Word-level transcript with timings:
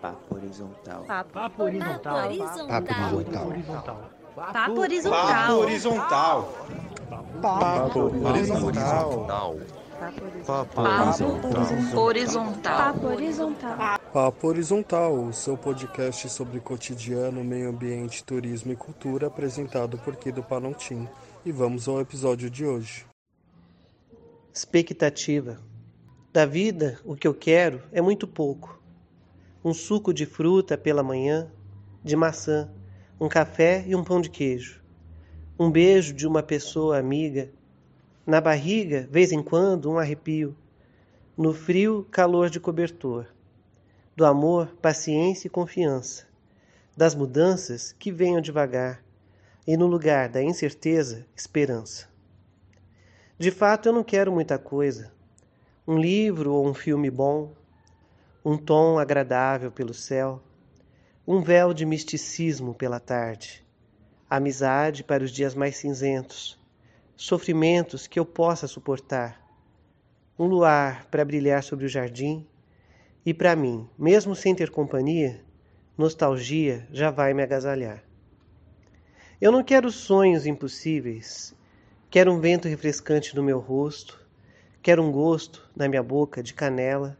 Papo 0.00 0.34
horizontal. 0.34 1.04
Papo, 1.04 1.30
Papo 1.30 1.62
horizontal. 1.62 2.00
Papo 2.02 2.30
horizontal. 2.32 4.10
Papo 4.34 4.80
horizontal. 4.80 5.12
Papo 5.12 5.58
horizontal. 5.60 6.48
Papo 7.42 7.98
horizontal. 8.26 9.58
Papo 10.46 10.80
horizontal. 12.00 12.76
Papo 12.78 13.06
horizontal. 13.08 14.00
Papo 14.10 14.46
horizontal, 14.48 15.12
o 15.12 15.32
seu 15.34 15.58
podcast 15.58 16.30
sobre 16.30 16.60
cotidiano, 16.60 17.44
meio 17.44 17.68
ambiente, 17.68 18.24
turismo 18.24 18.72
e 18.72 18.76
cultura, 18.76 19.26
apresentado 19.26 19.98
por 19.98 20.16
Kido 20.16 20.42
Panontim. 20.42 21.06
E 21.44 21.52
vamos 21.52 21.86
ao 21.86 22.00
episódio 22.00 22.48
de 22.48 22.64
hoje. 22.64 23.04
Expectativa. 24.52 25.58
Da 26.32 26.46
vida, 26.46 26.98
o 27.04 27.14
que 27.14 27.28
eu 27.28 27.34
quero 27.34 27.82
é 27.92 28.00
muito 28.00 28.26
pouco 28.26 28.79
um 29.62 29.74
suco 29.74 30.14
de 30.14 30.24
fruta 30.24 30.78
pela 30.78 31.02
manhã, 31.02 31.50
de 32.02 32.16
maçã, 32.16 32.70
um 33.20 33.28
café 33.28 33.84
e 33.86 33.94
um 33.94 34.02
pão 34.02 34.18
de 34.18 34.30
queijo. 34.30 34.82
Um 35.58 35.70
beijo 35.70 36.14
de 36.14 36.26
uma 36.26 36.42
pessoa 36.42 36.98
amiga. 36.98 37.50
Na 38.26 38.40
barriga, 38.40 39.06
vez 39.10 39.32
em 39.32 39.42
quando, 39.42 39.90
um 39.90 39.98
arrepio. 39.98 40.56
No 41.36 41.52
frio, 41.52 42.06
calor 42.10 42.48
de 42.48 42.58
cobertor. 42.58 43.26
Do 44.16 44.24
amor, 44.24 44.68
paciência 44.80 45.46
e 45.46 45.50
confiança. 45.50 46.26
Das 46.96 47.14
mudanças, 47.14 47.92
que 47.92 48.10
venham 48.10 48.40
devagar. 48.40 49.04
E 49.66 49.76
no 49.76 49.86
lugar 49.86 50.30
da 50.30 50.42
incerteza, 50.42 51.26
esperança. 51.36 52.08
De 53.38 53.50
fato, 53.50 53.90
eu 53.90 53.92
não 53.92 54.02
quero 54.02 54.32
muita 54.32 54.58
coisa. 54.58 55.12
Um 55.86 55.98
livro 55.98 56.54
ou 56.54 56.66
um 56.66 56.72
filme 56.72 57.10
bom, 57.10 57.52
um 58.44 58.56
tom 58.56 58.98
agradável 58.98 59.70
pelo 59.70 59.92
céu, 59.92 60.42
um 61.26 61.42
véu 61.42 61.74
de 61.74 61.84
misticismo 61.84 62.74
pela 62.74 62.98
tarde, 62.98 63.64
amizade 64.28 65.04
para 65.04 65.22
os 65.22 65.30
dias 65.30 65.54
mais 65.54 65.76
cinzentos, 65.76 66.58
sofrimentos 67.14 68.06
que 68.06 68.18
eu 68.18 68.24
possa 68.24 68.66
suportar, 68.66 69.38
um 70.38 70.46
luar 70.46 71.04
para 71.10 71.24
brilhar 71.24 71.62
sobre 71.62 71.84
o 71.84 71.88
jardim 71.88 72.46
e 73.26 73.34
para 73.34 73.54
mim, 73.54 73.86
mesmo 73.98 74.34
sem 74.34 74.54
ter 74.54 74.70
companhia, 74.70 75.44
nostalgia 75.96 76.88
já 76.90 77.10
vai 77.10 77.34
me 77.34 77.42
agasalhar. 77.42 78.02
Eu 79.38 79.52
não 79.52 79.62
quero 79.62 79.90
sonhos 79.90 80.46
impossíveis, 80.46 81.54
quero 82.08 82.32
um 82.32 82.40
vento 82.40 82.68
refrescante 82.68 83.36
no 83.36 83.42
meu 83.42 83.58
rosto, 83.58 84.18
quero 84.82 85.02
um 85.02 85.12
gosto 85.12 85.68
na 85.76 85.86
minha 85.86 86.02
boca 86.02 86.42
de 86.42 86.54
canela, 86.54 87.19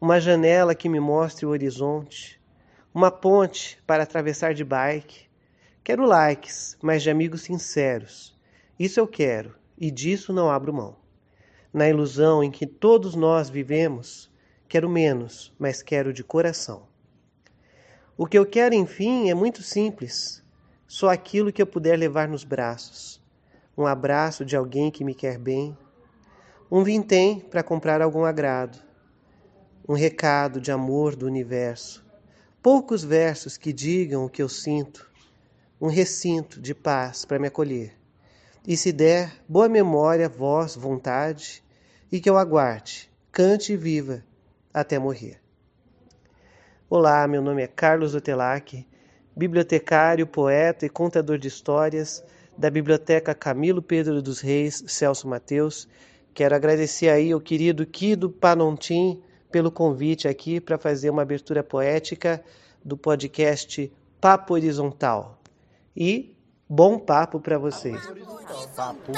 uma 0.00 0.18
janela 0.18 0.74
que 0.74 0.88
me 0.88 0.98
mostre 0.98 1.44
o 1.44 1.50
horizonte, 1.50 2.40
uma 2.94 3.10
ponte 3.10 3.78
para 3.86 4.04
atravessar 4.04 4.54
de 4.54 4.64
bike. 4.64 5.28
Quero 5.84 6.06
likes, 6.06 6.78
mas 6.80 7.02
de 7.02 7.10
amigos 7.10 7.42
sinceros. 7.42 8.34
Isso 8.78 8.98
eu 8.98 9.06
quero 9.06 9.54
e 9.78 9.90
disso 9.90 10.32
não 10.32 10.50
abro 10.50 10.72
mão. 10.72 10.96
Na 11.72 11.86
ilusão 11.86 12.42
em 12.42 12.50
que 12.50 12.66
todos 12.66 13.14
nós 13.14 13.50
vivemos, 13.50 14.30
quero 14.66 14.88
menos, 14.88 15.52
mas 15.58 15.82
quero 15.82 16.14
de 16.14 16.24
coração. 16.24 16.88
O 18.16 18.26
que 18.26 18.38
eu 18.38 18.46
quero, 18.46 18.74
enfim, 18.74 19.28
é 19.28 19.34
muito 19.34 19.62
simples. 19.62 20.42
Só 20.88 21.10
aquilo 21.10 21.52
que 21.52 21.60
eu 21.60 21.66
puder 21.66 21.98
levar 21.98 22.26
nos 22.26 22.42
braços. 22.42 23.22
Um 23.76 23.86
abraço 23.86 24.46
de 24.46 24.56
alguém 24.56 24.90
que 24.90 25.04
me 25.04 25.14
quer 25.14 25.38
bem. 25.38 25.76
Um 26.70 26.82
vintém 26.82 27.38
para 27.38 27.62
comprar 27.62 28.00
algum 28.00 28.24
agrado. 28.24 28.89
Um 29.90 29.94
recado 29.94 30.60
de 30.60 30.70
amor 30.70 31.16
do 31.16 31.26
universo. 31.26 32.06
Poucos 32.62 33.02
versos 33.02 33.56
que 33.56 33.72
digam 33.72 34.24
o 34.24 34.30
que 34.30 34.40
eu 34.40 34.48
sinto. 34.48 35.10
Um 35.80 35.88
recinto 35.88 36.60
de 36.60 36.72
paz 36.72 37.24
para 37.24 37.40
me 37.40 37.48
acolher. 37.48 37.92
E 38.64 38.76
se 38.76 38.92
der, 38.92 39.32
boa 39.48 39.68
memória, 39.68 40.28
voz, 40.28 40.76
vontade, 40.76 41.60
e 42.12 42.20
que 42.20 42.30
eu 42.30 42.38
aguarde, 42.38 43.10
cante 43.32 43.72
e 43.72 43.76
viva 43.76 44.22
até 44.72 44.96
morrer. 44.96 45.40
Olá, 46.88 47.26
meu 47.26 47.42
nome 47.42 47.60
é 47.60 47.66
Carlos 47.66 48.14
Otelac, 48.14 48.86
bibliotecário, 49.34 50.24
poeta 50.24 50.86
e 50.86 50.88
contador 50.88 51.36
de 51.36 51.48
histórias 51.48 52.22
da 52.56 52.70
Biblioteca 52.70 53.34
Camilo 53.34 53.82
Pedro 53.82 54.22
dos 54.22 54.38
Reis 54.38 54.84
Celso 54.86 55.26
Mateus. 55.26 55.88
Quero 56.32 56.54
agradecer 56.54 57.08
aí 57.08 57.32
ao 57.32 57.40
querido 57.40 57.84
Kido 57.84 58.30
Panontim 58.30 59.20
pelo 59.50 59.70
convite 59.70 60.28
aqui 60.28 60.60
para 60.60 60.78
fazer 60.78 61.10
uma 61.10 61.22
abertura 61.22 61.62
poética 61.62 62.42
do 62.84 62.96
podcast 62.96 63.92
Papo 64.20 64.54
Horizontal. 64.54 65.38
E 65.96 66.36
bom 66.68 66.98
papo 66.98 67.40
para 67.40 67.58
vocês. 67.58 68.06
Papo 68.76 69.12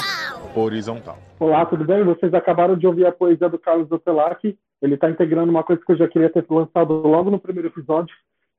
horizontal. 0.60 1.18
Olá, 1.38 1.66
tudo 1.66 1.84
bem? 1.84 2.04
Vocês 2.04 2.32
acabaram 2.34 2.76
de 2.76 2.86
ouvir 2.86 3.06
a 3.06 3.12
poesia 3.12 3.48
do 3.48 3.58
Carlos 3.58 3.90
Otelac. 3.90 4.56
Ele 4.80 4.94
está 4.94 5.10
integrando 5.10 5.50
uma 5.50 5.62
coisa 5.62 5.82
que 5.84 5.92
eu 5.92 5.96
já 5.96 6.08
queria 6.08 6.30
ter 6.30 6.44
lançado 6.48 6.92
logo 6.92 7.30
no 7.30 7.38
primeiro 7.38 7.68
episódio, 7.68 8.14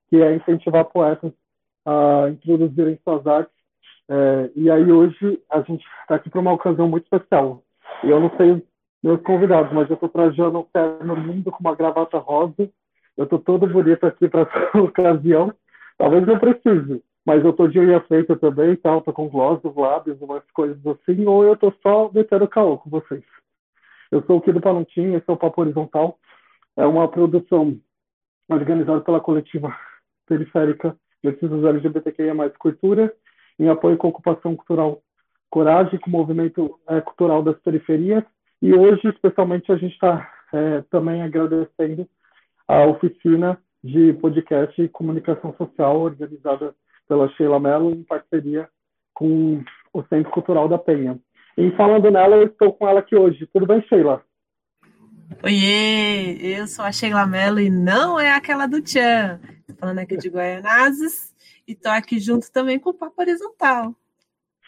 que 0.10 0.22
é 0.22 0.36
incentivar 0.36 0.86
poetas 0.86 1.32
a 1.86 2.30
introduzirem 2.30 3.00
suas 3.04 3.26
artes. 3.28 3.54
É, 4.10 4.52
e 4.56 4.70
aí 4.70 4.92
hoje 4.92 5.42
a 5.50 5.62
gente 5.62 5.84
está 6.02 6.16
aqui 6.16 6.30
para 6.30 6.40
uma 6.40 6.54
ocasião 6.54 6.88
muito 6.88 7.04
especial. 7.04 7.64
E 8.04 8.10
eu 8.10 8.20
não 8.20 8.32
sei 8.38 8.64
meus 9.04 9.22
convidados, 9.22 9.72
mas 9.74 9.90
eu 9.90 9.96
estou 9.96 10.10
trajando 10.10 10.60
um 10.60 10.64
terno 10.64 11.16
lindo 11.16 11.52
com 11.52 11.60
uma 11.60 11.76
gravata 11.76 12.18
rosa. 12.18 12.70
Eu 13.18 13.26
estou 13.26 13.38
todo 13.38 13.68
bonito 13.68 14.06
aqui 14.06 14.28
para 14.30 14.42
essa 14.50 14.82
ocasião. 14.82 15.54
Talvez 15.98 16.26
não 16.26 16.40
precise, 16.40 17.04
mas 17.26 17.44
eu 17.44 17.52
estou 17.52 17.68
de 17.68 17.80
unha 17.80 18.00
feita 18.02 18.36
também, 18.36 18.76
tal. 18.78 19.00
Estou 19.00 19.14
com 19.14 19.28
gloss 19.28 19.62
nos 19.62 19.76
lábios, 19.76 20.22
umas 20.22 20.44
coisas 20.52 20.80
assim. 20.88 21.26
Ou 21.26 21.44
eu 21.44 21.54
estou 21.54 21.74
só 21.84 22.10
metendo 22.14 22.48
caô 22.48 22.78
com 22.78 22.90
vocês. 22.90 23.24
Eu 24.10 24.24
sou 24.24 24.38
o 24.38 24.42
Kido 24.42 24.62
Panontim, 24.62 25.14
esse 25.14 25.26
é 25.28 25.34
o 25.34 25.38
Papo 25.38 25.62
Horizontal. 25.62 26.18
É 26.78 26.86
uma 26.86 27.08
produção 27.08 27.78
organizada 28.50 29.02
pela 29.02 29.20
coletiva 29.20 29.76
periférica 30.28 30.96
Precisos 31.24 31.64
LGBTQIA+, 31.64 32.50
Cultura, 32.60 33.14
em 33.58 33.70
apoio 33.70 33.98
com 33.98 34.08
a 34.08 34.10
ocupação 34.10 34.56
cultural 34.56 35.02
Coragem, 35.50 36.00
com 36.00 36.10
o 36.10 36.14
movimento 36.14 36.80
é, 36.88 37.00
cultural 37.00 37.42
das 37.42 37.58
periferias. 37.60 38.24
E 38.64 38.74
hoje, 38.74 39.02
especialmente, 39.10 39.70
a 39.74 39.76
gente 39.76 39.92
está 39.92 40.32
é, 40.54 40.82
também 40.90 41.22
agradecendo 41.22 42.08
a 42.66 42.86
oficina 42.86 43.60
de 43.84 44.14
podcast 44.14 44.82
e 44.82 44.88
comunicação 44.88 45.54
social 45.58 46.00
organizada 46.00 46.74
pela 47.06 47.28
Sheila 47.32 47.60
Mello 47.60 47.92
em 47.92 48.04
parceria 48.04 48.70
com 49.14 49.62
o 49.92 50.02
Centro 50.04 50.32
Cultural 50.32 50.70
da 50.70 50.78
Penha. 50.78 51.20
E 51.58 51.72
falando 51.72 52.10
nela, 52.10 52.38
eu 52.38 52.46
estou 52.46 52.72
com 52.72 52.88
ela 52.88 53.02
aqui 53.02 53.18
hoje. 53.18 53.46
Tudo 53.52 53.68
bem, 53.68 53.82
Sheila? 53.82 54.24
Oiê, 55.44 56.58
eu 56.58 56.66
sou 56.66 56.86
a 56.86 56.92
Sheila 56.94 57.28
Mello 57.28 57.60
e 57.60 57.70
não 57.70 58.18
é 58.18 58.32
aquela 58.32 58.66
do 58.66 58.82
Tchan. 58.82 59.42
Estou 59.60 59.76
falando 59.76 60.00
aqui 60.00 60.16
de 60.16 60.30
Guaianazes 60.30 61.34
e 61.68 61.74
estou 61.74 61.92
aqui 61.92 62.18
junto 62.18 62.50
também 62.50 62.80
com 62.80 62.92
o 62.92 62.94
Papo 62.94 63.22
Horizontal. 63.22 63.94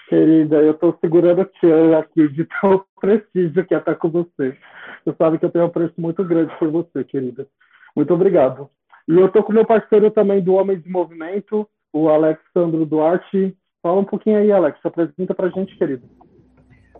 Querida, 0.07 0.57
eu 0.57 0.71
estou 0.71 0.95
segurando 1.01 1.41
a 1.41 1.45
Tchan 1.45 1.97
aqui 1.97 2.27
de 2.29 2.47
tão 2.61 2.85
prestígio 3.01 3.65
que 3.65 3.73
é 3.73 3.77
estar 3.77 3.95
com 3.95 4.09
você. 4.09 4.55
Você 5.03 5.15
sabe 5.17 5.39
que 5.39 5.45
eu 5.45 5.49
tenho 5.49 5.65
um 5.65 5.67
apreço 5.67 5.93
muito 5.97 6.23
grande 6.23 6.55
por 6.59 6.69
você, 6.69 7.03
querida. 7.03 7.47
Muito 7.95 8.13
obrigado. 8.13 8.69
E 9.07 9.13
eu 9.13 9.25
estou 9.25 9.43
com 9.43 9.53
meu 9.53 9.65
parceiro 9.65 10.11
também 10.11 10.43
do 10.43 10.53
Homem 10.53 10.79
de 10.79 10.89
Movimento, 10.89 11.67
o 11.91 12.09
Alexandro 12.09 12.85
Duarte. 12.85 13.57
Fala 13.81 14.01
um 14.01 14.05
pouquinho 14.05 14.37
aí, 14.37 14.51
Alex. 14.51 14.79
Se 14.81 14.87
apresenta 14.87 15.33
para 15.33 15.47
a 15.47 15.49
gente, 15.49 15.75
querido. 15.77 16.03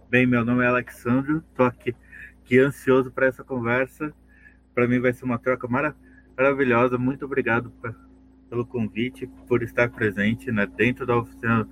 Bem, 0.10 0.26
meu 0.26 0.46
nome 0.46 0.64
é 0.64 0.68
Alexandro, 0.68 1.44
estou 1.50 1.66
aqui, 1.66 1.96
aqui 2.44 2.60
ansioso 2.60 3.12
para 3.12 3.28
essa 3.28 3.44
conversa. 3.44 4.14
Para 4.74 4.88
mim 4.88 5.00
vai 5.00 5.14
ser 5.14 5.26
uma 5.26 5.40
troca 5.40 5.68
mara 5.68 5.96
maravilhosa. 6.38 6.98
Muito 6.98 7.26
obrigado 7.26 7.72
pra, 7.82 7.94
pelo 8.50 8.66
convite, 8.66 9.28
por 9.48 9.64
estar 9.64 9.90
presente 9.90 10.52
né, 10.52 10.66
dentro 10.66 11.06
da 11.06 11.18
oficina 11.18 11.68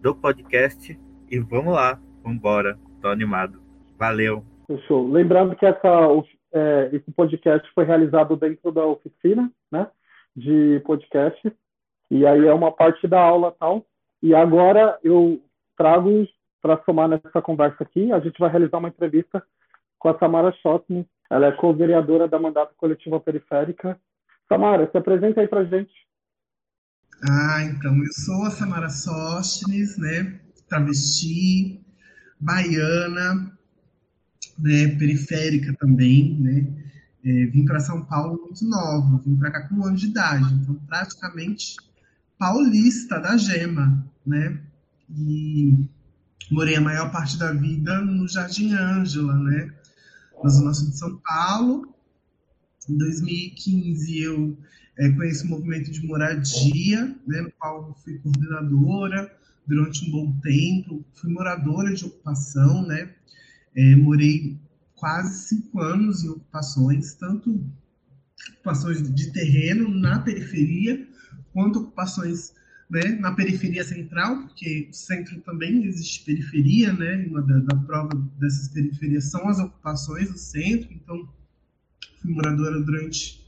do 0.00 0.14
podcast. 0.14 0.98
E 1.30 1.38
vamos 1.38 1.74
lá, 1.74 1.98
vamos 2.22 2.38
embora. 2.38 2.78
Estou 2.96 3.10
animado. 3.10 3.60
Valeu. 3.98 4.42
Fechou. 4.66 5.10
Lembrando 5.10 5.54
que 5.54 5.66
essa, 5.66 6.08
é, 6.52 6.90
esse 6.92 7.10
podcast 7.12 7.68
foi 7.74 7.84
realizado 7.84 8.36
dentro 8.36 8.72
da 8.72 8.84
oficina 8.84 9.50
né, 9.70 9.86
de 10.34 10.80
podcast. 10.84 11.52
E 12.10 12.26
aí 12.26 12.46
é 12.46 12.52
uma 12.52 12.72
parte 12.72 13.06
da 13.06 13.20
aula 13.20 13.54
tal. 13.58 13.84
E 14.22 14.34
agora 14.34 14.98
eu 15.02 15.40
trago 15.76 16.26
para 16.60 16.82
somar 16.84 17.08
nessa 17.08 17.40
conversa 17.40 17.82
aqui, 17.82 18.12
a 18.12 18.20
gente 18.20 18.38
vai 18.38 18.50
realizar 18.50 18.78
uma 18.78 18.88
entrevista 18.88 19.42
com 19.98 20.08
a 20.08 20.18
Samara 20.18 20.52
Schotman. 20.60 21.06
Ela 21.30 21.46
é 21.46 21.52
co-vereadora 21.52 22.28
da 22.28 22.38
Mandato 22.38 22.74
Coletiva 22.76 23.20
Periférica. 23.20 23.98
Samara, 24.48 24.90
se 24.90 24.98
apresenta 24.98 25.40
aí 25.40 25.48
para 25.48 25.64
gente. 25.64 25.92
Ah, 27.28 27.62
então, 27.64 27.96
eu 28.02 28.12
sou 28.12 28.44
a 28.44 28.50
Samara 28.50 28.88
Sostnes, 28.88 29.98
né, 29.98 30.40
travesti, 30.68 31.80
baiana, 32.40 33.52
né, 34.58 34.88
periférica 34.96 35.74
também, 35.78 36.38
né, 36.40 36.66
é, 37.24 37.46
vim 37.46 37.64
para 37.66 37.80
São 37.80 38.02
Paulo 38.04 38.40
muito 38.44 38.64
nova, 38.64 39.22
vim 39.26 39.36
para 39.36 39.50
cá 39.50 39.68
com 39.68 39.74
um 39.76 39.84
ano 39.84 39.96
de 39.96 40.06
idade, 40.06 40.54
então 40.54 40.74
praticamente 40.86 41.76
paulista 42.40 43.20
da 43.20 43.36
Gema, 43.36 44.10
né? 44.26 44.58
E 45.10 45.74
morei 46.50 46.76
a 46.76 46.80
maior 46.80 47.12
parte 47.12 47.38
da 47.38 47.52
vida 47.52 48.00
no 48.00 48.26
Jardim 48.26 48.72
Ângela, 48.72 49.34
né? 49.38 49.70
Na 50.42 50.48
Zona 50.48 50.72
Sul 50.72 50.88
de 50.88 50.96
São 50.96 51.20
Paulo. 51.22 51.94
Em 52.88 52.96
2015 52.96 54.22
eu 54.22 54.58
é, 55.00 55.08
conheci 55.12 55.46
o 55.46 55.48
movimento 55.48 55.90
de 55.90 56.06
moradia, 56.06 57.16
né, 57.26 57.40
no 57.40 57.50
qual 57.52 57.98
fui 58.04 58.18
coordenadora 58.18 59.34
durante 59.66 60.06
um 60.06 60.10
bom 60.10 60.32
tempo, 60.40 61.02
fui 61.14 61.32
moradora 61.32 61.94
de 61.94 62.04
ocupação, 62.04 62.86
né? 62.86 63.10
É, 63.74 63.96
morei 63.96 64.58
quase 64.94 65.48
cinco 65.48 65.80
anos 65.80 66.22
em 66.22 66.28
ocupações, 66.28 67.14
tanto 67.14 67.64
ocupações 68.56 69.14
de 69.14 69.32
terreno 69.32 69.88
na 69.88 70.18
periferia, 70.18 71.08
quanto 71.52 71.78
ocupações 71.78 72.52
né, 72.90 73.16
na 73.20 73.32
periferia 73.32 73.84
central, 73.84 74.48
porque 74.48 74.88
o 74.90 74.92
centro 74.92 75.40
também 75.40 75.82
existe 75.84 76.24
periferia, 76.26 76.92
né? 76.92 77.24
Uma 77.26 77.40
da, 77.40 77.58
da 77.60 77.76
prova 77.76 78.10
dessas 78.38 78.68
periferias 78.68 79.30
são 79.30 79.48
as 79.48 79.58
ocupações 79.60 80.30
do 80.30 80.36
centro, 80.36 80.92
então 80.92 81.26
fui 82.20 82.34
moradora 82.34 82.78
durante 82.80 83.39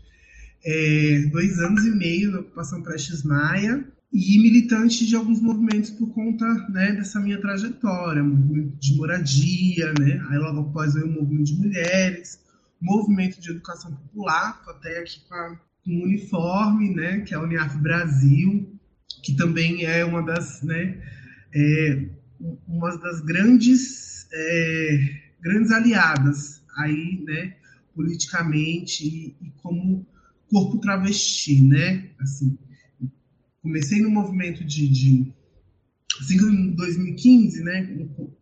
é, 0.64 1.28
dois 1.30 1.58
anos 1.58 1.84
e 1.84 1.90
meio 1.90 2.30
na 2.30 2.40
ocupação 2.40 2.82
Prestes 2.82 3.22
Maia, 3.22 3.84
e 4.12 4.38
militante 4.38 5.06
de 5.06 5.16
alguns 5.16 5.40
movimentos 5.40 5.90
por 5.90 6.12
conta 6.12 6.44
né, 6.68 6.92
dessa 6.92 7.18
minha 7.18 7.40
trajetória, 7.40 8.22
movimento 8.22 8.76
de 8.78 8.94
moradia, 8.94 9.94
né? 9.98 10.22
aí 10.28 10.38
logo 10.38 10.60
após 10.68 10.92
veio 10.92 11.06
o 11.06 11.12
movimento 11.12 11.44
de 11.44 11.54
mulheres, 11.54 12.38
movimento 12.78 13.40
de 13.40 13.50
educação 13.50 13.90
popular, 13.90 14.62
até 14.68 14.98
aqui 14.98 15.22
com, 15.26 15.56
um 15.86 16.02
uniforme, 16.04 16.94
né, 16.94 17.20
que 17.20 17.34
é 17.34 17.36
a 17.36 17.40
Uniaf 17.40 17.76
Brasil, 17.78 18.78
que 19.22 19.34
também 19.34 19.84
é 19.84 20.04
uma 20.04 20.22
das, 20.22 20.62
né, 20.62 21.02
é, 21.54 22.06
uma 22.68 22.96
das 22.98 23.20
grandes, 23.20 24.28
é, 24.32 25.20
grandes 25.40 25.72
aliadas 25.72 26.62
aí, 26.76 27.24
né, 27.24 27.56
politicamente 27.94 29.04
e, 29.06 29.46
e 29.46 29.50
como 29.62 30.06
corpo 30.52 30.78
travesti, 30.78 31.62
né, 31.62 32.10
assim, 32.20 32.58
comecei 33.62 34.02
no 34.02 34.10
movimento 34.10 34.62
de, 34.62 34.86
de 34.86 35.32
assim 36.20 36.36
em 36.36 36.74
2015, 36.74 37.64
né, 37.64 37.86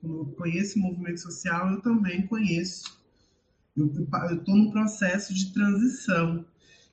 quando 0.00 0.18
eu 0.18 0.26
conheço 0.36 0.78
o 0.78 0.82
movimento 0.82 1.20
social, 1.20 1.70
eu 1.70 1.80
também 1.80 2.26
conheço, 2.26 2.98
eu 3.76 3.86
estou 3.86 4.56
no 4.56 4.72
processo 4.72 5.32
de 5.32 5.52
transição. 5.52 6.44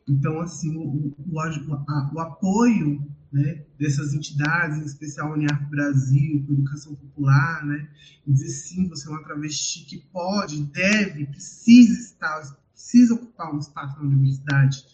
Então, 0.08 0.40
assim, 0.40 0.74
o, 0.78 1.14
o, 1.18 1.40
a, 1.40 2.12
o 2.14 2.20
apoio 2.20 3.04
né, 3.32 3.66
dessas 3.78 4.14
entidades, 4.14 4.78
em 4.78 4.86
especial 4.86 5.30
a 5.30 5.34
Uniarco 5.34 5.70
Brasil, 5.70 6.46
a 6.48 6.54
Educação 6.54 6.96
Popular, 6.96 7.66
né, 7.66 7.90
dizer 8.26 8.50
sim, 8.50 8.88
você 8.88 9.08
é 9.08 9.12
uma 9.12 9.24
travesti 9.24 9.84
que 9.84 9.98
pode, 10.14 10.64
deve, 10.66 11.26
precisa 11.26 12.00
estar, 12.00 12.40
precisa 12.72 13.16
ocupar 13.16 13.54
um 13.54 13.60
espaço 13.60 13.98
na 13.98 14.04
universidade, 14.04 14.86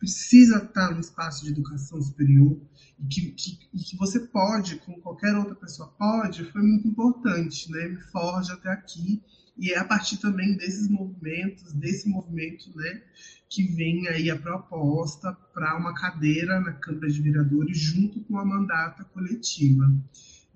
precisa 0.00 0.56
estar 0.56 0.92
no 0.92 1.00
espaço 1.00 1.44
de 1.44 1.52
educação 1.52 2.00
superior, 2.00 2.58
e 2.98 3.06
que, 3.06 3.30
que, 3.32 3.56
que 3.56 3.96
você 3.96 4.18
pode, 4.18 4.76
como 4.76 5.00
qualquer 5.00 5.36
outra 5.36 5.54
pessoa 5.54 5.94
pode, 5.98 6.50
foi 6.50 6.62
muito 6.62 6.88
importante, 6.88 7.70
né? 7.70 7.88
Me 7.88 8.00
forja 8.10 8.54
até 8.54 8.70
aqui. 8.70 9.22
E 9.58 9.72
é 9.72 9.78
a 9.78 9.84
partir 9.84 10.16
também 10.16 10.56
desses 10.56 10.88
movimentos, 10.88 11.74
desse 11.74 12.08
movimento, 12.08 12.74
né, 12.74 13.02
que 13.46 13.62
vem 13.64 14.08
aí 14.08 14.30
a 14.30 14.38
proposta 14.38 15.34
para 15.52 15.76
uma 15.76 15.92
cadeira 15.92 16.58
na 16.60 16.72
Câmara 16.72 17.10
de 17.10 17.20
Vereadores 17.20 17.78
junto 17.78 18.20
com 18.20 18.38
a 18.38 18.44
mandata 18.44 19.04
coletiva. 19.04 19.84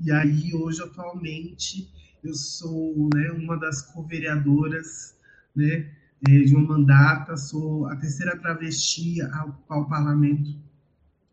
E 0.01 0.11
aí, 0.11 0.55
hoje, 0.55 0.83
atualmente, 0.83 1.93
eu 2.23 2.35
sou 2.35 3.11
né, 3.15 3.31
uma 3.33 3.59
das 3.59 3.83
co-vereadoras 3.83 5.15
né, 5.55 5.93
é, 6.29 6.39
de 6.41 6.55
uma 6.55 6.67
mandata, 6.67 7.37
sou 7.37 7.87
a 7.87 7.97
terceira 7.97 8.37
travesti 8.39 9.21
a 9.21 9.45
ocupar 9.45 9.79
o 9.79 9.89
parlamento 9.89 10.55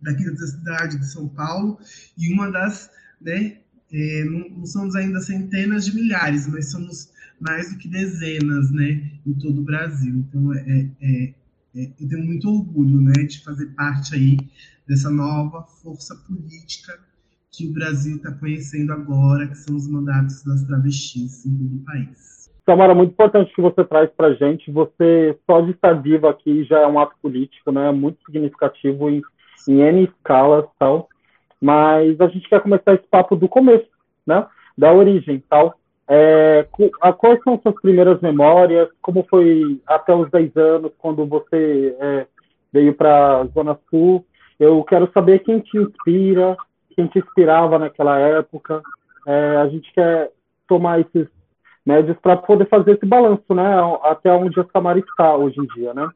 daqui 0.02 0.26
da 0.26 0.48
cidade 0.48 0.98
de 0.98 1.06
São 1.06 1.28
Paulo, 1.30 1.80
e 2.18 2.34
uma 2.34 2.50
das, 2.50 2.90
né, 3.22 3.58
é, 3.92 4.24
não, 4.26 4.50
não, 4.50 4.66
somos 4.66 4.96
ainda 4.96 5.20
centenas 5.22 5.86
de 5.86 5.96
milhares, 5.96 6.48
mas 6.48 6.72
somos 6.72 7.12
mais 7.40 7.72
do 7.72 7.78
que 7.78 7.88
dezenas, 7.88 8.72
né, 8.72 9.12
em 9.26 9.34
todo 9.34 9.62
o 9.62 9.64
Brasil. 9.64 10.26
Então, 10.28 10.54
é, 10.54 10.90
é, 11.02 11.34
é, 11.76 11.92
eu 12.00 12.10
tenho 12.10 12.26
muito 12.26 12.50
orgulho, 12.50 13.02
né, 13.02 13.24
de 13.24 13.44
fazer 13.44 13.68
parte 13.68 14.16
aí 14.16 14.38
dessa 14.88 15.10
nova 15.10 15.64
força 15.64 16.16
política 16.16 17.00
que 17.52 17.68
o 17.68 17.74
Brasil 17.74 18.16
está 18.16 18.32
conhecendo 18.32 18.94
agora, 18.94 19.48
que 19.48 19.58
são 19.58 19.76
os 19.76 19.88
mandatos 19.88 20.42
das 20.44 20.64
travestis 20.64 21.46
em 21.46 21.56
todo 21.56 21.76
o 21.76 21.80
país. 21.80 22.31
Samara, 22.66 22.94
muito 22.94 23.12
importante 23.12 23.54
que 23.54 23.62
você 23.62 23.84
traz 23.84 24.10
para 24.12 24.34
gente. 24.34 24.72
Você 24.72 25.38
só 25.46 25.62
de 25.62 25.72
estar 25.72 25.94
viva 25.94 26.30
aqui 26.30 26.64
já 26.64 26.80
é 26.80 26.88
um 26.88 27.00
ato 27.00 27.16
político, 27.22 27.72
né? 27.72 27.92
Muito 27.92 28.24
significativo 28.26 29.10
e 29.10 29.22
em 29.68 29.82
N 29.82 30.04
escalas 30.04 30.66
tal, 30.80 31.08
mas 31.62 32.20
a 32.20 32.28
gente 32.28 32.48
quer 32.50 32.62
começar 32.62 32.94
esse 32.94 33.08
papo 33.08 33.36
do 33.36 33.48
começo, 33.48 33.88
né? 34.26 34.46
Da 34.78 34.92
origem 34.92 35.44
tal. 35.50 35.76
É, 36.08 36.68
quais 37.18 37.42
são 37.44 37.60
suas 37.62 37.76
primeiras 37.82 38.20
memórias? 38.22 38.90
Como 39.02 39.26
foi 39.30 39.80
até 39.88 40.14
os 40.14 40.30
10 40.30 40.56
anos, 40.58 40.92
quando 40.98 41.26
você 41.26 41.96
é, 42.00 42.28
veio 42.74 42.94
para 42.94 43.42
a 43.42 43.46
Zona 43.46 43.80
Sul? 43.90 44.26
Eu 44.60 44.84
quero 44.84 45.10
saber 45.14 45.40
quem 45.40 45.60
te 45.60 45.78
inspira, 45.78 46.58
quem 46.96 47.08
te 47.08 47.20
inspirava 47.20 47.80
naquela 47.80 48.20
época. 48.20 48.82
É, 49.26 49.58
a 49.58 49.68
gente 49.68 49.92
quer 49.94 50.32
tomar 50.68 51.00
esses 51.00 51.28
médios 51.86 52.18
para 52.22 52.38
poder 52.38 52.68
fazer 52.70 52.92
esse 52.92 53.06
balanço, 53.06 53.54
né? 53.54 53.76
Até 54.04 54.32
onde 54.32 54.60
a 54.60 54.66
Samara 54.72 55.00
está 55.00 55.36
hoje 55.36 55.60
em 55.60 55.68
dia, 55.76 55.94
né? 55.94 56.10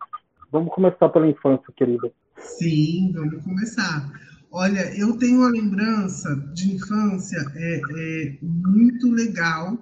Vamos 0.52 0.74
começar 0.74 1.10
pela 1.10 1.28
infância, 1.28 1.66
querida. 1.76 2.12
Sim, 2.38 3.12
vamos 3.14 3.44
começar. 3.44 4.12
Olha, 4.52 4.98
eu 4.98 5.18
tenho 5.18 5.40
uma 5.40 5.50
lembrança 5.50 6.34
de 6.54 6.76
infância 6.76 7.38
é, 7.56 7.82
é 7.98 8.38
muito 8.42 9.12
legal 9.12 9.78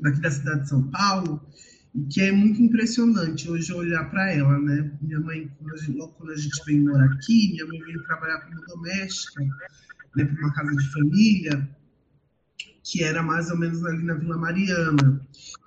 daqui 0.00 0.20
da 0.20 0.30
cidade 0.30 0.62
de 0.62 0.68
São 0.68 0.90
Paulo, 0.90 1.40
que 2.10 2.20
é 2.22 2.32
muito 2.32 2.62
impressionante 2.62 3.50
hoje 3.50 3.72
olhar 3.72 4.08
para 4.10 4.32
ela, 4.32 4.58
né? 4.58 4.90
Minha 5.02 5.20
mãe, 5.20 5.50
quando 5.58 5.74
a 5.74 5.76
gente, 5.76 5.98
logo 5.98 6.12
quando 6.12 6.32
a 6.32 6.36
gente 6.36 6.64
veio 6.64 6.84
morar 6.84 7.06
aqui, 7.12 7.52
minha 7.52 7.66
mãe 7.66 7.78
veio 7.80 8.02
trabalhar 8.04 8.40
como 8.40 8.60
doméstica, 8.66 9.44
né, 10.16 10.24
para 10.24 10.40
uma 10.40 10.54
casa 10.54 10.76
de 10.76 10.92
família, 10.92 11.68
que 12.82 13.02
era 13.02 13.22
mais 13.22 13.50
ou 13.50 13.58
menos 13.58 13.84
ali 13.84 14.02
na 14.02 14.14
Vila 14.14 14.36
Mariana. 14.36 15.20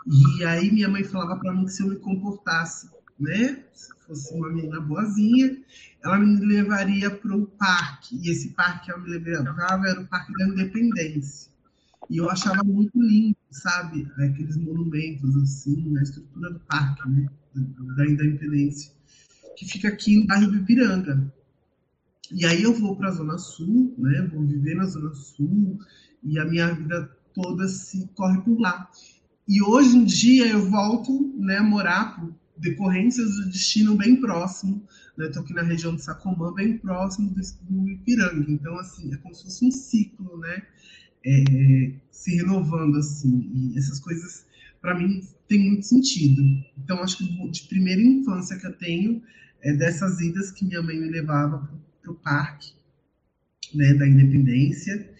E 0.07 0.43
aí 0.45 0.71
minha 0.71 0.89
mãe 0.89 1.03
falava 1.03 1.39
para 1.39 1.53
mim 1.53 1.65
que 1.65 1.71
se 1.71 1.83
eu 1.83 1.89
me 1.89 1.95
comportasse 1.97 2.87
né? 3.21 3.63
Se 3.71 3.89
fosse 4.05 4.33
uma 4.33 4.49
menina 4.49 4.81
boazinha, 4.81 5.55
ela 6.03 6.17
me 6.17 6.43
levaria 6.43 7.09
para 7.11 7.37
o 7.37 7.45
parque. 7.45 8.17
E 8.17 8.31
esse 8.31 8.49
parque 8.49 8.85
que 8.85 8.91
ela 8.91 8.99
me 8.99 9.09
levava 9.09 9.87
era 9.87 10.01
o 10.01 10.07
Parque 10.07 10.33
da 10.33 10.47
Independência. 10.47 11.51
E 12.09 12.17
eu 12.17 12.29
achava 12.29 12.63
muito 12.63 12.99
lindo, 12.99 13.37
sabe? 13.51 14.11
Aqueles 14.17 14.57
monumentos, 14.57 15.37
assim, 15.37 15.97
a 15.97 16.01
estrutura 16.01 16.51
do 16.51 16.59
parque, 16.61 17.07
né? 17.07 17.29
Da 17.95 18.05
Independência. 18.05 18.91
Que 19.55 19.65
fica 19.65 19.87
aqui 19.87 20.19
no 20.19 20.27
bairro 20.27 20.47
do 20.47 20.57
Ipiranga. 20.57 21.31
E 22.31 22.45
aí 22.45 22.63
eu 22.63 22.73
vou 22.73 22.95
para 22.95 23.09
a 23.09 23.11
Zona 23.11 23.37
Sul, 23.37 23.93
né? 23.97 24.27
Vou 24.33 24.45
viver 24.45 24.75
na 24.75 24.85
Zona 24.85 25.13
Sul. 25.13 25.79
E 26.23 26.39
a 26.39 26.45
minha 26.45 26.73
vida 26.73 27.09
toda 27.33 27.67
se 27.67 28.07
corre 28.15 28.41
por 28.41 28.59
lá. 28.59 28.89
E 29.47 29.61
hoje 29.61 29.97
em 29.97 30.05
dia 30.05 30.47
eu 30.47 30.69
volto 30.69 31.33
né, 31.37 31.57
a 31.57 31.63
morar 31.63 32.15
por 32.19 32.33
decorrências 32.57 33.35
do 33.35 33.49
destino 33.49 33.97
bem 33.97 34.15
próximo, 34.15 34.85
né? 35.17 35.27
Estou 35.27 35.43
aqui 35.43 35.53
na 35.53 35.63
região 35.63 35.95
de 35.95 36.03
Sacomã, 36.03 36.53
bem 36.53 36.77
próximo 36.77 37.31
do, 37.31 37.41
do 37.69 37.89
Ipiranga. 37.89 38.49
Então, 38.51 38.77
assim, 38.79 39.13
é 39.13 39.17
como 39.17 39.33
se 39.33 39.43
fosse 39.43 39.65
um 39.65 39.71
ciclo, 39.71 40.37
né? 40.39 40.61
É, 41.25 41.93
se 42.11 42.35
renovando, 42.35 42.97
assim. 42.97 43.51
E 43.53 43.77
essas 43.77 43.99
coisas, 43.99 44.45
para 44.79 44.97
mim, 44.97 45.21
tem 45.47 45.59
muito 45.59 45.85
sentido. 45.85 46.41
Então, 46.77 47.01
acho 47.01 47.17
que 47.17 47.49
de 47.49 47.63
primeira 47.63 48.01
infância 48.01 48.57
que 48.57 48.65
eu 48.65 48.73
tenho 48.77 49.21
é 49.61 49.73
dessas 49.73 50.19
idas 50.21 50.51
que 50.51 50.65
minha 50.65 50.81
mãe 50.81 50.99
me 50.99 51.09
levava 51.09 51.69
para 52.01 52.11
o 52.11 52.15
parque, 52.15 52.73
né, 53.73 53.93
da 53.93 54.07
Independência. 54.07 55.10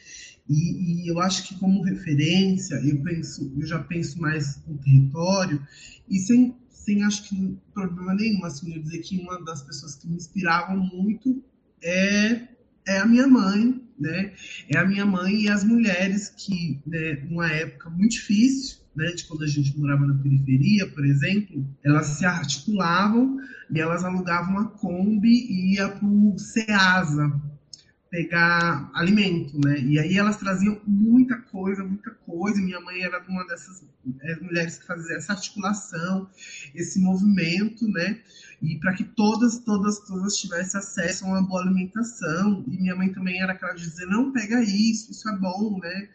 E, 0.50 1.06
e, 1.06 1.08
eu 1.08 1.20
acho 1.20 1.48
que 1.48 1.56
como 1.60 1.84
referência, 1.84 2.76
eu 2.76 3.02
penso, 3.02 3.54
eu 3.58 3.66
já 3.66 3.80
penso 3.80 4.20
mais 4.20 4.62
no 4.68 4.78
território 4.78 5.62
e 6.10 6.20
sem 6.20 6.56
sem 6.82 7.04
acho 7.04 7.30
que 7.30 7.58
problema 7.74 8.16
nenhum, 8.16 8.44
assim, 8.44 8.74
eu 8.74 8.82
dizer 8.82 9.00
que 9.00 9.20
uma 9.20 9.40
das 9.44 9.62
pessoas 9.62 9.96
que 9.96 10.08
me 10.08 10.16
inspiravam 10.16 10.78
muito 10.78 11.44
é, 11.84 12.48
é 12.88 12.98
a 12.98 13.06
minha 13.06 13.28
mãe, 13.28 13.80
né? 14.00 14.34
É 14.68 14.78
a 14.80 14.86
minha 14.86 15.06
mãe 15.06 15.44
e 15.44 15.50
as 15.50 15.64
mulheres 15.64 16.30
que, 16.30 16.82
né, 16.86 17.24
numa 17.30 17.52
época 17.52 17.90
muito 17.90 18.14
difícil, 18.14 18.82
né, 18.96 19.12
de 19.12 19.26
quando 19.26 19.44
a 19.44 19.48
gente 19.48 19.78
morava 19.78 20.06
na 20.06 20.16
periferia, 20.16 20.88
por 20.90 21.06
exemplo, 21.06 21.66
elas 21.84 22.08
se 22.08 22.26
articulavam 22.26 23.38
e 23.74 23.80
elas 23.80 24.04
alugavam 24.04 24.58
a 24.58 24.66
Kombi 24.66 25.30
e 25.30 25.76
ia 25.76 25.88
para 25.88 26.08
o 26.08 26.38
Ceasa 26.38 27.32
pegar 28.12 28.92
alimento, 28.94 29.58
né? 29.58 29.80
E 29.80 29.98
aí 29.98 30.18
elas 30.18 30.36
traziam 30.36 30.82
muita 30.86 31.38
coisa, 31.38 31.82
muita 31.82 32.12
coisa. 32.12 32.62
Minha 32.62 32.82
mãe 32.82 33.02
era 33.02 33.24
uma 33.28 33.48
dessas 33.48 33.82
é, 34.22 34.36
mulheres 34.42 34.78
que 34.78 34.86
fazia 34.86 35.16
essa 35.16 35.32
articulação, 35.32 36.30
esse 36.76 37.00
movimento, 37.00 37.88
né? 37.88 38.20
E 38.62 38.78
para 38.80 38.94
que 38.94 39.06
todas, 39.06 39.60
todas, 39.60 40.00
todas 40.00 40.36
tivessem 40.36 40.78
acesso 40.78 41.24
a 41.24 41.30
uma 41.30 41.42
boa 41.42 41.62
alimentação. 41.62 42.66
E 42.68 42.78
minha 42.78 42.96
mãe 42.98 43.14
também 43.14 43.42
era 43.42 43.54
aquela 43.54 43.74
de 43.74 43.90
dizer, 43.90 44.06
não 44.08 44.34
pega 44.34 44.62
isso, 44.62 45.10
isso 45.10 45.30
é 45.30 45.38
bom, 45.38 45.80
né? 45.82 46.10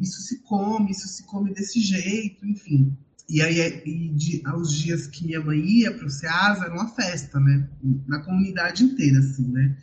isso 0.00 0.20
se 0.22 0.40
come, 0.40 0.90
isso 0.90 1.08
se 1.08 1.24
come 1.24 1.54
desse 1.54 1.80
jeito, 1.80 2.46
enfim. 2.46 2.96
E 3.28 3.40
aí, 3.40 3.82
e 3.86 4.08
de, 4.08 4.42
aos 4.44 4.76
dias 4.76 5.06
que 5.06 5.24
minha 5.24 5.40
mãe 5.40 5.58
ia 5.58 5.92
para 5.92 6.06
o 6.06 6.10
SEASA, 6.10 6.64
era 6.64 6.74
uma 6.74 6.88
festa, 6.88 7.38
né? 7.38 7.68
Na 8.06 8.20
comunidade 8.20 8.84
inteira, 8.84 9.20
assim, 9.20 9.48
né? 9.48 9.76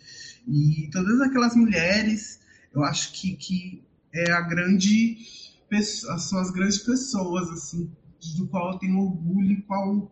E 0.48 0.90
todas 0.92 1.20
aquelas 1.22 1.56
mulheres, 1.56 2.40
eu 2.74 2.84
acho 2.84 3.12
que, 3.14 3.36
que 3.36 3.84
é 4.14 4.32
a 4.32 4.42
grande, 4.42 5.18
são 6.18 6.40
as 6.40 6.52
grandes 6.52 6.80
pessoas, 6.80 7.50
assim, 7.50 7.92
do 8.38 8.48
qual 8.48 8.74
eu 8.74 8.80
tenho 8.80 9.00
orgulho 9.00 9.62
qual, 9.64 10.12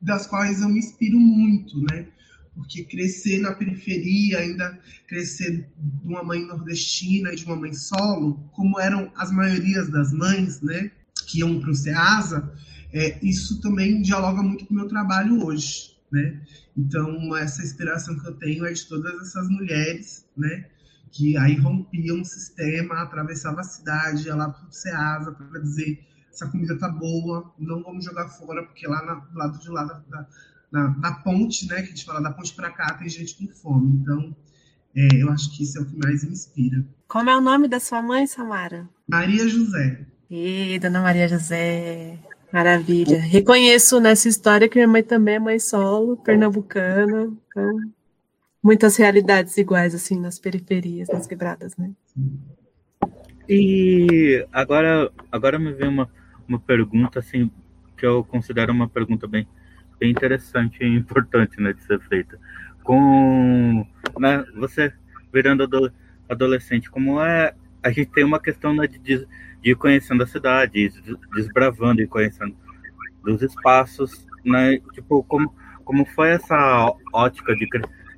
das 0.00 0.26
quais 0.26 0.60
eu 0.62 0.68
me 0.68 0.78
inspiro 0.78 1.18
muito, 1.18 1.80
né? 1.90 2.06
porque 2.54 2.84
crescer 2.84 3.40
na 3.40 3.52
periferia, 3.52 4.38
ainda 4.38 4.78
crescer 5.06 5.68
de 5.76 6.08
uma 6.08 6.22
mãe 6.22 6.46
nordestina 6.46 7.32
e 7.32 7.36
de 7.36 7.44
uma 7.44 7.56
mãe 7.56 7.72
solo, 7.72 8.48
como 8.52 8.78
eram 8.80 9.10
as 9.16 9.30
maiorias 9.32 9.90
das 9.90 10.12
mães, 10.12 10.60
né, 10.60 10.90
que 11.26 11.40
iam 11.40 11.60
para 11.60 11.70
o 11.70 11.74
SEASA, 11.74 12.52
é, 12.92 13.18
isso 13.22 13.60
também 13.60 14.00
dialoga 14.02 14.42
muito 14.42 14.66
com 14.66 14.74
o 14.74 14.76
meu 14.76 14.88
trabalho 14.88 15.44
hoje, 15.44 15.96
né? 16.12 16.40
Então, 16.76 17.36
essa 17.36 17.62
inspiração 17.62 18.18
que 18.18 18.26
eu 18.26 18.34
tenho 18.34 18.66
é 18.66 18.72
de 18.72 18.86
todas 18.86 19.14
essas 19.20 19.48
mulheres, 19.48 20.26
né, 20.36 20.68
que 21.10 21.36
aí 21.36 21.54
rompiam 21.56 22.20
o 22.20 22.24
sistema, 22.24 23.02
atravessavam 23.02 23.60
a 23.60 23.64
cidade, 23.64 24.26
ia 24.26 24.34
lá 24.34 24.48
para 24.48 24.66
o 24.66 24.72
SEASA 24.72 25.32
para 25.32 25.60
dizer 25.60 26.04
essa 26.34 26.48
comida 26.48 26.76
tá 26.76 26.88
boa, 26.88 27.54
não 27.58 27.82
vamos 27.82 28.04
jogar 28.04 28.28
fora, 28.28 28.64
porque 28.64 28.86
lá 28.86 29.02
no 29.04 29.38
lado 29.38 29.58
de 29.58 29.68
lá 29.68 29.84
da, 29.84 30.26
da, 30.72 30.86
da 30.88 31.12
ponte, 31.12 31.66
né, 31.68 31.76
que 31.76 31.82
a 31.82 31.90
gente 31.90 32.04
fala 32.04 32.20
da 32.20 32.32
ponte 32.32 32.52
para 32.54 32.70
cá, 32.70 32.94
tem 32.94 33.08
gente 33.08 33.36
com 33.36 33.54
fome. 33.54 34.00
Então, 34.00 34.36
é, 34.96 35.22
eu 35.22 35.30
acho 35.30 35.56
que 35.56 35.62
isso 35.62 35.78
é 35.78 35.82
o 35.82 35.86
que 35.86 35.96
mais 35.96 36.24
me 36.24 36.32
inspira. 36.32 36.84
Como 37.06 37.30
é 37.30 37.36
o 37.36 37.40
nome 37.40 37.68
da 37.68 37.78
sua 37.78 38.02
mãe, 38.02 38.26
Samara? 38.26 38.88
Maria 39.08 39.48
José. 39.48 40.06
E 40.28 40.78
dona 40.80 41.00
Maria 41.00 41.28
José. 41.28 42.18
Maravilha. 42.54 43.18
Reconheço 43.18 43.98
nessa 43.98 44.28
história 44.28 44.68
que 44.68 44.76
minha 44.76 44.86
mãe 44.86 45.02
também 45.02 45.34
é 45.34 45.38
mãe 45.40 45.58
solo, 45.58 46.16
pernambucana. 46.16 47.32
Então, 47.48 47.80
muitas 48.62 48.96
realidades 48.96 49.58
iguais, 49.58 49.92
assim, 49.92 50.20
nas 50.20 50.38
periferias, 50.38 51.08
nas 51.08 51.26
quebradas, 51.26 51.76
né? 51.76 51.90
E 53.48 54.46
agora, 54.52 55.10
agora 55.32 55.58
me 55.58 55.72
vem 55.72 55.88
uma, 55.88 56.08
uma 56.46 56.60
pergunta, 56.60 57.18
assim, 57.18 57.50
que 57.96 58.06
eu 58.06 58.22
considero 58.22 58.72
uma 58.72 58.88
pergunta 58.88 59.26
bem 59.26 59.48
bem 59.98 60.12
interessante 60.12 60.78
e 60.80 60.86
importante 60.86 61.60
né, 61.60 61.72
de 61.72 61.82
ser 61.82 62.00
feita. 62.02 62.38
Com 62.84 63.84
né, 64.16 64.44
você 64.56 64.92
virando 65.32 65.68
adolescente, 66.28 66.88
como 66.88 67.20
é 67.20 67.52
a 67.82 67.90
gente 67.90 68.12
tem 68.12 68.22
uma 68.22 68.38
questão 68.38 68.72
né, 68.72 68.86
de, 68.86 68.98
de 68.98 69.26
ir 69.64 69.76
conhecendo 69.76 70.22
a 70.22 70.26
cidade, 70.26 70.90
desbravando 71.34 72.02
e 72.02 72.06
conhecendo 72.06 72.54
dos 73.22 73.40
espaços, 73.42 74.26
né? 74.44 74.78
Tipo, 74.92 75.24
como, 75.24 75.52
como 75.84 76.04
foi 76.04 76.30
essa 76.30 76.94
ótica 77.12 77.56
de, 77.56 77.66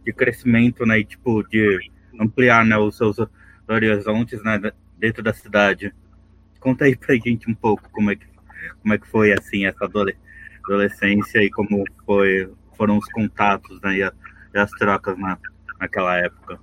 de 0.05 0.13
crescimento, 0.13 0.85
né? 0.85 0.99
E, 0.99 1.05
tipo, 1.05 1.43
de 1.49 1.91
ampliar 2.19 2.65
né, 2.65 2.77
os 2.77 2.97
seus 2.97 3.17
horizontes 3.69 4.43
né, 4.43 4.61
dentro 4.99 5.23
da 5.23 5.33
cidade. 5.33 5.95
Conta 6.59 6.87
aí 6.87 6.97
pra 6.97 7.15
gente 7.15 7.49
um 7.49 7.55
pouco 7.55 7.89
como 7.91 8.11
é 8.11 8.17
que, 8.17 8.27
como 8.83 8.95
é 8.95 8.99
que 8.99 9.07
foi, 9.07 9.33
assim, 9.33 9.67
essa 9.67 9.85
adolescência 9.85 11.43
e 11.43 11.51
como 11.51 11.85
foi, 12.05 12.51
foram 12.77 12.99
os 12.99 13.07
contatos 13.13 13.81
né, 13.83 13.99
e, 13.99 14.03
a, 14.03 14.13
e 14.55 14.59
as 14.59 14.71
trocas 14.73 15.17
na, 15.17 15.39
naquela 15.79 16.17
época? 16.17 16.59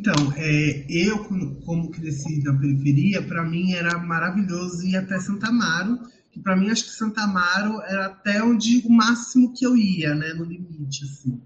Então, 0.00 0.32
é, 0.34 0.86
eu, 0.88 1.18
como 1.66 1.90
cresci 1.90 2.42
na 2.42 2.54
periferia, 2.54 3.20
para 3.20 3.44
mim 3.44 3.74
era 3.74 3.98
maravilhoso 3.98 4.86
ir 4.86 4.96
até 4.96 5.20
Santa 5.20 5.48
Amaro, 5.48 6.00
que 6.32 6.40
para 6.40 6.56
mim 6.56 6.70
acho 6.70 6.84
que 6.84 6.92
Santa 6.92 7.20
Amaro 7.20 7.82
era 7.82 8.06
até 8.06 8.42
onde 8.42 8.78
o 8.86 8.90
máximo 8.90 9.52
que 9.52 9.66
eu 9.66 9.76
ia, 9.76 10.14
né, 10.14 10.32
no 10.32 10.44
limite, 10.44 11.04
assim. 11.04 11.38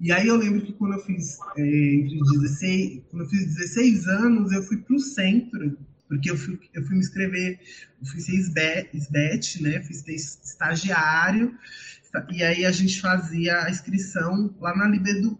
E 0.00 0.10
aí 0.10 0.26
eu 0.26 0.36
lembro 0.36 0.62
que 0.62 0.72
quando 0.72 0.94
eu 0.94 1.00
fiz 1.00 1.36
é, 1.58 1.94
entre 1.96 2.18
16, 2.20 3.02
quando 3.10 3.24
eu 3.24 3.28
fiz 3.28 3.54
16 3.54 4.08
anos, 4.08 4.50
eu 4.50 4.62
fui 4.62 4.78
para 4.78 4.96
o 4.96 5.00
centro 5.00 5.76
porque 6.08 6.30
eu 6.30 6.38
fui, 6.38 6.58
eu 6.72 6.82
fui 6.84 6.94
me 6.94 7.00
inscrever, 7.00 7.60
eu 8.00 8.06
fui 8.06 8.20
ser 8.20 8.36
SBET, 8.36 9.62
né? 9.62 9.82
Fui 9.82 9.94
ser 9.94 10.14
estagiário, 10.14 11.54
e 12.30 12.42
aí 12.42 12.64
a 12.64 12.70
gente 12.70 13.00
fazia 13.00 13.64
a 13.64 13.70
inscrição 13.70 14.54
lá 14.60 14.74
na 14.76 14.86
Libe 14.86 15.20
do, 15.20 15.38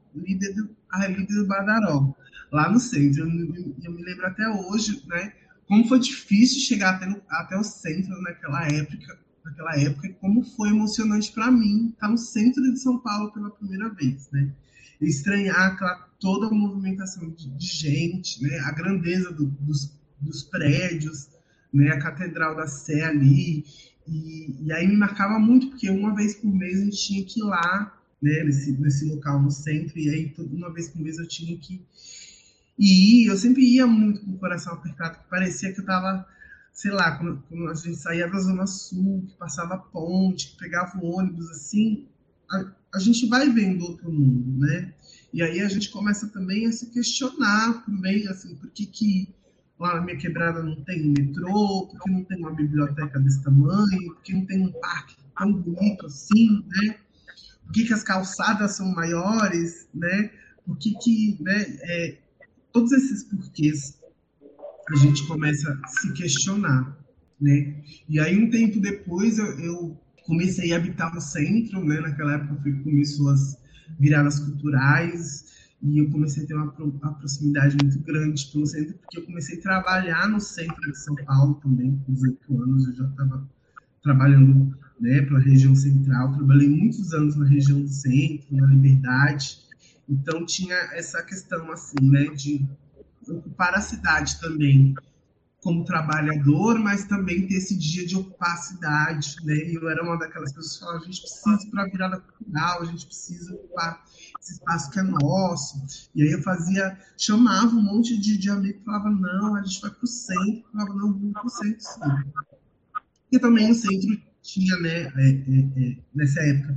a 0.90 1.06
do 1.06 1.46
Badaró, 1.46 2.14
lá 2.54 2.70
no 2.70 2.78
centro. 2.78 3.22
Eu, 3.22 3.74
eu, 3.82 3.92
me 3.92 4.02
lembro 4.02 4.26
até 4.26 4.48
hoje, 4.48 5.02
né? 5.06 5.32
Como 5.66 5.86
foi 5.88 5.98
difícil 5.98 6.60
chegar 6.60 6.94
até, 6.94 7.06
no, 7.06 7.20
até 7.28 7.56
o 7.56 7.64
centro 7.64 8.20
naquela 8.22 8.66
época, 8.68 9.18
naquela 9.44 9.76
época, 9.78 10.08
como 10.20 10.42
foi 10.42 10.68
emocionante 10.68 11.32
para 11.32 11.50
mim 11.50 11.90
estar 11.90 12.08
no 12.08 12.18
centro 12.18 12.62
de 12.62 12.78
São 12.78 12.98
Paulo 12.98 13.32
pela 13.32 13.50
primeira 13.50 13.88
vez, 13.90 14.28
né? 14.32 14.52
Estranhar 15.00 15.72
aquela, 15.72 16.08
toda 16.20 16.46
a 16.46 16.50
movimentação 16.50 17.28
de, 17.30 17.50
de 17.50 17.66
gente, 17.66 18.42
né? 18.42 18.58
A 18.60 18.72
grandeza 18.72 19.32
do, 19.32 19.46
dos 19.46 19.92
dos 20.24 20.42
prédios, 20.42 21.28
né, 21.72 21.90
a 21.90 21.98
Catedral 21.98 22.56
da 22.56 22.66
Sé 22.66 23.02
ali, 23.02 23.64
e, 24.06 24.66
e, 24.66 24.72
aí 24.72 24.86
me 24.86 24.96
marcava 24.96 25.38
muito, 25.38 25.68
porque 25.68 25.90
uma 25.90 26.14
vez 26.14 26.34
por 26.34 26.52
mês 26.52 26.80
a 26.80 26.84
gente 26.84 26.96
tinha 26.96 27.24
que 27.24 27.40
ir 27.40 27.44
lá, 27.44 28.00
né, 28.20 28.44
nesse, 28.44 28.72
nesse 28.72 29.04
local 29.06 29.42
no 29.42 29.50
centro, 29.50 29.98
e 29.98 30.08
aí 30.08 30.34
uma 30.50 30.72
vez 30.72 30.88
por 30.88 31.00
mês 31.00 31.18
eu 31.18 31.26
tinha 31.26 31.56
que 31.58 31.82
ir, 32.78 33.26
eu 33.26 33.36
sempre 33.36 33.62
ia 33.62 33.86
muito 33.86 34.20
com 34.24 34.32
o 34.32 34.38
coração 34.38 34.74
apertado, 34.74 35.18
que 35.18 35.30
parecia 35.30 35.72
que 35.72 35.78
eu 35.78 35.82
estava, 35.82 36.26
sei 36.72 36.90
lá, 36.90 37.16
quando, 37.16 37.42
quando, 37.48 37.70
a 37.70 37.74
gente 37.74 37.96
saía 37.96 38.28
da 38.28 38.38
Zona 38.38 38.66
Sul, 38.66 39.24
que 39.28 39.36
passava 39.36 39.74
a 39.74 39.78
ponte, 39.78 40.52
que 40.52 40.58
pegava 40.58 40.98
o 40.98 41.16
ônibus, 41.16 41.50
assim, 41.50 42.08
a, 42.50 42.72
a 42.94 42.98
gente 42.98 43.28
vai 43.28 43.48
vendo 43.48 43.84
outro 43.84 44.10
mundo, 44.10 44.58
né, 44.58 44.92
e 45.32 45.42
aí 45.42 45.60
a 45.60 45.68
gente 45.68 45.90
começa 45.90 46.28
também 46.28 46.66
a 46.66 46.72
se 46.72 46.90
questionar 46.90 47.84
também, 47.84 48.28
assim, 48.28 48.54
por 48.56 48.70
que 48.70 48.86
que 48.86 49.34
lá 49.78 49.96
na 49.96 50.00
minha 50.00 50.16
quebrada 50.16 50.62
não 50.62 50.76
tem 50.84 51.08
metrô, 51.08 51.88
porque 51.90 52.10
não 52.10 52.24
tem 52.24 52.38
uma 52.38 52.52
biblioteca 52.52 53.18
desse 53.18 53.42
tamanho, 53.42 54.14
porque 54.14 54.32
não 54.32 54.46
tem 54.46 54.62
um 54.62 54.72
parque 54.72 55.16
tão 55.36 55.52
bonito 55.52 56.06
assim, 56.06 56.64
né? 56.68 56.96
Por 57.64 57.72
que, 57.72 57.84
que 57.84 57.92
as 57.92 58.02
calçadas 58.02 58.76
são 58.76 58.86
maiores, 58.92 59.88
né? 59.94 60.30
Por 60.64 60.76
que, 60.78 60.94
que 60.98 61.36
né, 61.40 61.62
é, 61.82 62.18
todos 62.74 62.90
esses 62.90 63.22
porquês 63.22 64.00
a 64.90 64.96
gente 64.96 65.26
começa 65.26 65.80
a 65.82 65.88
se 65.88 66.12
questionar, 66.12 66.98
né? 67.40 67.82
E 68.06 68.20
aí, 68.20 68.36
um 68.36 68.50
tempo 68.50 68.80
depois, 68.80 69.38
eu, 69.38 69.46
eu 69.60 70.00
comecei 70.26 70.74
a 70.74 70.76
habitar 70.76 71.14
no 71.14 71.20
centro, 71.20 71.82
né? 71.82 72.00
Naquela 72.00 72.34
época, 72.34 72.60
foi 72.62 72.72
começou 72.80 73.30
as 73.30 73.56
viradas 73.98 74.40
culturais, 74.40 75.70
e 75.80 75.98
eu 75.98 76.10
comecei 76.10 76.44
a 76.44 76.46
ter 76.46 76.54
uma, 76.54 76.74
uma 76.78 77.14
proximidade 77.14 77.76
muito 77.80 77.98
grande 78.00 78.44
pelo 78.52 78.66
centro, 78.66 78.94
porque 78.98 79.18
eu 79.18 79.24
comecei 79.24 79.58
a 79.58 79.62
trabalhar 79.62 80.28
no 80.28 80.40
centro 80.40 80.90
de 80.90 80.98
São 80.98 81.14
Paulo 81.14 81.54
também, 81.62 81.96
com 82.04 82.12
18 82.12 82.62
anos, 82.62 82.86
eu 82.88 82.94
já 82.94 83.08
estava 83.08 83.48
trabalhando 84.02 84.76
né, 85.00 85.22
pela 85.22 85.40
região 85.40 85.74
central, 85.74 86.34
trabalhei 86.34 86.68
muitos 86.68 87.12
anos 87.14 87.36
na 87.36 87.46
região 87.46 87.80
do 87.80 87.88
centro, 87.88 88.56
na 88.56 88.66
Liberdade, 88.66 89.63
então 90.08 90.44
tinha 90.44 90.76
essa 90.92 91.22
questão 91.22 91.70
assim, 91.72 91.96
né, 92.02 92.24
de 92.34 92.66
ocupar 93.28 93.74
a 93.74 93.80
cidade 93.80 94.38
também 94.40 94.94
como 95.62 95.82
trabalhador, 95.82 96.78
mas 96.78 97.06
também 97.06 97.46
ter 97.46 97.54
esse 97.54 97.74
dia 97.74 98.06
de 98.06 98.14
ocupar 98.14 98.52
a 98.52 98.58
cidade, 98.58 99.36
né, 99.44 99.54
e 99.54 99.74
eu 99.74 99.88
era 99.88 100.02
uma 100.02 100.18
daquelas 100.18 100.52
pessoas 100.52 100.74
que 100.74 100.80
falavam, 100.80 101.00
a 101.00 101.04
gente 101.06 101.20
precisa 101.22 101.70
para 101.70 101.82
a 101.82 101.88
virada 101.88 102.20
cultural, 102.20 102.82
a 102.82 102.84
gente 102.84 103.06
precisa 103.06 103.54
ocupar 103.54 104.04
esse 104.38 104.52
espaço 104.52 104.90
que 104.90 104.98
é 104.98 105.02
nosso. 105.02 105.82
E 106.14 106.22
aí 106.22 106.32
eu 106.32 106.42
fazia, 106.42 106.98
chamava 107.16 107.74
um 107.74 107.82
monte 107.82 108.18
de, 108.18 108.36
de 108.36 108.50
amigo 108.50 108.82
falava, 108.84 109.08
não, 109.08 109.56
a 109.56 109.62
gente 109.62 109.80
vai 109.80 109.90
para 109.90 110.04
o 110.04 110.06
centro. 110.06 110.64
Falava, 110.70 110.94
não, 110.94 111.12
vamos 111.14 111.32
para 111.32 111.46
o 111.46 111.48
centro, 111.48 111.80
sim. 111.80 112.00
E 113.32 113.38
também 113.38 113.70
o 113.70 113.74
centro 113.74 114.20
tinha, 114.42 114.76
né, 114.76 115.12
é, 115.16 115.30
é, 115.30 115.88
é, 115.88 115.96
nessa 116.14 116.40
época, 116.40 116.76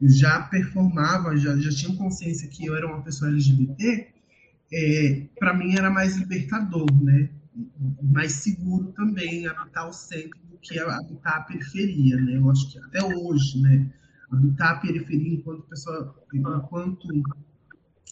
já 0.00 0.42
performava, 0.42 1.36
já, 1.36 1.56
já 1.56 1.70
tinha 1.70 1.96
consciência 1.96 2.48
que 2.48 2.66
eu 2.66 2.76
era 2.76 2.86
uma 2.86 3.02
pessoa 3.02 3.30
LGBT, 3.30 4.08
é, 4.72 5.26
para 5.38 5.54
mim 5.54 5.76
era 5.76 5.90
mais 5.90 6.16
libertador, 6.16 6.86
né? 7.02 7.28
mais 8.02 8.32
seguro 8.32 8.92
também 8.92 9.46
habitar 9.46 9.88
o 9.88 9.92
centro 9.92 10.38
do 10.50 10.58
que 10.58 10.78
habitar 10.78 11.36
a 11.36 11.40
periferia, 11.42 12.16
né? 12.16 12.36
Eu 12.36 12.50
acho 12.50 12.70
que 12.70 12.78
até 12.78 13.04
hoje, 13.04 13.60
né? 13.60 13.90
Habitar 14.30 14.72
a 14.72 14.76
periferia 14.80 15.34
enquanto 15.34 15.62
pessoa, 15.62 16.14
enquanto 16.32 17.08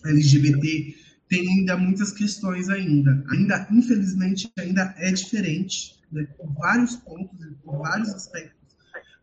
LGBT 0.05 0.95
tem 1.29 1.49
ainda 1.49 1.77
muitas 1.77 2.13
questões 2.13 2.69
ainda. 2.69 3.25
Ainda, 3.31 3.67
infelizmente, 3.71 4.51
ainda 4.59 4.95
é 4.99 5.11
diferente, 5.11 6.01
né? 6.13 6.25
Por 6.37 6.53
vários 6.53 6.97
pontos 6.97 7.41
e 7.45 7.51
por 7.65 7.79
vários 7.79 8.11
aspectos, 8.11 8.62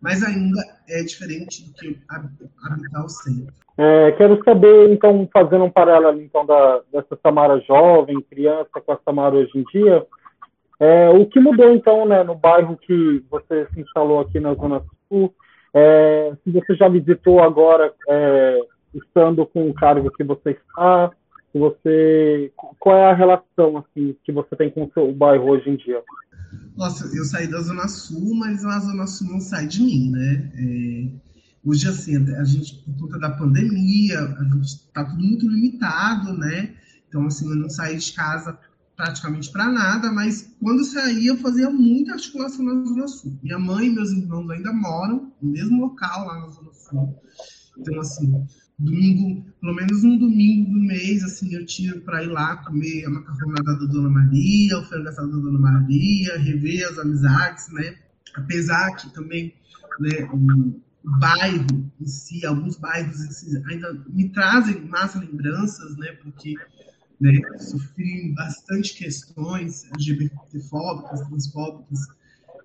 mas 0.02 0.24
ainda 0.24 0.62
é 0.88 1.04
diferente 1.04 1.66
do 1.66 1.74
que 1.74 2.00
habitar 2.10 3.06
o 3.06 3.10
centro. 3.10 3.54
É, 3.78 4.12
quero 4.14 4.44
saber, 4.44 4.92
então, 4.92 5.28
fazendo 5.32 5.64
um 5.64 5.72
paralelo 5.72 6.22
então 6.22 6.46
da, 6.46 6.82
dessa 6.92 7.18
Samara 7.24 7.60
jovem, 7.62 8.22
criança, 8.30 8.82
com 8.86 8.92
a 8.92 9.00
Samara 9.06 9.36
hoje 9.36 9.52
em 9.56 9.64
dia, 9.72 10.06
é, 10.80 11.10
o 11.10 11.26
que 11.26 11.40
mudou 11.40 11.74
então 11.74 12.06
né, 12.06 12.24
no 12.24 12.36
bairro 12.36 12.78
que 12.78 13.24
você 13.30 13.68
se 13.74 13.82
instalou 13.82 14.20
aqui 14.20 14.40
na 14.40 14.54
Zona 14.54 14.82
Sul? 15.08 15.34
É, 15.74 16.34
se 16.44 16.52
você 16.52 16.76
já 16.76 16.88
visitou 16.88 17.42
agora, 17.42 17.94
é, 18.08 18.60
estando 18.94 19.46
com 19.46 19.70
o 19.70 19.74
cargo 19.74 20.12
que 20.12 20.24
você 20.24 20.52
está, 20.52 21.12
você, 21.54 22.52
qual 22.80 22.96
é 22.96 23.06
a 23.06 23.14
relação 23.14 23.78
assim 23.78 24.16
que 24.24 24.32
você 24.32 24.56
tem 24.56 24.70
com 24.70 24.84
o 24.84 24.92
seu 24.94 25.12
bairro 25.12 25.50
hoje 25.50 25.70
em 25.70 25.76
dia? 25.76 26.02
Nossa, 26.80 27.06
eu 27.14 27.26
saí 27.26 27.46
da 27.46 27.62
Zona 27.62 27.88
Sul, 27.90 28.34
mas 28.36 28.64
a 28.64 28.80
Zona 28.80 29.06
Sul 29.06 29.28
não 29.28 29.42
sai 29.42 29.68
de 29.68 29.84
mim, 29.84 30.10
né? 30.12 30.52
É, 30.56 31.30
Hoje, 31.64 31.90
assim, 31.90 32.16
a 32.16 32.44
gente, 32.46 32.78
por 32.86 32.98
conta 32.98 33.20
da 33.20 33.32
pandemia, 33.32 34.22
a 34.22 34.44
gente 34.46 34.66
está 34.66 35.04
tudo 35.04 35.22
muito 35.22 35.48
limitado, 35.48 36.32
né? 36.38 36.74
Então, 37.08 37.26
assim, 37.26 37.50
eu 37.50 37.56
não 37.58 37.70
saí 37.70 37.98
de 37.98 38.14
casa 38.14 38.58
praticamente 38.96 39.52
para 39.52 39.70
nada, 39.70 40.10
mas 40.10 40.56
quando 40.62 40.86
saía, 40.86 41.32
eu 41.32 41.38
fazia 41.38 41.70
muita 41.70 42.14
articulação 42.14 42.64
na 42.64 42.86
Zona 42.86 43.08
Sul. 43.10 43.38
Minha 43.44 43.60
mãe 43.60 43.88
e 43.88 43.92
meus 43.92 44.12
irmãos 44.12 44.50
ainda 44.50 44.72
moram 44.72 45.34
no 45.42 45.52
mesmo 45.52 45.82
local 45.82 46.28
lá 46.28 46.40
na 46.40 46.50
Zona 46.50 46.74
Sul. 46.74 47.22
Então, 47.78 48.00
assim, 48.00 48.46
domingo, 48.80 49.46
pelo 49.60 49.76
menos 49.76 50.04
um 50.04 50.18
domingo 50.18 50.72
do 50.72 50.80
mês, 50.80 51.22
assim, 51.24 51.54
eu 51.54 51.66
tiro 51.66 52.00
para 52.02 52.24
ir 52.24 52.28
lá 52.28 52.58
comer 52.58 53.06
a 53.06 53.10
macarronada 53.10 53.76
da 53.78 53.86
Dona 53.86 54.10
Maria, 54.10 54.80
o 54.80 54.86
frango 54.86 55.10
assado 55.10 55.32
da 55.32 55.38
Dona 55.38 55.60
Maria, 55.60 56.38
rever 56.38 56.88
as 56.88 56.98
amizades, 56.98 57.70
né? 57.74 57.96
Apesar 58.36 58.96
que 58.96 59.14
também, 59.14 59.54
né, 60.00 60.28
bairro 61.04 61.92
em 62.00 62.08
si, 62.08 62.46
alguns 62.46 62.78
bairros 62.78 63.18
si, 63.18 63.62
ainda 63.70 63.94
me 64.08 64.30
trazem 64.30 64.82
mais 64.86 65.14
lembranças, 65.16 65.98
né, 65.98 66.14
porque 66.24 66.54
né, 67.20 67.34
sofri 67.60 68.34
bastante 68.34 68.96
questões 68.96 69.86
LGBTfóbicas, 69.94 71.28
transfóbicas 71.28 72.00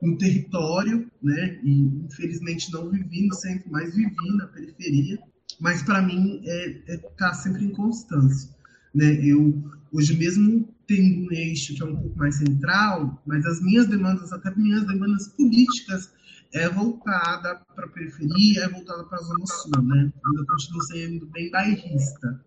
no 0.01 0.17
território, 0.17 1.11
né, 1.23 1.59
e 1.65 1.81
infelizmente 2.05 2.73
não 2.73 2.91
vivi 2.91 3.27
no 3.27 3.35
centro, 3.35 3.71
mas 3.71 3.95
vivi 3.95 4.37
na 4.37 4.47
periferia, 4.47 5.19
mas 5.61 5.83
para 5.83 6.03
mim 6.03 6.43
é, 6.45 6.95
é 6.95 6.97
tá 7.17 7.33
sempre 7.35 7.65
em 7.65 7.71
constância, 7.71 8.51
né, 8.95 9.15
eu 9.25 9.63
hoje 9.93 10.17
mesmo 10.17 10.69
tenho 10.87 11.27
um 11.27 11.33
eixo 11.33 11.75
que 11.75 11.83
é 11.83 11.87
um 11.87 11.97
pouco 11.97 12.19
mais 12.19 12.37
central, 12.37 13.23
mas 13.27 13.45
as 13.47 13.61
minhas 13.63 13.87
demandas, 13.87 14.33
até 14.33 14.55
minhas 14.55 14.87
demandas 14.87 15.29
políticas, 15.29 16.11
é 16.53 16.69
voltada 16.69 17.61
para 17.75 17.87
a 17.87 17.89
periferia, 17.89 18.65
é 18.65 18.69
voltada 18.69 19.05
para 19.05 19.19
a 19.19 19.23
Zona 19.23 19.47
Sul, 19.47 19.83
né? 19.83 20.13
Ainda 20.25 20.47
continuo 20.47 20.83
sendo 20.83 21.27
bem 21.27 21.51
bairrista. 21.51 22.41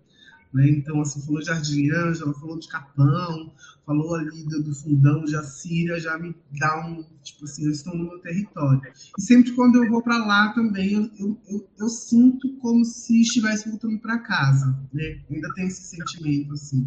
Né? 0.54 0.70
Então, 0.70 1.02
assim, 1.02 1.22
falou 1.26 1.42
de 1.42 1.48
Jardim 1.48 1.92
Ângela, 1.92 2.34
falou 2.34 2.58
de 2.58 2.68
Capão, 2.70 3.54
falou 3.88 4.16
ali 4.16 4.44
do, 4.44 4.62
do 4.62 4.76
fundão 4.76 5.24
Assíria, 5.40 5.98
já 5.98 6.18
me 6.18 6.36
dá 6.60 6.86
um, 6.86 7.04
tipo 7.24 7.46
assim, 7.46 7.66
eu 7.66 7.72
estou 7.72 7.96
no 7.96 8.10
meu 8.10 8.20
território. 8.20 8.82
E 9.18 9.22
sempre 9.22 9.54
quando 9.54 9.82
eu 9.82 9.90
vou 9.90 10.04
para 10.04 10.18
lá 10.18 10.52
também, 10.54 10.94
eu, 10.94 11.04
eu, 11.18 11.38
eu, 11.50 11.68
eu, 11.80 11.88
sinto 11.88 12.54
como 12.58 12.84
se 12.84 13.22
estivesse 13.22 13.70
voltando 13.70 13.98
para 14.00 14.20
casa, 14.20 14.78
né? 14.94 15.22
Ainda 15.32 15.54
tem 15.56 15.68
esse 15.68 15.84
sentimento, 15.84 16.52
assim, 16.54 16.86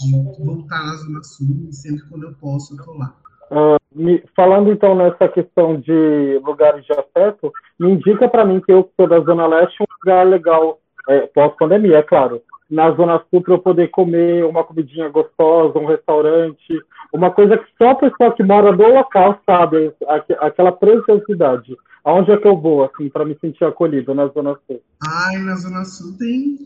de 0.00 0.12
voltar 0.42 0.86
na 0.86 0.96
Zona 0.96 1.22
Sul, 1.22 1.68
e 1.68 1.72
sempre 1.74 2.02
quando 2.08 2.24
eu 2.24 2.34
posso, 2.34 2.74
eu 2.74 2.78
estou 2.78 2.96
lá. 2.96 3.14
Uh, 3.50 3.76
me, 3.94 4.24
falando 4.34 4.72
então 4.72 4.94
nessa 4.94 5.28
questão 5.28 5.78
de 5.78 6.40
lugares 6.42 6.86
de 6.86 6.92
afeto, 6.92 7.52
me 7.78 7.90
indica 7.90 8.26
para 8.26 8.46
mim 8.46 8.62
que 8.62 8.72
eu 8.72 8.90
sou 8.96 9.06
da 9.06 9.20
Zona 9.20 9.46
Leste 9.46 9.82
um 9.82 9.86
lugar 10.00 10.26
legal, 10.26 10.80
é, 11.10 11.26
pós-pandemia, 11.26 11.98
é 11.98 12.02
claro, 12.02 12.40
na 12.72 12.90
Zona 12.92 13.22
Sul 13.30 13.42
para 13.42 13.52
eu 13.52 13.58
poder 13.58 13.88
comer 13.88 14.46
uma 14.46 14.64
comidinha 14.64 15.06
gostosa, 15.10 15.78
um 15.78 15.86
restaurante, 15.86 16.82
uma 17.12 17.30
coisa 17.30 17.58
que 17.58 17.66
só 17.76 17.90
a 17.90 17.94
pessoa 17.94 18.34
que 18.34 18.42
mora 18.42 18.72
no 18.72 18.94
local 18.94 19.38
sabe, 19.44 19.92
aquela 20.40 20.72
preciosidade. 20.72 21.76
Aonde 22.02 22.32
é 22.32 22.36
que 22.38 22.48
eu 22.48 22.58
vou, 22.58 22.82
assim, 22.82 23.10
para 23.10 23.26
me 23.26 23.36
sentir 23.38 23.64
acolhido 23.64 24.14
na 24.14 24.26
Zona 24.28 24.56
Sul? 24.66 24.82
Ai, 25.06 25.36
na 25.38 25.54
Zona 25.54 25.84
Sul 25.84 26.16
tem. 26.16 26.56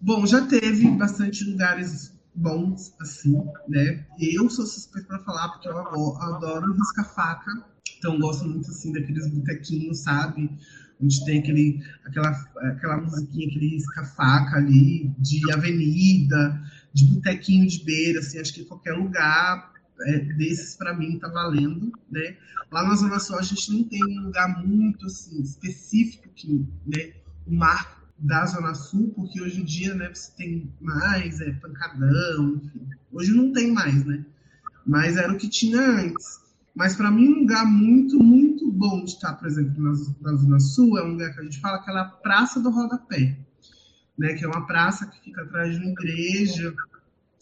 Bom, 0.00 0.24
já 0.24 0.46
teve 0.46 0.88
bastante 0.92 1.44
lugares 1.44 2.16
bons, 2.32 2.94
assim, 3.00 3.36
né? 3.68 4.06
Eu 4.20 4.48
sou 4.48 4.64
suspeito 4.64 5.08
para 5.08 5.18
falar 5.18 5.48
porque 5.48 5.68
eu 5.68 5.76
adoro 5.76 6.72
risca-faca, 6.74 7.50
então 7.98 8.20
gosto 8.20 8.46
muito, 8.46 8.70
assim, 8.70 8.92
daqueles 8.92 9.28
botequinhos, 9.28 9.98
sabe? 9.98 10.48
Onde 11.02 11.24
tem 11.24 11.38
aquele, 11.38 11.82
aquela, 12.04 12.30
aquela 12.62 12.96
musiquinha, 12.98 13.48
aquele 13.48 13.68
risca-faca 13.68 14.56
ali, 14.56 15.10
de 15.18 15.50
avenida, 15.52 16.62
de 16.92 17.04
botequinho 17.06 17.66
de 17.66 17.84
beira, 17.84 18.20
assim, 18.20 18.38
acho 18.38 18.52
que 18.52 18.64
qualquer 18.64 18.92
lugar 18.92 19.72
é, 20.02 20.18
desses 20.34 20.76
para 20.76 20.94
mim 20.94 21.18
tá 21.18 21.28
valendo, 21.28 21.92
né? 22.10 22.36
Lá 22.70 22.86
na 22.86 22.94
Zona 22.94 23.18
Sul 23.18 23.38
a 23.38 23.42
gente 23.42 23.72
não 23.72 23.84
tem 23.84 24.02
um 24.04 24.24
lugar 24.24 24.64
muito, 24.64 25.06
assim, 25.06 25.40
específico 25.42 26.28
que, 26.34 26.66
né, 26.86 27.12
o 27.46 27.54
marco 27.54 28.00
da 28.18 28.44
Zona 28.46 28.74
Sul, 28.74 29.12
porque 29.14 29.40
hoje 29.40 29.60
em 29.60 29.64
dia, 29.64 29.94
né, 29.94 30.10
você 30.12 30.30
tem 30.36 30.72
mais, 30.80 31.40
é 31.40 31.52
pancadão, 31.52 32.60
enfim. 32.62 32.86
Hoje 33.12 33.32
não 33.32 33.52
tem 33.52 33.72
mais, 33.72 34.04
né? 34.04 34.24
Mas 34.86 35.16
era 35.16 35.32
o 35.32 35.36
que 35.36 35.48
tinha 35.48 35.80
antes. 35.80 36.40
Mas 36.74 36.96
para 36.96 37.10
mim, 37.10 37.28
um 37.28 37.40
lugar 37.40 37.66
muito, 37.66 38.18
muito 38.22 38.70
bom 38.70 39.04
de 39.04 39.10
estar, 39.10 39.34
por 39.34 39.48
exemplo, 39.48 39.82
na, 39.82 39.90
na 40.20 40.36
Zona 40.36 40.60
Sul, 40.60 40.98
é 40.98 41.04
um 41.04 41.12
lugar 41.12 41.34
que 41.34 41.40
a 41.40 41.42
gente 41.42 41.60
fala 41.60 41.76
aquela 41.76 42.04
Praça 42.04 42.60
do 42.60 42.70
Rodapé, 42.70 43.36
né? 44.18 44.34
Que 44.34 44.44
é 44.44 44.48
uma 44.48 44.66
praça 44.66 45.06
que 45.06 45.20
fica 45.20 45.42
atrás 45.42 45.74
de 45.74 45.80
uma 45.82 45.90
igreja, 45.90 46.74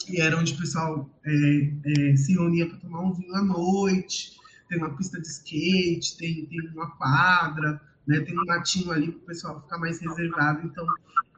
e 0.09 0.21
era 0.21 0.39
onde 0.39 0.55
o 0.55 0.59
pessoal 0.59 1.11
é, 1.25 1.73
é, 1.85 2.17
se 2.17 2.33
reunia 2.33 2.69
para 2.69 2.79
tomar 2.79 3.03
um 3.03 3.13
vinho 3.13 3.35
à 3.35 3.43
noite. 3.43 4.37
Tem 4.69 4.79
uma 4.79 4.95
pista 4.97 5.21
de 5.21 5.27
skate, 5.27 6.17
tem, 6.17 6.47
tem 6.47 6.69
uma 6.71 6.91
quadra, 6.97 7.81
né? 8.07 8.21
Tem 8.21 8.39
um 8.39 8.45
matinho 8.45 8.91
ali 8.91 9.13
para 9.13 9.19
o 9.19 9.27
pessoal 9.27 9.61
ficar 9.63 9.79
mais 9.79 10.01
reservado. 10.01 10.67
Então, 10.67 10.87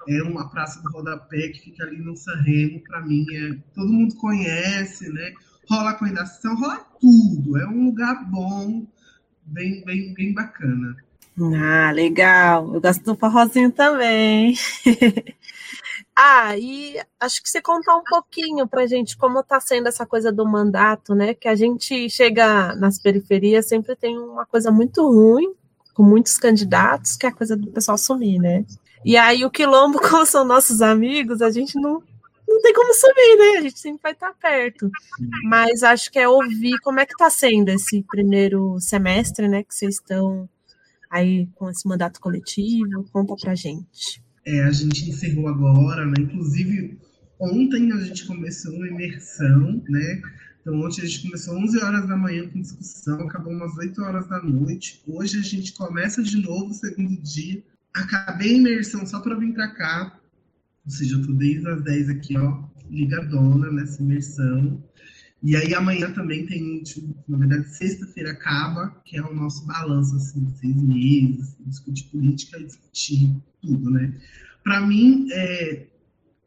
é 0.09 0.23
uma 0.23 0.49
praça 0.49 0.81
do 0.83 0.91
rodapé 0.91 1.49
que 1.49 1.61
fica 1.61 1.85
ali 1.85 1.99
no 1.99 2.17
Sanremo, 2.17 2.81
para 2.81 3.01
mim, 3.03 3.25
é, 3.33 3.55
todo 3.75 3.93
mundo 3.93 4.15
conhece, 4.17 5.09
né? 5.13 5.33
Rola 5.71 5.95
coendação, 5.95 6.57
rola 6.57 6.85
tudo. 7.01 7.57
É 7.57 7.67
um 7.67 7.85
lugar 7.87 8.25
bom, 8.29 8.85
bem, 9.45 9.85
bem, 9.85 10.13
bem 10.15 10.35
bacana. 10.35 10.97
Ah, 11.39 11.93
legal. 11.93 12.75
Eu 12.75 12.81
gosto 12.81 13.05
do 13.05 13.17
forrozinho 13.17 13.71
também. 13.71 14.55
ah, 16.15 16.59
e 16.59 17.01
acho 17.21 17.43
que 17.43 17.49
você 17.49 17.63
contar 17.63 17.97
um 17.97 18.03
pouquinho 18.03 18.67
pra 18.67 18.87
gente 18.87 19.17
como 19.17 19.43
tá 19.43 19.61
sendo 19.61 19.89
essa 19.89 20.05
coisa 20.05 20.33
do 20.33 20.45
mandato, 20.45 21.15
né? 21.15 21.35
Que 21.35 21.49
a 21.49 21.55
gente 21.55 22.11
chega 22.11 22.75
nas 22.75 22.99
periferias, 22.99 23.69
sempre 23.69 23.95
tem 23.95 24.19
uma 24.19 24.45
coisa 24.45 24.71
muito 24.71 25.07
ruim, 25.07 25.55
com 25.95 26.03
muitos 26.03 26.37
candidatos, 26.37 27.17
que 27.17 27.27
é 27.27 27.29
a 27.29 27.35
coisa 27.35 27.57
do 27.57 27.69
pessoal 27.69 27.97
sumir, 27.97 28.41
né? 28.41 28.65
E 29.05 29.17
aí 29.17 29.45
o 29.45 29.51
quilombo, 29.51 30.01
como 30.03 30.27
são 30.27 30.45
nossos 30.45 30.83
amigos, 30.83 31.41
a 31.41 31.51
gente 31.51 31.79
não, 31.79 32.03
não 32.51 32.61
tem 32.61 32.75
como 32.75 32.93
sumir, 32.93 33.39
né? 33.39 33.59
A 33.59 33.63
gente 33.63 33.79
sempre 33.79 34.01
vai 34.03 34.13
estar 34.13 34.35
perto. 34.35 34.91
Mas 35.45 35.83
acho 35.83 36.11
que 36.11 36.19
é 36.19 36.29
ouvir 36.29 36.79
como 36.81 36.99
é 36.99 37.07
que 37.07 37.13
está 37.13 37.31
sendo 37.31 37.69
esse 37.69 38.03
primeiro 38.11 38.79
semestre, 38.81 39.49
né? 39.49 39.63
Que 39.63 39.75
vocês 39.75 39.95
estão 39.95 40.49
aí 41.09 41.47
com 41.55 41.71
esse 41.71 41.87
mandato 41.87 42.21
coletivo. 42.21 43.05
Conta 43.13 43.37
pra 43.37 43.55
gente. 43.55 44.23
É, 44.45 44.63
a 44.63 44.73
gente 44.73 45.09
encerrou 45.09 45.49
agora, 45.49 46.05
né? 46.05 46.15
Inclusive, 46.19 46.99
ontem 47.39 47.93
a 47.93 47.99
gente 47.99 48.27
começou 48.27 48.75
uma 48.75 48.89
imersão, 48.89 49.83
né? 49.89 50.21
Então, 50.61 50.79
ontem 50.81 51.03
a 51.03 51.07
gente 51.07 51.23
começou 51.23 51.57
11 51.57 51.83
horas 51.83 52.09
da 52.09 52.17
manhã 52.17 52.49
com 52.49 52.61
discussão, 52.61 53.21
acabou 53.21 53.53
umas 53.53 53.77
8 53.79 54.03
horas 54.03 54.29
da 54.29 54.43
noite. 54.43 55.03
Hoje 55.07 55.39
a 55.39 55.43
gente 55.43 55.73
começa 55.73 56.23
de 56.23 56.37
novo 56.37 56.71
o 56.71 56.75
segundo 56.75 57.17
dia. 57.23 57.63
Acabei 57.95 58.55
a 58.55 58.59
imersão 58.59 59.07
só 59.07 59.21
para 59.21 59.37
vir 59.37 59.55
para 59.55 59.69
cá. 59.69 60.20
Ou 60.91 60.97
seja, 60.97 61.15
eu 61.15 61.23
tô 61.25 61.33
desde 61.35 61.69
as 61.69 61.85
10 61.85 62.09
aqui, 62.11 62.37
ó, 62.37 62.65
ligadona 62.91 63.71
nessa 63.71 64.03
imersão. 64.03 64.83
E 65.41 65.55
aí 65.55 65.73
amanhã 65.73 66.13
também 66.13 66.45
tem, 66.45 66.83
tipo, 66.83 67.15
na 67.29 67.39
verdade, 67.39 67.73
sexta-feira 67.77 68.33
acaba, 68.33 68.91
que 69.05 69.17
é 69.17 69.23
o 69.23 69.33
nosso 69.33 69.65
balanço, 69.67 70.17
assim, 70.17 70.49
seis 70.57 70.83
meses, 70.83 71.55
assim, 71.55 71.65
discutir 71.65 72.05
política 72.09 72.59
discutir 72.59 73.37
tudo, 73.63 73.89
né? 73.89 74.13
Para 74.65 74.81
mim, 74.81 75.29
é, 75.31 75.87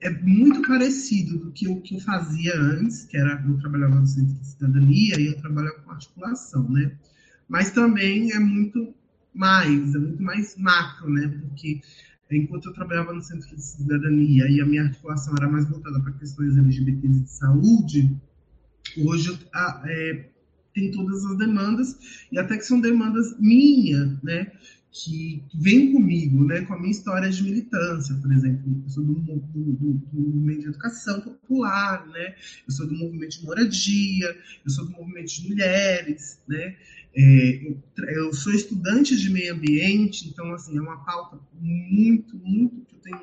é 0.01 0.09
muito 0.09 0.61
parecido 0.67 1.37
do 1.45 1.51
que 1.53 1.69
o 1.69 1.79
que 1.79 1.95
eu 1.95 2.01
fazia 2.01 2.53
antes, 2.59 3.05
que 3.05 3.15
era 3.15 3.41
eu 3.47 3.57
trabalhava 3.59 3.95
no 3.95 4.05
centro 4.05 4.33
de 4.33 4.45
cidadania 4.45 5.21
e 5.21 5.27
eu 5.27 5.37
trabalhava 5.37 5.79
com 5.79 5.91
articulação, 5.91 6.69
né? 6.69 6.91
Mas 7.47 7.71
também 7.71 8.33
é 8.33 8.39
muito 8.39 8.93
mais, 9.33 9.95
é 9.95 9.99
muito 9.99 10.21
mais 10.21 10.57
macro, 10.57 11.09
né? 11.09 11.29
Porque 11.29 11.79
enquanto 12.37 12.69
eu 12.69 12.73
trabalhava 12.73 13.13
no 13.13 13.21
centro 13.21 13.55
de 13.55 13.61
cidadania 13.61 14.49
e 14.49 14.61
a 14.61 14.65
minha 14.65 14.83
articulação 14.83 15.33
era 15.37 15.49
mais 15.49 15.67
voltada 15.67 15.99
para 16.01 16.13
questões 16.13 16.57
LGBTs 16.57 17.19
de 17.21 17.29
saúde, 17.29 18.15
hoje 18.97 19.39
a, 19.53 19.83
é, 19.85 20.29
tem 20.73 20.91
todas 20.91 21.25
as 21.25 21.37
demandas 21.37 22.25
e 22.31 22.39
até 22.39 22.57
que 22.57 22.65
são 22.65 22.79
demandas 22.79 23.37
minhas, 23.39 24.21
né? 24.21 24.51
que 24.93 25.43
vem 25.55 25.91
comigo, 25.91 26.45
né, 26.45 26.61
com 26.61 26.75
a 26.75 26.79
minha 26.79 26.91
história 26.91 27.27
de 27.27 27.43
militância, 27.43 28.15
por 28.15 28.31
exemplo. 28.31 28.79
Eu 28.83 28.89
sou 28.89 29.03
do, 29.03 29.15
do, 29.15 29.35
do, 29.35 29.93
do, 29.93 30.21
movimento 30.21 30.61
de 30.61 30.67
educação 30.67 31.19
popular, 31.19 32.05
né? 32.09 32.35
Eu 32.67 32.71
sou 32.71 32.85
do 32.85 32.93
movimento 32.93 33.39
de 33.39 33.43
moradia, 33.43 34.37
eu 34.63 34.69
sou 34.69 34.85
do 34.85 34.91
movimento 34.91 35.33
de 35.33 35.49
mulheres, 35.49 36.39
né? 36.47 36.75
É, 37.15 37.73
eu, 38.15 38.33
sou 38.33 38.51
estudante 38.51 39.15
de 39.15 39.29
meio 39.29 39.53
ambiente, 39.53 40.27
então, 40.27 40.51
assim, 40.53 40.75
é 40.77 40.81
uma 40.81 41.05
pauta 41.05 41.39
muito, 41.53 42.35
muito, 42.37 42.85
que 42.85 42.95
eu 42.95 43.01
tenho 43.01 43.19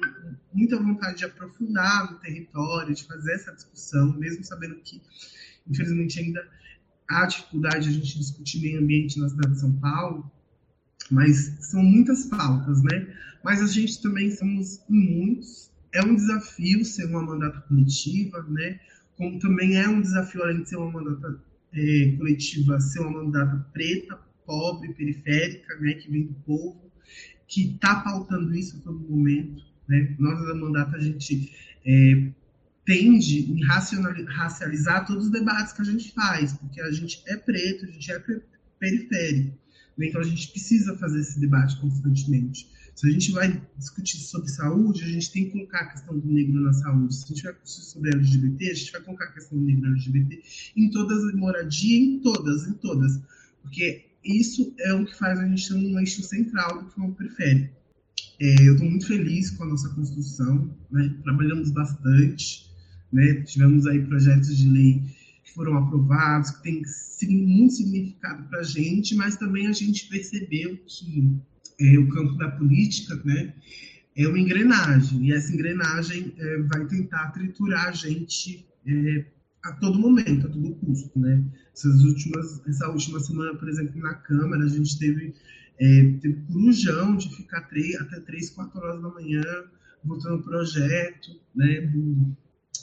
muita 0.53 0.79
vontade 0.79 1.19
de 1.19 1.25
aprofundar 1.25 2.13
no 2.13 2.19
território, 2.21 2.95
de 2.95 3.05
fazer 3.05 3.33
essa 3.33 3.53
discussão, 3.53 4.17
mesmo 4.17 4.45
sabendo 4.45 4.77
que, 4.77 5.03
infelizmente, 5.69 6.21
ainda 6.21 6.47
há 7.09 7.27
dificuldade 7.27 7.89
de 7.89 7.89
a 7.89 7.93
gente 7.93 8.19
discutir 8.19 8.61
meio 8.61 8.81
ambiente 8.81 9.19
na 9.19 9.29
cidade 9.29 9.55
de 9.55 9.61
São 9.61 9.73
Paulo, 9.81 10.31
mas 11.11 11.57
são 11.61 11.83
muitas 11.83 12.27
pautas, 12.27 12.81
né? 12.85 13.13
Mas 13.43 13.61
a 13.61 13.67
gente 13.67 14.01
também 14.01 14.31
somos 14.31 14.81
muitos. 14.89 15.71
É 15.93 16.05
um 16.05 16.15
desafio 16.15 16.85
ser 16.85 17.07
uma 17.07 17.23
mandata 17.23 17.61
coletiva, 17.63 18.41
né? 18.45 18.79
Como 19.17 19.41
também 19.41 19.77
é 19.77 19.89
um 19.89 20.01
desafio, 20.01 20.45
além 20.45 20.63
de 20.63 20.69
ser 20.69 20.77
uma 20.77 20.93
mandata 20.93 21.43
é, 21.73 22.15
coletiva, 22.17 22.81
ser 22.81 23.01
uma 23.01 23.25
mandata 23.25 23.57
preta, 23.73 24.19
pobre, 24.47 24.93
periférica, 24.95 25.77
né? 25.81 25.95
Que 25.95 26.11
vem 26.11 26.27
do 26.27 26.35
povo, 26.35 26.91
que 27.47 27.73
está 27.75 27.97
pautando 28.01 28.55
isso 28.55 28.77
a 28.79 28.81
todo 28.81 28.99
momento, 28.99 29.63
né? 29.89 30.15
Nós 30.19 30.47
da 30.47 30.55
mandata 30.55 30.97
a 30.97 31.01
gente 31.01 31.53
é, 31.85 32.33
tende 32.85 33.53
em 33.53 33.65
racializar 33.65 35.07
todos 35.07 35.27
os 35.27 35.31
debates 35.31 35.73
que 35.73 35.83
a 35.83 35.85
gente 35.85 36.13
faz, 36.13 36.53
porque 36.55 36.81
a 36.81 36.91
gente 36.91 37.23
é 37.27 37.37
preto, 37.37 37.85
a 37.85 37.89
gente 37.89 38.13
é 38.13 38.23
periférico. 38.79 39.59
Então 39.99 40.21
a 40.21 40.25
gente 40.25 40.49
precisa 40.51 40.97
fazer 40.97 41.21
esse 41.21 41.39
debate 41.39 41.79
constantemente. 41.81 42.69
Se 43.01 43.07
a 43.07 43.11
gente 43.13 43.33
vai 43.33 43.67
discutir 43.79 44.19
sobre 44.19 44.51
saúde, 44.51 45.03
a 45.05 45.07
gente 45.07 45.33
tem 45.33 45.47
que 45.47 45.53
colocar 45.53 45.79
a 45.79 45.87
questão 45.87 46.19
do 46.19 46.27
negro 46.31 46.61
na 46.61 46.71
saúde. 46.75 47.15
Se 47.15 47.25
a 47.25 47.29
gente 47.29 47.43
vai 47.45 47.53
discutir 47.55 47.87
sobre 47.87 48.11
LGBT, 48.11 48.71
a 48.71 48.75
gente 48.75 48.93
vai 48.93 49.01
colocar 49.01 49.25
a 49.25 49.33
questão 49.33 49.59
do 49.59 49.65
negro 49.65 49.89
LGBT 49.89 50.43
em 50.77 50.91
todas 50.91 51.25
as 51.25 51.35
moradia, 51.35 51.99
em 51.99 52.21
todas, 52.21 52.67
em 52.67 52.75
todas. 52.75 53.19
Porque 53.63 54.05
isso 54.23 54.75
é 54.81 54.93
o 54.93 55.07
que 55.07 55.17
faz 55.17 55.39
a 55.39 55.49
gente 55.49 55.67
ter 55.67 55.75
um 55.77 55.99
eixo 55.99 56.23
central 56.23 56.83
do 56.83 56.91
que 56.91 57.01
é 57.01 57.11
periférico. 57.13 57.75
É, 58.39 58.69
eu 58.69 58.75
estou 58.75 58.91
muito 58.91 59.07
feliz 59.07 59.49
com 59.49 59.65
a 59.65 59.69
nossa 59.69 59.89
construção, 59.95 60.71
né? 60.91 61.17
trabalhamos 61.23 61.71
bastante, 61.71 62.71
né? 63.11 63.41
tivemos 63.45 63.87
aí 63.87 64.05
projetos 64.05 64.55
de 64.59 64.69
lei 64.69 65.03
que 65.43 65.55
foram 65.55 65.79
aprovados, 65.79 66.51
que 66.51 66.83
tem 67.19 67.47
muito 67.47 67.73
significado 67.77 68.47
para 68.51 68.59
a 68.59 68.63
gente, 68.63 69.15
mas 69.15 69.37
também 69.37 69.69
a 69.69 69.73
gente 69.73 70.07
percebeu 70.07 70.77
que 70.77 71.41
é, 71.81 71.99
o 71.99 72.09
campo 72.09 72.35
da 72.35 72.51
política 72.51 73.21
né, 73.25 73.55
é 74.17 74.27
uma 74.27 74.39
engrenagem, 74.39 75.27
e 75.27 75.33
essa 75.33 75.53
engrenagem 75.53 76.35
é, 76.37 76.59
vai 76.63 76.87
tentar 76.87 77.31
triturar 77.31 77.89
a 77.89 77.93
gente 77.93 78.67
é, 78.87 79.25
a 79.63 79.73
todo 79.73 79.99
momento, 79.99 80.47
a 80.47 80.51
todo 80.51 80.75
custo. 80.77 81.19
Né? 81.19 81.43
Essas 81.73 82.03
últimas, 82.03 82.67
essa 82.67 82.89
última 82.89 83.21
semana, 83.21 83.55
por 83.55 83.69
exemplo, 83.69 84.01
na 84.01 84.15
Câmara, 84.15 84.65
a 84.65 84.69
gente 84.69 84.99
teve, 84.99 85.35
é, 85.79 86.15
teve 86.21 86.43
corujão 86.47 87.17
de 87.17 87.35
ficar 87.35 87.63
três, 87.63 87.95
até 87.97 88.21
três, 88.21 88.51
quatro 88.51 88.81
horas 88.81 89.03
da 89.03 89.09
manhã 89.09 89.43
votando 90.05 90.43
projeto 90.43 91.39
né, 91.55 91.83
do, 91.83 92.35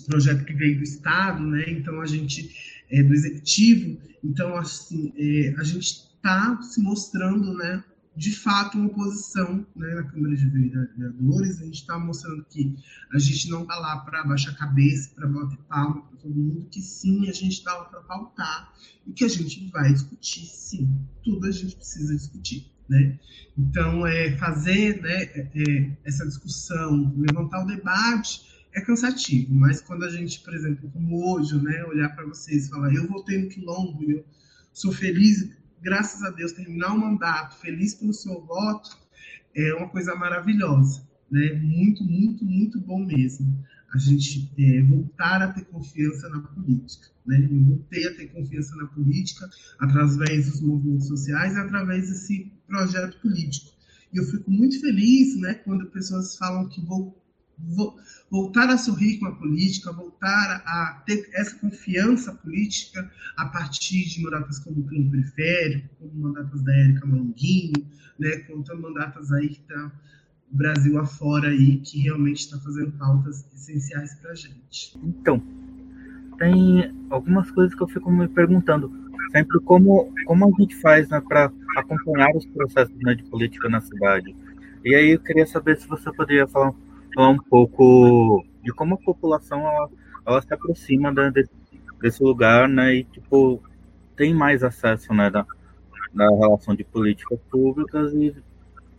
projeto 0.05 0.45
que 0.45 0.53
veio 0.53 0.77
do 0.77 0.83
Estado, 0.83 1.43
né? 1.45 1.65
Então 1.69 1.99
a 2.01 2.05
gente 2.05 2.83
é 2.89 3.01
do 3.01 3.13
Executivo, 3.13 3.99
então 4.23 4.55
assim 4.55 5.13
é, 5.17 5.55
a 5.57 5.63
gente 5.63 5.81
está 5.81 6.61
se 6.61 6.81
mostrando, 6.81 7.53
né? 7.53 7.83
De 8.17 8.35
fato, 8.35 8.79
uma 8.79 8.87
oposição 8.87 9.63
né, 9.75 9.93
na 9.93 10.03
Câmara 10.03 10.35
de 10.35 10.49
Vereadores. 10.49 11.61
A 11.61 11.65
gente 11.65 11.81
está 11.81 11.99
mostrando 11.99 12.43
que 12.45 12.75
a 13.13 13.19
gente 13.19 13.47
não 13.47 13.61
está 13.61 13.77
lá 13.77 13.97
para 13.97 14.23
baixar 14.23 14.51
a 14.51 14.55
cabeça, 14.55 15.11
para 15.13 15.27
bater 15.27 15.59
palma 15.69 16.01
para 16.01 16.17
todo 16.17 16.35
mundo, 16.35 16.67
que 16.71 16.81
sim, 16.81 17.29
a 17.29 17.31
gente 17.31 17.53
está 17.53 17.75
lá 17.75 17.85
para 17.85 18.01
pautar 18.01 18.73
e 19.05 19.13
que 19.13 19.23
a 19.23 19.27
gente 19.27 19.69
vai 19.69 19.93
discutir, 19.93 20.47
sim. 20.47 20.89
Tudo 21.23 21.45
a 21.45 21.51
gente 21.51 21.75
precisa 21.75 22.15
discutir. 22.15 22.71
Né? 22.89 23.19
Então, 23.55 24.07
é 24.07 24.35
fazer 24.37 24.99
né, 25.01 25.23
é, 25.23 25.51
é 25.55 25.97
essa 26.03 26.25
discussão, 26.25 27.13
levantar 27.17 27.63
o 27.63 27.67
debate 27.67 28.47
é 28.73 28.81
cansativo, 28.81 29.53
mas 29.53 29.81
quando 29.81 30.05
a 30.05 30.09
gente, 30.09 30.39
por 30.41 30.53
exemplo, 30.53 30.89
como 30.91 31.33
hoje, 31.33 31.59
né, 31.61 31.83
olhar 31.85 32.09
para 32.15 32.25
vocês 32.25 32.65
e 32.65 32.69
falar, 32.69 32.93
eu 32.93 33.07
voltei 33.07 33.39
no 33.39 33.49
quilombo, 33.49 34.03
eu 34.03 34.23
sou 34.71 34.91
feliz, 34.91 35.49
graças 35.87 36.21
a 36.21 36.29
Deus, 36.29 36.51
terminar 36.51 36.93
o 36.93 36.99
mandato, 36.99 37.61
feliz 37.61 37.93
pelo 37.93 38.11
seu 38.11 38.45
voto, 38.45 38.89
é 39.55 39.73
uma 39.73 39.87
coisa 39.87 40.13
maravilhosa, 40.15 41.07
né? 41.31 41.53
Muito, 41.53 42.03
muito, 42.03 42.43
muito 42.43 42.77
bom 42.81 43.05
mesmo. 43.05 43.65
A 43.93 43.97
gente 43.97 44.51
é, 44.59 44.81
voltar 44.81 45.41
a 45.41 45.53
ter 45.53 45.63
confiança 45.63 46.27
na 46.27 46.41
política, 46.41 47.07
né? 47.25 47.39
Eu 47.49 47.63
voltei 47.63 48.05
a 48.05 48.13
ter 48.13 48.27
confiança 48.33 48.75
na 48.75 48.87
política 48.87 49.49
através 49.79 50.51
dos 50.51 50.59
movimentos 50.59 51.07
sociais 51.07 51.53
e 51.55 51.59
através 51.59 52.09
desse 52.09 52.51
projeto 52.67 53.21
político. 53.21 53.71
E 54.11 54.17
eu 54.17 54.25
fico 54.25 54.51
muito 54.51 54.81
feliz, 54.81 55.39
né, 55.39 55.53
quando 55.53 55.85
pessoas 55.87 56.35
falam 56.35 56.67
que 56.67 56.81
vou 56.85 57.17
voltar 58.29 58.69
a 58.69 58.77
sorrir 58.77 59.19
com 59.19 59.25
a 59.25 59.35
política, 59.35 59.91
voltar 59.91 60.63
a 60.65 61.03
ter 61.05 61.29
essa 61.33 61.55
confiança 61.57 62.33
política 62.33 63.09
a 63.35 63.45
partir 63.47 64.07
de 64.07 64.21
mandatas 64.21 64.59
como 64.59 64.81
o 64.81 64.83
Plano 64.83 65.09
Periférico, 65.09 65.89
como 65.99 66.29
mandatas 66.29 66.61
da 66.63 66.75
Érica 66.75 67.05
Malonguinho, 67.05 67.73
né, 68.19 68.37
contando 68.39 68.81
mandatas 68.81 69.31
aí 69.31 69.49
que 69.49 69.61
tá 69.61 69.91
Brasil 70.49 70.97
afora 70.97 71.49
aí, 71.49 71.77
que 71.77 71.99
realmente 71.99 72.39
está 72.39 72.57
fazendo 72.59 72.91
pautas 72.93 73.45
essenciais 73.53 74.15
para 74.15 74.31
a 74.31 74.35
gente. 74.35 74.97
Então, 75.03 75.41
tem 76.37 76.93
algumas 77.09 77.51
coisas 77.51 77.75
que 77.75 77.83
eu 77.83 77.87
fico 77.87 78.09
me 78.09 78.27
perguntando, 78.29 78.89
sempre 79.31 79.59
como, 79.61 80.13
como 80.25 80.45
a 80.45 80.61
gente 80.61 80.75
faz 80.77 81.09
né, 81.09 81.19
para 81.19 81.51
acompanhar 81.75 82.33
os 82.35 82.45
processos 82.45 82.95
né, 83.01 83.15
de 83.15 83.23
política 83.23 83.67
na 83.67 83.81
cidade. 83.81 84.33
E 84.85 84.95
aí 84.95 85.11
eu 85.11 85.19
queria 85.19 85.45
saber 85.45 85.77
se 85.77 85.87
você 85.87 86.11
poderia 86.13 86.47
falar 86.47 86.73
falar 87.13 87.29
um 87.29 87.37
pouco 87.37 88.43
de 88.63 88.71
como 88.73 88.95
a 88.95 88.97
população 88.97 89.59
ela, 89.59 89.89
ela 90.25 90.41
se 90.41 90.53
aproxima 90.53 91.13
da, 91.13 91.29
desse, 91.29 91.51
desse, 92.01 92.23
lugar, 92.23 92.67
né? 92.67 92.95
E 92.95 93.03
tipo 93.05 93.61
tem 94.15 94.33
mais 94.33 94.63
acesso, 94.63 95.13
né, 95.13 95.29
da, 95.29 95.45
da 96.13 96.25
relação 96.37 96.75
de 96.75 96.83
políticas 96.83 97.39
públicas 97.51 98.11
e 98.13 98.35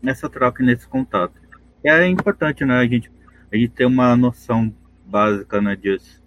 nessa 0.01 0.29
troca 0.29 0.63
e 0.63 0.67
nesse 0.67 0.87
contato. 0.87 1.35
E 1.85 1.91
é 1.91 2.07
importante, 2.07 2.65
né, 2.65 2.79
a 2.79 2.87
gente 2.87 3.11
a 3.51 3.57
gente 3.57 3.71
ter 3.71 3.87
uma 3.87 4.17
noção 4.17 4.73
básica, 5.07 5.61
né, 5.61 5.75
disso. 5.75 6.23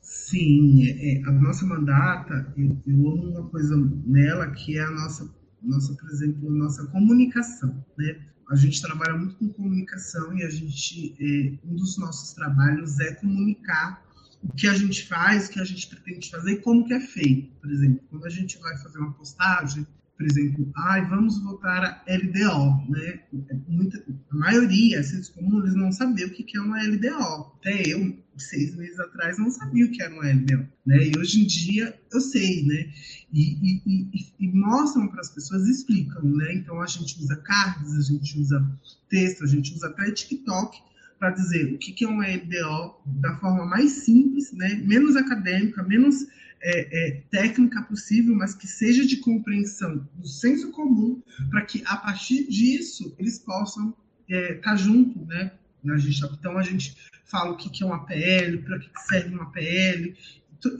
Sim, 0.00 0.88
é, 0.88 1.18
é 1.18 1.24
a 1.24 1.32
nossa 1.32 1.66
mandata, 1.66 2.52
eu, 2.56 2.76
eu 2.86 3.08
amo 3.10 3.30
uma 3.30 3.48
coisa 3.48 3.76
nela 4.06 4.50
que 4.52 4.78
é 4.78 4.82
a 4.82 4.90
nossa, 4.90 5.28
nossa, 5.62 5.94
por 5.94 6.08
exemplo, 6.10 6.50
nossa 6.50 6.86
comunicação, 6.86 7.84
né? 7.98 8.18
A 8.48 8.56
gente 8.56 8.80
trabalha 8.80 9.16
muito 9.16 9.36
com 9.36 9.48
comunicação 9.48 10.36
e 10.36 10.44
a 10.44 10.50
gente 10.50 11.14
é, 11.20 11.58
um 11.68 11.74
dos 11.74 11.98
nossos 11.98 12.32
trabalhos 12.32 12.98
é 13.00 13.14
comunicar 13.14 14.04
o 14.42 14.52
que 14.52 14.68
a 14.68 14.74
gente 14.74 15.06
faz, 15.06 15.46
o 15.46 15.50
que 15.50 15.60
a 15.60 15.64
gente 15.64 15.86
pretende 15.88 16.30
fazer 16.30 16.52
e 16.52 16.60
como 16.60 16.84
que 16.86 16.94
é 16.94 17.00
feito. 17.00 17.52
Por 17.60 17.70
exemplo, 17.70 18.00
quando 18.10 18.26
a 18.26 18.30
gente 18.30 18.58
vai 18.58 18.76
fazer 18.78 18.98
uma 18.98 19.12
postagem, 19.12 19.86
por 20.16 20.24
exemplo, 20.24 20.72
ai, 20.74 21.06
vamos 21.08 21.38
votar 21.42 21.84
a 21.84 22.02
LDO, 22.08 22.90
né? 22.90 23.20
Muita, 23.68 24.02
a 24.30 24.34
maioria, 24.34 25.02
comum, 25.34 25.60
eles 25.60 25.74
não 25.74 25.92
sabiam 25.92 26.28
o 26.28 26.32
que 26.32 26.56
é 26.56 26.60
uma 26.60 26.82
LDO. 26.82 27.52
Até 27.60 27.82
eu, 27.92 28.16
seis 28.38 28.74
meses 28.76 28.98
atrás, 28.98 29.38
não 29.38 29.50
sabia 29.50 29.84
o 29.84 29.90
que 29.90 30.02
era 30.02 30.14
uma 30.14 30.24
LDO, 30.24 30.66
né? 30.86 31.08
E 31.08 31.18
hoje 31.18 31.42
em 31.42 31.46
dia 31.46 31.98
eu 32.10 32.20
sei, 32.20 32.64
né? 32.64 32.90
E, 33.30 33.42
e, 33.62 33.82
e, 33.86 34.34
e 34.40 34.48
mostram 34.52 35.06
para 35.08 35.20
as 35.20 35.30
pessoas, 35.30 35.68
explicam, 35.68 36.24
né? 36.24 36.54
Então 36.54 36.80
a 36.80 36.86
gente 36.86 37.20
usa 37.20 37.36
cards, 37.36 37.94
a 37.94 38.00
gente 38.00 38.40
usa 38.40 38.80
texto, 39.10 39.44
a 39.44 39.46
gente 39.46 39.74
usa 39.74 39.88
até 39.88 40.10
TikTok 40.10 40.80
para 41.18 41.30
dizer 41.30 41.72
o 41.72 41.78
que 41.78 42.04
é 42.04 42.08
uma 42.08 42.26
LDO 42.26 43.00
da 43.06 43.36
forma 43.36 43.64
mais 43.64 43.90
simples, 43.90 44.52
né? 44.52 44.74
Menos 44.84 45.16
acadêmica, 45.16 45.82
menos 45.82 46.26
é, 46.62 47.08
é, 47.08 47.22
técnica 47.30 47.82
possível, 47.82 48.34
mas 48.34 48.54
que 48.54 48.66
seja 48.66 49.06
de 49.06 49.16
compreensão 49.18 50.08
do 50.14 50.26
senso 50.26 50.70
comum, 50.72 51.22
para 51.50 51.62
que 51.62 51.82
a 51.86 51.96
partir 51.96 52.48
disso 52.48 53.14
eles 53.18 53.38
possam 53.38 53.94
estar 54.28 54.36
é, 54.36 54.54
tá 54.54 54.76
junto, 54.76 55.24
né, 55.26 55.52
gente, 55.96 56.24
então 56.24 56.58
a 56.58 56.62
gente 56.62 56.96
fala 57.24 57.52
o 57.52 57.56
que, 57.56 57.70
que 57.70 57.84
é 57.84 57.86
uma 57.86 58.04
PL, 58.04 58.58
para 58.58 58.78
que, 58.78 58.88
que 58.88 59.00
serve 59.02 59.34
uma 59.34 59.50
PL, 59.52 60.16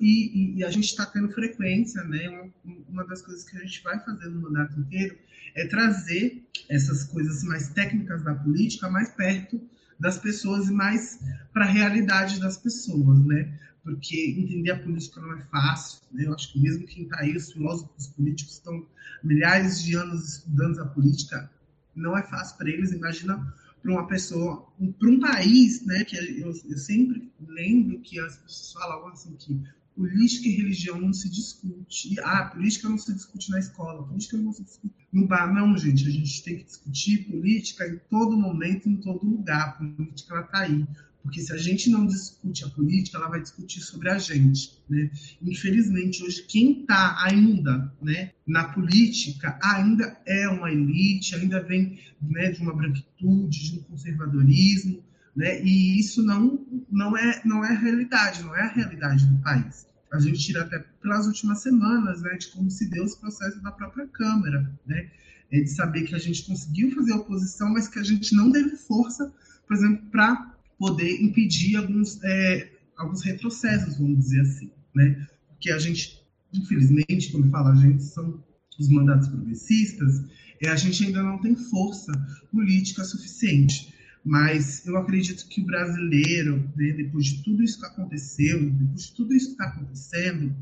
e, 0.01 0.59
e, 0.59 0.64
a 0.64 0.70
gente 0.70 0.87
está 0.87 1.07
tendo 1.07 1.29
frequência, 1.29 2.03
né? 2.05 2.29
Uma, 2.29 2.77
uma, 2.88 3.05
das 3.05 3.22
coisas 3.22 3.44
que 3.44 3.57
a 3.57 3.61
gente 3.61 3.83
vai 3.85 4.01
fazer 4.01 4.29
no 4.31 4.40
mandato 4.40 4.81
inteiro 4.81 5.16
é 5.55 5.66
trazer 5.66 6.42
essas 6.68 7.05
coisas 7.05 7.44
mais 7.44 7.68
técnicas 7.68 8.25
da 8.25 8.35
política 8.35 8.88
mais 8.88 9.11
perto 9.11 9.61
das 9.98 10.18
pessoas 10.18 10.68
e 10.68 10.72
mais 10.72 11.18
para 11.52 11.64
a 11.64 11.68
realidade 11.68 12.40
das 12.40 12.56
pessoas, 12.56 13.24
né? 13.24 13.59
Porque 13.82 14.35
entender 14.37 14.70
a 14.72 14.78
política 14.78 15.20
não 15.20 15.38
é 15.38 15.42
fácil, 15.44 16.00
né? 16.12 16.26
Eu 16.26 16.35
acho 16.35 16.52
que 16.52 16.61
mesmo 16.61 16.87
quem 16.87 17.04
está 17.04 17.20
aí, 17.20 17.37
os 17.37 17.52
filósofos 17.52 18.09
políticos 18.09 18.54
estão 18.54 18.87
milhares 19.22 19.82
de 19.82 19.94
anos 19.94 20.37
estudando 20.37 20.80
a 20.80 20.87
política, 20.87 21.50
não 21.94 22.16
é 22.16 22.22
fácil 22.22 22.56
para 22.59 22.68
eles. 22.68 22.92
Imagina 22.92 23.54
para 23.82 23.92
uma 23.92 24.06
pessoa, 24.06 24.66
para 24.98 25.09
um 25.09 25.20
país, 25.20 25.85
né? 25.87 26.04
Que 26.04 26.16
eu, 26.16 26.48
eu 26.48 26.78
sempre 26.78 27.32
lembro 27.48 28.00
que 28.00 28.18
as 28.18 28.37
pessoas 28.38 28.72
falavam 28.72 29.09
assim 29.09 29.35
que 29.37 29.61
política 29.96 30.46
e 30.46 30.56
religião 30.56 31.00
não 31.00 31.12
se 31.12 31.30
discute. 31.30 32.20
Ah, 32.20 32.44
política 32.44 32.88
não 32.88 32.98
se 32.98 33.14
discute 33.14 33.50
na 33.50 33.59
escola, 33.59 34.06
política 34.06 34.37
não 34.37 34.52
se 34.52 34.62
discute 34.62 34.94
no 35.11 35.26
bar. 35.26 35.52
Não, 35.52 35.76
gente, 35.76 36.06
a 36.06 36.11
gente 36.11 36.42
tem 36.44 36.59
que 36.59 36.64
discutir 36.64 37.24
política 37.24 37.88
em 37.88 37.98
todo 38.11 38.37
momento, 38.37 38.88
em 38.88 38.96
todo 38.96 39.24
lugar. 39.26 39.68
A 39.68 39.72
política 39.72 40.35
ela 40.35 40.44
está 40.44 40.59
aí. 40.61 40.87
Porque 41.22 41.40
se 41.40 41.52
a 41.52 41.56
gente 41.56 41.90
não 41.90 42.06
discute 42.06 42.64
a 42.64 42.68
política, 42.68 43.16
ela 43.16 43.28
vai 43.28 43.40
discutir 43.40 43.80
sobre 43.80 44.11
a 44.11 44.18
gente. 44.18 44.78
Né? 44.88 45.11
Infelizmente, 45.42 46.22
hoje, 46.22 46.44
quem 46.46 46.82
está 46.82 47.16
ainda 47.24 47.92
né, 48.00 48.30
na 48.46 48.64
política 48.68 49.59
ainda 49.61 50.16
é 50.24 50.46
uma 50.48 50.70
elite, 50.70 51.35
ainda 51.35 51.61
vem 51.61 51.98
né, 52.22 52.52
de 52.52 52.61
uma 52.61 52.72
branquitude, 52.72 53.70
de 53.70 53.78
um 53.78 53.82
conservadorismo, 53.82 55.02
né? 55.37 55.62
E 55.62 56.01
isso 56.01 56.22
não, 56.22 56.66
não, 56.90 57.16
é, 57.16 57.42
não 57.44 57.62
é 57.64 57.68
a 57.68 57.79
realidade, 57.79 58.42
não 58.42 58.57
é 58.57 58.62
a 58.62 58.72
realidade 58.72 59.27
do 59.27 59.38
país. 59.42 59.87
A 60.11 60.18
gente 60.18 60.38
tira 60.38 60.62
até 60.62 60.79
pelas 61.03 61.27
últimas 61.27 61.62
semanas 61.62 62.22
né, 62.22 62.37
de 62.37 62.49
como 62.49 62.70
se 62.70 62.88
deu 62.88 63.05
os 63.05 63.14
processos 63.14 63.62
da 63.62 63.70
própria 63.70 64.07
Câmara, 64.07 64.72
né? 64.87 65.11
É 65.53 65.61
de 65.61 65.70
saber 65.70 66.03
que 66.03 66.14
a 66.14 66.18
gente 66.18 66.44
conseguiu 66.44 66.92
fazer 66.92 67.12
oposição, 67.12 67.72
mas 67.72 67.87
que 67.87 67.99
a 67.99 68.03
gente 68.03 68.35
não 68.35 68.51
teve 68.51 68.77
força, 68.77 69.33
por 69.66 69.77
exemplo, 69.77 70.05
para 70.11 70.55
poder 70.77 71.22
impedir 71.22 71.77
alguns, 71.77 72.22
é, 72.25 72.72
alguns 72.96 73.22
retrocessos, 73.22 73.99
vamos 73.99 74.18
dizer 74.18 74.40
assim, 74.40 74.70
né? 74.94 75.27
Porque 75.49 75.70
a 75.70 75.79
gente, 75.79 76.20
infelizmente, 76.53 77.31
quando 77.31 77.51
fala 77.51 77.72
a 77.72 77.77
gente, 77.77 78.03
são 78.03 78.42
os 78.79 78.88
mandatos 78.88 79.29
progressistas, 79.29 80.25
é, 80.62 80.68
a 80.68 80.77
gente 80.77 81.05
ainda 81.05 81.22
não 81.22 81.38
tem 81.40 81.55
força 81.55 82.12
política 82.51 83.05
suficiente. 83.05 83.94
Mas 84.26 84.84
eu 84.84 84.96
acredito 84.96 85.46
que 85.46 85.60
o 85.60 85.64
brasileiro, 85.64 86.68
né, 86.74 86.90
depois 86.94 87.26
de 87.26 87.44
tudo 87.44 87.62
isso 87.62 87.78
que 87.78 87.86
aconteceu, 87.86 88.58
depois 88.72 89.06
de 89.06 89.12
tudo 89.12 89.32
isso 89.32 89.46
que 89.46 89.52
está 89.52 89.66
acontecendo, 89.66 90.52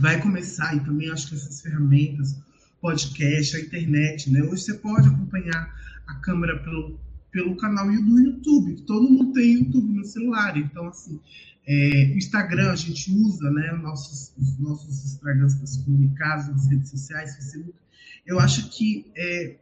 vai 0.00 0.20
começar, 0.20 0.74
e 0.74 0.80
também 0.80 1.08
acho 1.12 1.28
que 1.28 1.36
essas 1.36 1.62
ferramentas, 1.62 2.36
podcast, 2.80 3.56
a 3.56 3.60
internet, 3.60 4.28
né? 4.32 4.42
Hoje 4.42 4.64
você 4.64 4.74
pode 4.74 5.06
acompanhar 5.06 5.72
a 6.08 6.14
câmera 6.16 6.58
pelo, 6.58 6.98
pelo 7.30 7.56
canal 7.56 7.86
do 7.86 8.18
YouTube, 8.18 8.74
que 8.74 8.82
todo 8.82 9.08
mundo 9.08 9.32
tem 9.32 9.58
YouTube 9.60 9.94
no 9.94 10.04
celular, 10.04 10.56
então 10.56 10.88
assim, 10.88 11.20
é, 11.68 12.10
o 12.12 12.18
Instagram 12.18 12.72
a 12.72 12.76
gente 12.76 13.12
usa, 13.12 13.48
né, 13.52 13.70
nossos, 13.80 14.34
os 14.36 14.58
nossos 14.58 15.04
Instagrams 15.04 15.54
para 15.54 15.66
se 15.68 15.84
comunicar, 15.84 16.34
as 16.34 16.66
redes 16.66 16.90
sociais, 16.90 17.36
Facebook. 17.36 17.78
Eu 18.26 18.40
acho 18.40 18.68
que 18.70 19.06
é, 19.16 19.56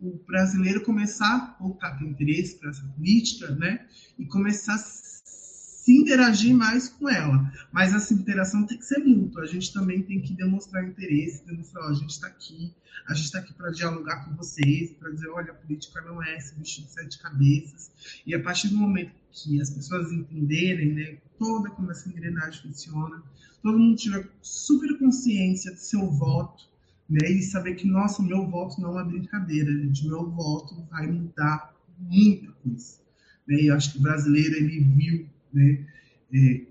o 0.00 0.18
brasileiro 0.26 0.84
começar 0.84 1.56
a 1.58 1.62
voltar 1.62 1.88
a 1.88 1.96
ter 1.96 2.04
interesse 2.04 2.56
para 2.58 2.70
essa 2.70 2.86
política, 2.88 3.50
né? 3.54 3.86
E 4.18 4.26
começar 4.26 4.74
a 4.74 4.78
se 4.78 5.92
interagir 5.92 6.54
mais 6.54 6.88
com 6.88 7.08
ela. 7.08 7.50
Mas 7.72 7.94
essa 7.94 8.12
interação 8.12 8.66
tem 8.66 8.76
que 8.76 8.84
ser 8.84 8.98
mútua. 8.98 9.42
A 9.42 9.46
gente 9.46 9.72
também 9.72 10.02
tem 10.02 10.20
que 10.20 10.34
demonstrar 10.34 10.84
interesse, 10.84 11.46
demonstrar, 11.46 11.84
ó, 11.84 11.90
a 11.90 11.94
gente 11.94 12.10
está 12.10 12.26
aqui, 12.26 12.74
a 13.06 13.14
gente 13.14 13.26
está 13.26 13.38
aqui 13.38 13.54
para 13.54 13.70
dialogar 13.70 14.24
com 14.24 14.34
vocês, 14.34 14.90
para 14.92 15.12
dizer, 15.12 15.28
olha, 15.28 15.52
a 15.52 15.54
política 15.54 16.00
não 16.00 16.20
é 16.22 16.36
esse 16.36 16.54
bicho 16.56 16.82
de 16.82 16.90
sete 16.90 17.18
cabeças. 17.18 17.92
E 18.26 18.34
a 18.34 18.42
partir 18.42 18.68
do 18.68 18.76
momento 18.76 19.12
que 19.30 19.60
as 19.60 19.70
pessoas 19.70 20.10
entenderem, 20.10 20.92
né, 20.92 21.18
toda 21.38 21.70
como 21.70 21.90
essa 21.90 22.08
engrenagem 22.08 22.62
funciona, 22.62 23.22
todo 23.62 23.78
mundo 23.78 23.96
tiver 23.96 24.28
super 24.42 24.98
consciência 24.98 25.72
do 25.72 25.78
seu 25.78 26.10
voto, 26.10 26.64
né? 27.08 27.30
E 27.30 27.42
saber 27.42 27.74
que, 27.74 27.86
nossa, 27.86 28.22
meu 28.22 28.46
voto 28.48 28.80
não 28.80 28.98
é 28.98 29.04
brincadeira, 29.04 29.72
gente. 29.72 30.06
Meu 30.06 30.28
voto 30.30 30.86
vai 30.90 31.06
mudar 31.06 31.74
muita 31.98 32.52
coisa. 32.52 32.98
Né? 33.46 33.62
E 33.62 33.70
acho 33.70 33.92
que 33.92 33.98
o 33.98 34.02
brasileiro, 34.02 34.56
ele 34.56 34.80
viu, 34.80 35.26
né, 35.52 35.86
é, 36.32 36.66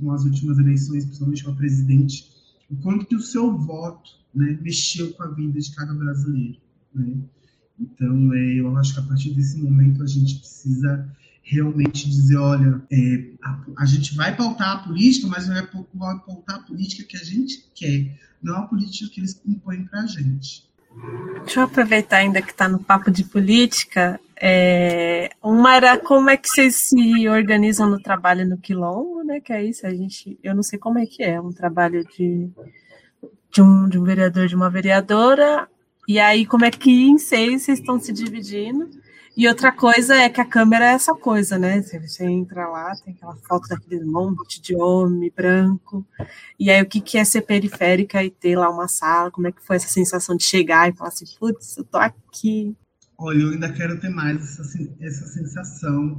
com 0.00 0.12
as 0.12 0.24
últimas 0.24 0.58
eleições, 0.58 1.04
principalmente 1.04 1.44
para 1.44 1.54
presidente, 1.54 2.30
o 2.70 2.76
quanto 2.76 3.06
que 3.06 3.16
o 3.16 3.20
seu 3.20 3.56
voto 3.56 4.10
né, 4.34 4.58
mexeu 4.62 5.12
com 5.14 5.24
a 5.24 5.28
vida 5.28 5.58
de 5.58 5.74
cada 5.74 5.92
brasileiro. 5.92 6.58
Né? 6.94 7.18
Então, 7.78 8.32
é, 8.34 8.60
eu 8.60 8.76
acho 8.76 8.94
que 8.94 9.00
a 9.00 9.02
partir 9.04 9.34
desse 9.34 9.60
momento 9.60 10.02
a 10.02 10.06
gente 10.06 10.38
precisa 10.38 11.10
realmente 11.42 12.08
dizer, 12.08 12.36
olha, 12.36 12.82
é, 12.90 13.30
a, 13.42 13.60
a, 13.78 13.86
gente 13.86 14.14
vai 14.14 14.36
pautar 14.36 14.76
a 14.76 14.78
política, 14.78 15.26
mas 15.26 15.48
vai 15.48 15.66
pautar 15.66 16.56
a 16.56 16.58
política 16.60 17.04
que 17.04 17.16
a 17.16 17.24
gente 17.24 17.68
quer, 17.74 18.16
não 18.42 18.56
a 18.56 18.62
política 18.62 19.10
que 19.12 19.20
eles 19.20 19.40
impõem 19.46 19.84
para 19.84 20.00
a 20.00 20.06
gente. 20.06 20.68
Deixa 21.44 21.60
eu 21.60 21.64
aproveitar 21.64 22.18
ainda 22.18 22.42
que 22.42 22.50
está 22.50 22.68
no 22.68 22.78
papo 22.78 23.10
de 23.10 23.24
política. 23.24 24.20
É, 24.40 25.30
uma 25.42 25.76
era 25.76 25.98
como 25.98 26.30
é 26.30 26.36
que 26.36 26.48
vocês 26.48 26.88
se 26.88 27.28
organizam 27.28 27.88
no 27.88 28.00
trabalho 28.00 28.48
no 28.48 28.58
Quilombo, 28.58 29.22
né? 29.22 29.40
Que 29.40 29.52
é 29.52 29.64
isso, 29.64 29.86
a 29.86 29.90
gente, 29.90 30.38
eu 30.42 30.54
não 30.54 30.62
sei 30.62 30.78
como 30.78 30.98
é 30.98 31.06
que 31.06 31.22
é, 31.22 31.40
um 31.40 31.52
trabalho 31.52 32.04
de, 32.16 32.48
de, 33.52 33.62
um, 33.62 33.88
de 33.88 33.98
um 33.98 34.04
vereador, 34.04 34.46
de 34.46 34.56
uma 34.56 34.70
vereadora, 34.70 35.68
e 36.08 36.18
aí 36.18 36.46
como 36.46 36.64
é 36.64 36.70
que 36.70 36.90
em 36.90 37.18
seis 37.18 37.62
vocês 37.62 37.78
estão 37.78 38.00
se 38.00 38.12
dividindo? 38.12 38.88
E 39.36 39.48
outra 39.48 39.72
coisa 39.72 40.14
é 40.14 40.28
que 40.28 40.40
a 40.40 40.44
câmera 40.44 40.90
é 40.90 40.94
essa 40.94 41.14
coisa, 41.14 41.58
né? 41.58 41.80
Você 41.82 42.24
entra 42.24 42.68
lá, 42.68 42.92
tem 42.96 43.14
aquela 43.14 43.36
foto 43.36 43.68
daquele 43.68 44.04
monte 44.04 44.60
de 44.60 44.74
homem 44.74 45.32
branco. 45.34 46.04
E 46.58 46.68
aí, 46.70 46.82
o 46.82 46.86
que, 46.86 47.00
que 47.00 47.16
é 47.16 47.24
ser 47.24 47.42
periférica 47.42 48.22
e 48.22 48.30
ter 48.30 48.56
lá 48.56 48.68
uma 48.68 48.88
sala? 48.88 49.30
Como 49.30 49.46
é 49.46 49.52
que 49.52 49.64
foi 49.64 49.76
essa 49.76 49.88
sensação 49.88 50.36
de 50.36 50.44
chegar 50.44 50.88
e 50.88 50.96
falar 50.96 51.08
assim, 51.08 51.26
putz, 51.38 51.76
eu 51.76 51.84
tô 51.84 51.96
aqui? 51.96 52.76
Olha, 53.16 53.42
eu 53.42 53.50
ainda 53.50 53.72
quero 53.72 54.00
ter 54.00 54.10
mais 54.10 54.36
essa, 54.42 54.62
essa 55.00 55.26
sensação. 55.26 56.18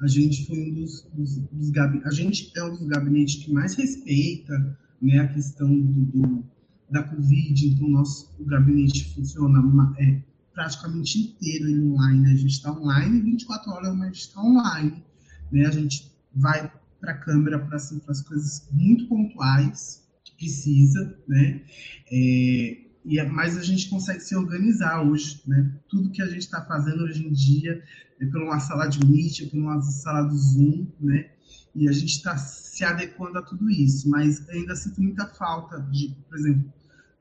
A 0.00 0.06
gente 0.06 0.46
foi 0.46 0.58
um 0.58 0.74
dos, 0.74 1.02
dos, 1.12 1.38
dos 1.38 1.70
gabinetes, 1.70 2.12
a 2.12 2.14
gente 2.14 2.52
é 2.56 2.64
um 2.64 2.70
dos 2.70 2.86
gabinetes 2.86 3.44
que 3.44 3.52
mais 3.52 3.74
respeita 3.74 4.78
né, 5.00 5.18
a 5.18 5.28
questão 5.28 5.68
do, 5.68 6.04
do 6.06 6.44
da 6.92 7.02
Covid, 7.02 7.68
então 7.68 7.88
nosso 7.88 8.30
o 8.38 8.44
gabinete 8.44 9.14
funciona 9.14 9.58
é, 9.98 10.20
praticamente 10.52 11.18
inteiro 11.18 11.68
ele 11.68 11.80
online. 11.80 12.32
A 12.32 12.36
gente 12.36 12.52
está 12.52 12.72
online 12.72 13.20
24 13.20 13.70
horas, 13.70 13.94
mas 13.94 14.02
a 14.02 14.06
gente 14.06 14.20
está 14.20 14.40
online. 14.40 15.04
Né? 15.50 15.66
A 15.66 15.70
gente 15.70 16.12
vai 16.34 16.70
para 17.00 17.12
a 17.12 17.18
câmera 17.18 17.58
para 17.58 17.76
assim, 17.76 18.00
as 18.08 18.22
coisas 18.22 18.68
muito 18.70 19.06
pontuais 19.08 20.02
que 20.24 20.36
precisa, 20.36 21.18
né? 21.26 21.62
É, 22.10 22.82
e, 23.04 23.18
é, 23.18 23.28
mas 23.28 23.58
a 23.58 23.62
gente 23.62 23.88
consegue 23.88 24.20
se 24.20 24.36
organizar 24.36 25.02
hoje, 25.02 25.42
né? 25.46 25.74
Tudo 25.88 26.10
que 26.10 26.22
a 26.22 26.26
gente 26.26 26.42
está 26.42 26.64
fazendo 26.64 27.02
hoje 27.02 27.26
em 27.26 27.32
dia 27.32 27.82
é 28.20 28.26
por 28.26 28.40
uma 28.40 28.60
sala 28.60 28.86
de 28.86 29.04
Meet, 29.04 29.40
é 29.42 29.46
por 29.46 29.58
uma 29.58 29.82
sala 29.82 30.22
do 30.28 30.36
Zoom, 30.36 30.86
né? 31.00 31.30
E 31.74 31.88
a 31.88 31.92
gente 31.92 32.16
está 32.16 32.36
se 32.36 32.84
adequando 32.84 33.38
a 33.38 33.42
tudo 33.42 33.68
isso, 33.68 34.08
mas 34.08 34.48
ainda 34.48 34.76
sinto 34.76 35.02
muita 35.02 35.26
falta 35.26 35.80
de, 35.80 36.14
por 36.28 36.38
exemplo, 36.38 36.72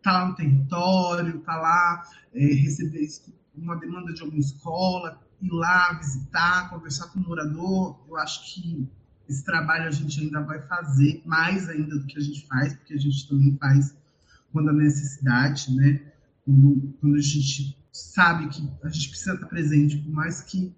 tá 0.01 0.11
lá 0.11 0.27
no 0.27 0.35
território, 0.35 1.39
tá 1.41 1.55
lá 1.55 2.03
é, 2.33 2.45
receber 2.45 3.07
uma 3.55 3.75
demanda 3.75 4.13
de 4.13 4.21
alguma 4.21 4.39
escola, 4.39 5.21
ir 5.41 5.51
lá 5.51 5.93
visitar, 5.93 6.69
conversar 6.69 7.07
com 7.07 7.19
o 7.19 7.23
morador. 7.23 7.99
Eu 8.07 8.17
acho 8.17 8.53
que 8.53 8.87
esse 9.27 9.43
trabalho 9.43 9.87
a 9.87 9.91
gente 9.91 10.19
ainda 10.19 10.41
vai 10.41 10.61
fazer 10.67 11.21
mais 11.25 11.69
ainda 11.69 11.97
do 11.97 12.05
que 12.05 12.17
a 12.17 12.21
gente 12.21 12.45
faz, 12.47 12.73
porque 12.73 12.93
a 12.93 12.97
gente 12.97 13.27
também 13.27 13.57
faz 13.57 13.95
quando 14.51 14.69
a 14.69 14.73
necessidade, 14.73 15.73
né? 15.73 16.01
Quando, 16.43 16.93
quando 16.99 17.15
a 17.15 17.21
gente 17.21 17.77
sabe 17.91 18.49
que 18.49 18.69
a 18.83 18.89
gente 18.89 19.09
precisa 19.09 19.35
estar 19.35 19.47
presente, 19.47 19.97
por 19.97 20.11
mais 20.11 20.41
que 20.41 20.73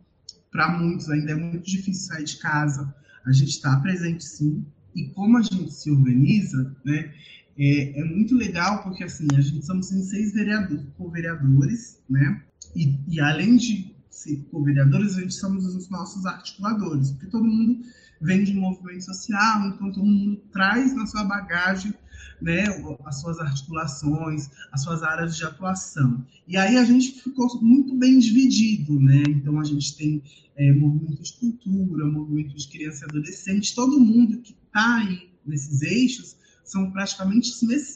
para 0.52 0.78
muitos 0.78 1.10
ainda 1.10 1.32
é 1.32 1.36
muito 1.36 1.66
difícil 1.66 2.08
sair 2.14 2.26
de 2.26 2.38
casa, 2.38 2.94
a 3.26 3.32
gente 3.32 3.50
está 3.50 3.76
presente 3.80 4.24
sim. 4.24 4.66
E 4.96 5.10
como 5.10 5.38
a 5.38 5.42
gente 5.42 5.72
se 5.72 5.90
organiza, 5.90 6.76
né? 6.86 7.12
É, 7.58 8.00
é, 8.00 8.04
muito 8.04 8.36
legal 8.36 8.82
porque 8.82 9.04
assim 9.04 9.28
a 9.36 9.42
gente 9.42 9.66
somos 9.66 9.92
em 9.92 10.02
seis 10.04 10.34
vereadores, 10.34 10.86
co-vereadores, 10.98 12.00
né? 12.10 12.42
E, 12.76 12.98
e, 13.08 13.20
além 13.20 13.58
de 13.58 13.96
ser 14.10 14.38
co-vereadores, 14.50 15.16
a 15.16 15.22
gente 15.22 15.36
somos 15.36 15.66
os 15.76 15.90
nossos 15.90 16.26
articuladores, 16.26 17.12
porque 17.12 17.28
todo 17.28 17.44
mundo 17.44 17.84
vem 18.20 18.44
de 18.44 18.58
um 18.58 18.62
movimento 18.62 19.06
social, 19.06 19.68
então 19.68 19.92
todo 19.92 20.06
mundo 20.06 20.42
traz 20.52 20.96
na 20.96 21.06
sua 21.06 21.26
bagagem 21.26 21.94
né, 22.42 22.64
as 23.06 23.22
suas 23.22 23.40
articulações, 23.40 24.50
as 24.72 24.82
suas 24.82 25.04
áreas 25.04 25.38
de 25.38 25.44
atuação. 25.44 26.26
E 26.48 26.58
aí 26.58 26.78
a 26.78 26.84
gente 26.84 27.22
ficou 27.22 27.62
muito 27.62 27.96
bem 27.96 28.20
dividido, 28.20 29.00
né? 29.00 29.24
Então 29.30 29.60
a 29.60 29.64
gente 29.64 29.96
tem 29.96 30.24
é, 30.56 30.72
movimento 30.72 31.22
de 31.22 31.34
cultura, 31.34 32.06
movimento 32.06 32.56
de 32.56 32.68
criança 32.68 33.06
e 33.06 33.10
adolescente, 33.10 33.76
todo 33.76 34.00
mundo 34.00 34.40
que 34.40 34.52
está 34.52 34.98
aí 34.98 35.30
nesses 35.46 35.82
eixos 35.82 36.36
são 36.64 36.90
praticamente 36.92 37.52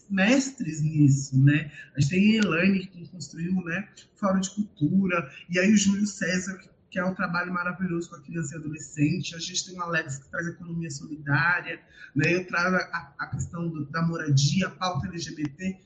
mestres 0.09 0.81
nisso, 0.81 1.41
né? 1.41 1.71
A 1.95 1.99
gente 1.99 2.09
tem 2.09 2.39
a 2.39 2.43
Elaine, 2.43 2.87
que 2.87 3.07
construiu, 3.09 3.53
né, 3.63 3.87
Fórum 4.15 4.39
de 4.39 4.49
Cultura, 4.51 5.31
e 5.49 5.57
aí 5.57 5.71
o 5.71 5.77
Júlio 5.77 6.05
César, 6.05 6.59
que 6.89 6.99
é 6.99 7.05
um 7.05 7.13
trabalho 7.13 7.53
maravilhoso 7.53 8.09
com 8.09 8.15
a 8.15 8.21
criança 8.21 8.55
e 8.55 8.57
adolescente. 8.57 9.35
A 9.35 9.39
gente 9.39 9.65
tem 9.65 9.77
o 9.77 9.81
Alex, 9.81 10.17
que 10.17 10.29
traz 10.29 10.47
economia 10.47 10.89
solidária, 10.89 11.79
né? 12.15 12.33
eu 12.33 12.45
trago 12.47 12.75
a, 12.75 13.13
a 13.19 13.27
questão 13.27 13.67
do, 13.67 13.85
da 13.85 14.01
moradia, 14.01 14.67
a 14.67 14.71
pauta 14.71 15.07
LGBT. 15.07 15.79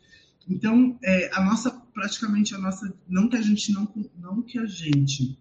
Então, 0.48 0.98
é, 1.04 1.30
a 1.34 1.44
nossa, 1.44 1.72
praticamente 1.94 2.54
a 2.56 2.58
nossa, 2.58 2.94
não 3.08 3.30
que 3.30 3.38
a 3.38 3.42
gente 3.42 3.72
não, 3.72 3.92
não 4.18 4.42
que 4.42 4.60
a 4.60 4.66
gente 4.66 5.40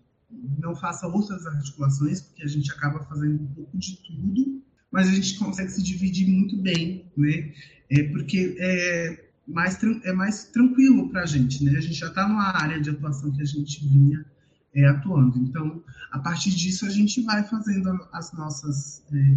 não 0.58 0.74
faça 0.76 1.06
outras 1.06 1.46
articulações, 1.46 2.20
porque 2.20 2.42
a 2.42 2.46
gente 2.46 2.70
acaba 2.70 3.02
fazendo 3.04 3.42
um 3.42 3.54
pouco 3.54 3.76
de 3.76 3.96
tudo, 3.96 4.62
mas 4.90 5.08
a 5.08 5.12
gente 5.12 5.38
consegue 5.38 5.70
se 5.70 5.82
dividir 5.82 6.28
muito 6.28 6.56
bem, 6.56 7.04
né? 7.16 7.52
É 7.88 8.02
porque 8.04 8.56
é 8.58 9.24
mais, 9.46 9.78
é 10.04 10.12
mais 10.12 10.44
tranquilo 10.44 11.08
para 11.08 11.22
a 11.22 11.26
gente, 11.26 11.64
né? 11.64 11.76
A 11.76 11.80
gente 11.80 11.94
já 11.94 12.08
está 12.08 12.26
numa 12.28 12.56
área 12.56 12.80
de 12.80 12.90
atuação 12.90 13.30
que 13.32 13.42
a 13.42 13.44
gente 13.44 13.86
vinha 13.86 14.24
é, 14.74 14.86
atuando. 14.86 15.38
Então, 15.38 15.82
a 16.10 16.18
partir 16.18 16.50
disso, 16.50 16.86
a 16.86 16.90
gente 16.90 17.20
vai 17.22 17.42
fazendo 17.44 17.88
as 18.12 18.32
nossas 18.32 19.02
é, 19.12 19.36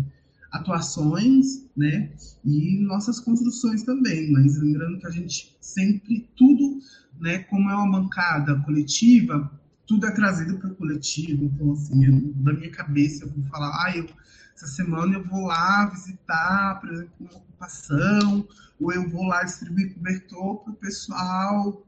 atuações, 0.52 1.66
né? 1.76 2.12
E 2.46 2.80
nossas 2.80 3.20
construções 3.20 3.84
também. 3.84 4.32
Mas 4.32 4.58
lembrando 4.58 5.00
que 5.00 5.08
a 5.08 5.12
gente 5.12 5.56
sempre, 5.60 6.30
tudo, 6.36 6.80
né? 7.20 7.40
Como 7.40 7.70
é 7.70 7.76
uma 7.76 8.00
bancada 8.02 8.60
coletiva, 8.62 9.52
tudo 9.94 10.08
é 10.08 10.12
trazido 10.12 10.58
para 10.58 10.72
o 10.72 10.76
coletivo. 10.76 11.46
Então, 11.46 11.72
assim, 11.74 12.34
da 12.38 12.54
minha 12.54 12.72
cabeça, 12.72 13.26
eu 13.26 13.30
vou 13.30 13.44
falar, 13.46 13.70
ah, 13.86 13.96
eu, 13.96 14.10
essa 14.56 14.68
semana 14.68 15.16
eu 15.16 15.24
vou 15.24 15.46
lá 15.46 15.86
visitar, 15.86 16.80
por 16.80 16.92
exemplo, 16.92 17.14
uma 17.20 17.34
ocupação, 17.34 18.48
ou 18.80 18.92
eu 18.92 19.08
vou 19.10 19.24
lá 19.24 19.44
distribuir 19.44 19.94
cobertor 19.94 20.64
para 20.64 20.74
o 20.74 20.76
pessoal 20.76 21.86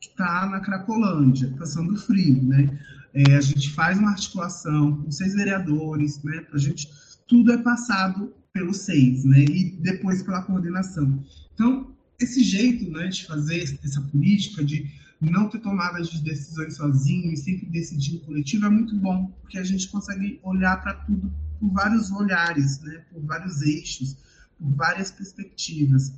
que 0.00 0.08
está 0.08 0.46
na 0.46 0.60
Cracolândia, 0.60 1.54
passando 1.58 1.96
frio, 1.96 2.42
né? 2.42 2.78
É, 3.12 3.36
a 3.36 3.40
gente 3.40 3.72
faz 3.72 3.98
uma 3.98 4.10
articulação 4.10 5.02
com 5.02 5.10
seis 5.10 5.34
vereadores, 5.34 6.22
né? 6.22 6.46
A 6.52 6.58
gente, 6.58 6.88
tudo 7.26 7.52
é 7.52 7.58
passado 7.58 8.34
pelos 8.52 8.78
seis, 8.78 9.24
né? 9.24 9.40
E 9.40 9.76
depois 9.80 10.22
pela 10.22 10.42
coordenação. 10.42 11.22
Então, 11.54 11.94
esse 12.18 12.42
jeito, 12.42 12.90
né, 12.90 13.08
de 13.08 13.26
fazer 13.26 13.78
essa 13.84 14.00
política, 14.00 14.64
de 14.64 14.90
não 15.20 15.48
ter 15.48 15.60
tomadas 15.60 16.08
de 16.10 16.22
decisões 16.22 16.76
sozinho 16.76 17.32
e 17.32 17.36
sempre 17.36 17.66
decidir 17.66 18.20
coletivo 18.20 18.66
é 18.66 18.70
muito 18.70 18.96
bom, 18.96 19.26
porque 19.40 19.58
a 19.58 19.64
gente 19.64 19.88
consegue 19.88 20.38
olhar 20.42 20.80
para 20.82 20.94
tudo 20.94 21.32
por 21.58 21.70
vários 21.72 22.10
olhares, 22.10 22.80
né? 22.80 23.02
Por 23.10 23.22
vários 23.24 23.62
eixos, 23.62 24.16
por 24.58 24.74
várias 24.74 25.10
perspectivas. 25.10 26.12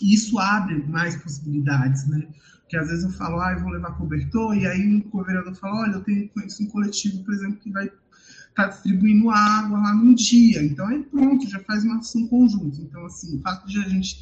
E 0.00 0.14
isso 0.14 0.38
abre 0.38 0.82
mais 0.86 1.16
possibilidades, 1.16 2.06
né? 2.06 2.28
que 2.70 2.76
às 2.76 2.86
vezes 2.86 3.02
eu 3.02 3.10
falo, 3.10 3.40
ah, 3.40 3.52
eu 3.52 3.60
vou 3.60 3.72
levar 3.72 3.90
cobertor, 3.96 4.56
e 4.56 4.64
aí 4.64 5.04
o 5.12 5.24
vereador 5.24 5.56
fala, 5.56 5.80
olha, 5.80 5.94
eu 5.94 6.04
tenho 6.04 6.28
conheço 6.28 6.62
um 6.62 6.66
coletivo, 6.66 7.24
por 7.24 7.34
exemplo, 7.34 7.58
que 7.58 7.68
vai 7.68 7.86
estar 7.86 7.98
tá 8.54 8.66
distribuindo 8.68 9.28
água 9.28 9.76
lá 9.76 9.92
num 9.92 10.14
dia. 10.14 10.62
Então 10.62 10.86
aí 10.86 11.02
pronto, 11.02 11.50
já 11.50 11.58
faz 11.64 11.82
uma 11.82 11.98
ação 11.98 12.28
conjunta. 12.28 12.80
Então, 12.80 13.04
assim, 13.06 13.36
o 13.36 13.42
fato 13.42 13.66
de 13.66 13.76
a 13.80 13.88
gente 13.88 14.16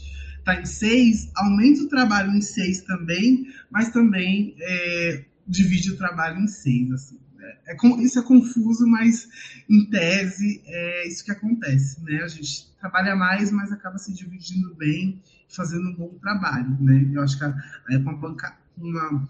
estar 0.49 0.55
tá 0.55 0.61
em 0.61 0.67
seis, 0.67 1.31
aumenta 1.37 1.83
o 1.83 1.89
trabalho 1.89 2.33
em 2.33 2.41
seis 2.41 2.81
também, 2.83 3.53
mas 3.71 3.91
também 3.91 4.55
é, 4.59 5.25
divide 5.47 5.93
o 5.93 5.97
trabalho 5.97 6.41
em 6.41 6.49
seis, 6.49 6.91
assim. 6.91 7.19
É, 7.41 7.73
é, 7.73 7.77
isso 8.03 8.19
é 8.19 8.23
confuso, 8.23 8.87
mas 8.87 9.29
em 9.69 9.85
tese 9.87 10.63
é 10.67 11.07
isso 11.07 11.25
que 11.25 11.31
acontece, 11.31 12.03
né? 12.03 12.23
A 12.23 12.29
gente 12.29 12.69
trabalha 12.81 13.15
mais, 13.15 13.51
mas 13.51 13.71
acaba 13.71 13.99
se 13.99 14.13
dividindo 14.13 14.75
bem, 14.75 15.23
fazendo 15.49 15.91
um 15.91 15.95
bom 15.95 16.15
trabalho, 16.21 16.77
né? 16.81 17.11
Eu 17.13 17.23
acho 17.23 17.39
que 17.39 17.45
a, 17.45 17.55
com 18.05 18.33
uma, 18.77 19.29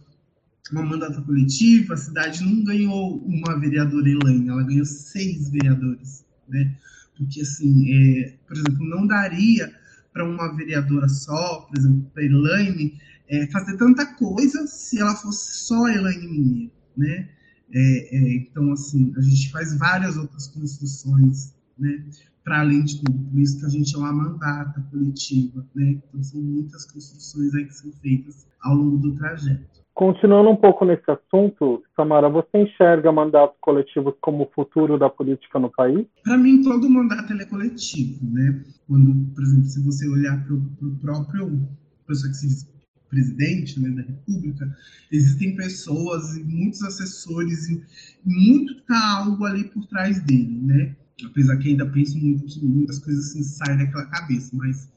uma 0.70 0.82
mandata 0.82 1.20
coletiva, 1.22 1.94
a 1.94 1.98
cidade 1.98 2.44
não 2.44 2.64
ganhou 2.64 3.18
uma 3.24 3.58
vereadora 3.58 4.08
Elaine, 4.08 4.48
ela 4.48 4.62
ganhou 4.62 4.84
seis 4.86 5.50
vereadores, 5.50 6.24
né? 6.48 6.74
Porque, 7.16 7.40
assim, 7.40 7.92
é, 7.92 8.34
por 8.46 8.56
exemplo, 8.56 8.88
não 8.88 9.04
daria 9.04 9.74
para 10.12 10.24
uma 10.24 10.54
vereadora 10.54 11.08
só, 11.08 11.60
por 11.62 11.78
exemplo, 11.78 12.10
para 12.12 12.24
Elaine, 12.24 12.98
é, 13.28 13.46
fazer 13.50 13.76
tanta 13.76 14.06
coisa 14.14 14.66
se 14.66 15.00
ela 15.00 15.14
fosse 15.14 15.58
só 15.66 15.88
Elaine 15.88 16.26
Mineiro, 16.26 16.72
né? 16.96 17.28
É, 17.70 18.16
é, 18.16 18.36
então, 18.36 18.72
assim, 18.72 19.12
a 19.16 19.20
gente 19.20 19.50
faz 19.50 19.76
várias 19.76 20.16
outras 20.16 20.46
construções, 20.48 21.54
né? 21.78 22.04
Para 22.42 22.60
além 22.60 22.82
de 22.82 23.02
tudo, 23.02 23.18
por 23.30 23.38
isso 23.38 23.58
que 23.58 23.66
a 23.66 23.68
gente 23.68 23.94
é 23.94 23.98
uma 23.98 24.12
mandata 24.12 24.80
coletiva, 24.90 25.66
né? 25.74 26.00
Então, 26.08 26.22
são 26.22 26.40
muitas 26.40 26.86
construções 26.86 27.54
aí 27.54 27.66
que 27.66 27.74
são 27.74 27.92
feitas 27.92 28.46
ao 28.60 28.74
longo 28.74 28.96
do 28.96 29.14
trajeto. 29.16 29.77
Continuando 29.98 30.50
um 30.50 30.54
pouco 30.54 30.84
nesse 30.84 31.10
assunto, 31.10 31.82
Samara, 31.96 32.28
você 32.28 32.56
enxerga 32.56 33.10
mandatos 33.10 33.56
coletivos 33.60 34.14
como 34.20 34.44
o 34.44 34.50
futuro 34.54 34.96
da 34.96 35.10
política 35.10 35.58
no 35.58 35.72
país? 35.72 36.06
Para 36.22 36.38
mim, 36.38 36.62
todo 36.62 36.88
mandato 36.88 37.32
é 37.32 37.44
coletivo, 37.46 38.24
né? 38.30 38.62
Quando, 38.86 39.12
por 39.34 39.42
exemplo, 39.42 39.64
se 39.64 39.84
você 39.84 40.08
olhar 40.08 40.40
para 40.44 40.54
o 40.54 40.96
próprio 41.00 41.68
pessoa 42.06 42.30
que 42.30 42.36
se 42.36 42.68
presidente 43.10 43.80
né, 43.80 43.90
da 43.90 44.02
República, 44.02 44.72
existem 45.10 45.56
pessoas 45.56 46.36
e 46.36 46.44
muitos 46.44 46.80
assessores 46.82 47.68
e 47.68 47.82
muito 48.24 48.80
tá 48.82 49.24
algo 49.24 49.44
ali 49.46 49.64
por 49.64 49.84
trás 49.86 50.20
dele, 50.22 50.60
né? 50.62 50.94
Apesar 51.24 51.56
que 51.56 51.70
ainda 51.70 51.84
penso 51.86 52.16
muito 52.16 52.46
que 52.46 52.64
muitas 52.64 53.00
coisas 53.00 53.30
assim 53.30 53.42
saem 53.42 53.78
daquela 53.78 54.06
cabeça, 54.06 54.56
mas 54.56 54.88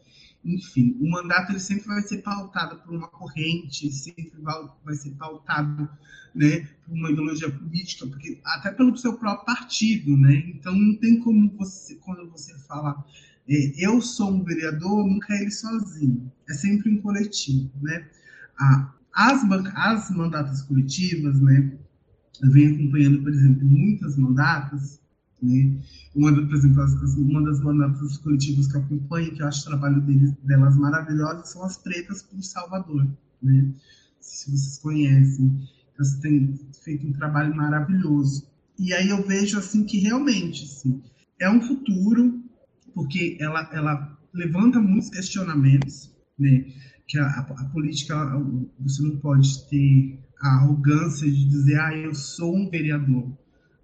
enfim, 0.44 0.98
o 1.00 1.10
mandato 1.10 1.52
ele 1.52 1.60
sempre 1.60 1.88
vai 1.88 2.02
ser 2.02 2.20
pautado 2.20 2.78
por 2.78 2.96
uma 2.96 3.08
corrente, 3.08 3.92
sempre 3.92 4.32
vai 4.84 4.96
ser 4.96 5.12
pautado 5.12 5.90
né, 6.34 6.68
por 6.86 6.94
uma 6.94 7.12
ideologia 7.12 7.52
política, 7.52 8.08
porque 8.08 8.40
até 8.44 8.72
pelo 8.72 8.96
seu 8.98 9.18
próprio 9.18 9.46
partido, 9.46 10.18
né? 10.18 10.36
Então 10.48 10.74
não 10.74 10.96
tem 10.96 11.20
como 11.20 11.50
você, 11.58 11.96
quando 11.96 12.30
você 12.30 12.58
fala 12.60 13.06
é, 13.50 13.86
eu 13.86 14.02
sou 14.02 14.32
um 14.32 14.44
vereador, 14.44 15.08
nunca 15.08 15.34
é 15.34 15.42
ele 15.42 15.52
sozinho, 15.52 16.32
é 16.50 16.54
sempre 16.54 16.90
um 16.90 17.02
coletivo, 17.02 17.72
né? 17.82 18.08
As, 19.14 19.44
as 19.76 20.10
mandatas 20.12 20.62
coletivas, 20.64 21.40
né? 21.42 21.78
Eu 22.42 22.52
venho 22.52 22.76
acompanhando, 22.76 23.22
por 23.22 23.32
exemplo, 23.32 23.66
muitas 23.66 24.18
mandatas, 24.18 25.01
né? 25.42 25.78
Uma, 26.16 26.34
por 26.34 26.56
exemplo, 26.56 26.82
as, 26.82 26.94
uma 27.16 27.44
das 27.44 27.62
mandatas 27.62 28.18
coletivas 28.18 28.68
que 28.68 28.78
eu 28.78 28.82
acompanho, 28.82 29.34
que 29.34 29.42
eu 29.42 29.48
acho 29.48 29.62
o 29.62 29.70
trabalho 29.70 30.02
deles, 30.02 30.34
delas 30.44 30.78
maravilhoso, 30.78 31.46
são 31.46 31.64
as 31.64 31.78
pretas 31.78 32.22
por 32.22 32.42
Salvador, 32.44 33.08
né? 33.42 33.72
Se 34.20 34.52
vocês 34.52 34.78
conhecem, 34.78 35.68
elas 35.98 36.16
têm 36.16 36.60
feito 36.84 37.08
um 37.08 37.14
trabalho 37.14 37.56
maravilhoso. 37.56 38.48
E 38.78 38.94
aí 38.94 39.10
eu 39.10 39.26
vejo 39.26 39.58
assim 39.58 39.84
que 39.84 40.00
realmente 40.00 40.64
assim, 40.64 41.02
é 41.40 41.50
um 41.50 41.62
futuro 41.62 42.42
porque 42.94 43.38
ela, 43.40 43.70
ela 43.74 44.18
levanta 44.34 44.80
muitos 44.80 45.10
questionamentos, 45.10 46.12
né? 46.38 46.66
Que 47.08 47.18
a, 47.20 47.28
a, 47.28 47.66
política, 47.66 48.16
você 48.80 49.02
não 49.02 49.18
pode 49.18 49.68
ter 49.70 50.20
a 50.40 50.56
arrogância 50.56 51.30
de 51.30 51.46
dizer, 51.46 51.80
ah, 51.80 51.96
eu 51.96 52.16
sou 52.16 52.56
um 52.56 52.70
vereador, 52.70 53.32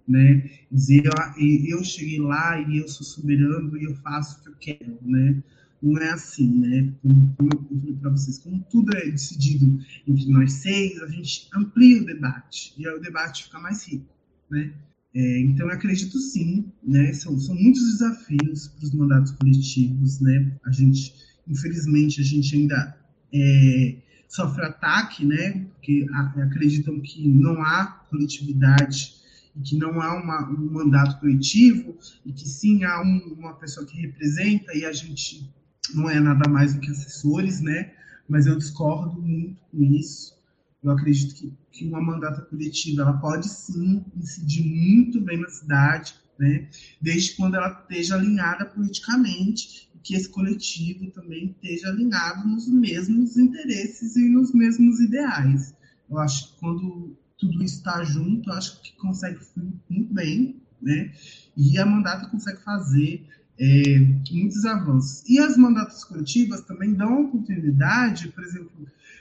né? 0.08 0.50
Dizer, 0.72 1.08
ah, 1.18 1.34
eu 1.38 1.84
cheguei 1.84 2.18
lá 2.18 2.60
e 2.60 2.78
eu 2.78 2.88
sou 2.88 3.06
soberano 3.06 3.76
e 3.76 3.84
eu 3.84 3.94
faço 3.96 4.38
o 4.38 4.42
que 4.42 4.48
eu 4.48 4.54
quero, 4.58 4.98
né? 5.02 5.42
Não 5.80 5.98
é 5.98 6.10
assim, 6.10 6.48
né? 6.58 6.92
Como, 7.02 7.34
eu 7.40 7.78
falei 7.80 7.96
para 8.00 8.10
vocês, 8.10 8.38
como 8.38 8.64
tudo 8.70 8.96
é 8.96 9.10
decidido 9.10 9.78
entre 10.06 10.26
nós 10.30 10.54
seis, 10.54 11.00
a 11.02 11.06
gente 11.06 11.48
amplia 11.54 12.02
o 12.02 12.06
debate 12.06 12.72
e 12.78 12.88
aí 12.88 12.94
o 12.94 13.00
debate 13.00 13.44
fica 13.44 13.60
mais 13.60 13.86
rico, 13.86 14.06
né? 14.50 14.72
É, 15.14 15.40
então, 15.40 15.66
eu 15.66 15.72
acredito 15.72 16.18
sim, 16.18 16.70
né? 16.82 17.12
São, 17.12 17.38
são 17.38 17.54
muitos 17.54 17.82
desafios 17.92 18.68
para 18.68 18.84
os 18.84 18.94
mandatos 18.94 19.32
coletivos, 19.32 20.20
né? 20.20 20.52
A 20.64 20.70
gente, 20.70 21.14
infelizmente, 21.46 22.20
a 22.20 22.24
gente 22.24 22.54
ainda 22.54 22.96
é, 23.32 23.96
sofre 24.28 24.64
ataque, 24.64 25.24
né? 25.24 25.66
Porque 25.74 26.06
acreditam 26.36 27.00
que 27.00 27.26
não 27.26 27.60
há 27.62 27.86
coletividade 28.10 29.17
e 29.58 29.62
que 29.62 29.76
não 29.76 30.00
há 30.00 30.14
uma, 30.14 30.48
um 30.48 30.72
mandato 30.72 31.18
coletivo 31.18 31.96
e 32.24 32.32
que 32.32 32.48
sim 32.48 32.84
há 32.84 33.02
um, 33.02 33.34
uma 33.36 33.54
pessoa 33.54 33.84
que 33.84 34.00
representa 34.00 34.72
e 34.74 34.84
a 34.84 34.92
gente 34.92 35.52
não 35.94 36.08
é 36.08 36.20
nada 36.20 36.48
mais 36.48 36.74
do 36.74 36.80
que 36.80 36.90
assessores, 36.90 37.60
né? 37.60 37.92
Mas 38.28 38.46
eu 38.46 38.56
discordo 38.56 39.20
muito 39.20 39.60
com 39.70 39.82
isso. 39.82 40.36
Eu 40.82 40.92
acredito 40.92 41.34
que, 41.34 41.52
que 41.72 41.84
uma 41.86 42.00
mandata 42.00 42.42
coletiva 42.42 43.02
ela 43.02 43.14
pode 43.14 43.48
sim 43.48 44.04
incidir 44.16 44.64
muito 44.64 45.20
bem 45.20 45.38
na 45.38 45.48
cidade, 45.48 46.14
né? 46.38 46.68
Desde 47.00 47.34
quando 47.34 47.56
ela 47.56 47.80
esteja 47.82 48.14
alinhada 48.14 48.64
politicamente 48.66 49.88
e 49.94 49.98
que 49.98 50.14
esse 50.14 50.28
coletivo 50.28 51.10
também 51.10 51.50
esteja 51.50 51.88
alinhado 51.88 52.46
nos 52.46 52.68
mesmos 52.68 53.36
interesses 53.36 54.14
e 54.14 54.28
nos 54.28 54.52
mesmos 54.52 55.00
ideais. 55.00 55.74
Eu 56.08 56.18
acho 56.18 56.52
que 56.52 56.60
quando 56.60 57.07
tudo 57.38 57.62
isso 57.62 57.76
está 57.76 58.02
junto, 58.04 58.50
acho 58.52 58.82
que 58.82 58.92
consegue 58.96 59.38
fluir 59.38 59.72
muito 59.88 60.12
bem, 60.12 60.60
né? 60.82 61.12
E 61.56 61.78
a 61.78 61.86
mandata 61.86 62.28
consegue 62.28 62.62
fazer 62.62 63.26
é, 63.58 63.98
muitos 64.30 64.64
avanços. 64.64 65.22
E 65.28 65.38
as 65.38 65.56
mandatas 65.56 66.04
coletivas 66.04 66.60
também 66.62 66.94
dão 66.94 67.22
oportunidade, 67.22 68.28
por 68.28 68.44
exemplo, 68.44 68.70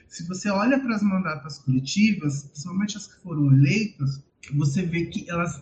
se 0.08 0.28
você 0.28 0.50
olha 0.50 0.80
para 0.80 0.96
as 0.96 1.04
mandatas 1.04 1.60
coletivas, 1.60 2.44
principalmente 2.44 2.98
as 2.98 3.08
que 3.08 3.22
foram 3.22 3.54
eleitas, 3.54 4.24
você 4.54 4.84
vê 4.84 5.06
que 5.06 5.30
elas 5.30 5.62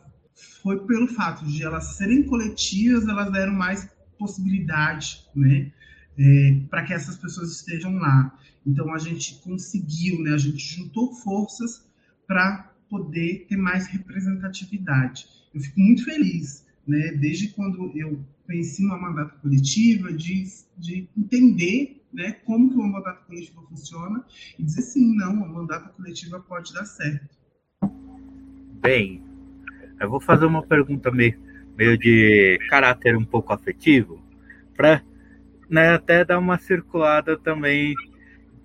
foi 0.62 0.86
pelo 0.86 1.08
fato 1.08 1.46
de 1.46 1.64
elas 1.64 1.96
serem 1.96 2.24
coletivas, 2.24 3.08
elas 3.08 3.32
deram 3.32 3.54
mais 3.54 3.88
possibilidade, 4.18 5.26
né, 5.36 5.72
é, 6.18 6.60
para 6.70 6.84
que 6.84 6.94
essas 6.94 7.18
pessoas 7.18 7.52
estejam 7.52 7.96
lá. 7.96 8.38
Então 8.66 8.94
a 8.94 8.98
gente 8.98 9.36
conseguiu, 9.44 10.22
né, 10.24 10.34
a 10.34 10.38
gente 10.38 10.58
juntou 10.58 11.14
forças 11.14 11.86
para 12.28 12.72
poder 12.90 13.46
ter 13.48 13.58
mais 13.58 13.88
representatividade. 13.88 15.28
Eu 15.54 15.62
fico 15.62 15.80
muito 15.80 16.04
feliz, 16.04 16.66
né, 16.88 17.12
desde 17.14 17.50
quando 17.50 17.92
eu 17.96 18.24
conheci 18.46 18.86
uma 18.86 18.98
mandata 18.98 19.36
coletiva, 19.42 20.14
de, 20.14 20.46
de 20.78 21.10
entender 21.18 22.04
né, 22.14 22.32
como 22.46 22.70
que 22.70 22.76
uma 22.76 22.88
mandata 22.88 23.22
coletiva 23.26 23.62
funciona 23.64 24.24
e 24.58 24.64
dizer 24.64 24.82
sim, 24.82 25.16
não, 25.16 25.44
a 25.44 25.48
mandata 25.48 25.90
coletiva 25.90 26.40
pode 26.40 26.74
dar 26.74 26.86
certo. 26.86 27.36
Bem, 28.82 29.24
eu 30.00 30.10
vou 30.10 30.20
fazer 30.20 30.46
uma 30.46 30.62
pergunta 30.64 31.12
meio, 31.12 31.40
meio 31.78 31.98
de 31.98 32.60
caráter 32.70 33.18
um 33.18 33.26
pouco 33.26 33.52
afetivo, 33.52 34.24
para 34.76 35.02
né, 35.70 35.90
até 35.90 36.24
dar 36.24 36.40
uma 36.40 36.58
circulada 36.58 37.38
também 37.38 37.96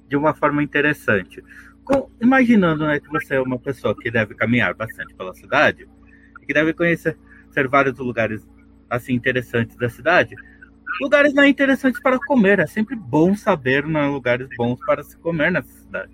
de 0.08 0.16
uma 0.16 0.34
forma 0.34 0.62
interessante. 0.62 1.42
Com, 1.90 2.08
imaginando 2.20 2.86
né, 2.86 3.00
que 3.00 3.08
você 3.08 3.34
é 3.34 3.40
uma 3.40 3.58
pessoa 3.58 3.96
que 3.96 4.10
deve 4.10 4.34
caminhar 4.34 4.74
bastante 4.74 5.12
pela 5.14 5.34
cidade, 5.34 5.88
que 6.46 6.54
deve 6.54 6.72
conhecer 6.72 7.16
vários 7.68 7.98
lugares 7.98 8.46
assim 8.88 9.12
interessantes 9.12 9.76
da 9.76 9.88
cidade, 9.88 10.36
lugares 11.00 11.34
né, 11.34 11.48
interessantes 11.48 12.00
para 12.00 12.18
comer. 12.18 12.60
É 12.60 12.66
sempre 12.66 12.94
bom 12.94 13.34
saber 13.34 13.86
né, 13.86 14.06
lugares 14.06 14.48
bons 14.56 14.78
para 14.86 15.02
se 15.02 15.16
comer 15.18 15.50
nessa 15.50 15.72
cidade. 15.72 16.12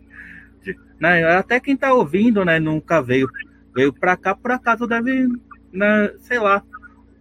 Né, 0.99 1.24
até 1.24 1.61
quem 1.61 1.74
está 1.74 1.93
ouvindo, 1.93 2.43
né, 2.43 2.59
nunca 2.59 3.03
veio 3.03 3.29
veio 3.74 3.93
para 3.93 4.16
cá, 4.16 4.35
por 4.35 4.51
acaso 4.51 4.87
deve, 4.87 5.29
né, 5.70 6.11
sei 6.20 6.39
lá, 6.39 6.62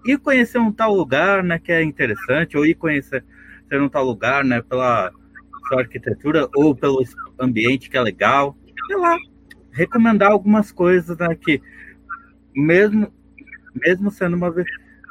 ir 0.06 0.18
conhecer 0.18 0.58
um 0.58 0.72
tal 0.72 0.96
lugar, 0.96 1.44
né, 1.44 1.60
que 1.60 1.70
é 1.74 1.84
interessante, 1.84 2.58
ou 2.58 2.66
ir 2.66 2.76
conhecer 2.76 3.26
um 3.74 3.90
tal 3.90 4.06
lugar, 4.06 4.46
né, 4.46 4.62
pela 4.62 5.12
sua 5.68 5.82
arquitetura 5.82 6.48
ou 6.56 6.74
pelo 6.74 7.02
ambiente 7.40 7.90
que 7.90 7.98
é 7.98 8.02
legal, 8.02 8.58
sei 8.88 8.98
lá, 8.98 9.18
recomendar 9.72 10.32
algumas 10.32 10.72
coisas, 10.72 11.18
que 11.42 11.62
mesmo 12.56 13.12
mesmo 13.86 14.10
sendo 14.10 14.36
uma 14.36 14.54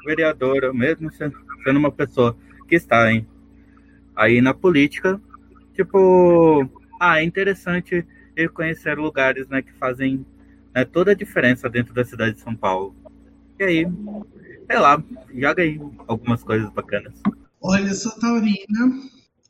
vereadora, 0.07 0.73
mesmo 0.73 1.13
sendo, 1.13 1.37
uma 1.67 1.93
pessoa 1.93 2.37
que 2.67 2.75
está 2.75 3.13
em, 3.13 3.27
aí 4.17 4.41
na 4.41 4.55
política, 4.55 5.21
tipo, 5.75 6.69
ah, 6.99 7.21
é 7.21 7.25
interessante 7.25 8.07
ir 8.37 8.49
conhecer 8.51 8.99
lugares, 8.99 9.49
né, 9.49 9.63
que 9.63 9.73
fazem 9.75 10.25
né, 10.75 10.85
toda 10.85 11.13
a 11.13 11.15
diferença 11.15 11.69
dentro 11.69 11.93
da 11.95 12.05
cidade 12.05 12.35
de 12.35 12.41
São 12.41 12.55
Paulo. 12.55 12.95
E 13.59 13.65
aí, 13.65 13.87
sei 14.67 14.79
lá, 14.79 15.03
joga 15.35 15.63
aí 15.63 15.81
algumas 16.07 16.43
coisas 16.43 16.71
bacanas. 16.71 17.15
Olha, 17.63 17.89
eu 17.89 17.95
sou 17.95 18.13
taurina, 18.19 19.01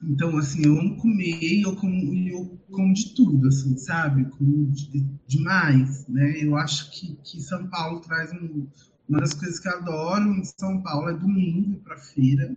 então, 0.09 0.36
assim, 0.36 0.62
eu 0.64 0.78
amo 0.78 0.96
comer 0.96 1.62
eu 1.62 1.74
como, 1.76 2.14
eu 2.28 2.59
como 2.70 2.92
de 2.92 3.14
tudo, 3.14 3.48
assim, 3.48 3.76
sabe? 3.76 4.24
Como 4.26 4.70
de, 4.70 5.07
demais, 5.26 6.07
né? 6.09 6.44
Eu 6.44 6.57
acho 6.57 6.90
que, 6.90 7.16
que 7.22 7.40
São 7.40 7.66
Paulo 7.68 8.00
traz 8.00 8.32
um, 8.32 8.66
uma 9.09 9.20
das 9.20 9.34
coisas 9.34 9.59
que 9.59 9.68
eu 9.68 9.72
adoro 9.72 10.34
em 10.34 10.44
São 10.44 10.82
Paulo 10.82 11.09
é 11.09 11.14
domingo 11.14 11.80
para 11.80 11.96
feira. 11.96 12.55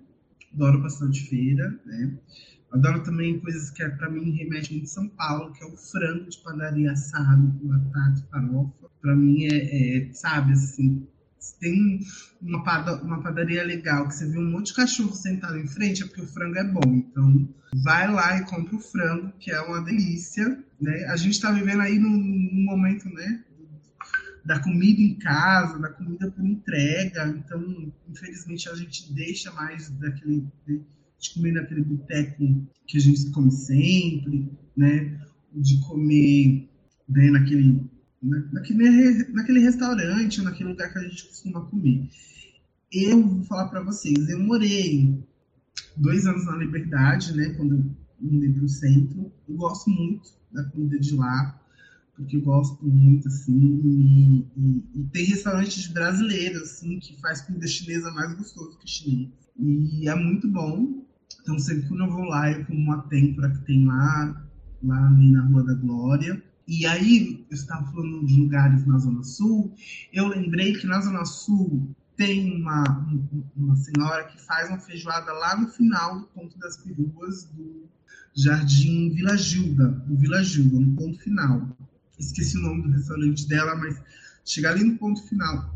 Adoro 0.54 0.82
bastante 0.82 1.22
feira, 1.30 1.80
né? 1.86 2.18
Adoro 2.72 3.02
também 3.04 3.40
coisas 3.40 3.70
que, 3.70 3.82
é, 3.82 3.90
para 3.90 4.10
mim, 4.10 4.32
remete 4.32 4.74
muito 4.74 4.90
São 4.90 5.08
Paulo, 5.10 5.54
que 5.54 5.64
é 5.64 5.68
o 5.68 5.78
frango 5.78 6.30
de 6.30 6.38
padaria 6.40 6.92
assado 6.92 7.54
com 7.60 7.68
batata 7.68 8.20
e 8.20 8.30
farofa. 8.30 8.90
Para 9.02 9.16
mim, 9.16 9.46
é, 9.46 10.08
é, 10.08 10.14
sabe, 10.14 10.52
assim, 10.52 11.08
tem 11.60 12.00
uma, 12.42 13.02
uma 13.02 13.22
padaria 13.22 13.64
legal 13.64 14.08
que 14.08 14.16
você 14.16 14.28
vê 14.28 14.38
um 14.38 14.52
monte 14.52 14.68
de 14.68 14.76
cachorro 14.76 15.14
sentado 15.14 15.58
em 15.58 15.68
frente, 15.68 16.04
é 16.04 16.06
porque 16.06 16.22
o 16.22 16.28
frango 16.28 16.58
é 16.58 16.64
bom. 16.64 16.96
Então, 16.96 17.50
vai 17.84 18.12
lá 18.12 18.38
e 18.38 18.46
compra 18.46 18.76
o 18.76 18.80
frango, 18.80 19.32
que 19.40 19.52
é 19.52 19.60
uma 19.62 19.82
delícia, 19.82 20.64
né? 20.80 21.06
A 21.06 21.16
gente 21.16 21.34
está 21.34 21.52
vivendo 21.52 21.82
aí 21.82 21.98
num, 21.98 22.10
num 22.10 22.66
momento, 22.66 23.10
né, 23.10 23.44
da 24.46 24.60
comida 24.60 25.02
em 25.02 25.16
casa, 25.16 25.78
da 25.80 25.90
comida 25.90 26.32
por 26.32 26.46
entrega. 26.46 27.28
Então, 27.28 27.92
infelizmente, 28.10 28.70
a 28.70 28.76
gente 28.76 29.14
deixa 29.14 29.52
mais 29.52 29.90
daquele 29.90 30.48
de 31.20 31.34
comer 31.34 31.52
naquele 31.52 31.82
boteco 31.82 32.68
que 32.86 32.98
a 32.98 33.02
gente 33.02 33.32
come 33.32 33.52
sempre, 33.52 34.50
né? 34.76 35.20
De 35.54 35.80
comer 35.82 36.70
né, 37.10 37.32
naquele, 37.32 37.90
naquele, 38.22 39.32
naquele 39.32 39.60
restaurante, 39.60 40.42
naquele 40.42 40.70
lugar 40.70 40.92
que 40.92 41.00
a 41.00 41.04
gente 41.04 41.28
costuma 41.28 41.62
comer. 41.66 42.10
Eu 42.92 43.22
vou 43.22 43.44
falar 43.44 43.68
para 43.68 43.84
vocês, 43.84 44.30
eu 44.30 44.40
morei 44.40 45.24
dois 45.96 46.26
anos 46.26 46.46
na 46.46 46.58
Liberdade, 46.58 47.36
né? 47.36 47.50
Quando 47.56 47.76
eu 47.76 47.96
mudei 48.20 48.52
para 48.52 48.64
o 48.64 48.70
centro. 48.70 49.32
Eu 49.48 49.56
gosto 49.56 49.90
muito 49.90 50.32
da 50.52 50.64
comida 50.64 51.00
de 51.00 51.16
lá, 51.16 51.60
porque 52.16 52.38
eu 52.38 52.42
gosto 52.42 52.86
muito, 52.86 53.28
assim, 53.28 53.82
e, 53.84 54.46
e, 54.58 54.84
e 54.96 55.04
tem 55.12 55.26
restaurantes 55.26 55.88
brasileiros, 55.88 56.64
assim, 56.64 57.00
que 57.00 57.20
faz 57.20 57.42
comida 57.42 57.68
chinesa 57.68 58.12
mais 58.12 58.34
gostoso 58.34 58.78
que 58.80 58.90
chinês. 58.90 59.30
E 59.60 60.08
é 60.08 60.16
muito 60.16 60.48
bom. 60.48 61.06
Então, 61.42 61.58
sempre 61.60 61.88
que 61.88 61.94
eu 61.94 62.10
vou 62.10 62.26
lá, 62.26 62.52
eu 62.52 62.66
como 62.66 62.80
uma 62.80 63.02
têmpora 63.04 63.50
que 63.50 63.66
tem 63.66 63.86
lá, 63.86 64.48
lá 64.84 65.08
ali 65.08 65.32
na 65.32 65.46
Rua 65.46 65.64
da 65.64 65.74
Glória. 65.74 66.44
E 66.68 66.86
aí, 66.86 67.46
eu 67.50 67.56
estava 67.56 67.90
falando 67.92 68.26
de 68.26 68.42
lugares 68.42 68.86
na 68.86 68.98
Zona 68.98 69.24
Sul, 69.24 69.74
eu 70.12 70.28
lembrei 70.28 70.74
que 70.74 70.86
na 70.86 71.00
Zona 71.00 71.24
Sul 71.24 71.96
tem 72.18 72.62
uma, 72.62 72.84
uma 73.56 73.76
senhora 73.78 74.26
que 74.26 74.42
faz 74.42 74.68
uma 74.68 74.80
feijoada 74.80 75.32
lá 75.32 75.56
no 75.56 75.70
final 75.70 76.20
do 76.20 76.26
Ponto 76.28 76.60
das 76.60 76.76
Peruas, 76.78 77.46
do 77.46 77.88
Jardim 78.36 79.12
Vila 79.12 79.38
Gilda, 79.38 79.88
do 79.88 80.18
Vila 80.18 80.44
Gilda, 80.44 80.80
no 80.80 80.94
ponto 80.96 81.18
final. 81.20 81.78
Esqueci 82.20 82.58
o 82.58 82.62
nome 82.62 82.84
do 82.84 82.90
restaurante 82.90 83.48
dela, 83.48 83.76
mas 83.76 84.02
chegar 84.44 84.72
ali 84.72 84.84
no 84.84 84.98
ponto 84.98 85.26
final 85.28 85.74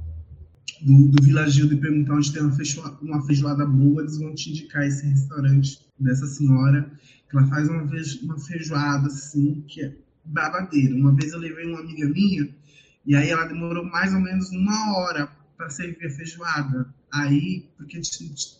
do, 0.81 1.07
do 1.07 1.23
Vila 1.23 1.49
Gilda 1.49 1.73
e 1.73 1.79
perguntar 1.79 2.15
onde 2.15 2.33
tem 2.33 2.41
uma 2.41 2.51
feijoada, 2.51 2.97
uma 3.01 3.25
feijoada 3.25 3.65
boa, 3.65 4.01
eles 4.01 4.17
vão 4.17 4.35
te 4.35 4.49
indicar 4.49 4.83
esse 4.85 5.05
restaurante 5.05 5.79
dessa 5.97 6.25
senhora, 6.25 6.91
que 7.29 7.37
ela 7.37 7.47
faz 7.47 7.69
uma, 7.69 7.83
uma 8.23 8.39
feijoada 8.39 9.07
assim, 9.07 9.63
que 9.67 9.81
é 9.83 9.95
babadeira. 10.24 10.95
Uma 10.95 11.13
vez 11.13 11.34
eu 11.34 11.39
levei 11.39 11.65
uma 11.65 11.80
amiga 11.80 12.07
minha, 12.07 12.49
e 13.05 13.15
aí 13.15 13.30
ela 13.30 13.45
demorou 13.45 13.84
mais 13.84 14.13
ou 14.13 14.19
menos 14.19 14.49
uma 14.51 14.97
hora 14.97 15.30
para 15.57 15.69
servir 15.69 16.05
a 16.05 16.09
feijoada. 16.09 16.93
Aí, 17.13 17.69
porque 17.78 17.99
de 17.99 18.09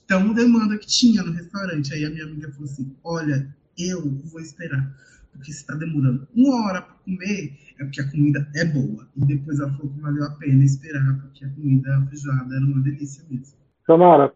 tão 0.08 0.34
demanda 0.34 0.78
que 0.78 0.88
tinha 0.88 1.24
no 1.24 1.32
restaurante. 1.32 1.94
Aí 1.94 2.06
a 2.06 2.10
minha 2.10 2.26
amiga 2.26 2.52
falou 2.52 2.66
assim: 2.66 2.96
Olha, 3.04 3.56
eu 3.78 4.02
vou 4.26 4.42
esperar 4.42 4.94
porque 5.32 5.52
se 5.52 5.62
está 5.62 5.76
demorando 5.76 6.28
uma 6.36 6.68
hora 6.68 6.82
para 6.82 6.96
comer, 7.06 7.58
é 7.80 7.84
porque 7.84 8.02
a 8.02 8.12
comida 8.12 8.48
é 8.56 8.66
boa. 8.66 9.08
E 9.16 9.26
depois 9.26 9.60
ela 9.60 9.72
falou 9.72 9.92
que 9.92 10.00
valeu 10.00 10.24
a 10.26 10.32
pena 10.32 10.64
esperar, 10.64 11.20
porque 11.22 11.46
a 11.46 11.50
comida 11.50 11.98
a 11.98 12.06
feijoada 12.08 12.56
era 12.56 12.66
uma 12.66 12.82
delícia 12.82 13.24
mesmo. 13.30 13.60
Samara, 13.86 14.32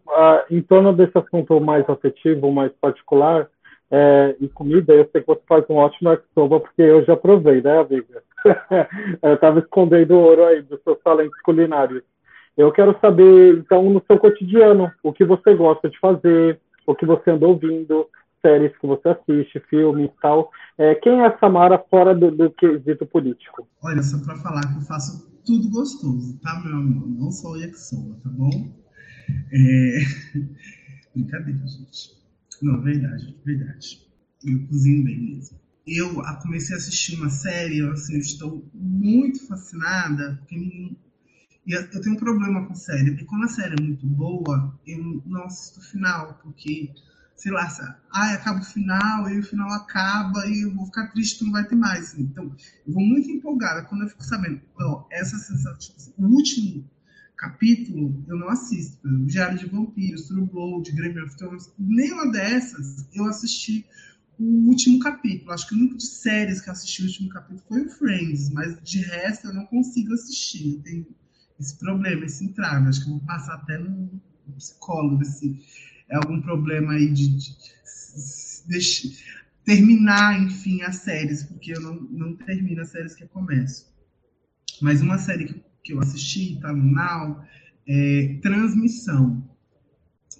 em 0.50 0.60
torno 0.62 0.92
desse 0.92 1.16
assunto 1.16 1.60
mais 1.60 1.88
afetivo, 1.88 2.52
mais 2.52 2.72
particular, 2.80 3.48
é, 3.90 4.36
e 4.40 4.48
comida, 4.48 4.92
eu 4.92 5.08
sei 5.12 5.20
que 5.20 5.26
você 5.26 5.42
faz 5.48 5.64
um 5.70 5.74
ótimo 5.74 6.10
yakisoba, 6.10 6.60
porque 6.60 6.82
eu 6.82 7.04
já 7.04 7.16
provei, 7.16 7.62
né, 7.62 7.78
amiga? 7.78 8.22
eu 9.22 9.34
estava 9.34 9.60
escondendo 9.60 10.14
ouro 10.14 10.44
aí 10.44 10.62
dos 10.62 10.82
seus 10.82 10.98
talentos 11.02 11.40
culinários. 11.42 12.02
Eu 12.56 12.72
quero 12.72 12.98
saber, 13.00 13.58
então, 13.58 13.88
no 13.90 14.02
seu 14.06 14.18
cotidiano, 14.18 14.90
o 15.02 15.12
que 15.12 15.24
você 15.24 15.54
gosta 15.54 15.88
de 15.90 15.98
fazer, 16.00 16.58
o 16.86 16.94
que 16.94 17.04
você 17.04 17.30
anda 17.30 17.46
ouvindo, 17.46 18.08
séries 18.40 18.76
que 18.78 18.86
você 18.86 19.08
assiste, 19.10 19.60
filmes 19.68 20.10
e 20.10 20.20
tal. 20.20 20.50
É, 20.78 20.94
quem 20.94 21.20
é 21.20 21.26
a 21.26 21.38
Samara 21.38 21.78
fora 21.90 22.14
do, 22.14 22.30
do 22.30 22.50
quesito 22.50 23.06
político? 23.06 23.68
Olha, 23.82 24.02
só 24.02 24.18
para 24.24 24.36
falar 24.36 24.62
que 24.62 24.78
eu 24.78 24.82
faço 24.82 25.36
tudo 25.44 25.70
gostoso, 25.70 26.40
tá, 26.40 26.60
meu 26.64 26.76
amor? 26.76 27.08
Não 27.08 27.30
só 27.30 27.50
o 27.50 27.56
yakisoba, 27.56 28.16
tá 28.22 28.30
bom? 28.30 28.50
É... 29.52 29.98
Brincadeira, 31.14 31.66
gente. 31.66 32.15
Não, 32.62 32.80
verdade, 32.80 33.36
verdade. 33.44 34.06
Eu 34.44 34.66
cozinho 34.66 35.04
bem 35.04 35.18
mesmo. 35.20 35.58
Eu 35.86 36.22
comecei 36.42 36.74
a 36.74 36.78
assistir 36.78 37.16
uma 37.16 37.30
série, 37.30 37.80
assim, 37.90 38.14
eu 38.14 38.20
estou 38.20 38.68
muito 38.74 39.46
fascinada, 39.46 40.36
porque 40.40 40.96
E 41.66 41.72
eu 41.72 42.00
tenho 42.02 42.16
um 42.16 42.18
problema 42.18 42.66
com 42.66 42.74
série, 42.74 43.10
porque 43.10 43.24
quando 43.26 43.44
a 43.44 43.48
série 43.48 43.74
é 43.78 43.82
muito 43.82 44.06
boa, 44.06 44.78
eu 44.86 45.22
não 45.26 45.44
assisto 45.44 45.80
o 45.80 45.82
final, 45.82 46.38
porque, 46.42 46.92
sei 47.36 47.52
lá, 47.52 47.68
ah, 48.12 48.34
acaba 48.34 48.60
o 48.60 48.64
final, 48.64 49.28
e 49.30 49.40
o 49.40 49.42
final 49.42 49.70
acaba, 49.72 50.46
e 50.46 50.62
eu 50.62 50.74
vou 50.74 50.86
ficar 50.86 51.08
triste 51.08 51.44
não 51.44 51.52
vai 51.52 51.66
ter 51.66 51.76
mais. 51.76 52.14
Então, 52.18 52.54
eu 52.86 52.92
vou 52.94 53.02
muito 53.04 53.30
empolgada 53.30 53.84
quando 53.86 54.02
eu 54.02 54.08
fico 54.08 54.24
sabendo, 54.24 54.60
ó, 54.80 55.06
essa 55.10 55.36
sensação, 55.38 56.12
o 56.18 56.26
último 56.26 56.88
capítulo 57.36 58.24
eu 58.28 58.36
não 58.36 58.48
assisto. 58.48 59.06
O 59.06 59.26
Diário 59.26 59.58
de 59.58 59.66
Vampiros, 59.66 60.26
True 60.28 60.46
Blood, 60.46 60.92
Game 60.92 61.20
of 61.20 61.36
Thrones, 61.36 61.72
nenhuma 61.78 62.30
dessas 62.30 63.06
eu 63.14 63.26
assisti 63.26 63.86
o 64.38 64.68
último 64.68 64.98
capítulo. 64.98 65.52
Acho 65.52 65.68
que 65.68 65.74
o 65.74 65.78
único 65.78 65.96
de 65.96 66.06
séries 66.06 66.60
que 66.60 66.68
eu 66.68 66.72
assisti 66.72 67.02
o 67.02 67.06
último 67.06 67.28
capítulo 67.28 67.62
foi 67.68 67.82
o 67.82 67.90
Friends, 67.90 68.50
mas 68.50 68.80
de 68.82 69.00
resto 69.00 69.48
eu 69.48 69.54
não 69.54 69.66
consigo 69.66 70.12
assistir. 70.12 70.74
Eu 70.74 70.82
tenho 70.82 71.06
esse 71.58 71.78
problema, 71.78 72.24
esse 72.24 72.44
entrave. 72.44 72.88
Acho 72.88 73.04
que 73.04 73.10
eu 73.10 73.18
vou 73.18 73.26
passar 73.26 73.54
até 73.54 73.78
no 73.78 74.20
psicólogo 74.56 75.24
se 75.24 75.58
é 76.08 76.16
algum 76.16 76.40
problema 76.40 76.92
aí 76.92 77.12
de, 77.12 77.28
de, 77.28 77.56
de, 78.68 79.24
terminar, 79.64 80.40
enfim, 80.40 80.82
as 80.82 80.96
séries, 80.96 81.42
porque 81.42 81.72
eu 81.72 81.80
não, 81.80 81.94
não 81.94 82.36
termino 82.36 82.82
as 82.82 82.90
séries 82.90 83.14
que 83.14 83.24
eu 83.24 83.28
começo. 83.28 83.92
Mas 84.80 85.00
uma 85.00 85.18
série 85.18 85.46
que, 85.46 85.65
que 85.86 85.92
eu 85.92 86.00
assisti, 86.00 86.58
tá 86.60 86.72
no 86.72 86.92
Now, 86.92 87.44
é 87.88 88.38
Transmissão, 88.42 89.48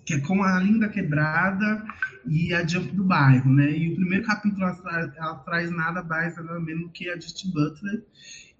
que 0.04 0.14
é 0.14 0.20
com 0.20 0.42
a 0.42 0.58
Linda 0.58 0.88
Quebrada 0.88 1.86
e 2.26 2.52
a 2.52 2.66
Jump 2.66 2.90
do 2.96 3.04
Bairro, 3.04 3.52
né? 3.52 3.70
E 3.70 3.92
o 3.92 3.94
primeiro 3.94 4.24
capítulo 4.24 4.64
ela, 4.64 5.14
ela 5.16 5.34
traz 5.36 5.70
nada 5.70 6.02
mais, 6.02 6.36
nada 6.36 6.58
menos 6.58 6.90
que 6.92 7.08
a 7.08 7.14
Justin 7.14 7.52
Butler, 7.52 8.04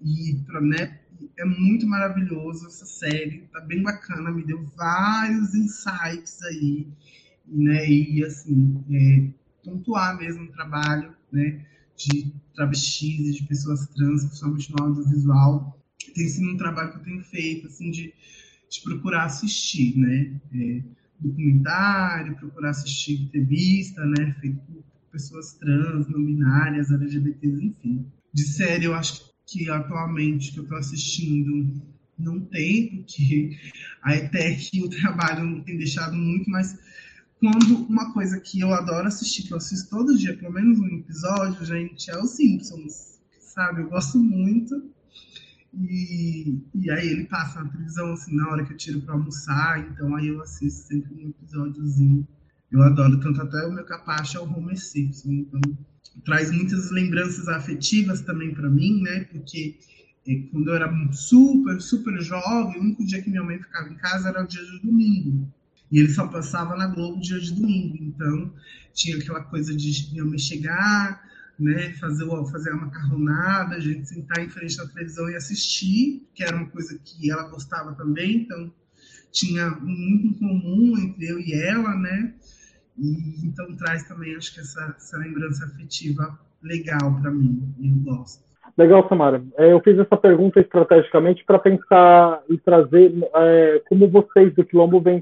e 0.01 0.41
né, 0.61 0.99
é 1.37 1.43
muito 1.43 1.85
maravilhoso 1.85 2.67
essa 2.67 2.85
série, 2.85 3.49
tá 3.51 3.59
bem 3.59 3.83
bacana, 3.83 4.31
me 4.31 4.45
deu 4.45 4.63
vários 4.77 5.53
insights 5.53 6.41
aí, 6.43 6.87
né? 7.45 7.89
E 7.89 8.23
assim, 8.23 8.81
é, 8.89 9.69
pontuar 9.69 10.17
mesmo 10.17 10.45
o 10.45 10.51
trabalho, 10.53 11.13
né? 11.29 11.65
De 11.97 12.31
travestis 12.55 13.27
e 13.27 13.33
de 13.41 13.43
pessoas 13.43 13.87
trans, 13.87 14.23
principalmente 14.23 14.71
no 14.71 14.83
audiovisual, 14.85 15.76
tem 16.11 16.27
sido 16.27 16.49
um 16.49 16.57
trabalho 16.57 16.91
que 16.91 16.97
eu 16.97 17.03
tenho 17.03 17.23
feito, 17.23 17.67
assim, 17.67 17.91
de, 17.91 18.13
de 18.69 18.81
procurar 18.83 19.25
assistir, 19.25 19.97
né? 19.97 20.39
É, 20.53 20.83
documentário, 21.19 22.35
procurar 22.35 22.71
assistir 22.71 23.21
entrevista, 23.23 24.05
né? 24.05 24.35
Feito 24.39 24.57
por 24.61 24.83
pessoas 25.11 25.53
trans, 25.53 26.07
não 26.07 26.23
binárias, 26.23 26.91
LGBTs, 26.91 27.65
enfim. 27.65 28.05
De 28.33 28.43
série, 28.43 28.85
eu 28.85 28.93
acho 28.93 29.31
que 29.45 29.69
atualmente 29.69 30.51
que 30.51 30.59
eu 30.59 30.63
estou 30.63 30.77
assistindo 30.77 31.81
não 32.17 32.39
tem, 32.39 32.97
porque 32.97 33.57
a 34.03 34.15
ETEC 34.15 34.83
o 34.83 34.89
trabalho 34.89 35.45
não 35.45 35.61
tem 35.61 35.77
deixado 35.77 36.15
muito, 36.15 36.49
mas 36.49 36.77
quando 37.39 37.85
uma 37.87 38.11
coisa 38.13 38.39
que 38.39 38.59
eu 38.59 38.73
adoro 38.73 39.07
assistir, 39.07 39.43
que 39.43 39.53
eu 39.53 39.57
assisto 39.57 39.89
todo 39.89 40.17
dia, 40.17 40.35
pelo 40.35 40.53
menos 40.53 40.79
um 40.79 40.87
episódio, 40.87 41.63
gente, 41.65 42.09
é 42.09 42.17
os 42.17 42.31
Simpsons, 42.31 43.19
sabe? 43.39 43.81
Eu 43.81 43.89
gosto 43.89 44.17
muito. 44.17 44.91
E, 45.79 46.59
e 46.73 46.89
aí 46.89 47.07
ele 47.07 47.25
passa 47.25 47.63
na 47.63 47.69
televisão, 47.69 48.13
assim, 48.13 48.35
na 48.35 48.49
hora 48.49 48.65
que 48.65 48.73
eu 48.73 48.77
tiro 48.77 49.01
para 49.01 49.13
almoçar, 49.13 49.79
então 49.79 50.15
aí 50.15 50.27
eu 50.27 50.41
assisto 50.41 50.87
sempre 50.87 51.13
um 51.13 51.29
episódiozinho. 51.29 52.27
Eu 52.71 52.81
adoro, 52.81 53.19
tanto 53.19 53.41
até 53.41 53.65
o 53.65 53.71
meu 53.71 53.85
capacho 53.85 54.37
é 54.37 54.41
o 54.41 54.43
Homer 54.43 54.77
Simpson, 54.77 55.31
então 55.31 55.61
traz 56.25 56.51
muitas 56.51 56.89
lembranças 56.89 57.47
afetivas 57.47 58.21
também 58.21 58.53
para 58.53 58.69
mim, 58.69 59.01
né? 59.03 59.25
Porque 59.25 59.77
é, 60.27 60.35
quando 60.51 60.67
eu 60.69 60.75
era 60.75 61.11
super, 61.13 61.79
super 61.79 62.19
jovem, 62.21 62.79
o 62.79 62.81
único 62.81 63.05
dia 63.05 63.21
que 63.21 63.29
minha 63.29 63.43
mãe 63.43 63.59
ficava 63.59 63.87
em 63.89 63.95
casa 63.95 64.29
era 64.29 64.43
o 64.43 64.47
dia 64.47 64.63
de 64.63 64.79
domingo. 64.79 65.47
E 65.91 65.99
ele 65.99 66.09
só 66.09 66.27
passava 66.27 66.75
na 66.75 66.87
Globo 66.87 67.21
dia 67.21 67.39
de 67.39 67.53
domingo. 67.53 67.97
Então, 68.01 68.51
tinha 68.93 69.15
aquela 69.15 69.41
coisa 69.41 69.75
de 69.75 70.09
minha 70.11 70.25
mãe 70.25 70.37
chegar, 70.37 71.21
né, 71.59 71.93
fazer, 71.99 72.25
fazer 72.51 72.71
a 72.71 72.75
macarronada, 72.75 73.75
a 73.75 73.79
gente 73.79 74.07
sentar 74.07 74.43
em 74.43 74.49
frente 74.49 74.79
à 74.79 74.87
televisão 74.87 75.29
e 75.29 75.35
assistir, 75.35 76.27
que 76.33 76.43
era 76.43 76.55
uma 76.55 76.67
coisa 76.67 76.99
que 77.03 77.31
ela 77.31 77.49
gostava 77.49 77.93
também. 77.93 78.41
Então, 78.41 78.71
tinha 79.31 79.69
muito 79.71 80.27
em 80.27 80.33
comum 80.33 80.97
entre 80.97 81.27
eu 81.27 81.39
e 81.39 81.53
ela, 81.53 81.95
né? 81.95 82.33
E, 82.97 83.45
então 83.45 83.75
traz 83.75 84.07
também, 84.07 84.35
acho 84.35 84.53
que 84.53 84.59
essa, 84.59 84.95
essa 84.97 85.17
lembrança 85.17 85.65
afetiva 85.65 86.39
legal 86.63 87.19
para 87.21 87.31
mim, 87.31 87.73
eu 87.79 88.13
gosto. 88.13 88.45
Legal, 88.77 89.07
Samara. 89.09 89.43
É, 89.57 89.71
eu 89.71 89.79
fiz 89.81 89.97
essa 89.97 90.15
pergunta 90.15 90.59
estrategicamente 90.59 91.43
para 91.43 91.57
pensar 91.57 92.41
e 92.49 92.57
trazer 92.57 93.11
é, 93.35 93.81
como 93.89 94.07
vocês 94.07 94.53
do 94.53 94.63
Quilombo 94.63 95.01
vêm 95.01 95.21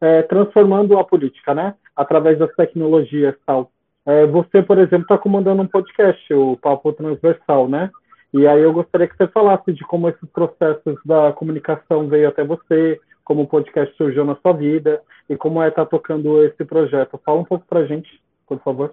é, 0.00 0.22
transformando 0.22 0.98
a 0.98 1.04
política, 1.04 1.54
né? 1.54 1.74
Através 1.96 2.38
das 2.38 2.54
tecnologias 2.54 3.34
tal. 3.46 3.70
É, 4.06 4.26
você, 4.26 4.62
por 4.62 4.78
exemplo, 4.78 5.02
está 5.02 5.18
comandando 5.18 5.62
um 5.62 5.66
podcast, 5.66 6.32
o 6.32 6.56
Papo 6.56 6.92
Transversal, 6.92 7.68
né? 7.68 7.90
E 8.32 8.46
aí 8.46 8.62
eu 8.62 8.72
gostaria 8.72 9.08
que 9.08 9.16
você 9.16 9.26
falasse 9.28 9.72
de 9.72 9.84
como 9.84 10.08
esses 10.08 10.28
processos 10.30 10.98
da 11.04 11.32
comunicação 11.32 12.08
veio 12.08 12.28
até 12.28 12.44
você, 12.44 12.98
como 13.24 13.42
o 13.42 13.46
podcast 13.46 13.94
surgiu 13.96 14.24
na 14.24 14.36
sua 14.36 14.52
vida 14.52 15.02
e 15.28 15.36
como 15.36 15.62
é 15.62 15.68
estar 15.68 15.84
tá 15.84 15.90
tocando 15.90 16.44
esse 16.44 16.64
projeto. 16.64 17.20
Fala 17.24 17.40
um 17.40 17.44
pouco 17.44 17.66
para 17.66 17.86
gente, 17.86 18.08
por 18.46 18.60
favor. 18.60 18.90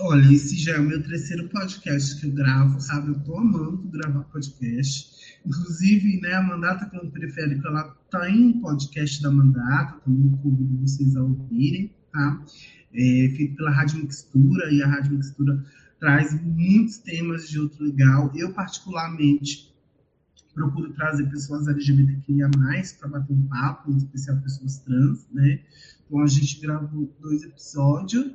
Olha, 0.00 0.32
esse 0.32 0.56
já 0.56 0.76
é 0.76 0.78
o 0.78 0.84
meu 0.84 1.02
terceiro 1.02 1.48
podcast 1.48 2.20
que 2.20 2.28
eu 2.28 2.32
gravo, 2.32 2.80
sabe? 2.80 3.08
Eu 3.08 3.24
tô 3.24 3.36
amando 3.36 3.82
gravar 3.88 4.22
podcast. 4.24 5.40
Inclusive, 5.44 6.20
né, 6.20 6.34
a 6.34 6.42
Mandata 6.42 6.86
como 6.86 7.10
periférico, 7.10 7.66
ela 7.66 7.96
tá 8.10 8.30
em 8.30 8.46
um 8.46 8.60
podcast 8.60 9.20
da 9.20 9.30
Mandata, 9.30 9.98
também 10.04 10.30
convido 10.42 10.80
vocês 10.82 11.16
a 11.16 11.22
ouvirem, 11.22 11.92
tá? 12.12 12.44
É 12.92 13.28
feito 13.36 13.56
pela 13.56 13.70
Rádio 13.70 14.02
Mixtura, 14.02 14.72
e 14.72 14.82
a 14.82 14.86
Rádio 14.86 15.16
Mixtura 15.16 15.64
traz 16.00 16.40
muitos 16.42 16.98
temas 16.98 17.48
de 17.48 17.58
outro 17.58 17.84
legal. 17.84 18.32
Eu, 18.34 18.52
particularmente, 18.52 19.74
procuro 20.54 20.92
trazer 20.92 21.28
pessoas 21.30 21.68
LGBTQIA+, 21.68 22.48
para 22.98 23.08
bater 23.08 23.32
um 23.32 23.46
papo, 23.48 23.92
em 23.92 23.96
especial 23.96 24.36
pessoas 24.38 24.78
trans, 24.78 25.26
né? 25.32 25.60
Então, 26.06 26.20
a 26.20 26.26
gente 26.26 26.60
gravou 26.60 27.14
dois 27.20 27.42
episódios. 27.42 28.32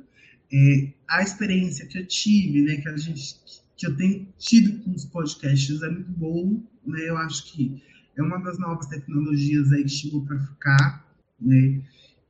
É, 0.52 0.92
a 1.08 1.22
experiência 1.22 1.86
que 1.86 1.98
eu 1.98 2.06
tive, 2.06 2.62
né, 2.62 2.76
que 2.76 2.88
a 2.88 2.96
gente 2.96 3.34
que 3.76 3.86
eu 3.86 3.96
tenho 3.96 4.28
tido 4.38 4.82
com 4.84 4.92
os 4.92 5.04
podcasts 5.04 5.82
é 5.82 5.90
muito 5.90 6.10
bom, 6.12 6.62
né? 6.86 7.08
Eu 7.08 7.16
acho 7.18 7.52
que 7.52 7.82
é 8.16 8.22
uma 8.22 8.38
das 8.38 8.58
novas 8.58 8.86
tecnologias 8.86 9.72
aí 9.72 9.82
que 9.82 9.88
chegou 9.88 10.24
para 10.24 10.38
ficar, 10.38 11.04
né? 11.40 11.82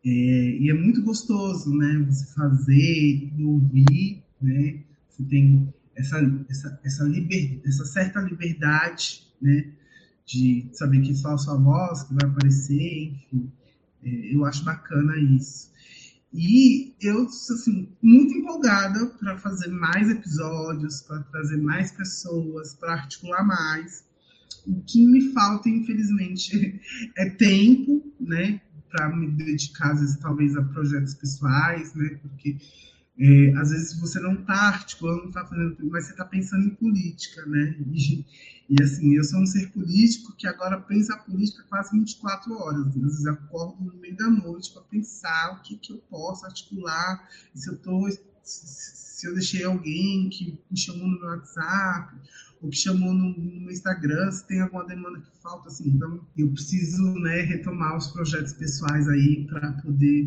É, 0.05 0.09
e 0.09 0.71
é 0.71 0.75
muito 0.75 1.03
gostoso, 1.03 1.75
né? 1.75 2.05
Você 2.09 2.27
fazer 2.35 3.33
e 3.37 3.45
ouvir, 3.45 4.23
né? 4.41 4.81
Você 5.09 5.23
tem 5.25 5.73
essa, 5.97 6.19
essa, 6.51 6.81
essa, 6.85 7.05
liber, 7.05 7.61
essa 7.65 7.85
certa 7.85 8.21
liberdade, 8.21 9.23
né? 9.41 9.73
de 10.27 10.69
saber 10.73 11.03
que 11.03 11.15
só 11.15 11.35
a 11.35 11.39
sua 11.39 11.57
voz 11.57 12.03
que 12.05 12.15
vai 12.15 12.29
aparecer, 12.29 13.13
enfim. 13.13 13.53
É, 14.03 14.35
eu 14.35 14.45
acho 14.45 14.65
bacana 14.65 15.17
isso. 15.19 15.71
E 16.33 16.95
eu, 17.01 17.27
assim, 17.27 17.89
muito 18.03 18.35
empolgada 18.35 19.07
para 19.07 19.39
fazer 19.39 19.69
mais 19.69 20.11
episódios, 20.11 21.03
para 21.03 21.21
trazer 21.25 21.59
mais 21.59 21.93
pessoas, 21.93 22.75
para 22.75 22.95
articular 22.95 23.45
mais. 23.45 24.05
O 24.67 24.83
que 24.83 25.07
me 25.07 25.33
falta, 25.33 25.69
infelizmente, 25.69 26.81
é 27.17 27.31
tempo, 27.31 28.03
né, 28.19 28.61
para 28.95 29.09
me 29.09 29.29
dedicar, 29.33 29.91
às 29.91 30.01
vezes, 30.01 30.17
talvez 30.19 30.57
a 30.57 30.63
projetos 30.63 31.15
pessoais, 31.15 31.93
né, 31.95 32.17
porque 32.23 32.57
é, 33.19 33.53
às 33.57 33.71
vezes 33.71 33.99
você 34.01 34.21
não 34.21 34.35
está 34.35 34.69
articulando, 34.69 35.23
não 35.23 35.29
está 35.29 35.45
fazendo, 35.45 35.77
mas 35.91 36.05
você 36.05 36.13
está 36.13 36.25
pensando 36.25 36.67
em 36.67 36.75
política, 36.75 37.45
né? 37.47 37.77
E, 37.93 38.25
e, 38.71 38.83
assim, 38.83 39.15
eu 39.15 39.25
sou 39.25 39.41
um 39.41 39.47
ser 39.47 39.71
político 39.71 40.35
que 40.37 40.47
agora 40.47 40.81
pensa 40.81 41.15
a 41.15 41.19
política 41.19 41.65
quase 41.69 41.93
24 41.93 42.53
horas. 42.55 42.87
Às 42.87 42.95
vezes 42.95 43.27
acordo 43.27 43.85
no 43.85 43.95
meio 44.01 44.17
da 44.17 44.29
noite 44.29 44.73
para 44.73 44.83
pensar 44.83 45.53
o 45.53 45.63
que, 45.63 45.77
que 45.77 45.93
eu 45.93 45.99
posso 46.11 46.45
articular, 46.47 47.29
se 47.55 47.71
eu 47.71 47.77
tô, 47.77 48.09
se 48.43 49.27
eu 49.27 49.35
deixei 49.35 49.65
alguém 49.65 50.29
que 50.29 50.59
me 50.71 50.77
chamou 50.77 51.07
no 51.07 51.25
WhatsApp, 51.25 52.15
ou 52.65 52.71
que 52.71 52.79
chamou 52.79 53.13
no, 53.13 53.37
no 53.39 53.71
Instagram, 53.71 54.31
se 54.33 54.47
tem 54.47 54.63
alguma 54.63 54.87
demanda 54.87 55.21
que 55.21 55.43
falta, 55.43 55.69
assim. 55.69 55.91
Então, 55.91 56.27
eu 56.37 56.49
preciso, 56.49 57.15
né, 57.21 57.43
retomar 57.43 57.95
os 57.95 58.07
projetos 58.07 58.55
pessoais 58.55 59.07
aí 59.07 59.47
para 59.47 59.73
poder 59.73 60.23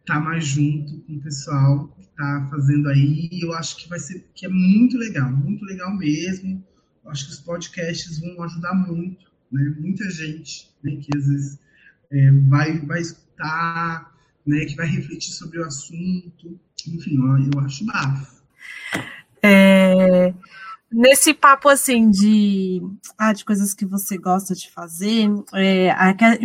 estar 0.00 0.14
tá 0.14 0.20
mais 0.20 0.44
junto 0.44 0.98
com 1.02 1.14
o 1.14 1.20
pessoal 1.20 1.86
que 1.88 2.00
está 2.02 2.48
fazendo 2.50 2.88
aí. 2.88 3.30
Eu 3.40 3.52
acho 3.54 3.76
que 3.76 3.88
vai 3.88 4.00
ser 4.00 4.26
que 4.34 4.44
é 4.44 4.48
muito 4.48 4.98
legal, 4.98 5.30
muito 5.30 5.64
legal 5.64 5.96
mesmo. 5.96 6.62
Eu 7.04 7.12
acho 7.12 7.26
que 7.26 7.32
os 7.32 7.40
podcasts 7.40 8.18
vão 8.18 8.42
ajudar 8.42 8.74
muito, 8.74 9.30
né? 9.52 9.76
Muita 9.78 10.10
gente 10.10 10.68
né, 10.82 10.96
que 10.96 11.16
às 11.16 11.28
vezes 11.28 11.60
é, 12.10 12.32
vai, 12.48 12.80
vai 12.80 13.00
escutar, 13.00 14.12
né, 14.44 14.64
que 14.64 14.74
vai 14.74 14.88
refletir 14.88 15.30
sobre 15.30 15.60
o 15.60 15.64
assunto. 15.64 16.58
Enfim, 16.88 17.20
ó, 17.20 17.38
eu 17.38 17.60
acho 17.64 17.86
bafo. 17.86 18.42
É, 19.40 20.34
nesse 20.90 21.34
papo 21.34 21.68
assim 21.68 22.10
de, 22.10 22.82
ah, 23.16 23.32
de 23.32 23.44
coisas 23.44 23.74
que 23.74 23.84
você 23.84 24.16
gosta 24.16 24.54
de 24.54 24.70
fazer, 24.70 25.28
é, 25.54 25.94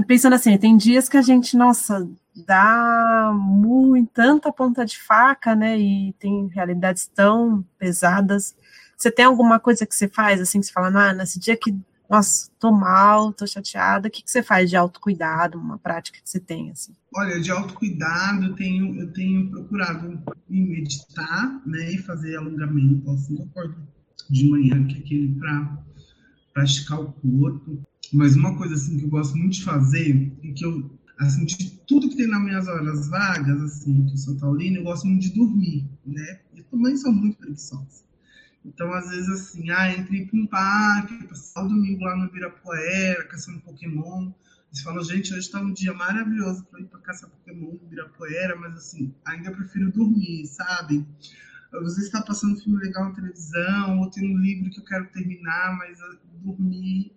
pensando 0.08 0.34
assim, 0.34 0.58
tem 0.58 0.78
dias 0.78 1.08
que 1.08 1.18
a 1.18 1.22
gente, 1.22 1.58
nossa, 1.58 2.08
dá 2.46 3.32
muito, 3.34 4.12
tanta 4.12 4.52
ponta 4.52 4.86
de 4.86 5.00
faca, 5.00 5.56
né? 5.56 5.78
E 5.80 6.14
tem 6.20 6.48
realidades 6.48 7.08
tão 7.08 7.66
pesadas. 7.78 8.56
Você 8.98 9.12
tem 9.12 9.26
alguma 9.26 9.60
coisa 9.60 9.86
que 9.86 9.96
você 9.96 10.08
faz 10.08 10.42
assim, 10.42 10.60
que 10.60 10.66
você 10.66 10.72
fala, 10.72 11.10
ah, 11.10 11.14
nesse 11.14 11.40
dia 11.40 11.58
que, 11.58 11.76
nossa, 12.10 12.50
tô 12.60 12.72
mal, 12.72 13.34
tô 13.34 13.46
chateada, 13.48 14.08
o 14.08 14.12
que, 14.12 14.24
que 14.24 14.32
você 14.32 14.44
faz 14.44 14.70
de 14.70 14.76
autocuidado, 14.76 15.60
uma 15.60 15.78
prática 15.78 16.20
que 16.22 16.30
você 16.30 16.40
tem, 16.40 16.72
assim? 16.72 16.94
Olha, 17.16 17.40
de 17.40 17.52
autocuidado, 17.52 18.46
eu 18.46 18.56
tenho, 18.56 19.00
eu 19.00 19.12
tenho 19.14 19.50
procurado 19.50 20.22
meditar, 20.50 21.62
né, 21.66 21.92
e 21.92 21.98
fazer 22.00 22.38
alongamento, 22.38 23.10
assim, 23.12 23.38
eu 23.38 23.46
acordo 23.46 23.93
de 24.30 24.50
manhã, 24.50 24.86
que 24.86 24.96
é 24.96 25.00
aquele 25.00 25.36
para 25.36 25.84
praticar 26.54 27.00
o 27.00 27.12
corpo. 27.14 27.82
Mas 28.12 28.36
uma 28.36 28.56
coisa 28.58 28.76
assim 28.76 28.98
que 28.98 29.06
eu 29.06 29.10
gosto 29.10 29.36
muito 29.38 29.54
de 29.54 29.64
fazer 29.64 30.32
e 30.44 30.52
que 30.54 30.66
eu 30.66 30.90
assim 31.20 31.46
de 31.46 31.72
tudo 31.88 32.10
que 32.10 32.18
tem 32.18 32.28
nas 32.28 32.42
minhas 32.42 32.68
horas 32.68 33.08
vagas, 33.08 33.62
assim, 33.62 34.06
que 34.06 34.14
eu 34.14 34.18
sou 34.18 34.38
taurina, 34.38 34.78
eu 34.78 34.84
gosto 34.84 35.08
muito 35.08 35.22
de 35.22 35.34
dormir, 35.34 35.88
né? 36.06 36.40
Eu 36.56 36.64
também 36.66 36.98
sou 36.98 37.12
muito 37.12 37.38
preguiçosa. 37.38 38.04
Então, 38.66 38.92
às 38.94 39.10
vezes, 39.10 39.30
assim, 39.30 39.70
ah, 39.70 39.92
entrei 39.92 40.26
para 40.26 40.40
um 40.40 40.48
parque, 40.48 41.28
passar 41.28 41.66
o 41.66 41.68
domingo 41.68 42.04
lá 42.04 42.16
no 42.16 42.26
Ibirapuera, 42.26 43.28
caçando 43.28 43.60
Pokémon. 43.60 44.32
Você 44.72 44.84
fala, 44.84 45.04
gente, 45.04 45.32
hoje 45.32 45.42
está 45.42 45.62
um 45.62 45.74
dia 45.74 45.94
maravilhoso 45.94 46.64
para 46.66 46.80
ir 46.80 46.86
para 46.86 47.00
caçar 47.02 47.30
Pokémon 47.30 47.74
no 47.74 47.80
Ibirapuera, 47.84 48.56
mas, 48.56 48.76
assim, 48.76 49.14
ainda 49.26 49.52
prefiro 49.52 49.92
dormir, 49.92 50.48
sabe? 50.48 51.06
Vezes 51.82 52.06
está 52.06 52.22
passando 52.22 52.54
um 52.54 52.60
filme 52.60 52.80
legal 52.80 53.06
na 53.06 53.16
televisão, 53.16 54.00
ou 54.00 54.10
tem 54.10 54.32
um 54.32 54.38
livro 54.38 54.70
que 54.70 54.80
eu 54.80 54.86
quero 54.86 55.08
terminar, 55.12 55.78
mas 55.78 55.98
dormir 56.44 57.12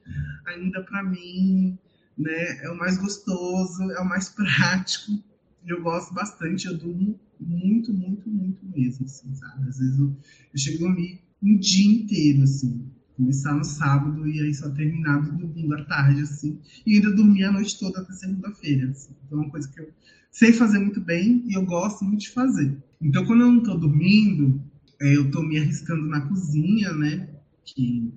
ainda 0.46 0.82
para 0.82 1.02
mim 1.02 1.78
né, 2.16 2.64
é 2.64 2.70
o 2.70 2.76
mais 2.76 2.96
gostoso, 2.96 3.82
é 3.90 4.00
o 4.00 4.08
mais 4.08 4.28
prático. 4.34 5.22
Eu 5.66 5.82
gosto 5.82 6.14
bastante, 6.14 6.66
eu 6.66 6.76
durmo 6.76 7.18
muito, 7.40 7.92
muito, 7.92 8.30
muito 8.30 8.64
mesmo, 8.66 9.04
assim, 9.04 9.34
sabe? 9.34 9.68
Às 9.68 9.78
vezes 9.78 9.98
eu, 9.98 10.16
eu 10.52 10.58
chego 10.58 10.84
a 10.84 10.88
dormir 10.88 11.20
um 11.42 11.58
dia 11.58 12.00
inteiro, 12.00 12.42
assim. 12.42 12.90
Começar 13.16 13.54
no 13.54 13.64
sábado 13.64 14.26
e 14.28 14.40
aí 14.40 14.54
só 14.54 14.70
terminar 14.70 15.22
no 15.22 15.38
domingo 15.38 15.74
à 15.74 15.84
tarde, 15.84 16.22
assim. 16.22 16.60
E 16.86 16.94
ainda 16.94 17.14
dormir 17.14 17.44
a 17.44 17.52
noite 17.52 17.78
toda 17.78 18.00
até 18.00 18.12
segunda-feira, 18.12 18.90
assim. 18.90 19.14
Então 19.26 19.38
é 19.38 19.42
uma 19.42 19.50
coisa 19.50 19.68
que 19.68 19.80
eu 19.80 19.92
sei 20.36 20.52
fazer 20.52 20.78
muito 20.78 21.00
bem 21.00 21.42
e 21.46 21.54
eu 21.54 21.64
gosto 21.64 22.04
muito 22.04 22.20
de 22.20 22.30
fazer. 22.30 22.76
Então, 23.00 23.24
quando 23.24 23.40
eu 23.40 23.50
não 23.50 23.58
estou 23.58 23.78
dormindo, 23.78 24.62
é, 25.00 25.16
eu 25.16 25.26
estou 25.26 25.42
me 25.42 25.58
arriscando 25.58 26.06
na 26.06 26.20
cozinha, 26.28 26.92
né? 26.92 27.26
Que 27.64 28.12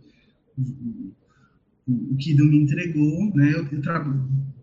o 1.87 2.15
Kido 2.17 2.43
me 2.43 2.57
entregou, 2.57 3.33
né? 3.33 3.53
Eu, 3.53 3.65
eu 3.71 3.81
tra 3.81 4.05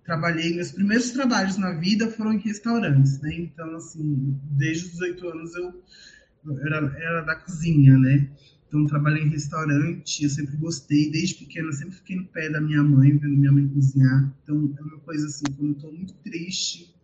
trabalhei, 0.05 0.55
meus 0.55 0.71
primeiros 0.71 1.11
trabalhos 1.11 1.57
na 1.57 1.73
vida 1.73 2.11
foram 2.11 2.35
em 2.35 2.39
restaurantes, 2.39 3.19
né? 3.23 3.35
Então, 3.35 3.75
assim, 3.75 4.39
desde 4.51 4.85
os 4.85 4.91
18 4.93 5.29
anos 5.29 5.55
eu 5.57 5.83
era, 6.61 6.95
era 6.99 7.23
da 7.23 7.37
cozinha, 7.37 7.97
né? 7.99 8.31
Então, 8.69 8.85
trabalhei 8.85 9.23
em 9.23 9.31
restaurante, 9.31 10.23
eu 10.23 10.29
sempre 10.29 10.57
gostei, 10.59 11.11
desde 11.11 11.37
pequena, 11.37 11.73
sempre 11.73 11.97
fiquei 11.97 12.17
no 12.17 12.27
pé 12.27 12.51
da 12.51 12.61
minha 12.61 12.83
mãe, 12.83 13.17
vendo 13.17 13.39
minha 13.39 13.51
mãe 13.51 13.67
cozinhar. 13.67 14.31
Então, 14.43 14.75
é 14.79 14.83
uma 14.83 14.99
coisa 14.99 15.27
assim, 15.27 15.45
quando 15.57 15.71
eu 15.71 15.77
estou 15.77 15.93
muito 15.93 16.13
triste, 16.17 16.96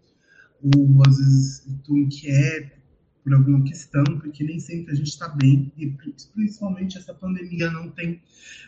ou 0.62 1.02
às 1.06 1.16
vezes 1.18 1.66
estou 1.66 1.96
inquieto 1.96 2.80
por 3.22 3.34
alguma 3.34 3.62
questão, 3.62 4.04
porque 4.20 4.42
nem 4.44 4.58
sempre 4.58 4.92
a 4.92 4.96
gente 4.96 5.08
está 5.08 5.28
bem, 5.28 5.72
e 5.76 5.96
principalmente 6.34 6.98
essa 6.98 7.14
pandemia 7.14 7.70
não 7.70 7.88
tem 7.90 8.20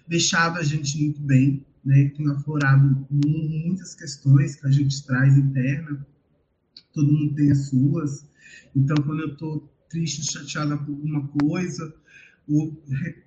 deixado 0.06 0.58
a 0.58 0.62
gente 0.62 0.96
muito 1.02 1.20
bem, 1.20 1.66
né? 1.84 2.08
Tem 2.16 2.28
aflorado 2.30 3.06
muitas 3.10 3.94
questões 3.94 4.56
que 4.56 4.66
a 4.66 4.70
gente 4.70 5.04
traz 5.04 5.36
interna, 5.36 6.06
todo 6.92 7.12
mundo 7.12 7.34
tem 7.34 7.50
as 7.50 7.68
suas. 7.68 8.26
Então, 8.74 8.96
quando 9.04 9.22
eu 9.22 9.32
estou 9.32 9.68
triste, 9.88 10.32
chateada 10.32 10.76
por 10.78 10.90
alguma 10.90 11.26
coisa, 11.28 11.94
ou 12.48 12.80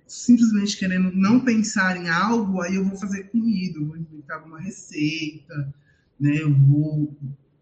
simplesmente 0.06 0.78
querendo 0.78 1.10
não 1.14 1.44
pensar 1.44 1.96
em 1.96 2.08
algo, 2.08 2.60
aí 2.62 2.76
eu 2.76 2.84
vou 2.84 2.96
fazer 2.96 3.24
comida, 3.24 3.78
eu 3.78 3.86
vou 3.86 3.96
inventar 3.96 4.38
alguma 4.38 4.60
receita, 4.60 5.74
né? 6.18 6.40
Eu 6.40 6.54
vou 6.54 7.16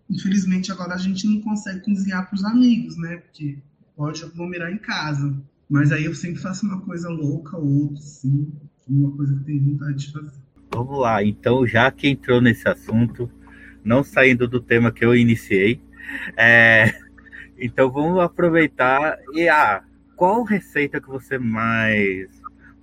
Infelizmente, 0.09 0.71
agora 0.71 0.95
a 0.95 0.99
gente 0.99 1.27
não 1.27 1.41
consegue 1.41 1.81
cozinhar 1.81 2.27
para 2.27 2.37
os 2.37 2.45
amigos, 2.45 2.97
né? 2.97 3.17
Porque 3.17 3.59
pode 3.97 4.23
aglomerar 4.25 4.73
em 4.73 4.79
casa. 4.79 5.37
Mas 5.69 5.91
aí 5.91 6.05
eu 6.05 6.15
sempre 6.15 6.41
faço 6.41 6.65
uma 6.65 6.81
coisa 6.81 7.09
louca 7.09 7.57
ou 7.57 7.83
outra, 7.83 7.99
assim, 7.99 8.53
uma 8.89 9.11
coisa 9.17 9.35
que 9.35 9.41
eu 9.41 9.45
tenho 9.45 9.65
vontade 9.73 10.07
de 10.07 10.13
fazer. 10.13 10.33
Vamos 10.71 11.01
lá, 11.01 11.25
então, 11.25 11.67
já 11.67 11.91
que 11.91 12.09
entrou 12.09 12.41
nesse 12.41 12.69
assunto, 12.69 13.31
não 13.85 14.05
saindo 14.05 14.47
do 14.47 14.61
tema 14.61 14.93
que 14.93 15.05
eu 15.05 15.15
iniciei, 15.15 15.81
é... 16.37 16.95
então 17.59 17.91
vamos 17.91 18.21
aproveitar 18.21 19.19
e 19.33 19.49
ah, 19.49 19.83
qual 20.15 20.45
receita 20.45 21.01
que 21.01 21.09
você 21.09 21.39
mais 21.39 22.29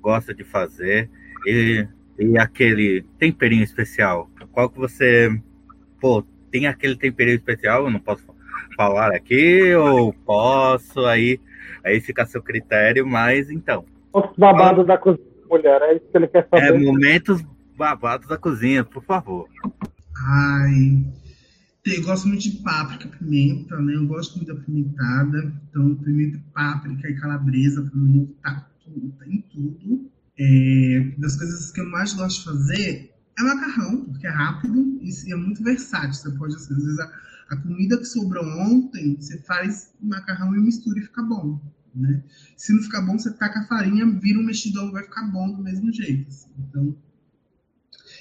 gosta 0.01 0.33
de 0.33 0.43
fazer 0.43 1.09
e, 1.45 1.87
e 2.19 2.37
aquele 2.37 3.05
temperinho 3.17 3.63
especial? 3.63 4.29
Qual 4.51 4.69
que 4.69 4.77
você, 4.77 5.41
pô, 5.99 6.25
tem 6.53 6.67
aquele 6.67 6.95
temperinho 6.95 7.35
especial, 7.35 7.85
eu 7.85 7.89
não 7.89 7.99
posso 7.99 8.23
falar 8.77 9.11
aqui, 9.11 9.73
ou 9.73 10.13
posso, 10.13 10.99
aí, 10.99 11.39
aí 11.83 11.99
fica 11.99 12.21
a 12.21 12.27
seu 12.27 12.43
critério, 12.43 13.07
mas 13.07 13.49
então. 13.49 13.83
Os 14.13 14.37
babados 14.37 14.85
da 14.85 14.95
cozinha, 14.95 15.25
mulher, 15.49 15.81
é 15.81 15.95
isso 15.95 16.05
que 16.11 16.15
ele 16.15 16.27
quer 16.27 16.47
saber. 16.47 16.75
É, 16.75 16.77
momentos 16.77 17.43
babados 17.75 18.27
da 18.27 18.37
cozinha, 18.37 18.83
por 18.83 19.03
favor. 19.03 19.49
Ai, 20.27 21.03
eu 21.87 22.03
gosto 22.03 22.27
muito 22.27 22.43
de 22.43 22.51
páprica, 22.61 23.09
pimenta, 23.17 23.75
né? 23.77 23.95
Eu 23.95 24.05
gosto 24.05 24.37
muito 24.37 24.53
da 24.53 24.61
pimentada. 24.61 25.51
Então, 25.69 25.95
pimenta, 25.95 26.39
páprica 26.53 27.09
e 27.09 27.15
calabresa, 27.19 27.81
pra 27.81 27.99
mim, 27.99 28.31
tá, 28.43 28.69
tudo, 28.83 29.11
tá 29.17 29.25
em 29.25 29.41
tudo. 29.51 30.07
É, 30.37 31.11
das 31.17 31.35
coisas 31.35 31.71
que 31.71 31.81
eu 31.81 31.89
mais 31.89 32.13
gosto 32.13 32.39
de 32.39 32.45
fazer 32.45 33.12
é 33.37 33.43
macarrão, 33.43 34.05
porque 34.05 34.27
é 34.27 34.29
rápido 34.29 34.99
e 35.01 35.33
é 35.33 35.35
muito 35.35 35.63
versátil. 35.63 36.13
Você 36.13 36.31
pode, 36.31 36.55
às 36.55 36.67
vezes, 36.67 36.99
a, 36.99 37.11
a 37.49 37.57
comida 37.57 37.97
que 37.97 38.05
sobrou 38.05 38.45
ontem, 38.45 39.15
você 39.15 39.39
faz 39.39 39.93
macarrão 40.01 40.55
e 40.55 40.59
mistura 40.59 40.99
e 40.99 41.03
fica 41.03 41.23
bom. 41.23 41.59
Né? 41.95 42.23
Se 42.57 42.73
não 42.73 42.81
ficar 42.81 43.01
bom, 43.01 43.17
você 43.17 43.31
taca 43.31 43.59
a 43.59 43.67
farinha, 43.67 44.09
vira 44.19 44.39
um 44.39 44.43
mexidão 44.43 44.91
vai 44.91 45.03
ficar 45.03 45.23
bom 45.23 45.51
do 45.51 45.61
mesmo 45.61 45.91
jeito. 45.91 46.27
Assim. 46.27 46.49
Então, 46.57 46.95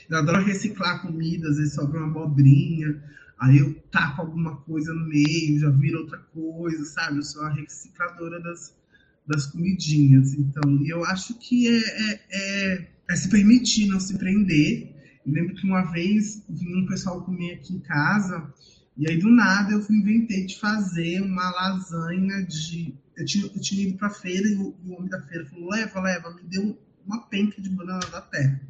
eu 0.08 0.18
adoro 0.18 0.44
reciclar 0.44 1.00
comida, 1.02 1.48
às 1.48 1.56
vezes 1.56 1.74
sobra 1.74 2.00
uma 2.00 2.08
abobrinha, 2.08 3.02
aí 3.38 3.58
eu 3.58 3.74
taco 3.90 4.22
alguma 4.22 4.56
coisa 4.56 4.92
no 4.92 5.08
meio, 5.08 5.58
já 5.58 5.70
vira 5.70 5.98
outra 5.98 6.18
coisa, 6.18 6.84
sabe? 6.84 7.18
Eu 7.18 7.22
sou 7.22 7.42
a 7.42 7.50
recicladora 7.50 8.40
das, 8.40 8.76
das 9.26 9.46
comidinhas. 9.46 10.34
Então, 10.34 10.84
eu 10.84 11.04
acho 11.04 11.34
que 11.38 11.68
é, 11.68 11.78
é, 11.78 12.20
é, 12.30 12.88
é 13.08 13.16
se 13.16 13.28
permitir, 13.28 13.86
não 13.86 14.00
se 14.00 14.18
prender, 14.18 14.91
eu 15.24 15.32
lembro 15.32 15.54
que 15.54 15.66
uma 15.66 15.82
vez 15.92 16.44
vinha 16.48 16.78
um 16.78 16.86
pessoal 16.86 17.22
comer 17.22 17.54
aqui 17.54 17.74
em 17.74 17.80
casa, 17.80 18.52
e 18.96 19.08
aí 19.08 19.18
do 19.18 19.30
nada 19.30 19.72
eu 19.72 19.80
inventei 19.90 20.46
de 20.46 20.58
fazer 20.58 21.20
uma 21.22 21.50
lasanha 21.50 22.44
de. 22.44 22.94
Eu 23.16 23.24
tinha, 23.24 23.44
eu 23.44 23.60
tinha 23.60 23.88
ido 23.88 23.98
para 23.98 24.10
feira 24.10 24.48
e 24.48 24.56
o, 24.56 24.74
o, 24.84 24.92
homem 24.94 25.08
da 25.08 25.20
feira 25.22 25.46
falou: 25.46 25.70
leva, 25.70 26.00
leva, 26.00 26.34
me 26.34 26.42
deu 26.42 26.78
uma 27.06 27.26
penca 27.28 27.60
de 27.60 27.68
banana 27.70 28.04
da 28.10 28.20
terra. 28.20 28.60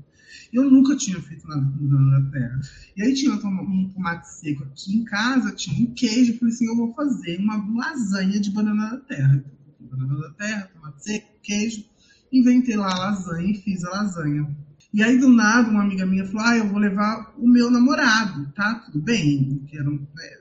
Eu 0.52 0.70
nunca 0.70 0.96
tinha 0.96 1.20
feito 1.20 1.46
nada 1.46 1.62
com 1.62 1.86
banana 1.86 2.20
da 2.20 2.30
terra. 2.30 2.60
E 2.96 3.02
aí 3.02 3.14
tinha 3.14 3.32
um 3.32 3.88
tomate 3.88 4.28
seco 4.28 4.64
aqui 4.64 4.96
em 4.96 5.04
casa, 5.04 5.54
tinha 5.54 5.88
um 5.88 5.94
queijo. 5.94 6.38
Falei 6.38 6.54
assim: 6.54 6.66
eu 6.66 6.76
vou 6.76 6.94
fazer 6.94 7.38
uma 7.38 7.56
lasanha 7.74 8.38
de 8.38 8.50
banana 8.50 8.90
da 8.90 8.98
terra. 8.98 9.44
Banana 9.80 10.20
da 10.20 10.30
terra, 10.34 10.70
tomate 10.72 11.02
seco, 11.02 11.28
queijo. 11.42 11.84
Inventei 12.32 12.76
lá 12.76 12.92
a 12.92 12.98
lasanha 12.98 13.50
e 13.50 13.60
fiz 13.60 13.84
a 13.84 13.90
lasanha. 13.90 14.56
E 14.92 15.02
aí, 15.02 15.18
do 15.18 15.28
nada, 15.28 15.70
uma 15.70 15.82
amiga 15.82 16.04
minha 16.04 16.26
falou: 16.26 16.46
Ah, 16.46 16.56
eu 16.56 16.68
vou 16.68 16.78
levar 16.78 17.34
o 17.38 17.48
meu 17.48 17.70
namorado, 17.70 18.52
tá? 18.52 18.74
Tudo 18.86 19.00
bem? 19.00 19.66
É, 19.72 20.40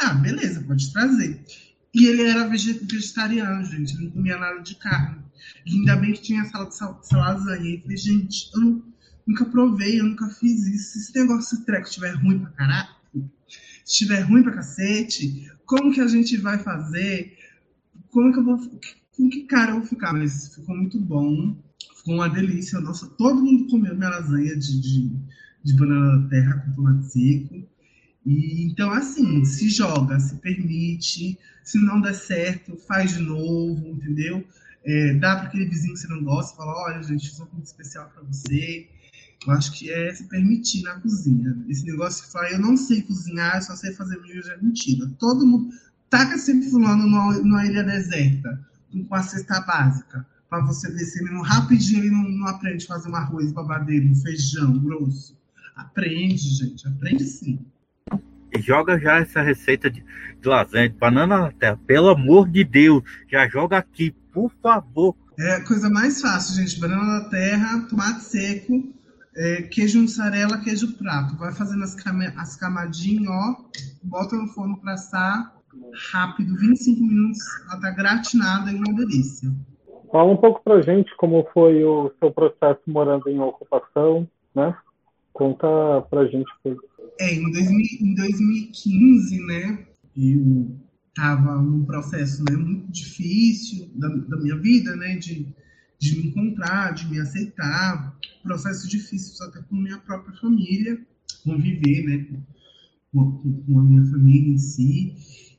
ah, 0.00 0.14
beleza, 0.14 0.62
pode 0.62 0.90
trazer. 0.92 1.44
E 1.94 2.06
ele 2.06 2.22
era 2.22 2.48
vegetariano, 2.48 3.64
gente, 3.66 3.94
não 4.02 4.10
comia 4.10 4.38
nada 4.38 4.60
de 4.60 4.74
carne. 4.76 5.22
E 5.66 5.76
ainda 5.76 5.96
bem 5.96 6.12
que 6.12 6.22
tinha 6.22 6.42
essa, 6.42 6.58
essa, 6.58 6.98
essa 7.02 7.16
lasanha. 7.18 7.68
E 7.68 7.74
eu 7.76 7.82
falei: 7.82 7.96
Gente, 7.98 8.50
eu 8.54 8.82
nunca 9.26 9.44
provei, 9.44 10.00
eu 10.00 10.04
nunca 10.04 10.26
fiz 10.28 10.66
isso. 10.66 10.92
Se 10.92 10.98
esse 11.00 11.18
negócio 11.18 11.58
de 11.58 11.66
treco 11.66 11.86
estiver 11.86 12.14
ruim 12.14 12.38
pra 12.38 12.50
caralho, 12.50 12.88
estiver 13.84 14.20
ruim 14.20 14.42
pra 14.42 14.54
cacete, 14.54 15.50
como 15.66 15.92
que 15.92 16.00
a 16.00 16.06
gente 16.06 16.36
vai 16.38 16.58
fazer? 16.58 17.36
Como 18.10 18.32
que 18.32 18.38
eu 18.38 18.44
vou. 18.44 18.58
Com 19.14 19.28
que 19.28 19.42
cara 19.42 19.72
eu 19.72 19.80
vou 19.80 19.86
ficar? 19.86 20.14
Mas 20.14 20.54
ficou 20.54 20.74
muito 20.74 20.98
bom. 20.98 21.54
Ficou 22.02 22.14
uma 22.14 22.28
delícia. 22.28 22.80
Nossa, 22.80 23.06
todo 23.06 23.42
mundo 23.42 23.68
comeu 23.68 23.94
minha 23.94 24.10
lasanha 24.10 24.56
de, 24.56 24.80
de, 24.80 25.10
de 25.62 25.76
banana 25.76 26.18
da 26.18 26.28
terra 26.28 26.58
com 26.58 26.72
tomate 26.72 27.06
seco. 27.06 27.66
E, 28.26 28.66
então, 28.66 28.90
assim, 28.90 29.44
se 29.44 29.68
joga, 29.68 30.18
se 30.20 30.36
permite. 30.36 31.38
Se 31.64 31.78
não 31.78 32.00
der 32.00 32.14
certo, 32.14 32.76
faz 32.76 33.16
de 33.16 33.22
novo, 33.22 33.88
entendeu? 33.88 34.44
é, 34.84 35.14
dá 35.14 35.36
para 35.36 35.48
aquele 35.48 35.66
vizinho 35.66 35.94
que 35.94 36.00
você 36.00 36.08
não 36.08 36.22
gosta, 36.24 36.56
fala, 36.56 36.72
olha, 36.84 37.02
gente, 37.02 37.28
fiz 37.28 37.38
uma 37.38 37.46
comida 37.46 37.66
especial 37.66 38.10
para 38.10 38.22
você. 38.22 38.88
Eu 39.46 39.52
acho 39.52 39.72
que 39.72 39.90
é 39.90 40.12
se 40.14 40.24
permitir 40.28 40.82
na 40.82 41.00
cozinha. 41.00 41.56
Esse 41.68 41.84
negócio 41.84 42.24
de 42.24 42.32
falar, 42.32 42.52
eu 42.52 42.60
não 42.60 42.76
sei 42.76 43.02
cozinhar, 43.02 43.56
eu 43.56 43.62
só 43.62 43.76
sei 43.76 43.92
fazer 43.92 44.20
milho, 44.20 44.42
é 44.50 44.56
mentira. 44.58 45.08
Todo 45.18 45.46
mundo 45.46 45.72
taca 46.08 46.38
sempre 46.38 46.68
fulano 46.68 47.04
numa, 47.04 47.38
numa 47.38 47.66
ilha 47.66 47.82
deserta, 47.82 48.60
com 49.08 49.14
a 49.14 49.22
cesta 49.22 49.60
básica, 49.60 50.26
para 50.52 50.66
você 50.66 50.86
ele 51.18 51.30
não 51.30 51.40
rapidinho 51.40 52.04
ele 52.04 52.10
não, 52.10 52.28
não 52.28 52.46
aprende 52.46 52.84
a 52.84 52.88
fazer 52.88 53.08
um 53.08 53.16
arroz 53.16 53.50
babadeiro, 53.52 54.06
um 54.06 54.14
feijão 54.14 54.78
grosso. 54.80 55.34
Aprende, 55.74 56.36
gente, 56.36 56.86
aprende 56.86 57.24
sim. 57.24 57.58
E 58.54 58.60
joga 58.60 59.00
já 59.00 59.16
essa 59.16 59.40
receita 59.40 59.90
de, 59.90 60.04
de 60.38 60.46
lasanha, 60.46 60.90
de 60.90 60.98
banana 60.98 61.38
na 61.38 61.52
terra. 61.52 61.80
Pelo 61.86 62.10
amor 62.10 62.50
de 62.50 62.64
Deus, 62.64 63.02
já 63.30 63.48
joga 63.48 63.78
aqui, 63.78 64.14
por 64.30 64.52
favor. 64.62 65.16
É 65.38 65.54
a 65.54 65.64
coisa 65.64 65.88
mais 65.88 66.20
fácil, 66.20 66.56
gente. 66.56 66.78
Banana 66.78 67.20
na 67.20 67.30
terra, 67.30 67.86
tomate 67.88 68.22
seco, 68.22 68.92
é, 69.34 69.62
queijo 69.62 70.02
mussarela, 70.02 70.58
queijo 70.58 70.92
prato. 70.98 71.34
Vai 71.38 71.54
fazendo 71.54 71.82
as, 71.82 71.94
cam 71.94 72.20
as 72.36 72.56
camadinhas, 72.56 73.26
ó. 73.26 73.56
Bota 74.02 74.36
no 74.36 74.48
forno 74.48 74.78
para 74.78 74.92
assar. 74.92 75.50
Rápido, 76.12 76.54
25 76.58 77.02
minutos. 77.02 77.40
Ela 77.70 77.80
tá 77.80 77.90
gratinada 77.90 78.70
e 78.70 78.74
uma 78.74 78.92
delícia. 78.92 79.50
Fala 80.12 80.30
um 80.30 80.36
pouco 80.36 80.62
pra 80.62 80.82
gente 80.82 81.16
como 81.16 81.48
foi 81.54 81.82
o 81.82 82.12
seu 82.18 82.30
processo 82.30 82.82
morando 82.86 83.30
em 83.30 83.40
ocupação, 83.40 84.28
né? 84.54 84.76
Conta 85.32 85.66
pra 86.10 86.26
gente. 86.26 86.52
É, 87.18 87.34
em, 87.34 87.50
2000, 87.50 87.86
em 88.02 88.14
2015, 88.14 89.46
né, 89.46 89.86
eu 90.14 90.76
estava 91.08 91.62
num 91.62 91.82
processo 91.86 92.44
né, 92.44 92.54
muito 92.54 92.92
difícil 92.92 93.90
da, 93.94 94.08
da, 94.08 94.36
minha 94.36 94.56
vida, 94.58 94.94
né, 94.96 95.16
de, 95.16 95.46
de 95.98 96.18
me 96.18 96.26
encontrar, 96.28 96.92
de 96.92 97.08
me 97.08 97.18
aceitar, 97.18 98.14
processo 98.42 98.86
difícil 98.86 99.46
até 99.46 99.62
com 99.62 99.76
minha 99.76 99.98
própria 99.98 100.36
família, 100.38 101.00
conviver, 101.42 102.04
né, 102.04 102.26
com, 103.14 103.32
com 103.32 103.78
a 103.78 103.82
minha 103.82 104.04
família 104.10 104.52
em 104.52 104.58
si, 104.58 105.14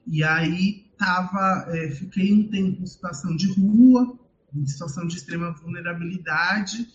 e 0.05 0.23
aí 0.23 0.85
tava, 0.95 1.65
é, 1.69 1.89
fiquei 1.89 2.31
um 2.33 2.47
tempo 2.49 2.83
em 2.83 2.85
situação 2.85 3.35
de 3.35 3.51
rua, 3.53 4.19
em 4.55 4.65
situação 4.65 5.07
de 5.07 5.17
extrema 5.17 5.51
vulnerabilidade, 5.51 6.87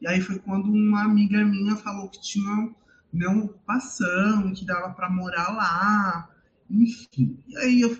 e 0.00 0.06
aí 0.06 0.20
foi 0.20 0.38
quando 0.38 0.70
uma 0.70 1.04
amiga 1.04 1.44
minha 1.44 1.76
falou 1.76 2.08
que 2.08 2.20
tinha 2.20 2.74
uma 3.12 3.44
ocupação, 3.44 4.52
que 4.52 4.64
dava 4.64 4.92
para 4.94 5.10
morar 5.10 5.50
lá, 5.52 6.28
enfim. 6.68 7.38
E 7.46 7.56
aí 7.58 7.80
eu, 7.82 7.96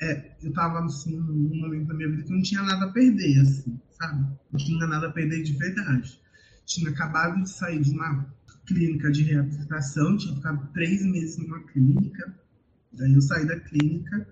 é, 0.00 0.36
eu 0.42 0.52
tava 0.52 0.84
assim, 0.84 1.16
num 1.16 1.60
momento 1.60 1.88
da 1.88 1.94
minha 1.94 2.10
vida 2.10 2.22
que 2.22 2.32
não 2.32 2.42
tinha 2.42 2.62
nada 2.62 2.86
a 2.86 2.92
perder, 2.92 3.40
assim, 3.40 3.80
sabe? 3.90 4.24
Não 4.52 4.58
tinha 4.58 4.86
nada 4.86 5.08
a 5.08 5.12
perder 5.12 5.42
de 5.42 5.52
verdade. 5.54 6.20
Tinha 6.64 6.90
acabado 6.90 7.42
de 7.42 7.50
sair 7.50 7.80
de 7.80 7.90
uma 7.90 8.26
clínica 8.66 9.10
de 9.10 9.24
reabilitação, 9.24 10.16
tinha 10.16 10.34
ficado 10.34 10.68
três 10.72 11.04
meses 11.04 11.38
numa 11.38 11.60
clínica. 11.64 12.34
Daí 12.92 13.14
eu 13.14 13.20
saí 13.20 13.46
da 13.46 13.58
clínica 13.58 14.28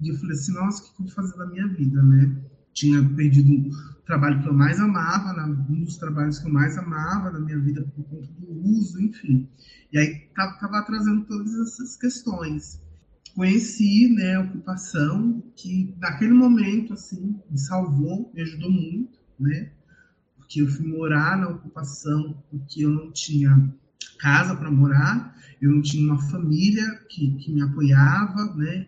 e 0.00 0.08
eu 0.08 0.16
falei 0.16 0.36
assim, 0.36 0.52
nossa, 0.54 0.82
o 0.82 0.86
que 0.86 1.02
eu 1.02 1.06
vou 1.06 1.14
fazer 1.14 1.36
da 1.36 1.46
minha 1.46 1.68
vida, 1.68 2.02
né? 2.02 2.36
Tinha 2.72 3.02
perdido 3.02 3.68
o 3.68 4.02
trabalho 4.06 4.40
que 4.42 4.48
eu 4.48 4.54
mais 4.54 4.80
amava, 4.80 5.32
um 5.46 5.84
dos 5.84 5.96
trabalhos 5.96 6.38
que 6.38 6.46
eu 6.46 6.52
mais 6.52 6.76
amava 6.78 7.30
na 7.30 7.40
minha 7.40 7.58
vida 7.58 7.82
por 7.94 8.04
conta 8.04 8.28
do 8.38 8.68
uso, 8.68 9.00
enfim. 9.00 9.48
E 9.92 9.98
aí 9.98 10.20
tava 10.34 10.82
trazendo 10.82 11.24
todas 11.24 11.54
essas 11.54 11.96
questões 11.96 12.80
conheci 13.34 14.08
né, 14.08 14.36
a 14.36 14.40
ocupação, 14.40 15.42
que 15.56 15.94
naquele 15.98 16.32
momento 16.32 16.92
assim, 16.92 17.38
me 17.50 17.58
salvou, 17.58 18.30
me 18.34 18.42
ajudou 18.42 18.70
muito, 18.70 19.18
né? 19.38 19.70
Porque 20.36 20.62
eu 20.62 20.68
fui 20.68 20.86
morar 20.86 21.38
na 21.38 21.48
ocupação 21.48 22.42
porque 22.50 22.84
eu 22.84 22.90
não 22.90 23.10
tinha 23.10 23.72
casa 24.18 24.54
para 24.56 24.70
morar, 24.70 25.36
eu 25.60 25.70
não 25.70 25.80
tinha 25.80 26.04
uma 26.04 26.20
família 26.30 26.84
que, 27.08 27.34
que 27.36 27.52
me 27.52 27.62
apoiava, 27.62 28.54
né? 28.56 28.86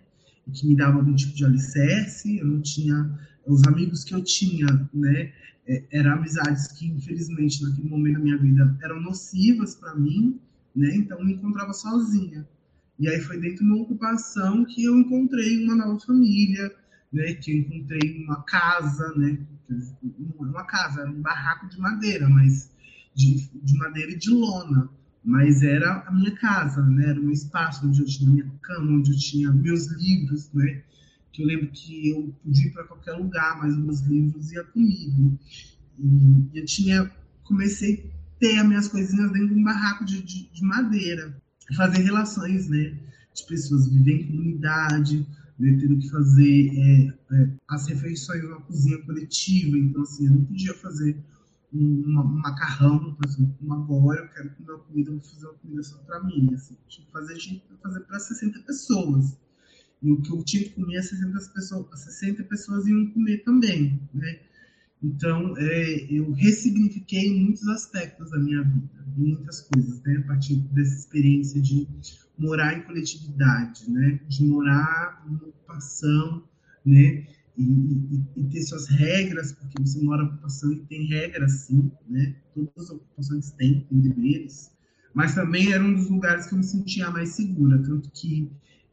Que 0.52 0.66
me 0.66 0.76
dava 0.76 0.98
algum 0.98 1.14
tipo 1.14 1.34
de 1.34 1.44
alicerce, 1.44 2.38
eu 2.38 2.46
não 2.46 2.60
tinha 2.60 3.18
os 3.46 3.64
amigos 3.64 4.04
que 4.04 4.14
eu 4.14 4.22
tinha, 4.22 4.88
né? 4.92 5.32
É, 5.66 5.84
eram 5.92 6.14
amizades 6.14 6.66
que 6.72 6.86
infelizmente 6.86 7.62
naquele 7.62 7.88
momento 7.88 8.14
da 8.14 8.20
minha 8.20 8.38
vida 8.38 8.76
eram 8.82 9.00
nocivas 9.00 9.76
para 9.76 9.94
mim, 9.94 10.40
né? 10.74 10.94
Então 10.96 11.18
eu 11.18 11.24
me 11.24 11.34
encontrava 11.34 11.72
sozinha. 11.72 12.46
E 12.98 13.08
aí 13.08 13.20
foi 13.20 13.38
dentro 13.40 13.64
de 13.64 13.70
uma 13.70 13.82
ocupação 13.82 14.64
que 14.64 14.84
eu 14.84 14.96
encontrei 14.96 15.64
uma 15.64 15.74
nova 15.76 15.98
família, 16.00 16.74
né? 17.12 17.34
Que 17.34 17.52
eu 17.52 17.56
encontrei 17.58 18.24
uma 18.24 18.42
casa, 18.42 19.12
né? 19.16 19.38
Não 19.68 20.48
uma 20.48 20.64
casa, 20.64 21.00
era 21.00 21.10
um 21.10 21.22
barraco 21.22 21.68
de 21.68 21.78
madeira, 21.78 22.28
mas 22.28 22.70
de, 23.14 23.48
de 23.62 23.78
madeira 23.78 24.12
e 24.12 24.18
de 24.18 24.30
lona. 24.30 24.88
Mas 25.24 25.62
era 25.62 26.00
a 26.06 26.12
minha 26.12 26.32
casa, 26.32 26.82
né? 26.82 27.10
Era 27.10 27.20
um 27.20 27.30
espaço 27.30 27.86
onde 27.86 28.00
eu 28.00 28.06
tinha 28.06 28.28
minha 28.28 28.52
cama, 28.60 28.98
onde 28.98 29.12
eu 29.12 29.18
tinha 29.18 29.52
meus 29.52 29.86
livros, 29.92 30.50
né? 30.52 30.82
Que 31.32 31.42
eu 31.42 31.46
lembro 31.46 31.68
que 31.68 32.10
eu 32.10 32.34
podia 32.42 32.66
ir 32.66 32.72
para 32.72 32.84
qualquer 32.84 33.12
lugar, 33.12 33.58
mas 33.58 33.76
meus 33.76 34.00
livros 34.00 34.52
iam 34.52 34.64
comigo. 34.66 35.38
E 35.98 36.58
eu 36.58 36.64
tinha 36.64 37.10
comecei 37.44 38.10
a 38.36 38.38
ter 38.38 38.58
as 38.58 38.66
minhas 38.66 38.88
coisinhas 38.88 39.32
dentro 39.32 39.48
de 39.48 39.54
um 39.54 39.64
barraco 39.64 40.04
de, 40.04 40.22
de, 40.22 40.48
de 40.52 40.62
madeira 40.62 41.36
fazer 41.76 42.02
relações, 42.02 42.68
né? 42.68 42.98
De 43.34 43.46
pessoas 43.46 43.88
viver 43.88 44.22
em 44.22 44.26
comunidade, 44.26 45.26
né, 45.58 45.76
tendo 45.80 45.98
que 45.98 46.10
fazer 46.10 46.70
é, 46.76 47.14
é, 47.34 47.50
as 47.68 47.86
refeições 47.86 48.42
na 48.44 48.56
cozinha 48.56 48.98
coletiva. 49.02 49.78
Então, 49.78 50.02
assim, 50.02 50.26
eu 50.26 50.32
não 50.32 50.44
podia 50.44 50.74
fazer 50.74 51.16
um, 51.72 52.04
um 52.06 52.40
macarrão, 52.40 53.14
por 53.14 53.26
exemplo, 53.26 53.54
como 53.58 53.74
agora 53.74 54.20
eu 54.20 54.28
quero 54.28 54.50
comer 54.50 54.72
uma 54.72 54.78
comida, 54.80 55.10
eu 55.10 55.14
vou 55.14 55.22
fazer 55.22 55.46
uma 55.46 55.54
comida 55.54 55.82
só 55.82 55.96
para 55.98 56.22
mim. 56.24 56.50
Assim, 56.54 56.76
tinha 56.88 57.06
que 57.06 57.12
fazer 57.12 57.38
gente 57.38 57.62
fazer 57.82 58.00
para 58.00 58.18
60 58.18 58.60
pessoas. 58.60 59.36
O 60.02 60.20
que 60.20 60.32
eu 60.32 60.42
tinha 60.42 60.64
que 60.64 60.70
comer, 60.70 61.02
60 61.02 61.38
pessoas, 61.54 62.00
60 62.00 62.42
pessoas 62.44 62.86
iam 62.86 63.06
comer 63.10 63.38
também, 63.44 64.00
né? 64.12 64.40
Então, 65.02 65.56
é, 65.58 66.06
eu 66.10 66.32
ressignifiquei 66.32 67.32
muitos 67.38 67.66
aspectos 67.68 68.30
da 68.30 68.38
minha 68.38 68.62
vida, 68.62 69.04
muitas 69.16 69.60
coisas, 69.62 70.00
né? 70.02 70.16
A 70.18 70.22
partir 70.28 70.56
dessa 70.72 70.94
experiência 70.94 71.60
de 71.60 71.88
morar 72.38 72.76
em 72.76 72.82
coletividade, 72.82 73.90
né? 73.90 74.20
De 74.28 74.44
morar 74.44 75.24
em 75.28 75.34
ocupação, 75.34 76.44
né? 76.84 77.26
E, 77.56 77.62
e, 77.62 78.22
e, 78.36 78.44
ter 78.44 78.62
suas 78.62 78.88
regras, 78.88 79.52
porque 79.52 79.82
você 79.82 80.02
mora 80.02 80.22
em 80.22 80.26
ocupação 80.26 80.72
e 80.72 80.76
tem 80.86 81.06
regras, 81.06 81.52
sim, 81.52 81.90
né? 82.08 82.34
Todas 82.54 82.72
as 82.76 82.90
ocupações 82.90 83.50
têm, 83.52 83.80
têm 83.88 84.00
deveres. 84.00 84.70
Mas 85.14 85.34
também 85.34 85.72
era 85.72 85.84
um 85.84 85.94
dos 85.94 86.08
lugares 86.08 86.46
que 86.46 86.54
eu 86.54 86.58
me 86.58 86.64
sentia 86.64 87.10
mais 87.10 87.30
segura, 87.30 87.78
tanto 87.82 88.10
que 88.10 88.50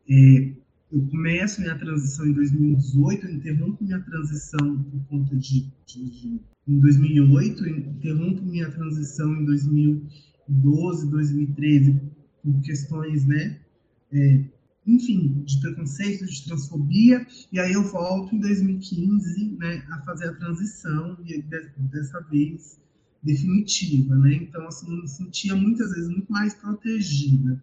é, 0.10 0.54
eu 0.92 1.02
começo 1.08 1.62
minha 1.62 1.78
transição 1.78 2.26
em 2.26 2.34
2018, 2.34 3.28
eu 3.28 3.34
interrompo 3.34 3.84
minha 3.84 4.00
transição 4.00 4.84
por 4.84 5.06
conta 5.08 5.36
de, 5.36 5.72
de, 5.86 6.10
de 6.10 6.42
em 6.68 6.80
2008, 6.80 7.66
eu 7.66 7.78
interrompo 7.78 8.44
minha 8.44 8.70
transição 8.72 9.34
em 9.36 9.46
2012, 9.46 11.10
2013 11.10 12.02
por 12.44 12.62
questões, 12.62 13.26
né, 13.26 13.60
é, 14.12 14.44
enfim, 14.86 15.44
de 15.46 15.60
preconceito, 15.60 16.26
de 16.26 16.46
transfobia, 16.46 17.26
e 17.52 17.60
aí 17.60 17.74
eu 17.74 17.84
volto 17.84 18.36
em 18.36 18.40
2015, 18.40 19.58
né, 19.60 19.84
a 19.92 20.02
fazer 20.02 20.30
a 20.30 20.34
transição 20.34 21.18
e 21.26 21.44
dessa 21.92 22.20
vez 22.22 22.80
definitiva, 23.22 24.16
né? 24.16 24.34
Então, 24.34 24.66
assim, 24.68 24.90
eu 24.90 25.02
me 25.02 25.08
sentia 25.08 25.54
muitas 25.54 25.92
vezes 25.92 26.10
muito 26.10 26.32
mais 26.32 26.54
protegida 26.54 27.62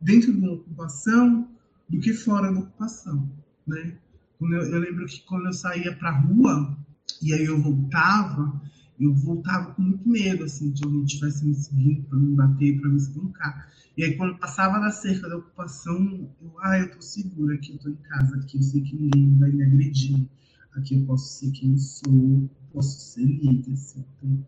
dentro 0.00 0.32
de 0.32 0.38
uma 0.38 0.52
ocupação 0.52 1.48
do 1.92 2.00
que 2.00 2.14
fora 2.14 2.50
da 2.50 2.58
ocupação, 2.58 3.30
né? 3.66 3.98
Eu, 4.40 4.48
eu 4.48 4.80
lembro 4.80 5.06
que 5.06 5.20
quando 5.26 5.46
eu 5.46 5.52
saía 5.52 5.94
para 5.94 6.08
a 6.08 6.20
rua 6.20 6.76
e 7.20 7.34
aí 7.34 7.44
eu 7.44 7.60
voltava, 7.60 8.60
eu 8.98 9.14
voltava 9.14 9.74
com 9.74 9.82
muito 9.82 10.08
medo, 10.08 10.44
assim, 10.44 10.70
de 10.70 10.82
alguém 10.82 11.04
estivesse 11.04 11.44
me 11.44 11.54
seguindo 11.54 12.02
para 12.04 12.18
me 12.18 12.34
bater, 12.34 12.80
para 12.80 12.88
me 12.88 12.96
espancar. 12.96 13.70
E 13.96 14.02
aí, 14.02 14.16
quando 14.16 14.38
passava 14.38 14.80
da 14.80 14.90
cerca 14.90 15.28
da 15.28 15.36
ocupação, 15.36 16.30
eu, 16.40 16.54
ah, 16.60 16.78
eu 16.78 16.90
tô 16.90 17.02
segura 17.02 17.54
aqui, 17.54 17.72
eu 17.72 17.78
tô 17.78 17.90
em 17.90 17.96
casa, 17.96 18.36
aqui 18.36 18.56
eu 18.56 18.62
sei 18.62 18.80
que 18.80 18.96
ninguém 18.96 19.38
vai 19.38 19.50
me 19.50 19.62
agredir, 19.62 20.26
aqui 20.74 20.94
eu 20.94 21.04
posso 21.04 21.38
ser 21.38 21.50
quem 21.50 21.72
eu 21.72 21.78
sou, 21.78 22.50
posso 22.72 23.12
ser 23.12 23.24
livre, 23.24 23.74
assim. 23.74 24.02
Então, 24.16 24.46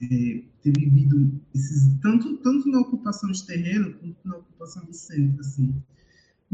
é, 0.00 0.44
ter 0.62 0.72
vivido 0.78 1.40
esses, 1.52 1.98
tanto, 2.00 2.36
tanto 2.36 2.68
na 2.70 2.80
ocupação 2.80 3.32
de 3.32 3.44
terreno, 3.44 3.94
quanto 3.94 4.16
na 4.24 4.36
ocupação 4.36 4.84
do 4.84 4.92
centro, 4.94 5.40
assim 5.40 5.74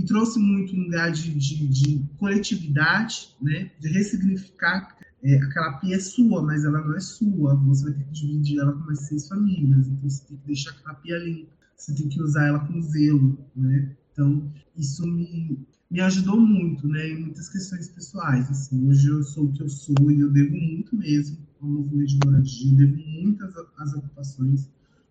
me 0.00 0.06
trouxe 0.06 0.38
muito 0.38 0.74
um 0.74 0.84
lugar 0.84 1.12
de, 1.12 1.34
de, 1.34 1.68
de 1.68 2.04
coletividade, 2.18 3.36
né? 3.40 3.70
de 3.78 3.88
ressignificar 3.88 4.96
é, 5.22 5.36
aquela 5.36 5.74
pia 5.74 5.96
é 5.96 6.00
sua, 6.00 6.42
mas 6.42 6.64
ela 6.64 6.80
não 6.80 6.96
é 6.96 7.00
sua. 7.00 7.54
Você 7.54 7.84
vai 7.84 7.92
ter 7.92 8.04
que 8.04 8.12
dividir 8.12 8.60
ela 8.60 8.72
com 8.72 8.86
mais 8.86 9.00
seis 9.00 9.28
famílias. 9.28 9.86
Então 9.86 10.08
você 10.08 10.24
tem 10.26 10.36
que 10.38 10.46
deixar 10.46 10.70
aquela 10.70 10.94
pia 10.94 11.18
limpa. 11.18 11.52
Você 11.76 11.94
tem 11.94 12.08
que 12.08 12.22
usar 12.22 12.46
ela 12.46 12.60
com 12.60 12.80
zelo, 12.80 13.38
né? 13.54 13.94
Então 14.12 14.50
isso 14.76 15.06
me 15.06 15.66
me 15.90 16.00
ajudou 16.02 16.40
muito, 16.40 16.86
né, 16.86 17.08
em 17.08 17.20
muitas 17.20 17.48
questões 17.48 17.88
pessoais. 17.88 18.48
Assim, 18.48 18.88
hoje 18.88 19.08
eu 19.08 19.24
sou 19.24 19.46
o 19.46 19.52
que 19.52 19.60
eu 19.60 19.68
sou 19.68 20.08
e 20.08 20.20
eu 20.20 20.30
devo 20.30 20.56
muito 20.56 20.96
mesmo 20.96 21.36
ao 21.60 21.68
movimento 21.68 22.10
de 22.10 22.18
moradia, 22.24 22.70
eu 22.70 22.76
devo 22.76 22.96
muitas 22.96 23.52
às 23.76 23.94
ocupações, 23.94 24.70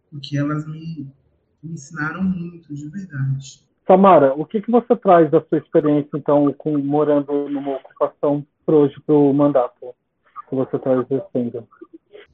porque 0.10 0.38
elas 0.38 0.66
me, 0.66 1.12
me 1.62 1.74
ensinaram 1.74 2.24
muito, 2.24 2.74
de 2.74 2.88
verdade. 2.88 3.69
Samara, 3.90 4.36
o 4.36 4.46
que, 4.46 4.62
que 4.62 4.70
você 4.70 4.96
traz 4.96 5.32
da 5.32 5.44
sua 5.46 5.58
experiência, 5.58 6.12
então, 6.14 6.54
com 6.60 6.78
morando 6.78 7.50
numa 7.50 7.78
ocupação 7.78 8.46
para 8.64 8.76
hoje 8.76 8.94
para 9.04 9.16
o 9.16 9.34
mandato 9.34 9.96
que 10.48 10.56
você 10.56 10.76
está 10.76 10.94
exercendo? 10.94 11.68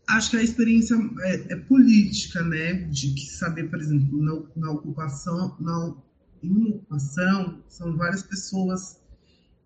Acho 0.10 0.32
que 0.32 0.38
a 0.38 0.44
experiência 0.44 0.96
é, 1.22 1.54
é, 1.54 1.56
política, 1.56 2.42
né? 2.42 2.74
De 2.74 3.14
que 3.14 3.26
saber, 3.28 3.70
por 3.70 3.80
exemplo, 3.80 4.22
na, 4.22 4.42
na 4.58 4.72
ocupação, 4.74 5.56
na, 5.58 5.96
em 6.44 6.72
ocupação, 6.72 7.64
são 7.70 7.96
várias 7.96 8.24
pessoas 8.24 9.02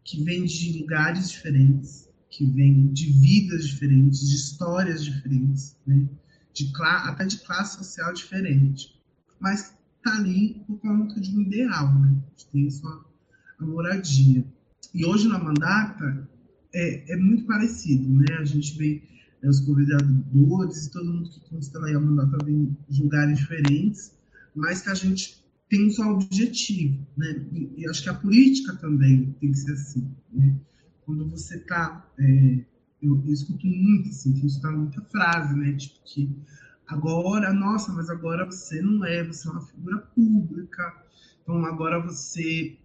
que 0.04 0.24
vêm 0.24 0.46
de 0.46 0.80
lugares 0.80 1.32
diferentes, 1.32 2.08
que 2.30 2.46
vêm 2.46 2.94
de 2.94 3.12
vidas 3.14 3.68
diferentes, 3.68 4.30
de 4.30 4.36
histórias 4.36 5.04
diferentes, 5.04 5.76
né? 5.88 6.08
De 6.54 6.72
até 6.82 7.26
de 7.26 7.40
classe 7.40 7.78
social 7.78 8.14
diferente. 8.14 9.02
Mas 9.40 9.79
tá 10.04 10.16
ali 10.16 10.62
por 10.68 10.80
conta 10.80 11.20
de 11.20 11.36
um 11.36 11.42
ideal, 11.42 11.94
né? 12.00 12.16
De 12.36 12.46
ter 12.48 12.72
sua 12.72 13.06
a 13.60 13.66
moradia. 13.66 14.46
E 14.94 15.06
hoje 15.06 15.28
na 15.28 15.38
mandata 15.38 16.28
é, 16.74 17.14
é 17.14 17.18
muito 17.18 17.46
parecido, 17.46 18.10
né? 18.10 18.38
A 18.40 18.46
gente 18.46 18.78
vê 18.78 19.04
né, 19.42 19.50
os 19.50 19.60
convidadores 19.60 20.86
e 20.86 20.92
todo 20.92 21.14
mundo 21.14 21.30
que 21.30 21.42
consta 21.50 21.80
lá 21.80 21.90
a 21.90 22.00
mandata 22.00 22.44
vem 22.46 22.76
de 22.88 23.04
lugares 23.04 23.38
diferentes, 23.38 24.14
mas 24.56 24.82
que 24.82 24.90
a 24.90 24.96
gente 24.96 25.44
tem 25.70 25.88
um 25.88 25.92
só 25.92 26.12
objetivo, 26.12 27.06
né? 27.16 27.46
E, 27.54 27.82
e, 27.82 27.88
acho 27.88 28.02
que 28.02 28.10
a 28.10 28.14
política 28.14 28.76
também 28.78 29.36
tem 29.40 29.52
que 29.52 29.58
ser 29.58 29.74
assim, 29.74 30.10
né? 30.32 30.56
Quando 31.06 31.28
você 31.30 31.58
está, 31.58 32.08
é, 32.18 32.66
eu, 33.02 33.22
eu, 33.26 33.34
escuto 33.34 33.66
muito 33.68 34.10
assim, 34.10 34.34
tem 34.34 34.46
escutado 34.46 34.78
muita 34.78 35.02
frase, 35.02 35.56
né? 35.56 35.74
Tipo 35.74 36.00
que 36.06 36.36
agora, 36.90 37.54
nossa, 37.54 37.92
mas 37.94 38.10
agora 38.10 38.46
você 38.46 38.82
não 38.82 39.06
é, 39.06 39.24
você 39.24 39.48
é 39.48 39.52
uma 39.52 39.62
figura 39.62 39.98
pública, 40.00 41.04
então 41.42 41.66
agora 41.66 42.00
você 42.02 42.78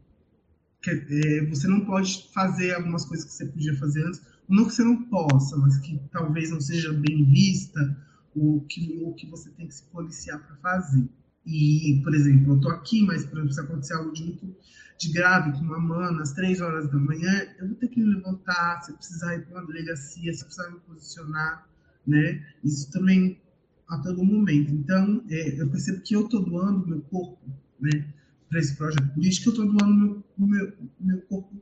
é, 0.87 1.47
você 1.47 1.67
não 1.67 1.81
pode 1.81 2.31
fazer 2.33 2.75
algumas 2.75 3.07
coisas 3.07 3.25
que 3.25 3.33
você 3.33 3.47
podia 3.47 3.77
fazer 3.79 4.07
antes, 4.07 4.21
não 4.49 4.67
que 4.67 4.75
você 4.75 4.85
não 4.85 5.03
possa, 5.05 5.57
mas 5.57 5.79
que 5.79 5.99
talvez 6.13 6.51
não 6.51 6.61
seja 6.61 6.93
bem 6.93 7.25
vista, 7.25 7.97
ou 8.37 8.61
que, 8.63 9.01
ou 9.03 9.15
que 9.15 9.27
você 9.27 9.51
tem 9.51 9.67
que 9.67 9.75
se 9.75 9.85
policiar 9.85 10.39
para 10.41 10.57
fazer. 10.57 11.09
E, 11.47 12.01
por 12.03 12.15
exemplo, 12.15 12.53
eu 12.53 12.57
estou 12.57 12.71
aqui, 12.71 13.03
mas 13.05 13.25
por 13.25 13.39
exemplo, 13.39 13.55
se 13.55 13.61
acontecer 13.61 13.95
algo 13.95 14.13
de 14.13 14.25
muito 14.25 14.57
de 14.99 15.13
grave 15.13 15.53
com 15.53 15.59
uma 15.59 15.79
mana 15.79 16.23
às 16.23 16.33
três 16.33 16.61
horas 16.61 16.91
da 16.91 16.99
manhã, 16.99 17.33
eu 17.59 17.69
vou 17.69 17.77
ter 17.77 17.89
que 17.89 18.01
me 18.01 18.15
levantar, 18.15 18.83
se 18.83 18.93
eu 18.93 18.97
precisar 18.97 19.35
ir 19.35 19.45
para 19.45 19.59
uma 19.59 19.67
delegacia, 19.67 20.33
se 20.33 20.43
eu 20.43 20.47
precisar 20.47 20.71
me 20.71 20.81
posicionar, 20.81 21.69
né? 22.07 22.47
Isso 22.63 22.91
também 22.91 23.41
a 23.95 23.99
todo 24.03 24.25
momento. 24.25 24.73
Então, 24.73 25.23
é, 25.29 25.61
eu 25.61 25.69
percebo 25.69 26.03
que 26.03 26.15
eu 26.15 26.25
estou 26.25 26.45
doando 26.45 26.87
meu 26.87 27.01
corpo, 27.03 27.39
né? 27.81 28.13
Para 28.49 28.61
esse 28.61 28.77
projeto 28.77 29.09
político, 29.15 29.49
eu 29.49 29.53
estou 29.53 29.67
doando 29.67 30.25
meu, 30.39 30.47
meu, 30.49 30.73
meu 31.01 31.21
corpo 31.23 31.57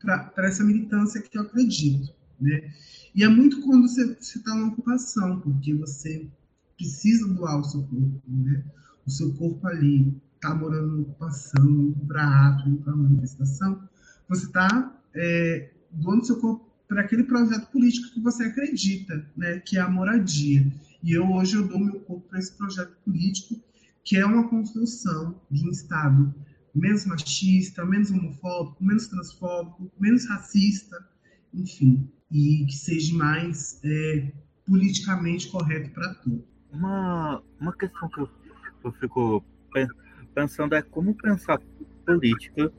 para 0.00 0.46
essa 0.46 0.64
militância 0.64 1.22
que 1.22 1.36
eu 1.36 1.42
acredito, 1.42 2.12
né? 2.40 2.72
E 3.14 3.24
é 3.24 3.28
muito 3.28 3.62
quando 3.62 3.88
você 3.88 4.16
está 4.20 4.54
na 4.54 4.68
ocupação, 4.68 5.40
porque 5.40 5.74
você 5.74 6.28
precisa 6.76 7.26
doar 7.28 7.60
o 7.60 7.64
seu 7.64 7.82
corpo, 7.82 8.22
né? 8.26 8.64
O 9.06 9.10
seu 9.10 9.32
corpo 9.34 9.66
ali 9.66 10.14
está 10.34 10.54
morando 10.54 10.96
na 10.96 11.02
ocupação, 11.02 11.92
para 12.06 12.48
ato, 12.48 12.76
para 12.76 12.96
manifestação, 12.96 13.88
você 14.28 14.46
está 14.46 15.00
é, 15.14 15.70
doando 15.90 16.24
seu 16.24 16.36
corpo 16.40 16.70
para 16.88 17.02
aquele 17.02 17.24
projeto 17.24 17.70
político 17.70 18.12
que 18.12 18.20
você 18.20 18.44
acredita, 18.44 19.24
né? 19.36 19.60
Que 19.60 19.76
é 19.76 19.80
a 19.80 19.88
moradia. 19.88 20.66
E 21.02 21.12
eu 21.12 21.30
hoje 21.30 21.56
eu 21.56 21.66
dou 21.66 21.78
meu 21.78 22.00
corpo 22.00 22.28
para 22.28 22.38
esse 22.38 22.56
projeto 22.56 22.94
político, 23.04 23.60
que 24.04 24.16
é 24.16 24.24
uma 24.24 24.48
construção 24.48 25.40
de 25.50 25.66
um 25.66 25.70
Estado 25.70 26.34
menos 26.74 27.06
machista, 27.06 27.84
menos 27.84 28.10
homofóbico, 28.10 28.84
menos 28.84 29.08
transfóbico, 29.08 29.90
menos 29.98 30.28
racista, 30.28 30.96
enfim, 31.52 32.08
e 32.30 32.64
que 32.66 32.74
seja 32.74 33.14
mais 33.16 33.80
é, 33.84 34.32
politicamente 34.66 35.48
correto 35.48 35.90
para 35.90 36.14
todos. 36.14 36.44
Uma, 36.72 37.42
uma 37.58 37.72
questão 37.72 38.08
que 38.08 38.20
eu, 38.20 38.28
eu 38.84 38.92
fico 38.92 39.44
pensando 40.34 40.74
é 40.74 40.82
como 40.82 41.14
pensar 41.14 41.60
política 42.06 42.72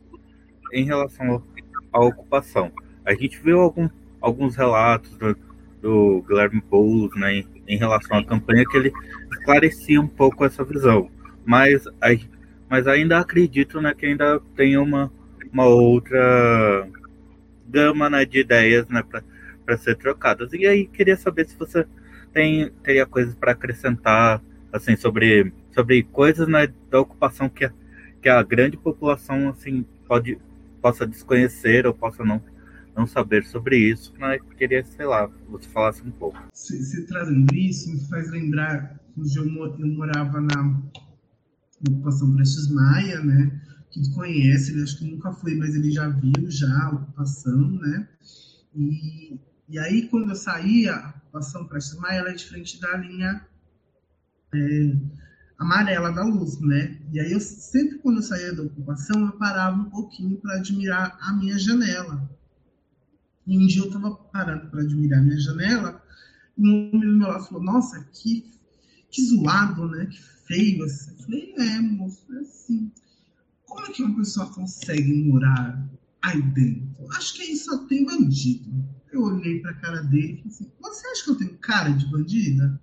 em 0.71 0.85
relação 0.85 1.43
à 1.91 1.99
ocupação. 1.99 2.71
A 3.05 3.13
gente 3.13 3.39
viu 3.39 3.59
algum, 3.59 3.89
alguns 4.21 4.55
relatos 4.55 5.17
do, 5.17 5.35
do 5.81 6.23
Guilherme 6.27 6.61
Boulos 6.69 7.15
né, 7.19 7.43
em, 7.67 7.77
relação 7.77 8.17
à 8.17 8.23
campanha 8.23 8.65
que 8.65 8.77
ele 8.77 8.93
esclarecia 9.31 9.99
um 9.99 10.07
pouco 10.07 10.45
essa 10.45 10.63
visão, 10.63 11.09
mas, 11.45 11.85
mas 12.69 12.87
ainda 12.87 13.19
acredito 13.19 13.81
né, 13.81 13.93
que 13.93 14.05
ainda 14.05 14.39
tem 14.55 14.77
uma, 14.77 15.11
uma 15.51 15.65
outra 15.65 16.87
gama 17.67 18.09
né, 18.09 18.25
de 18.25 18.39
ideias 18.39 18.87
né, 18.87 19.03
para 19.65 19.77
ser 19.77 19.95
trocadas. 19.95 20.53
E 20.53 20.67
aí 20.67 20.85
queria 20.85 21.17
saber 21.17 21.47
se 21.47 21.57
você 21.57 21.85
tem 22.33 22.71
teria 22.83 23.05
coisas 23.05 23.35
para 23.35 23.51
acrescentar 23.51 24.41
assim 24.71 24.95
sobre 24.95 25.51
sobre 25.71 26.03
coisas 26.03 26.47
né, 26.47 26.67
da 26.89 26.99
ocupação 26.99 27.49
que 27.49 27.69
que 28.21 28.29
a 28.29 28.41
grande 28.41 28.77
população 28.77 29.49
assim 29.49 29.85
pode 30.07 30.37
possa 30.81 31.05
desconhecer 31.05 31.85
ou 31.85 31.93
possa 31.93 32.23
não 32.23 32.41
não 33.01 33.07
saber 33.07 33.43
sobre 33.43 33.77
isso, 33.77 34.13
mas 34.19 34.41
queria, 34.57 34.83
sei 34.85 35.05
lá, 35.05 35.25
você 35.49 35.67
falasse 35.69 36.03
um 36.03 36.11
pouco. 36.11 36.37
Se, 36.53 36.83
se 36.83 37.05
trazendo 37.07 37.53
isso, 37.53 37.91
me 37.91 37.99
faz 38.07 38.29
lembrar 38.29 38.99
quando 39.15 39.35
eu, 39.35 39.79
eu 39.79 39.87
morava 39.87 40.39
na, 40.39 40.81
ocupação 41.89 42.33
Prestes 42.35 42.69
Maia, 42.69 43.21
né? 43.21 43.59
Que 43.89 44.09
conhece, 44.13 44.71
ele 44.71 44.83
acho 44.83 44.99
que 44.99 45.11
nunca 45.11 45.33
foi, 45.33 45.55
mas 45.55 45.75
ele 45.75 45.91
já 45.91 46.07
viu 46.07 46.49
já 46.49 46.71
a 46.83 46.91
ocupação, 46.91 47.71
né? 47.71 48.07
E, 48.75 49.39
e 49.67 49.79
aí, 49.79 50.07
quando 50.07 50.29
eu 50.29 50.35
saía, 50.35 51.13
ocupação 51.23 51.65
Prestes 51.65 51.99
Maia 51.99 52.19
ela 52.19 52.29
é 52.29 52.33
diferente 52.33 52.79
da 52.79 52.95
linha 52.97 53.45
é, 54.53 54.95
amarela 55.57 56.11
da 56.11 56.23
luz, 56.23 56.59
né? 56.61 56.99
E 57.11 57.19
aí 57.19 57.31
eu 57.31 57.39
sempre 57.39 57.97
quando 57.97 58.17
eu 58.17 58.23
saía 58.23 58.53
da 58.53 58.63
ocupação 58.63 59.25
eu 59.25 59.31
parava 59.33 59.75
um 59.75 59.89
pouquinho 59.89 60.37
para 60.37 60.57
admirar 60.57 61.17
a 61.19 61.33
minha 61.33 61.57
janela. 61.57 62.29
E 63.45 63.57
um 63.57 63.65
dia 63.65 63.81
eu 63.81 63.87
estava 63.87 64.11
parando 64.11 64.69
para 64.69 64.81
admirar 64.81 65.23
minha 65.23 65.39
janela 65.39 66.01
e 66.57 66.69
um 66.69 66.91
do 66.91 67.17
meu 67.17 67.27
lado 67.27 67.45
falou: 67.45 67.63
Nossa, 67.63 68.03
que 68.13 68.51
que 69.11 69.25
zoado, 69.25 69.87
né? 69.89 70.05
Que 70.05 70.19
feio 70.47 70.83
assim. 70.83 71.11
Eu 71.11 71.17
falei: 71.17 71.53
É, 71.57 71.79
moço, 71.79 72.25
é 72.33 72.39
assim. 72.39 72.91
Como 73.65 73.85
é 73.85 73.91
que 73.91 74.03
uma 74.03 74.17
pessoa 74.17 74.47
consegue 74.47 75.13
morar 75.23 75.89
aí 76.21 76.41
dentro? 76.41 77.07
Acho 77.11 77.33
que 77.35 77.41
aí 77.43 77.55
só 77.55 77.77
tem 77.85 78.05
bandido. 78.05 78.71
Eu 79.11 79.23
olhei 79.23 79.59
para 79.59 79.71
a 79.71 79.75
cara 79.75 80.01
dele 80.03 80.33
e 80.33 80.37
falei 80.37 80.49
assim: 80.49 80.71
Você 80.79 81.07
acha 81.07 81.23
que 81.23 81.29
eu 81.29 81.37
tenho 81.37 81.57
cara 81.57 81.89
de 81.89 82.05
bandida? 82.09 82.81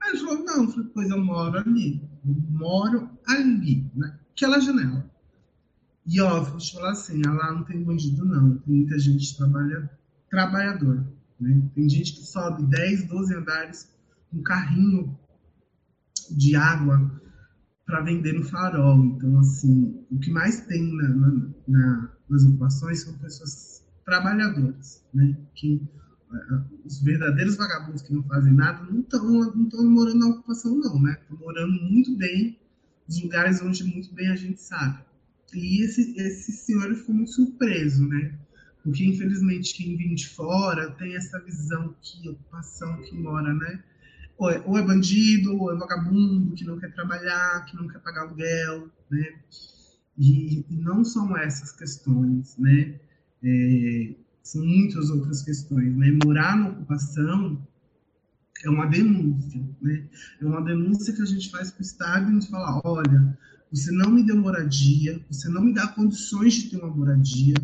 Aí 0.00 0.10
ele 0.10 0.18
falou: 0.18 0.44
Não, 0.44 0.64
eu 0.64 0.70
falei, 0.70 0.90
pois 0.94 1.10
eu 1.10 1.24
moro 1.24 1.58
ali. 1.58 2.02
Eu 2.24 2.34
moro 2.50 3.10
ali, 3.26 3.90
naquela 3.94 4.60
janela. 4.60 5.09
E 6.12 6.20
ó, 6.20 6.42
vou 6.42 6.58
te 6.58 6.72
falar 6.72 6.90
assim: 6.90 7.22
lá 7.22 7.52
não 7.52 7.62
tem 7.62 7.84
bandido, 7.84 8.24
não. 8.24 8.58
Tem 8.58 8.74
muita 8.74 8.98
gente 8.98 9.36
trabalha, 9.36 9.88
trabalhadora. 10.28 11.06
Né? 11.38 11.62
Tem 11.72 11.88
gente 11.88 12.14
que 12.14 12.24
sobe 12.24 12.64
10, 12.64 13.06
12 13.06 13.34
andares 13.36 13.88
com 14.28 14.38
um 14.38 14.42
carrinho 14.42 15.16
de 16.32 16.56
água 16.56 17.08
para 17.86 18.00
vender 18.00 18.32
no 18.32 18.42
farol. 18.42 19.04
Então, 19.04 19.38
assim, 19.38 20.04
o 20.10 20.18
que 20.18 20.32
mais 20.32 20.62
tem 20.66 20.92
na, 20.96 21.08
na, 21.10 21.48
na, 21.68 22.12
nas 22.28 22.42
ocupações 22.42 23.02
são 23.02 23.16
pessoas 23.18 23.84
trabalhadores, 24.04 25.04
né? 25.14 25.36
Que 25.54 25.80
os 26.84 27.00
verdadeiros 27.02 27.56
vagabundos 27.56 28.02
que 28.02 28.12
não 28.12 28.24
fazem 28.24 28.52
nada 28.52 28.82
não 28.82 29.00
estão 29.00 29.24
não 29.28 29.62
estão 29.62 29.88
morando 29.88 30.18
na 30.18 30.28
ocupação 30.28 30.76
não, 30.76 31.00
né? 31.00 31.16
Estão 31.22 31.36
morando 31.38 31.72
muito 31.72 32.16
bem, 32.16 32.58
nos 33.06 33.22
lugares 33.22 33.62
onde 33.62 33.84
muito 33.84 34.12
bem 34.12 34.28
a 34.28 34.36
gente 34.36 34.60
sabe. 34.60 35.04
E 35.54 35.84
esse 35.84 36.14
esse 36.18 36.52
senhor 36.52 36.94
ficou 36.94 37.14
muito 37.14 37.32
surpreso, 37.32 38.06
né? 38.06 38.38
Porque 38.82 39.04
infelizmente 39.04 39.74
quem 39.74 39.96
vem 39.96 40.14
de 40.14 40.28
fora 40.28 40.90
tem 40.92 41.14
essa 41.16 41.38
visão 41.40 41.94
que 42.00 42.28
ocupação 42.28 43.00
que 43.02 43.14
mora, 43.16 43.52
né? 43.52 43.82
Ou 44.38 44.50
é, 44.50 44.62
ou 44.66 44.78
é 44.78 44.82
bandido, 44.82 45.56
ou 45.56 45.72
é 45.72 45.76
vagabundo 45.76 46.54
que 46.54 46.64
não 46.64 46.78
quer 46.78 46.92
trabalhar, 46.94 47.64
que 47.66 47.76
não 47.76 47.86
quer 47.88 47.98
pagar 48.00 48.22
aluguel, 48.22 48.88
né? 49.10 49.34
E, 50.16 50.64
e 50.68 50.76
não 50.76 51.04
são 51.04 51.36
essas 51.36 51.72
questões, 51.72 52.56
né? 52.56 52.98
É, 53.42 54.14
são 54.42 54.64
muitas 54.64 55.10
outras 55.10 55.42
questões. 55.42 55.96
Né? 55.96 56.18
Morar 56.24 56.56
na 56.56 56.68
ocupação 56.70 57.66
é 58.64 58.70
uma 58.70 58.86
denúncia. 58.86 59.62
Né? 59.80 60.08
É 60.40 60.44
uma 60.44 60.62
denúncia 60.62 61.14
que 61.14 61.22
a 61.22 61.26
gente 61.26 61.50
faz 61.50 61.70
para 61.70 61.80
o 61.80 61.82
Estado 61.82 62.30
e 62.30 62.34
gente 62.34 62.50
fala: 62.50 62.80
olha, 62.84 63.38
você 63.72 63.92
não 63.92 64.10
me 64.10 64.22
deu 64.22 64.36
moradia, 64.36 65.24
você 65.30 65.48
não 65.48 65.62
me 65.62 65.72
dá 65.72 65.86
condições 65.88 66.54
de 66.54 66.70
ter 66.70 66.76
uma 66.76 66.94
moradia, 66.94 67.54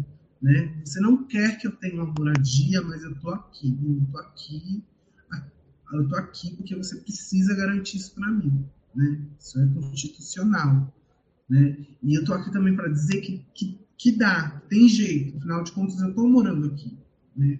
né? 0.40 0.80
Você 0.84 1.00
não 1.00 1.24
quer 1.24 1.58
que 1.58 1.66
eu 1.66 1.72
tenha 1.72 2.02
uma 2.02 2.14
moradia, 2.16 2.80
mas 2.82 3.02
eu 3.02 3.14
tô 3.18 3.30
aqui, 3.30 3.76
eu 3.82 4.06
tô 4.12 4.18
aqui, 4.18 4.84
eu 5.92 6.08
tô 6.08 6.16
aqui 6.16 6.56
porque 6.56 6.76
você 6.76 6.96
precisa 6.96 7.54
garantir 7.54 7.96
isso 7.96 8.14
para 8.14 8.30
mim, 8.30 8.64
né? 8.94 9.20
Isso 9.38 9.60
é 9.60 9.66
constitucional, 9.68 10.94
né? 11.48 11.76
E 12.02 12.14
eu 12.14 12.24
tô 12.24 12.32
aqui 12.32 12.52
também 12.52 12.76
para 12.76 12.88
dizer 12.88 13.20
que, 13.20 13.44
que, 13.52 13.80
que 13.98 14.12
dá, 14.12 14.62
tem 14.68 14.88
jeito, 14.88 15.36
afinal 15.38 15.64
de 15.64 15.72
contas 15.72 16.00
eu 16.00 16.14
tô 16.14 16.28
morando 16.28 16.66
aqui, 16.68 16.96
né? 17.36 17.58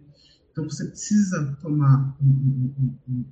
Então 0.53 0.65
você 0.65 0.87
precisa 0.87 1.57
tomar 1.61 2.17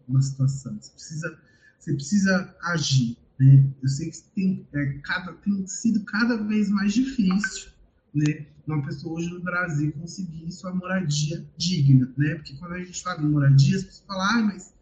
uma 0.09 0.21
situação, 0.21 0.77
você 0.81 0.91
precisa, 0.91 1.39
você 1.79 1.95
precisa 1.95 2.55
agir, 2.65 3.17
né? 3.39 3.65
Eu 3.83 3.89
sei 3.89 4.11
que 4.11 4.23
tem, 4.35 4.67
é, 4.73 4.99
cada, 5.03 5.33
tem 5.35 5.67
sido 5.67 6.05
cada 6.05 6.37
vez 6.37 6.71
mais 6.71 6.93
difícil, 6.93 7.71
né? 8.15 8.47
Uma 8.67 8.83
pessoa 8.83 9.19
hoje 9.19 9.31
no 9.31 9.43
Brasil 9.43 9.93
conseguir 9.93 10.51
sua 10.51 10.75
moradia 10.75 11.45
digna, 11.57 12.11
né? 12.17 12.37
Porque 12.37 12.55
quando 12.57 12.73
a 12.73 12.79
gente 12.79 13.03
fala 13.03 13.23
em 13.23 13.29
moradia, 13.29 13.77
as 13.77 13.85
pessoas 13.85 14.07
falam, 14.07 14.23
ah, 14.23 14.43
mas 14.45 14.75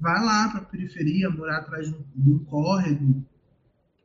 vai 0.00 0.24
lá 0.24 0.48
para 0.48 0.60
a 0.60 0.64
periferia, 0.64 1.30
morar 1.30 1.58
atrás 1.58 1.88
de 1.88 2.30
um 2.30 2.38
córrego, 2.44 3.24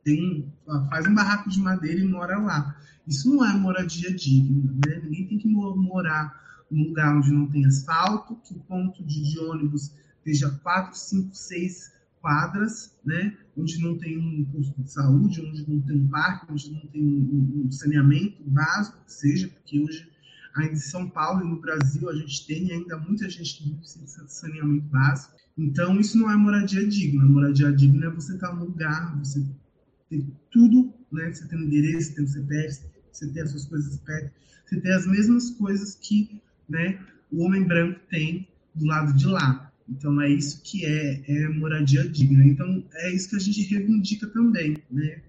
tem, 0.04 0.52
faz 0.90 1.06
um 1.06 1.14
barraco 1.14 1.48
de 1.48 1.60
madeira 1.60 2.00
e 2.00 2.04
mora 2.04 2.38
lá. 2.38 2.76
Isso 3.06 3.34
não 3.34 3.44
é 3.44 3.52
moradia 3.54 4.14
digna, 4.14 4.72
né? 4.86 5.00
Ninguém 5.02 5.26
tem 5.28 5.38
que 5.38 5.48
morar 5.48 6.40
num 6.70 6.88
lugar 6.88 7.16
onde 7.16 7.30
não 7.30 7.48
tem 7.48 7.66
asfalto, 7.66 8.36
que 8.36 8.54
o 8.54 8.60
ponto 8.60 9.04
de, 9.04 9.22
de 9.22 9.38
ônibus 9.38 9.94
esteja 10.18 10.50
4, 10.62 10.96
5, 10.96 11.34
6 11.34 11.92
quadras, 12.22 12.96
né? 13.04 13.36
onde 13.56 13.78
não 13.82 13.98
tem 13.98 14.18
um 14.18 14.44
posto 14.46 14.80
de 14.80 14.90
saúde, 14.90 15.40
onde 15.40 15.68
não 15.68 15.80
tem 15.82 16.00
um 16.00 16.08
parque, 16.08 16.50
onde 16.50 16.72
não 16.72 16.86
tem 16.86 17.02
um, 17.02 17.70
saneamento 17.70 18.42
básico, 18.46 18.98
seja, 19.06 19.48
porque 19.48 19.80
hoje 19.80 20.08
ainda 20.54 20.72
em 20.72 20.76
São 20.76 21.08
Paulo 21.08 21.44
e 21.44 21.48
no 21.48 21.60
Brasil 21.60 22.08
a 22.08 22.14
gente 22.14 22.46
tem 22.46 22.70
ainda 22.72 22.96
muita 22.98 23.28
gente 23.28 23.56
que 23.56 23.64
vive 23.70 23.86
sem 23.86 24.06
saneamento 24.06 24.86
básico. 24.86 25.34
Então 25.58 26.00
isso 26.00 26.18
não 26.18 26.30
é 26.30 26.36
moradia 26.36 26.86
digna. 26.86 27.24
Moradia 27.24 27.72
digna 27.72 28.06
é 28.06 28.10
você 28.10 28.34
estar 28.34 28.54
no 28.54 28.66
lugar, 28.66 29.18
você 29.18 29.44
ter 30.08 30.24
tudo, 30.50 30.92
né? 31.10 31.32
Você 31.32 31.46
tem 31.48 31.58
um 31.58 31.62
endereço, 31.62 32.08
você 32.08 32.14
tem 32.14 32.24
um 32.24 32.28
CPF, 32.28 32.80
você 33.10 33.32
tem 33.32 33.42
as 33.42 33.50
suas 33.50 33.66
coisas 33.66 33.96
perto, 33.98 34.32
você 34.64 34.80
tem 34.80 34.92
as 34.92 35.06
mesmas 35.06 35.50
coisas 35.50 35.94
que, 35.94 36.40
né? 36.68 36.98
O 37.30 37.44
homem 37.44 37.64
branco 37.64 38.00
tem 38.10 38.48
do 38.74 38.86
lado 38.86 39.12
de 39.14 39.26
lá. 39.26 39.71
Então 39.92 40.20
é 40.20 40.28
isso 40.30 40.62
que 40.62 40.84
é, 40.86 41.22
é 41.28 41.48
moradia 41.48 42.08
digna. 42.08 42.44
Então 42.44 42.84
é 42.94 43.14
isso 43.14 43.28
que 43.28 43.36
a 43.36 43.38
gente 43.38 43.62
reivindica 43.62 44.26
também, 44.26 44.82
né? 44.90 45.22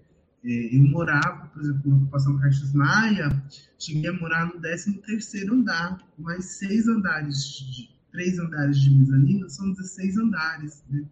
É, 0.44 0.76
eu 0.76 0.82
morava, 0.82 1.46
por 1.48 1.62
exemplo, 1.62 1.90
na 1.90 1.96
ocupação 1.96 2.38
Caixas 2.38 2.72
Maia, 2.74 3.42
cheguei 3.78 4.10
a 4.10 4.12
morar 4.12 4.46
no 4.46 4.60
13 4.60 4.92
terceiro 4.98 5.54
andar, 5.54 5.98
mais 6.18 6.44
seis 6.58 6.86
andares, 6.86 7.88
três 8.12 8.38
andares 8.38 8.78
de 8.78 8.90
mezanino, 8.90 9.48
são 9.48 9.72
16 9.72 10.18
andares, 10.18 10.84
né? 10.90 11.04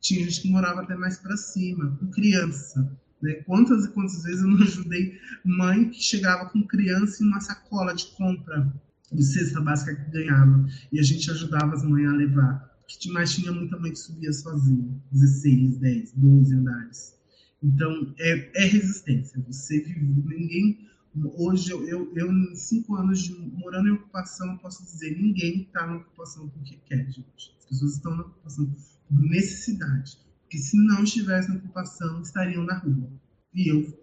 Tinha 0.00 0.24
gente 0.24 0.40
que 0.40 0.50
morava 0.50 0.80
até 0.80 0.94
mais 0.94 1.18
para 1.18 1.36
cima, 1.36 1.94
com 1.98 2.10
criança. 2.10 2.90
Né? 3.20 3.34
Quantas 3.46 3.84
e 3.84 3.90
quantas 3.90 4.22
vezes 4.22 4.40
eu 4.40 4.48
não 4.48 4.62
ajudei 4.62 5.18
mãe 5.44 5.90
que 5.90 6.02
chegava 6.02 6.48
com 6.48 6.66
criança 6.66 7.22
em 7.22 7.26
uma 7.26 7.40
sacola 7.40 7.94
de 7.94 8.06
compra 8.16 8.72
de 9.12 9.22
cesta 9.22 9.60
básica 9.60 9.94
que 9.94 10.10
ganhava. 10.10 10.66
E 10.90 10.98
a 10.98 11.02
gente 11.02 11.30
ajudava 11.30 11.74
as 11.74 11.82
mães 11.82 12.08
a 12.08 12.12
levar 12.12 12.69
que 12.98 13.10
mais 13.10 13.32
tinha 13.32 13.52
muita 13.52 13.78
mãe 13.78 13.92
que 13.92 13.98
subia 13.98 14.32
sozinha, 14.32 15.00
16, 15.12 15.78
10, 15.78 16.12
12 16.12 16.54
andares. 16.54 17.14
Então, 17.62 18.14
é, 18.18 18.62
é 18.62 18.64
resistência. 18.66 19.42
Você 19.46 19.80
vive, 19.80 20.04
ninguém. 20.04 20.88
Hoje, 21.36 21.70
eu, 21.70 21.86
eu, 21.86 22.12
eu, 22.14 22.32
em 22.32 22.54
cinco 22.54 22.94
anos 22.94 23.20
de 23.20 23.34
morando 23.34 23.88
em 23.88 23.92
ocupação, 23.92 24.56
posso 24.58 24.82
dizer: 24.84 25.20
ninguém 25.20 25.62
está 25.62 25.86
na 25.86 25.96
ocupação 25.96 26.48
porque 26.48 26.78
quer, 26.86 27.04
gente. 27.10 27.54
As 27.58 27.66
pessoas 27.66 27.92
estão 27.94 28.16
na 28.16 28.22
ocupação 28.22 28.66
por 29.08 29.20
necessidade. 29.20 30.18
Porque 30.42 30.58
se 30.58 30.76
não 30.76 31.04
estivessem 31.04 31.50
na 31.50 31.60
ocupação, 31.60 32.22
estariam 32.22 32.64
na 32.64 32.78
rua. 32.78 33.10
E 33.54 33.68
eu, 33.68 34.00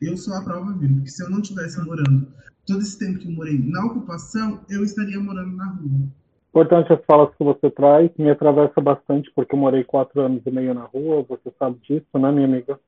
eu 0.00 0.16
sou 0.16 0.34
a 0.34 0.42
prova 0.42 0.72
viva. 0.78 0.94
Porque 0.94 1.10
se 1.10 1.22
eu 1.22 1.30
não 1.30 1.40
estivesse 1.40 1.80
morando 1.80 2.32
todo 2.66 2.80
esse 2.80 2.98
tempo 2.98 3.18
que 3.18 3.26
eu 3.26 3.32
morei 3.32 3.58
na 3.58 3.84
ocupação, 3.84 4.64
eu 4.68 4.84
estaria 4.84 5.18
morando 5.18 5.56
na 5.56 5.66
rua. 5.66 6.08
Importante 6.50 6.92
as 6.92 7.04
falas 7.04 7.32
que 7.36 7.44
você 7.44 7.70
traz, 7.70 8.10
me 8.18 8.28
atravessa 8.28 8.80
bastante 8.80 9.30
porque 9.34 9.54
eu 9.54 9.58
morei 9.58 9.84
quatro 9.84 10.20
anos 10.20 10.42
e 10.44 10.50
meio 10.50 10.74
na 10.74 10.82
rua, 10.82 11.24
você 11.28 11.50
sabe 11.56 11.78
disso, 11.88 12.18
né, 12.18 12.32
minha 12.32 12.46
amiga? 12.46 12.78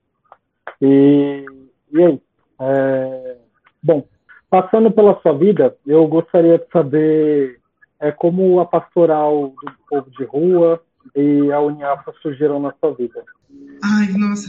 E, 0.80 1.46
e 1.92 2.02
aí? 2.02 2.20
É, 2.60 3.36
bom, 3.80 4.04
passando 4.50 4.90
pela 4.90 5.20
sua 5.20 5.32
vida, 5.38 5.76
eu 5.86 6.06
gostaria 6.08 6.58
de 6.58 6.66
saber 6.72 7.60
é, 8.00 8.10
como 8.10 8.58
a 8.58 8.66
pastoral 8.66 9.54
do 9.64 9.72
povo 9.88 10.10
de 10.10 10.24
rua 10.24 10.82
e 11.14 11.52
a 11.52 11.60
Uniafa 11.60 12.12
surgiram 12.20 12.60
na 12.60 12.74
sua 12.80 12.92
vida. 12.94 13.24
Ai, 13.84 14.08
nossa, 14.18 14.48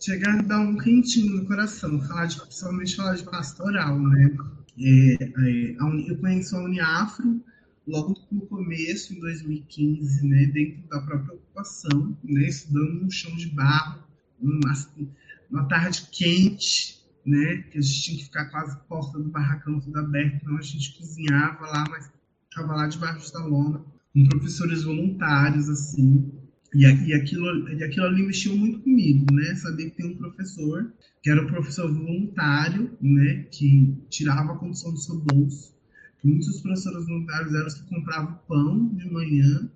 chegar 0.00 0.38
a 0.38 0.42
dar 0.42 0.60
um 0.60 0.78
quentinho 0.78 1.42
no 1.42 1.46
coração, 1.46 2.00
falar 2.02 2.26
de, 2.26 2.40
principalmente 2.40 2.96
falar 2.96 3.14
de 3.16 3.24
pastoral, 3.24 3.98
né? 3.98 4.30
É, 4.78 5.24
é, 5.24 5.76
eu 6.10 6.16
conheço 6.18 6.56
a 6.56 6.60
Uniafro, 6.60 7.40
logo 7.86 8.14
no 8.30 8.40
começo, 8.46 9.14
em 9.14 9.20
2015, 9.20 10.26
né, 10.26 10.46
dentro 10.46 10.88
da 10.88 11.00
própria 11.00 11.34
ocupação, 11.34 12.16
né, 12.24 12.48
estudando 12.48 13.04
no 13.04 13.10
chão 13.10 13.34
de 13.36 13.48
barro, 13.50 14.02
uma, 14.40 15.64
tarde 15.68 16.08
quente, 16.10 17.00
né, 17.24 17.58
que 17.70 17.78
a 17.78 17.80
gente 17.80 18.02
tinha 18.02 18.18
que 18.18 18.24
ficar 18.24 18.46
quase 18.46 18.76
porta 18.88 19.18
do 19.18 19.30
barracão 19.30 19.80
tudo 19.80 19.98
aberto, 19.98 20.36
então 20.42 20.56
a 20.56 20.62
gente 20.62 20.98
cozinhava 20.98 21.66
lá, 21.66 21.84
mas 21.88 22.10
estava 22.50 22.74
lá 22.74 22.88
debaixo 22.88 23.32
da 23.32 23.44
lona, 23.44 23.84
com 24.12 24.28
professores 24.28 24.82
voluntários, 24.82 25.68
assim, 25.68 26.32
e, 26.74 26.82
e, 26.82 27.14
aquilo, 27.14 27.68
e 27.70 27.84
aquilo 27.84 28.06
ali 28.06 28.22
mexeu 28.26 28.56
muito 28.56 28.80
comigo, 28.80 29.32
né, 29.32 29.54
saber 29.54 29.90
que 29.90 29.96
tem 29.96 30.06
um 30.06 30.16
professor, 30.16 30.92
que 31.22 31.30
era 31.30 31.42
um 31.42 31.46
professor 31.46 31.92
voluntário, 31.92 32.96
né, 33.00 33.44
que 33.50 33.96
tirava 34.10 34.52
a 34.52 34.56
condição 34.56 34.92
do 34.92 34.98
seu 34.98 35.20
bolso, 35.20 35.75
Muitos 36.22 36.60
professores 36.60 37.06
voluntários 37.06 37.54
eram 37.54 37.66
os 37.66 37.74
que 37.74 37.88
compravam 37.88 38.38
pão 38.48 38.88
de 38.94 39.10
manhã, 39.10 39.70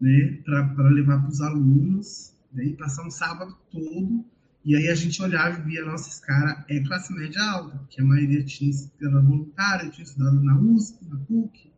né, 0.00 0.38
para 0.44 0.88
levar 0.90 1.20
para 1.20 1.30
os 1.30 1.40
alunos, 1.40 2.34
né, 2.52 2.66
e 2.66 2.76
passar 2.76 3.06
um 3.06 3.10
sábado 3.10 3.56
todo. 3.70 4.24
E 4.64 4.74
aí 4.74 4.88
a 4.88 4.94
gente 4.94 5.22
olhava 5.22 5.58
e 5.58 5.62
via, 5.62 5.84
nossa, 5.84 6.08
esse 6.08 6.22
cara 6.22 6.64
é 6.68 6.80
classe 6.80 7.12
média 7.12 7.42
alta, 7.42 7.78
porque 7.78 8.00
a 8.00 8.04
maioria 8.04 8.42
tinha 8.44 8.72
era 9.00 9.20
voluntária, 9.20 9.90
tinha 9.90 10.04
estudado 10.04 10.42
na 10.42 10.58
USP, 10.58 11.04
na 11.06 11.16
PUC, 11.16 11.70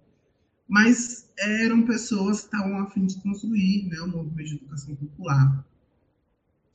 mas 0.69 1.31
eram 1.39 1.85
pessoas 1.85 2.41
que 2.41 2.47
estavam 2.47 2.79
a 2.79 2.91
fim 2.91 3.07
de 3.07 3.21
construir 3.21 3.89
né, 3.89 4.01
o 4.01 4.09
movimento 4.09 4.49
de 4.49 4.55
educação 4.57 4.95
popular. 4.97 5.65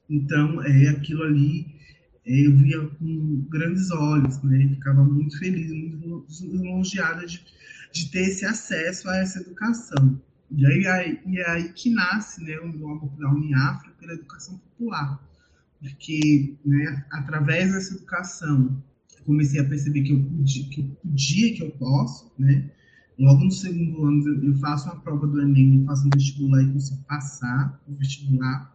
Então, 0.10 0.62
é 0.64 0.90
aquilo 0.90 1.24
ali 1.24 1.81
eu 2.26 2.56
via 2.56 2.88
com 2.88 3.46
grandes 3.50 3.92
olhos, 3.92 4.42
né? 4.44 4.68
Ficava 4.70 5.04
muito 5.04 5.38
feliz, 5.40 5.72
muito 5.72 6.26
lisonjeada 6.42 7.26
de, 7.26 7.44
de 7.92 8.12
ter 8.12 8.22
esse 8.22 8.46
acesso 8.46 9.10
a 9.10 9.18
essa 9.18 9.40
educação. 9.40 10.22
E 10.52 10.66
aí, 10.66 10.88
aí, 10.88 11.20
e 11.26 11.40
é 11.40 11.50
aí 11.50 11.70
que 11.74 11.90
nasce 11.90 12.44
né, 12.44 12.60
o 12.60 12.68
meu 12.68 12.90
amor 12.90 13.10
pela 13.16 13.34
Uniafra, 13.34 13.92
pela 14.00 14.14
educação 14.14 14.58
popular. 14.58 15.20
Porque, 15.80 16.56
né, 16.66 17.06
através 17.12 17.72
dessa 17.72 17.96
educação, 17.96 18.84
comecei 19.26 19.60
a 19.60 19.66
perceber 19.66 20.02
que 20.04 20.12
eu 20.12 20.24
podia, 20.24 20.70
que 20.70 20.82
eu, 20.82 20.88
podia, 21.02 21.56
que 21.56 21.64
eu 21.64 21.72
posso, 21.72 22.32
né? 22.38 22.70
Logo 23.18 23.44
no 23.44 23.52
segundo 23.52 24.06
ano, 24.06 24.46
eu 24.46 24.56
faço 24.56 24.90
uma 24.90 25.00
prova 25.00 25.28
do 25.28 25.42
Enem, 25.42 25.80
eu 25.80 25.86
faço 25.86 26.08
um 26.08 26.10
vestibular 26.10 26.64
e 26.64 26.72
consigo 26.74 27.04
passar 27.04 27.82
o 27.88 27.96
vestibular. 27.96 28.71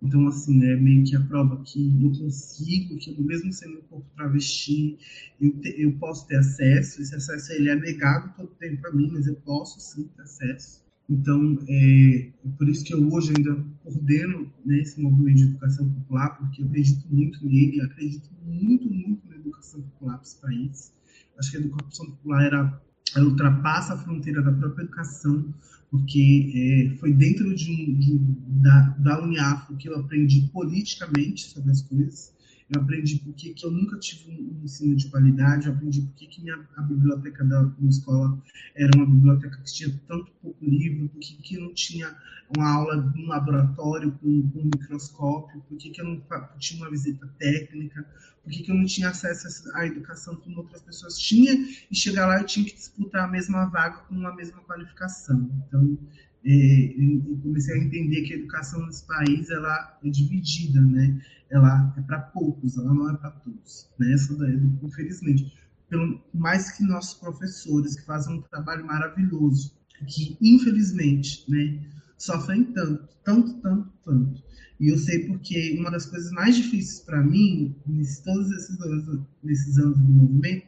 Então, 0.00 0.28
assim, 0.28 0.64
é 0.64 0.76
meio 0.76 1.04
que 1.04 1.16
a 1.16 1.20
prova 1.20 1.60
que 1.64 2.02
eu 2.02 2.12
consigo, 2.12 2.96
que 2.98 3.10
eu, 3.10 3.24
mesmo 3.24 3.52
sendo 3.52 3.78
um 3.78 3.82
pouco 3.82 4.06
travesti, 4.14 4.96
eu, 5.40 5.50
te, 5.60 5.74
eu 5.76 5.92
posso 5.92 6.26
ter 6.28 6.36
acesso. 6.36 7.02
Esse 7.02 7.14
acesso 7.14 7.52
ele 7.52 7.68
é 7.68 7.74
negado 7.74 8.32
todo 8.36 8.48
tempo 8.58 8.80
para 8.80 8.92
mim, 8.92 9.10
mas 9.12 9.26
eu 9.26 9.34
posso 9.36 9.80
sim 9.80 10.04
ter 10.16 10.22
acesso. 10.22 10.84
Então, 11.10 11.58
é, 11.66 12.30
é 12.44 12.48
por 12.56 12.68
isso 12.68 12.84
que 12.84 12.94
eu 12.94 13.10
hoje 13.12 13.32
ainda 13.36 13.64
coordeno 13.82 14.52
né, 14.64 14.78
esse 14.80 15.00
movimento 15.00 15.36
de 15.36 15.44
educação 15.44 15.88
popular, 15.90 16.36
porque 16.38 16.62
eu 16.62 16.66
acredito 16.66 17.06
muito 17.10 17.44
nele, 17.44 17.80
acredito 17.80 18.30
muito, 18.44 18.88
muito 18.88 19.26
na 19.28 19.36
educação 19.36 19.80
popular 19.80 20.18
para 20.18 20.22
esse 20.22 20.40
país. 20.40 20.92
Acho 21.38 21.50
que 21.50 21.56
a 21.56 21.60
educação 21.60 22.06
popular 22.10 22.44
era, 22.44 22.82
ela 23.16 23.26
ultrapassa 23.26 23.94
a 23.94 23.98
fronteira 23.98 24.42
da 24.42 24.52
própria 24.52 24.82
educação, 24.82 25.52
porque 25.90 26.90
é, 26.92 26.96
foi 26.98 27.12
dentro 27.12 27.54
de, 27.54 27.94
de, 27.94 28.18
da, 28.62 28.80
da 28.98 29.22
Uniafro 29.22 29.76
que 29.76 29.88
eu 29.88 29.96
aprendi 29.96 30.48
politicamente 30.52 31.48
sobre 31.48 31.70
as 31.70 31.82
coisas. 31.82 32.32
Eu 32.74 32.82
aprendi 32.82 33.18
por 33.20 33.32
que, 33.34 33.54
eu 33.64 33.70
nunca 33.70 33.98
tive 33.98 34.30
um 34.30 34.62
ensino 34.62 34.94
de 34.94 35.08
qualidade, 35.08 35.66
eu 35.66 35.72
aprendi 35.72 36.02
por 36.02 36.14
que, 36.14 36.42
minha, 36.42 36.68
a 36.76 36.82
biblioteca 36.82 37.44
da 37.44 37.62
minha 37.62 37.88
escola 37.88 38.38
era 38.74 38.90
uma 38.96 39.06
biblioteca 39.06 39.56
que 39.58 39.72
tinha 39.72 40.00
tanto 40.06 40.30
pouco 40.42 40.64
livro, 40.64 41.08
por 41.08 41.18
que, 41.18 41.58
não 41.58 41.72
tinha 41.72 42.14
uma 42.56 42.70
aula 42.70 42.96
no 42.96 43.26
laboratório 43.26 44.12
com, 44.12 44.50
com 44.50 44.60
um 44.60 44.64
microscópio, 44.64 45.62
por 45.62 45.78
que, 45.78 45.98
eu 45.98 46.04
não 46.04 46.22
tinha 46.58 46.82
uma 46.82 46.90
visita 46.90 47.26
técnica, 47.38 48.06
por 48.44 48.52
que 48.52 48.70
eu 48.70 48.74
não 48.74 48.84
tinha 48.84 49.08
acesso 49.08 49.70
à 49.74 49.86
educação 49.86 50.36
como 50.36 50.58
outras 50.58 50.82
pessoas 50.82 51.18
tinham, 51.18 51.56
e 51.90 51.96
chegar 51.96 52.26
lá 52.26 52.38
eu 52.38 52.46
tinha 52.46 52.66
que 52.66 52.74
disputar 52.74 53.24
a 53.24 53.28
mesma 53.28 53.66
vaga 53.66 53.98
com 54.08 54.26
a 54.26 54.34
mesma 54.34 54.60
qualificação. 54.62 55.50
Então, 55.66 55.98
é, 56.44 56.94
comecei 57.42 57.74
a 57.74 57.84
entender 57.84 58.22
que 58.22 58.34
a 58.34 58.36
educação 58.36 58.84
nesse 58.86 59.06
país 59.06 59.50
ela 59.50 59.98
é 60.02 60.08
dividida, 60.08 60.80
né? 60.80 61.20
Ela 61.50 61.94
é 61.96 62.00
para 62.02 62.20
poucos, 62.20 62.76
ela 62.76 62.92
não 62.92 63.10
é 63.10 63.16
para 63.16 63.30
todos, 63.30 63.88
né? 63.98 64.12
Essa 64.12 64.36
daí, 64.36 64.54
infelizmente, 64.82 65.52
pelo 65.88 66.20
mais 66.34 66.70
que 66.72 66.84
nossos 66.84 67.18
professores 67.18 67.96
que 67.96 68.04
fazem 68.04 68.34
um 68.34 68.42
trabalho 68.42 68.86
maravilhoso, 68.86 69.74
que 70.06 70.36
infelizmente, 70.40 71.44
né, 71.50 71.82
sofrem 72.16 72.64
tanto, 72.64 73.08
tanto, 73.24 73.54
tanto, 73.60 73.92
tanto. 74.04 74.42
E 74.78 74.88
eu 74.88 74.98
sei 74.98 75.26
porque 75.26 75.76
uma 75.78 75.90
das 75.90 76.06
coisas 76.06 76.30
mais 76.32 76.56
difíceis 76.56 77.00
para 77.00 77.22
mim, 77.22 77.74
nesses 77.86 78.20
todos 78.20 78.50
esses 78.52 78.80
anos, 78.80 79.20
nesses 79.42 79.78
anos 79.78 79.98
do 79.98 80.04
movimento, 80.04 80.66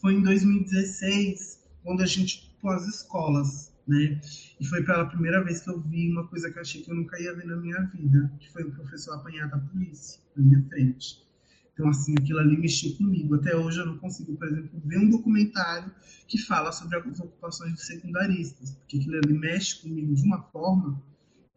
foi 0.00 0.14
em 0.14 0.22
2016, 0.22 1.58
quando 1.82 2.02
a 2.02 2.06
gente 2.06 2.54
pôs 2.60 2.82
as 2.82 2.88
escolas 2.88 3.72
né? 3.88 4.20
E 4.60 4.66
foi 4.66 4.84
pela 4.84 5.06
primeira 5.06 5.42
vez 5.42 5.62
que 5.62 5.70
eu 5.70 5.80
vi 5.80 6.10
uma 6.10 6.28
coisa 6.28 6.50
que 6.50 6.58
eu 6.58 6.62
achei 6.62 6.82
que 6.82 6.90
eu 6.90 6.94
nunca 6.94 7.20
ia 7.20 7.34
ver 7.34 7.46
na 7.46 7.56
minha 7.56 7.80
vida, 7.86 8.30
que 8.38 8.52
foi 8.52 8.62
o 8.62 8.70
professor 8.70 9.14
apanhar 9.14 9.48
da 9.48 9.58
polícia 9.58 10.20
na 10.36 10.44
minha 10.44 10.62
frente. 10.68 11.26
Então, 11.72 11.88
assim, 11.88 12.14
aquilo 12.18 12.40
ali 12.40 12.58
mexeu 12.58 12.94
comigo. 12.96 13.36
Até 13.36 13.56
hoje 13.56 13.78
eu 13.78 13.86
não 13.86 13.96
consigo, 13.98 14.36
por 14.36 14.46
exemplo, 14.48 14.82
ver 14.84 14.98
um 14.98 15.08
documentário 15.08 15.90
que 16.26 16.36
fala 16.36 16.70
sobre 16.70 16.98
as 16.98 17.20
ocupações 17.20 17.72
de 17.72 17.82
secundaristas, 17.82 18.72
porque 18.72 18.98
aquilo 18.98 19.16
ali 19.16 19.32
mexe 19.32 19.80
comigo 19.80 20.14
de 20.14 20.22
uma 20.22 20.42
forma 20.42 21.00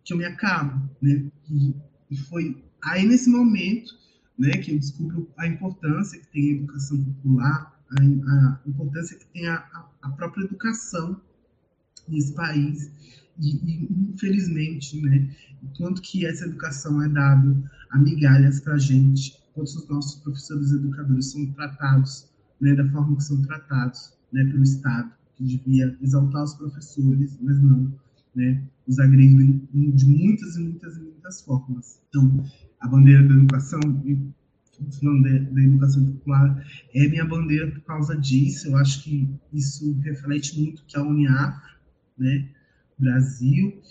que 0.04 0.14
eu 0.14 0.18
me 0.18 0.26
acabo, 0.26 0.90
né? 1.02 1.26
E, 1.50 1.76
e 2.10 2.18
foi 2.18 2.64
aí 2.84 3.06
nesse 3.06 3.30
momento, 3.30 3.92
né, 4.38 4.52
que 4.58 4.72
eu 4.72 4.80
descubro 4.80 5.30
a 5.38 5.48
importância 5.48 6.20
que 6.20 6.28
tem 6.28 6.44
a 6.44 6.56
educação 6.56 7.04
popular, 7.04 7.84
a, 7.90 8.02
a 8.02 8.62
importância 8.66 9.18
que 9.18 9.26
tem 9.28 9.48
a, 9.48 9.90
a 10.02 10.10
própria 10.12 10.46
educação 10.46 11.20
nesse 12.08 12.34
país. 12.34 12.92
E, 13.40 13.56
e, 13.56 14.12
infelizmente, 14.14 15.02
né, 15.02 15.30
quanto 15.78 16.02
que 16.02 16.26
essa 16.26 16.46
educação 16.46 17.02
é 17.02 17.10
dada 17.10 17.64
a 17.92 17.98
migalhas 17.98 18.60
para 18.60 18.76
a 18.76 18.80
gente, 18.80 19.38
quanto 19.54 19.68
os 19.68 19.88
nossos 19.88 20.22
professores 20.22 20.72
educadores 20.72 21.32
são 21.32 21.46
tratados 21.54 22.30
né, 22.60 22.76
da 22.76 22.88
forma 22.90 23.18
que 23.18 23.24
são 23.24 23.42
tratados 23.42 24.14
né, 24.32 24.46
pelo 24.46 24.64
Estado, 24.64 25.12
que 25.36 25.44
devia 25.44 25.98
exaltar 26.02 26.44
os 26.44 26.54
professores, 26.54 27.38
mas 27.42 27.62
não, 27.62 27.94
né, 28.36 28.64
os 28.88 29.00
agridem 29.00 29.68
de 29.74 30.06
muitas 30.06 30.56
e 30.56 30.62
muitas 30.62 30.98
e 30.98 31.02
muitas 31.02 31.42
formas. 31.42 32.00
Então, 32.10 32.44
a 32.80 32.88
bandeira 32.88 33.28
da 33.28 33.34
educação, 33.34 33.80
falando 35.00 35.24
da, 35.24 35.52
da 35.52 35.62
educação 35.62 36.06
popular, 36.06 36.66
é 36.94 37.08
minha 37.08 37.26
bandeira 37.26 37.72
por 37.72 37.82
causa 37.82 38.18
disso. 38.18 38.68
Eu 38.68 38.78
acho 38.78 39.04
que 39.04 39.30
isso 39.54 39.94
reflete 40.02 40.60
muito 40.60 40.84
que 40.86 40.98
a 40.98 41.04
UNIAF 41.04 41.60
né, 42.22 42.48
Brasil. 42.98 43.82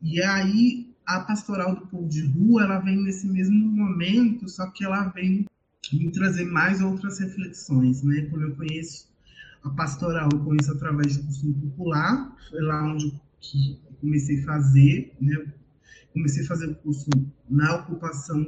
E 0.00 0.22
aí 0.22 0.94
a 1.06 1.20
pastoral 1.20 1.74
do 1.74 1.86
povo 1.86 2.06
de 2.06 2.26
rua, 2.26 2.64
ela 2.64 2.78
vem 2.80 3.02
nesse 3.02 3.26
mesmo 3.26 3.56
momento, 3.56 4.46
só 4.48 4.70
que 4.70 4.84
ela 4.84 5.08
vem 5.08 5.46
me 5.90 6.10
trazer 6.10 6.44
mais 6.44 6.82
outras 6.82 7.18
reflexões, 7.18 8.02
né? 8.02 8.26
Quando 8.30 8.42
eu 8.42 8.54
conheço 8.54 9.08
a 9.64 9.70
pastoral, 9.70 10.28
eu 10.30 10.40
conheço 10.40 10.70
através 10.70 11.16
do 11.16 11.24
costume 11.24 11.54
popular, 11.54 12.36
foi 12.50 12.60
lá 12.60 12.92
onde 12.92 13.06
eu 13.06 13.96
comecei 14.00 14.42
a 14.42 14.44
fazer, 14.44 15.16
né? 15.18 15.46
Comecei 16.12 16.44
a 16.44 16.46
fazer 16.46 16.66
o 16.66 16.74
curso 16.74 17.08
na 17.48 17.76
ocupação 17.76 18.46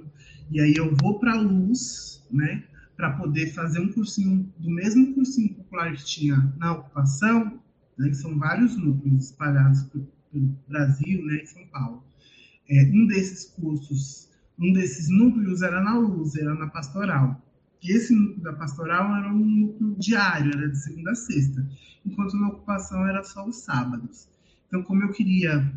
e 0.51 0.61
aí 0.61 0.74
eu 0.76 0.95
vou 0.97 1.18
para 1.18 1.32
a 1.32 1.41
luz, 1.41 2.26
né? 2.30 2.64
Para 2.97 3.12
poder 3.12 3.55
fazer 3.55 3.80
um 3.80 3.91
cursinho 3.91 4.53
do 4.59 4.68
mesmo 4.68 5.14
cursinho 5.14 5.55
popular 5.55 5.93
que 5.93 6.05
tinha 6.05 6.53
na 6.59 6.72
ocupação, 6.72 7.59
né, 8.01 8.09
que 8.09 8.16
são 8.16 8.38
vários 8.38 8.76
núcleos 8.76 9.26
espalhados 9.26 9.82
pelo, 9.84 10.09
Brasil 10.68 11.24
né, 11.26 11.42
e 11.42 11.46
São 11.46 11.66
Paulo. 11.66 12.03
É, 12.68 12.84
um 12.84 13.07
desses 13.07 13.46
cursos, 13.46 14.28
um 14.59 14.72
desses 14.72 15.09
núcleos 15.09 15.61
era 15.61 15.82
na 15.82 15.98
Luz, 15.98 16.34
era 16.36 16.55
na 16.55 16.68
Pastoral. 16.68 17.40
E 17.82 17.92
esse 17.92 18.14
núcleo 18.14 18.40
da 18.40 18.53
Pastoral 18.53 19.14
era 19.16 19.32
um 19.32 19.44
núcleo 19.44 19.96
diário, 19.98 20.53
era 20.57 20.68
de 20.68 20.78
segunda 20.78 21.11
a 21.11 21.14
sexta, 21.14 21.68
enquanto 22.07 22.36
na 22.36 22.48
ocupação 22.48 23.07
era 23.07 23.22
só 23.24 23.46
os 23.46 23.57
sábados. 23.57 24.28
Então, 24.68 24.82
como 24.82 25.03
eu 25.03 25.12
queria 25.12 25.72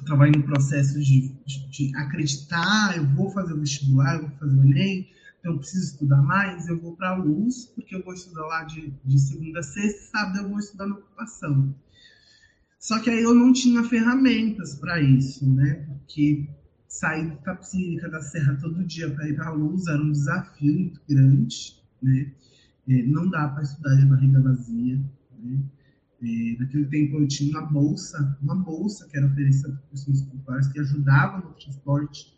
estava 0.00 0.26
no 0.26 0.42
processo 0.42 0.98
de, 1.00 1.32
de, 1.46 1.68
de, 1.68 1.96
acreditar, 1.96 2.96
eu 2.96 3.06
vou 3.06 3.30
fazer 3.30 3.52
o 3.52 3.60
vestibular, 3.60 4.16
eu 4.16 4.22
vou 4.22 4.38
fazer 4.38 4.58
o 4.58 4.64
Enem, 4.64 5.08
eu 5.44 5.58
preciso 5.58 5.92
estudar 5.92 6.22
mais, 6.22 6.66
eu 6.68 6.80
vou 6.80 6.96
para 6.96 7.10
a 7.10 7.16
luz, 7.16 7.66
porque 7.66 7.94
eu 7.94 8.02
vou 8.02 8.14
estudar 8.14 8.46
lá 8.46 8.64
de, 8.64 8.92
de 9.04 9.18
segunda 9.20 9.60
a 9.60 9.62
sexta, 9.62 10.18
sábado 10.18 10.38
eu 10.38 10.48
vou 10.48 10.58
estudar 10.58 10.86
na 10.86 10.94
ocupação. 10.94 11.74
Só 12.78 12.98
que 12.98 13.10
aí 13.10 13.22
eu 13.22 13.34
não 13.34 13.52
tinha 13.52 13.82
ferramentas 13.84 14.74
para 14.74 15.00
isso, 15.00 15.48
né? 15.54 15.86
Porque 15.86 16.48
sair 16.88 17.28
da 17.28 17.36
Tapsílica, 17.36 18.08
da 18.08 18.22
Serra 18.22 18.56
todo 18.60 18.84
dia 18.84 19.10
para 19.10 19.28
ir 19.28 19.36
para 19.36 19.48
a 19.48 19.52
luz 19.52 19.86
era 19.86 20.02
um 20.02 20.12
desafio 20.12 20.72
muito 20.72 21.00
grande, 21.08 21.82
né? 22.02 22.32
É, 22.88 23.02
não 23.02 23.28
dá 23.28 23.48
para 23.48 23.62
estudar 23.62 23.94
de 23.96 24.06
barriga 24.06 24.40
vazia, 24.40 24.98
né? 25.38 25.62
É, 26.22 26.56
naquele 26.58 26.86
tempo 26.86 27.20
eu 27.20 27.28
tinha 27.28 27.58
uma 27.58 27.66
bolsa, 27.66 28.38
uma 28.40 28.54
bolsa 28.54 29.06
que 29.08 29.16
era 29.16 29.26
oferecida 29.26 29.68
por 29.68 29.90
pessoas 29.90 30.22
populares 30.22 30.68
que 30.68 30.80
ajudava 30.80 31.38
no 31.38 31.52
transporte 31.52 32.33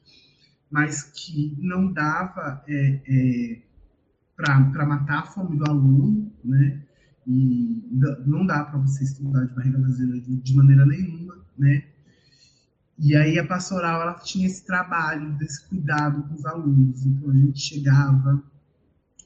mas 0.76 1.04
que 1.04 1.56
não 1.58 1.90
dava 1.90 2.62
é, 2.68 3.00
é, 3.08 3.62
para 4.36 4.84
matar 4.84 5.20
a 5.20 5.26
fome 5.26 5.56
do 5.56 5.64
aluno, 5.64 6.30
né? 6.44 6.82
E 7.26 7.82
não 8.26 8.44
dá 8.44 8.62
para 8.62 8.78
você 8.80 9.04
estudar 9.04 9.46
de 9.46 9.54
barriga 9.54 9.80
vazia 9.80 10.06
de, 10.20 10.54
maneira 10.54 10.84
nenhuma, 10.84 11.38
né? 11.56 11.82
E 12.98 13.16
aí 13.16 13.38
a 13.38 13.46
pastoral 13.46 14.02
ela 14.02 14.14
tinha 14.18 14.46
esse 14.46 14.66
trabalho, 14.66 15.32
desse 15.38 15.66
cuidado 15.66 16.22
com 16.24 16.34
os 16.34 16.44
alunos. 16.44 17.06
Então 17.06 17.30
a 17.30 17.34
gente 17.34 17.58
chegava, 17.58 18.42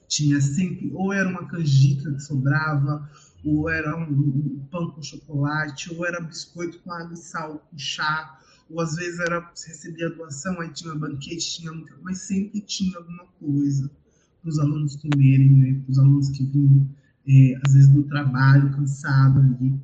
tinha 0.06 0.40
sempre, 0.40 0.92
ou 0.94 1.12
era 1.12 1.28
uma 1.28 1.48
canjica 1.48 2.12
que 2.12 2.20
sobrava, 2.20 3.10
ou 3.44 3.68
era 3.68 3.96
um, 3.96 4.08
um 4.08 4.68
pão 4.70 4.88
com 4.92 5.02
chocolate, 5.02 5.92
ou 5.92 6.06
era 6.06 6.20
biscoito 6.20 6.78
com 6.78 6.92
água 6.92 7.14
e 7.14 7.16
sal, 7.16 7.58
com 7.58 7.76
chá, 7.76 8.38
ou 8.70 8.80
às 8.80 8.94
vezes 8.94 9.18
era 9.18 9.40
recebia 9.40 10.10
doação, 10.10 10.60
aí 10.60 10.72
tinha 10.72 10.94
banquete, 10.94 11.60
tinha 11.60 11.72
mas 12.02 12.18
sempre 12.18 12.60
tinha 12.60 12.96
alguma 12.98 13.26
coisa 13.38 13.90
para 14.40 14.48
os 14.48 14.58
alunos 14.58 14.96
comerem, 14.96 15.50
né? 15.50 15.80
Para 15.84 15.92
os 15.92 15.98
alunos 15.98 16.30
que 16.30 16.44
vinham 16.44 16.88
é, 17.26 17.60
às 17.64 17.74
vezes 17.74 17.88
do 17.88 18.04
trabalho 18.04 18.70
cansado 18.70 19.40
ali 19.40 19.80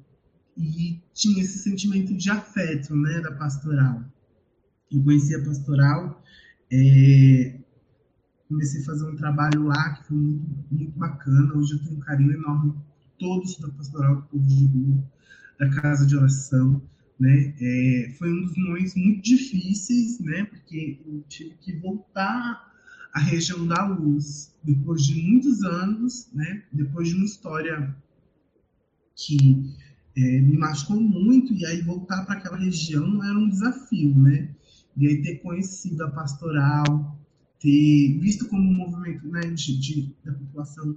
e 0.56 1.00
tinha 1.12 1.42
esse 1.42 1.58
sentimento 1.58 2.14
de 2.14 2.30
afeto, 2.30 2.94
né, 2.96 3.20
da 3.20 3.32
pastoral. 3.32 4.02
Eu 4.90 5.02
conheci 5.02 5.34
a 5.34 5.44
pastoral, 5.44 6.22
é, 6.72 7.58
comecei 8.48 8.80
a 8.80 8.84
fazer 8.84 9.04
um 9.04 9.16
trabalho 9.16 9.64
lá 9.64 9.94
que 9.94 10.08
foi 10.08 10.16
muito, 10.16 10.64
muito 10.70 10.98
bacana. 10.98 11.54
Hoje 11.54 11.74
eu 11.74 11.78
tenho 11.80 11.96
um 11.96 12.00
carinho 12.00 12.32
enorme 12.32 12.72
por 12.72 13.10
todos 13.18 13.58
da 13.58 13.68
pastoral 13.68 14.16
do 14.16 14.22
povo 14.22 14.46
de 14.46 14.66
rua, 14.66 15.04
da 15.58 15.68
casa 15.68 16.06
de 16.06 16.16
oração 16.16 16.80
né? 17.18 17.54
É, 17.60 18.14
foi 18.18 18.32
um 18.32 18.42
dos 18.42 18.56
momentos 18.56 18.94
muito 18.94 19.22
difíceis, 19.22 20.18
né? 20.20 20.44
Porque 20.44 20.98
eu 21.06 21.24
tive 21.28 21.54
que 21.60 21.72
voltar 21.72 22.72
à 23.12 23.20
região 23.20 23.66
da 23.66 23.86
luz 23.86 24.52
depois 24.62 25.04
de 25.04 25.20
muitos 25.22 25.62
anos, 25.64 26.28
né? 26.32 26.62
Depois 26.72 27.08
de 27.08 27.14
uma 27.14 27.24
história 27.24 27.96
que 29.14 29.74
é, 30.16 30.40
me 30.40 30.58
machucou 30.58 31.00
muito 31.00 31.54
e 31.54 31.64
aí 31.66 31.80
voltar 31.82 32.24
para 32.24 32.36
aquela 32.36 32.56
região 32.56 33.22
era 33.24 33.38
um 33.38 33.48
desafio, 33.48 34.16
né? 34.16 34.54
E 34.96 35.06
aí 35.06 35.22
ter 35.22 35.36
conhecido 35.36 36.04
a 36.04 36.10
pastoral, 36.10 37.18
ter 37.60 38.18
visto 38.18 38.48
como 38.48 38.62
um 38.62 38.74
movimento 38.74 39.26
né, 39.28 39.40
de, 39.40 39.78
de, 39.78 40.14
da 40.24 40.32
população 40.32 40.96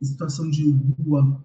em 0.00 0.04
situação 0.04 0.50
de 0.50 0.70
rua 0.70 1.44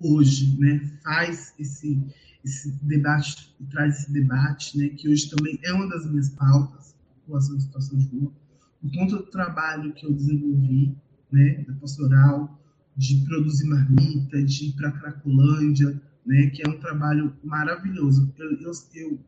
hoje, 0.00 0.56
né, 0.58 0.98
faz 1.02 1.54
esse 1.58 2.00
esse 2.48 2.72
debate, 2.82 3.54
traz 3.70 4.00
esse 4.00 4.12
debate, 4.12 4.78
né, 4.78 4.88
que 4.88 5.08
hoje 5.08 5.28
também 5.30 5.58
é 5.62 5.72
uma 5.72 5.88
das 5.88 6.08
minhas 6.10 6.30
pautas, 6.30 6.94
população 7.20 7.56
em 7.56 7.60
situação 7.60 7.98
de 7.98 8.06
rua, 8.08 8.32
por 8.80 8.92
conta 8.92 9.16
do 9.16 9.26
trabalho 9.26 9.92
que 9.92 10.06
eu 10.06 10.12
desenvolvi, 10.12 10.96
né, 11.30 11.64
da 11.66 11.74
pastoral, 11.74 12.58
de 12.96 13.24
produzir 13.26 13.66
marmita, 13.66 14.42
de 14.42 14.66
ir 14.66 14.72
para 14.72 14.92
Cracolândia, 14.92 16.00
né, 16.26 16.46
que 16.46 16.62
é 16.66 16.68
um 16.68 16.78
trabalho 16.78 17.36
maravilhoso. 17.44 18.32
Eu, 18.38 18.50
eu, 18.60 18.72
eu 18.94 19.18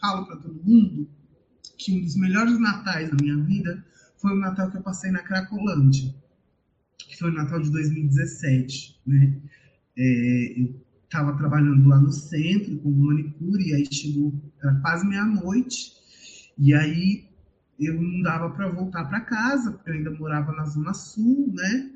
falo 0.00 0.26
para 0.26 0.36
todo 0.36 0.62
mundo 0.62 1.08
que 1.78 1.96
um 1.96 2.02
dos 2.02 2.16
melhores 2.16 2.58
natais 2.58 3.10
da 3.10 3.16
minha 3.16 3.36
vida 3.38 3.84
foi 4.18 4.32
o 4.32 4.40
Natal 4.40 4.70
que 4.70 4.76
eu 4.76 4.82
passei 4.82 5.10
na 5.10 5.22
Cracolândia, 5.22 6.14
que 6.98 7.18
foi 7.18 7.30
o 7.30 7.34
Natal 7.34 7.60
de 7.60 7.70
2017, 7.70 9.00
né? 9.06 9.40
É, 9.98 10.60
eu 10.60 10.85
estava 11.06 11.36
trabalhando 11.36 11.88
lá 11.88 11.98
no 11.98 12.12
centro 12.12 12.76
com 12.78 12.90
manicure, 12.90 13.68
e 13.68 13.74
aí 13.74 13.88
chegou, 13.90 14.34
era 14.62 14.74
quase 14.80 15.06
meia-noite, 15.06 15.92
e 16.58 16.74
aí 16.74 17.28
eu 17.78 18.00
não 18.00 18.22
dava 18.22 18.50
para 18.50 18.68
voltar 18.68 19.04
para 19.04 19.20
casa, 19.20 19.72
porque 19.72 19.90
eu 19.90 19.94
ainda 19.94 20.10
morava 20.10 20.52
na 20.52 20.64
Zona 20.64 20.94
Sul, 20.94 21.52
né? 21.54 21.90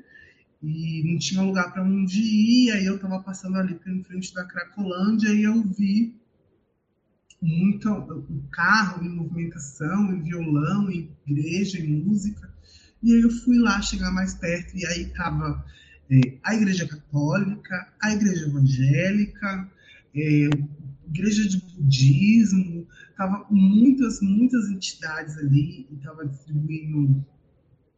E 0.63 1.11
não 1.11 1.17
tinha 1.17 1.41
lugar 1.41 1.73
para 1.73 1.83
onde 1.83 2.21
ir, 2.21 2.71
aí 2.71 2.85
eu 2.85 2.95
estava 2.95 3.19
passando 3.19 3.57
ali 3.57 3.79
em 3.87 4.03
frente 4.03 4.33
da 4.33 4.45
Cracolândia 4.45 5.29
e 5.29 5.43
eu 5.43 5.63
vi 5.63 6.15
muito 7.41 7.89
o 7.89 8.43
carro 8.51 9.03
em 9.03 9.09
movimentação, 9.09 10.13
em 10.13 10.21
violão, 10.21 10.91
em 10.91 11.09
igreja, 11.25 11.79
em 11.79 12.03
música. 12.03 12.53
E 13.01 13.11
aí 13.13 13.21
eu 13.21 13.31
fui 13.31 13.57
lá 13.57 13.81
chegar 13.81 14.11
mais 14.11 14.35
perto 14.35 14.77
e 14.77 14.85
aí 14.85 15.05
tava 15.13 15.65
é, 16.11 16.37
a 16.43 16.53
igreja 16.53 16.87
católica, 16.87 17.93
a 18.01 18.13
igreja 18.13 18.45
evangélica, 18.45 19.71
é, 20.13 20.49
igreja 21.07 21.47
de 21.47 21.57
budismo, 21.57 22.85
tava 23.15 23.45
muitas, 23.49 24.19
muitas 24.21 24.69
entidades 24.69 25.37
ali 25.37 25.87
e 25.89 25.95
tava 25.97 26.27
distribuindo 26.27 27.25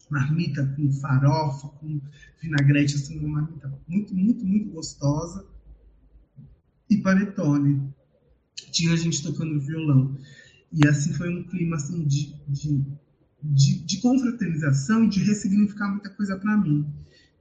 marmita 0.10 0.66
com 0.76 0.92
farofa, 0.92 1.68
com 1.70 2.00
vinagrete, 2.42 2.96
assim, 2.96 3.18
uma 3.20 3.42
marmita 3.42 3.74
muito, 3.88 4.14
muito, 4.14 4.46
muito 4.46 4.70
gostosa 4.70 5.48
e 6.90 6.98
panetone 6.98 7.92
tinha 8.72 8.96
gente 8.98 9.24
tocando 9.24 9.60
violão. 9.60 10.18
E 10.72 10.88
assim 10.88 11.14
foi 11.14 11.30
um 11.30 11.44
clima 11.44 11.76
assim, 11.76 12.06
de, 12.06 12.36
de, 12.48 12.84
de, 13.42 13.86
de 13.86 14.02
confraternização, 14.02 15.08
de 15.08 15.24
ressignificar 15.24 15.90
muita 15.90 16.10
coisa 16.12 16.38
para 16.38 16.58
mim. 16.58 16.86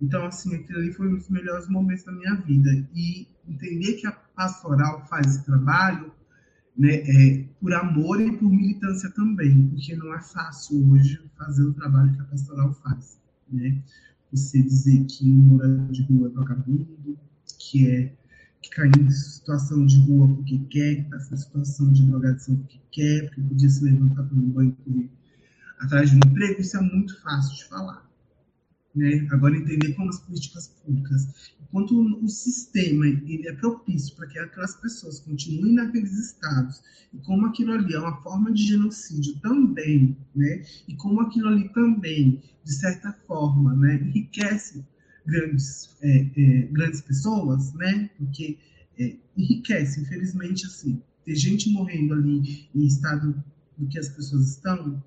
Então, 0.02 0.26
assim, 0.26 0.56
aquilo 0.56 0.80
ali 0.80 0.92
foi 0.92 1.08
um 1.08 1.16
dos 1.16 1.28
melhores 1.28 1.68
momentos 1.68 2.04
da 2.04 2.12
minha 2.12 2.34
vida. 2.34 2.70
E 2.92 3.28
entender 3.46 3.94
que 3.94 4.06
a 4.06 4.12
pastoral 4.12 5.06
faz 5.06 5.28
esse 5.28 5.44
trabalho 5.44 6.12
né, 6.76 6.94
é, 6.94 7.44
por 7.60 7.72
amor 7.72 8.20
e 8.20 8.36
por 8.36 8.50
militância 8.50 9.08
também, 9.10 9.68
porque 9.68 9.94
não 9.94 10.12
é 10.12 10.20
fácil 10.20 10.90
hoje 10.90 11.22
fazer 11.38 11.62
o 11.62 11.72
trabalho 11.72 12.12
que 12.12 12.20
a 12.20 12.24
pastoral 12.24 12.74
faz. 12.74 13.20
Né? 13.48 13.80
Você 14.32 14.60
dizer 14.60 15.04
que 15.04 15.30
um 15.30 15.34
morador 15.34 15.92
de 15.92 16.02
rua 16.02 16.28
é 16.28 16.30
vagabundo, 16.30 17.18
que 17.58 17.88
é 17.88 18.12
que 18.60 18.70
caiu 18.70 18.92
em 18.96 19.10
situação 19.10 19.84
de 19.84 19.98
rua 20.06 20.28
porque 20.28 20.58
quer, 20.70 20.94
que 20.94 21.14
está 21.16 21.34
em 21.34 21.36
situação 21.36 21.92
de 21.92 22.06
drogadição 22.06 22.56
porque 22.56 22.80
quer, 22.92 23.26
porque 23.26 23.40
podia 23.40 23.68
se 23.68 23.84
levantar 23.84 24.22
para 24.22 24.36
um 24.36 24.50
banho 24.50 24.76
atrás 25.80 26.10
de 26.10 26.16
um 26.16 26.20
emprego, 26.24 26.60
isso 26.60 26.76
é 26.76 26.80
muito 26.80 27.20
fácil 27.22 27.56
de 27.56 27.64
falar. 27.64 28.11
Né? 28.94 29.26
Agora, 29.30 29.56
entender 29.56 29.94
como 29.94 30.10
as 30.10 30.20
políticas 30.20 30.68
públicas, 30.68 31.52
enquanto 31.62 31.98
o 32.22 32.28
sistema 32.28 33.06
ele 33.06 33.48
é 33.48 33.52
propício 33.54 34.14
para 34.14 34.26
que 34.26 34.38
aquelas 34.38 34.74
pessoas 34.76 35.20
continuem 35.20 35.74
naqueles 35.74 36.12
estados, 36.12 36.82
e 37.12 37.18
como 37.18 37.46
aquilo 37.46 37.72
ali 37.72 37.94
é 37.94 37.98
uma 37.98 38.20
forma 38.22 38.52
de 38.52 38.66
genocídio 38.66 39.38
também, 39.40 40.16
né? 40.34 40.64
e 40.86 40.94
como 40.94 41.20
aquilo 41.20 41.48
ali 41.48 41.68
também, 41.70 42.42
de 42.64 42.72
certa 42.72 43.12
forma, 43.26 43.74
né, 43.74 43.96
enriquece 43.96 44.84
grandes, 45.26 45.96
é, 46.02 46.26
é, 46.36 46.62
grandes 46.66 47.00
pessoas, 47.00 47.72
né? 47.74 48.10
Porque 48.18 48.58
é, 48.98 49.16
enriquece, 49.36 50.00
infelizmente, 50.00 50.66
assim, 50.66 51.02
ter 51.24 51.36
gente 51.36 51.70
morrendo 51.70 52.14
ali 52.14 52.68
em 52.74 52.84
estado 52.84 53.42
do 53.78 53.86
que 53.86 53.98
as 53.98 54.08
pessoas 54.08 54.50
estão, 54.50 55.02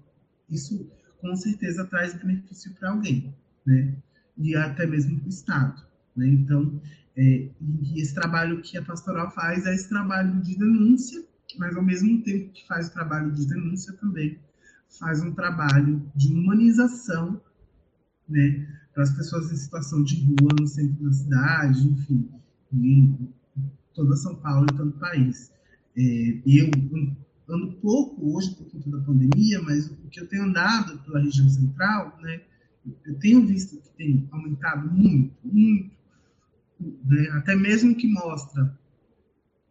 isso 0.49 0.90
com 1.20 1.36
certeza 1.36 1.86
traz 1.86 2.14
benefício 2.14 2.74
para 2.76 2.91
alguém, 2.91 3.34
né? 3.66 3.96
E 4.38 4.56
até 4.56 4.86
mesmo 4.86 5.20
para 5.20 5.28
o 5.28 5.30
Estado, 5.30 5.82
né? 6.16 6.28
Então, 6.28 6.82
é, 7.16 7.50
e 7.62 8.02
esse 8.02 8.14
trabalho 8.14 8.62
que 8.62 8.78
a 8.78 8.84
pastoral 8.84 9.32
faz 9.32 9.66
é 9.66 9.74
esse 9.74 9.88
trabalho 9.88 10.42
de 10.42 10.58
denúncia, 10.58 11.24
mas 11.58 11.76
ao 11.76 11.84
mesmo 11.84 12.22
tempo 12.24 12.52
que 12.52 12.68
faz 12.68 12.88
o 12.88 12.94
trabalho 12.94 13.32
de 13.32 13.46
denúncia 13.48 13.94
também 13.94 14.38
faz 15.00 15.22
um 15.22 15.34
trabalho 15.34 16.10
de 16.16 16.34
humanização, 16.34 17.42
né? 18.28 18.68
para 18.96 19.04
as 19.04 19.12
pessoas 19.12 19.52
em 19.52 19.58
situação 19.58 20.02
de 20.04 20.24
rua 20.24 20.50
no 20.58 20.66
centro 20.66 21.04
da 21.04 21.12
cidade, 21.12 21.86
enfim, 21.86 22.30
em 22.72 23.30
toda 23.94 24.16
São 24.16 24.36
Paulo 24.36 24.66
e 24.72 24.76
todo 24.76 24.90
o 24.90 25.00
país. 25.00 25.52
É, 25.98 26.42
eu 26.46 26.72
ando 27.50 27.74
pouco 27.74 28.36
hoje 28.36 28.56
por 28.56 28.72
conta 28.72 28.90
da 28.90 29.00
pandemia, 29.00 29.62
mas 29.62 29.88
o 29.92 29.96
que 30.10 30.22
eu 30.22 30.28
tenho 30.28 30.44
andado 30.44 30.98
pela 31.00 31.20
região 31.20 31.48
central, 31.50 32.18
né, 32.22 32.42
eu 33.06 33.20
tenho 33.20 33.45
visto 33.45 33.82
que 33.82 33.90
tem 33.98 34.28
aumentado 34.32 34.91
muito, 34.91 35.36
muito, 35.44 35.91
né, 37.06 37.30
até 37.34 37.56
mesmo 37.56 37.95
que 37.95 38.07
mostra 38.07 38.78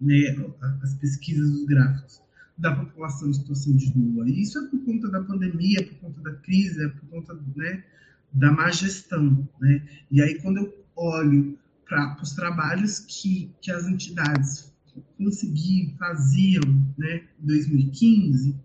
né, 0.00 0.36
as 0.82 0.94
pesquisas, 0.94 1.50
os 1.50 1.64
gráficos 1.64 2.22
da 2.56 2.74
população 2.74 3.30
em 3.30 3.34
situação 3.34 3.76
de 3.76 3.90
rua. 3.90 4.28
E 4.28 4.42
isso 4.42 4.58
é 4.58 4.68
por 4.68 4.84
conta 4.84 5.08
da 5.10 5.22
pandemia, 5.22 5.86
por 5.86 5.96
conta 5.98 6.20
da 6.20 6.32
crise, 6.36 6.84
é 6.84 6.88
por 6.88 7.08
conta 7.08 7.34
né, 7.56 7.84
da 8.32 8.52
má 8.52 8.70
gestão. 8.70 9.48
Né? 9.60 9.86
E 10.10 10.22
aí, 10.22 10.40
quando 10.40 10.58
eu 10.58 10.84
olho 10.96 11.58
para 11.84 12.16
os 12.22 12.32
trabalhos 12.32 13.00
que, 13.00 13.50
que 13.60 13.70
as 13.70 13.86
entidades 13.86 14.72
conseguiam, 15.18 15.96
faziam 15.96 16.62
né, 16.96 17.24
em 17.42 17.46
2015, 17.46 18.56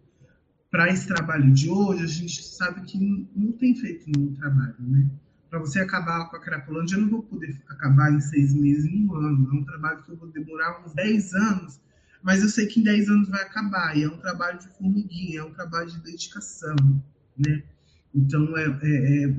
para 0.71 0.89
esse 0.89 1.07
trabalho 1.07 1.51
de 1.51 1.69
hoje, 1.69 2.03
a 2.03 2.07
gente 2.07 2.43
sabe 2.43 2.81
que 2.81 2.99
não, 2.99 3.27
não 3.35 3.51
tem 3.53 3.75
feito 3.75 4.05
nenhum 4.15 4.33
trabalho. 4.35 4.75
Né? 4.79 5.09
Para 5.49 5.59
você 5.59 5.79
acabar 5.79 6.29
com 6.29 6.35
a 6.35 6.39
Cracolândia, 6.39 6.95
eu 6.95 7.01
não 7.01 7.09
vou 7.09 7.23
poder 7.23 7.59
acabar 7.69 8.13
em 8.13 8.21
seis 8.21 8.53
meses, 8.53 8.85
em 8.85 9.07
um 9.07 9.15
ano. 9.15 9.49
É 9.51 9.55
um 9.55 9.63
trabalho 9.63 10.03
que 10.03 10.11
eu 10.11 10.17
vou 10.17 10.29
demorar 10.29 10.85
uns 10.85 10.93
dez 10.93 11.33
anos, 11.33 11.81
mas 12.21 12.43
eu 12.43 12.49
sei 12.49 12.67
que 12.67 12.79
em 12.79 12.83
dez 12.83 13.09
anos 13.09 13.29
vai 13.29 13.41
acabar. 13.41 13.97
E 13.97 14.03
é 14.03 14.07
um 14.07 14.17
trabalho 14.17 14.59
de 14.59 14.67
formiguinha, 14.77 15.39
é 15.39 15.43
um 15.43 15.53
trabalho 15.53 15.89
de 15.89 15.99
dedicação. 16.01 16.75
Né? 17.35 17.63
Então, 18.13 18.55
é, 18.57 18.65
é, 18.83 19.25
é, 19.25 19.35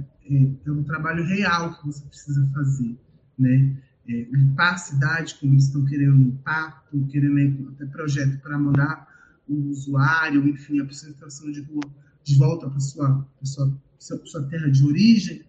é, 0.66 0.70
um 0.70 0.82
trabalho 0.82 1.24
real 1.24 1.78
que 1.78 1.86
você 1.86 2.04
precisa 2.06 2.48
fazer, 2.52 2.98
né? 3.38 3.76
É, 4.08 4.12
limpar 4.32 4.74
a 4.74 4.78
cidade, 4.78 5.36
como 5.38 5.52
eles 5.52 5.66
estão 5.66 5.84
querendo 5.84 6.16
limpar, 6.16 6.82
estão 6.84 7.06
querendo 7.06 7.68
até 7.68 7.86
projeto 7.86 8.40
para 8.40 8.58
mandar 8.58 9.09
o 9.50 9.70
usuário, 9.70 10.48
enfim, 10.48 10.80
a 10.80 10.84
pessoa 10.84 11.10
em 11.10 11.14
situação 11.14 11.50
de 11.50 11.60
rua 11.62 11.82
de 12.22 12.36
volta 12.36 12.68
para 12.68 12.80
sua, 12.80 13.26
sua, 13.42 13.78
sua, 13.98 14.42
terra 14.44 14.68
de 14.68 14.84
origem, 14.84 15.44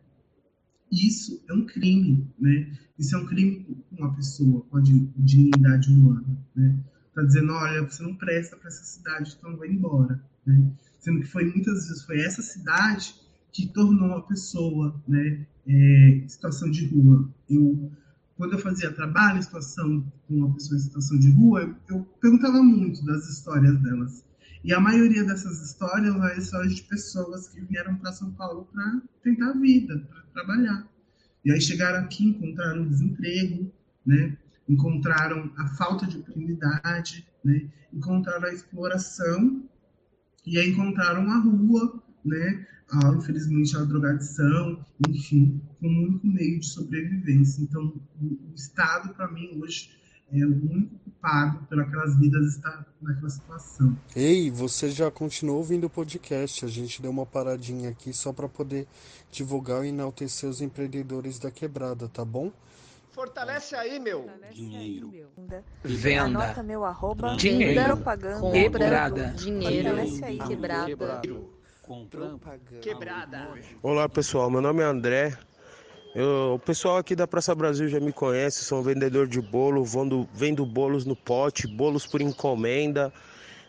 isso 0.91 1.43
é 1.47 1.53
um 1.53 1.65
crime, 1.65 2.27
né? 2.39 2.71
Isso 2.97 3.15
é 3.15 3.19
um 3.19 3.25
crime 3.25 3.65
com 3.89 3.95
uma 3.95 4.13
pessoa, 4.15 4.61
com 4.69 4.77
a 4.77 4.81
dignidade 4.81 5.89
humana, 5.89 6.37
né? 6.55 6.77
Tá 7.13 7.23
dizendo, 7.23 7.51
olha, 7.51 7.83
você 7.83 8.01
não 8.03 8.15
presta 8.15 8.55
para 8.55 8.69
essa 8.69 8.83
cidade, 8.83 9.35
então 9.37 9.57
vai 9.57 9.69
embora, 9.69 10.23
né? 10.45 10.71
sendo 11.01 11.19
que 11.19 11.27
foi 11.27 11.45
muitas 11.45 11.87
vezes 11.87 12.03
foi 12.03 12.21
essa 12.21 12.41
cidade 12.41 13.15
que 13.51 13.67
tornou 13.67 14.13
a 14.13 14.21
pessoa, 14.21 15.01
né, 15.07 15.45
é, 15.67 16.23
situação 16.27 16.71
de 16.71 16.85
rua. 16.85 17.29
Eu, 17.49 17.91
quando 18.41 18.53
eu 18.53 18.59
fazia 18.59 18.91
trabalho 18.91 19.37
em 19.37 19.41
situação 19.43 20.03
com 20.27 20.33
uma 20.33 20.51
pessoa 20.55 20.75
em 20.75 20.81
situação 20.81 21.19
de 21.19 21.29
rua, 21.29 21.61
eu, 21.61 21.75
eu 21.89 22.03
perguntava 22.19 22.59
muito 22.63 23.05
das 23.05 23.29
histórias 23.29 23.77
delas. 23.83 24.25
E 24.63 24.73
a 24.73 24.79
maioria 24.79 25.23
dessas 25.23 25.61
histórias 25.61 26.15
é 26.15 26.39
histórias 26.39 26.75
de 26.75 26.81
pessoas 26.81 27.49
que 27.49 27.61
vieram 27.61 27.97
para 27.97 28.11
São 28.11 28.31
Paulo 28.31 28.67
para 28.73 28.99
tentar 29.21 29.51
a 29.51 29.53
vida, 29.53 29.99
para 30.09 30.21
trabalhar. 30.33 30.87
E 31.45 31.51
aí 31.51 31.61
chegaram 31.61 31.99
aqui, 32.03 32.29
encontraram 32.29 32.87
desemprego, 32.87 33.71
né? 34.03 34.35
encontraram 34.67 35.51
a 35.57 35.67
falta 35.75 36.07
de 36.07 36.17
oportunidade, 36.17 37.27
né? 37.45 37.69
encontraram 37.93 38.45
a 38.45 38.53
exploração 38.53 39.69
e 40.47 40.57
aí 40.57 40.71
encontraram 40.71 41.29
a 41.29 41.37
rua, 41.37 42.01
né? 42.25 42.65
A, 42.91 43.09
infelizmente 43.15 43.75
a 43.77 43.83
drogadição, 43.85 44.83
enfim, 45.07 45.61
como 45.79 45.91
um 45.91 46.07
único 46.07 46.27
meio 46.27 46.59
de 46.59 46.65
sobrevivência. 46.65 47.61
Então, 47.61 47.93
o, 48.21 48.53
Estado, 48.53 49.13
para 49.13 49.29
mim, 49.31 49.61
hoje, 49.61 49.91
é 50.31 50.43
o 50.45 50.49
único 50.49 50.97
culpado 50.99 51.65
pelas 51.67 52.17
vidas 52.19 52.55
estar 52.55 52.85
naquela 53.01 53.29
situação. 53.29 53.97
Ei, 54.15 54.51
você 54.51 54.89
já 54.89 55.09
continuou 55.09 55.59
ouvindo 55.59 55.85
o 55.85 55.89
podcast? 55.89 56.65
A 56.65 56.67
gente 56.67 57.01
deu 57.01 57.11
uma 57.11 57.25
paradinha 57.25 57.89
aqui 57.89 58.13
só 58.13 58.33
para 58.33 58.49
poder 58.49 58.87
divulgar 59.31 59.85
e 59.85 59.89
enaltecer 59.89 60.49
os 60.49 60.61
empreendedores 60.61 61.39
da 61.39 61.49
quebrada, 61.49 62.09
tá 62.09 62.25
bom? 62.25 62.51
Fortalece 63.11 63.75
aí, 63.75 63.99
meu. 63.99 64.29
Dinheiro. 64.53 65.13
Venda. 65.83 66.23
Anota 66.23 66.63
meu 66.63 66.85
arroba. 66.85 67.35
Dinheiro. 67.35 67.97
Propaganda. 67.97 68.51
Quebrada. 68.51 69.27
Dinheiro. 69.37 69.89
Fortalece 69.89 70.23
aí, 70.23 70.39
quebrada. 70.39 70.85
Quebrada. 70.85 71.60
Olá, 73.81 74.07
pessoal. 74.07 74.49
Meu 74.51 74.61
nome 74.61 74.81
é 74.81 74.85
André. 74.85 75.37
Eu, 76.13 76.53
o 76.55 76.59
pessoal 76.59 76.97
aqui 76.97 77.15
da 77.15 77.27
Praça 77.27 77.55
Brasil 77.55 77.87
já 77.87 77.99
me 77.99 78.13
conhece. 78.13 78.63
Sou 78.63 78.79
um 78.79 78.83
vendedor 78.83 79.27
de 79.27 79.41
bolo. 79.41 79.83
Vendo, 79.83 80.29
vendo 80.31 80.65
bolos 80.65 81.05
no 81.05 81.15
pote, 81.15 81.67
bolos 81.67 82.05
por 82.05 82.21
encomenda. 82.21 83.11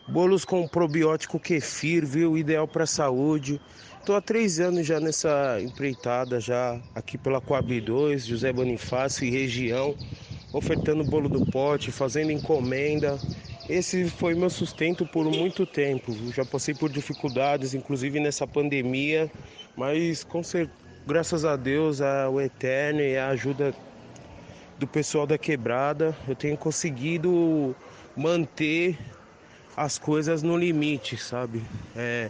Bolos 0.07 0.45
com 0.45 0.67
probiótico 0.67 1.39
kefir, 1.39 2.05
viu? 2.05 2.37
Ideal 2.37 2.67
para 2.67 2.83
a 2.83 2.87
saúde. 2.87 3.59
Tô 4.05 4.13
há 4.13 4.21
três 4.21 4.59
anos 4.59 4.85
já 4.85 4.99
nessa 4.99 5.59
empreitada, 5.61 6.39
já 6.39 6.79
aqui 6.93 7.17
pela 7.17 7.39
Coab 7.39 7.79
2, 7.79 8.25
José 8.25 8.51
Bonifácio 8.51 9.25
e 9.25 9.29
região, 9.31 9.95
ofertando 10.51 11.05
bolo 11.05 11.29
do 11.29 11.45
pote, 11.45 11.89
fazendo 11.91 12.31
encomenda. 12.31 13.17
Esse 13.69 14.09
foi 14.09 14.35
meu 14.35 14.49
sustento 14.49 15.05
por 15.05 15.25
muito 15.25 15.65
tempo. 15.65 16.13
Já 16.31 16.43
passei 16.43 16.73
por 16.73 16.91
dificuldades, 16.91 17.73
inclusive 17.73 18.19
nessa 18.19 18.45
pandemia, 18.45 19.31
mas 19.75 20.23
com 20.23 20.43
certeza, 20.43 20.77
graças 21.05 21.45
a 21.45 21.55
Deus, 21.55 22.01
ao 22.01 22.39
Eterno 22.41 23.01
e 23.01 23.17
a 23.17 23.29
ajuda 23.29 23.73
do 24.77 24.87
pessoal 24.87 25.25
da 25.25 25.37
quebrada, 25.37 26.15
eu 26.27 26.35
tenho 26.35 26.57
conseguido 26.57 27.75
manter 28.15 28.97
as 29.77 29.97
coisas 29.97 30.43
no 30.43 30.57
limite, 30.57 31.17
sabe? 31.17 31.61
É, 31.95 32.29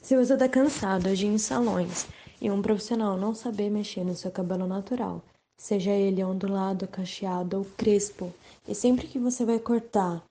Se 0.00 0.16
você 0.16 0.34
está 0.34 0.48
cansado 0.48 1.14
de 1.16 1.26
ir 1.26 1.30
em 1.30 1.38
salões 1.38 2.06
e 2.40 2.48
um 2.48 2.62
profissional 2.62 3.16
não 3.16 3.34
saber 3.34 3.70
mexer 3.70 4.04
no 4.04 4.14
seu 4.14 4.30
cabelo 4.30 4.68
natural, 4.68 5.20
seja 5.56 5.90
ele 5.90 6.22
ondulado, 6.22 6.86
cacheado 6.86 7.58
ou 7.58 7.64
crespo, 7.76 8.32
e 8.68 8.74
sempre 8.74 9.08
que 9.08 9.18
você 9.18 9.44
vai 9.44 9.58
cortar, 9.58 10.22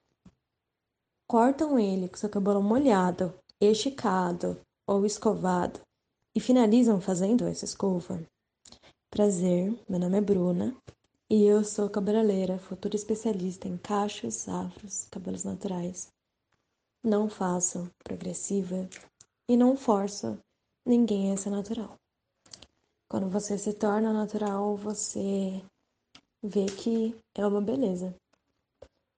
cortam 1.28 1.78
ele 1.78 2.08
com 2.08 2.16
seu 2.16 2.30
cabelo 2.30 2.64
molhado, 2.64 3.34
esticado 3.60 4.58
ou 4.88 5.06
escovado, 5.06 5.82
e 6.34 6.40
finalizam 6.40 7.02
fazendo 7.02 7.46
essa 7.48 7.66
escova. 7.66 8.22
Prazer, 9.10 9.78
meu 9.90 10.00
nome 10.00 10.20
é 10.20 10.22
Bruna 10.22 10.74
e 11.30 11.44
eu 11.44 11.66
sou 11.66 11.90
cabeleireira, 11.90 12.58
futura 12.58 12.96
especialista 12.96 13.68
em 13.68 13.76
cachos, 13.76 14.48
afros, 14.48 15.08
cabelos 15.12 15.44
naturais. 15.44 16.08
Não 17.04 17.28
faço 17.28 17.90
progressiva 18.04 18.88
e 19.50 19.58
não 19.58 19.76
forço 19.76 20.38
ninguém 20.86 21.32
a 21.32 21.38
ser 21.38 21.50
natural. 21.50 21.98
Quando 23.10 23.28
você 23.28 23.58
se 23.58 23.74
torna 23.74 24.14
natural, 24.14 24.78
você 24.78 25.62
vê 26.44 26.66
que 26.66 27.16
é 27.36 27.46
uma 27.46 27.60
beleza. 27.60 28.16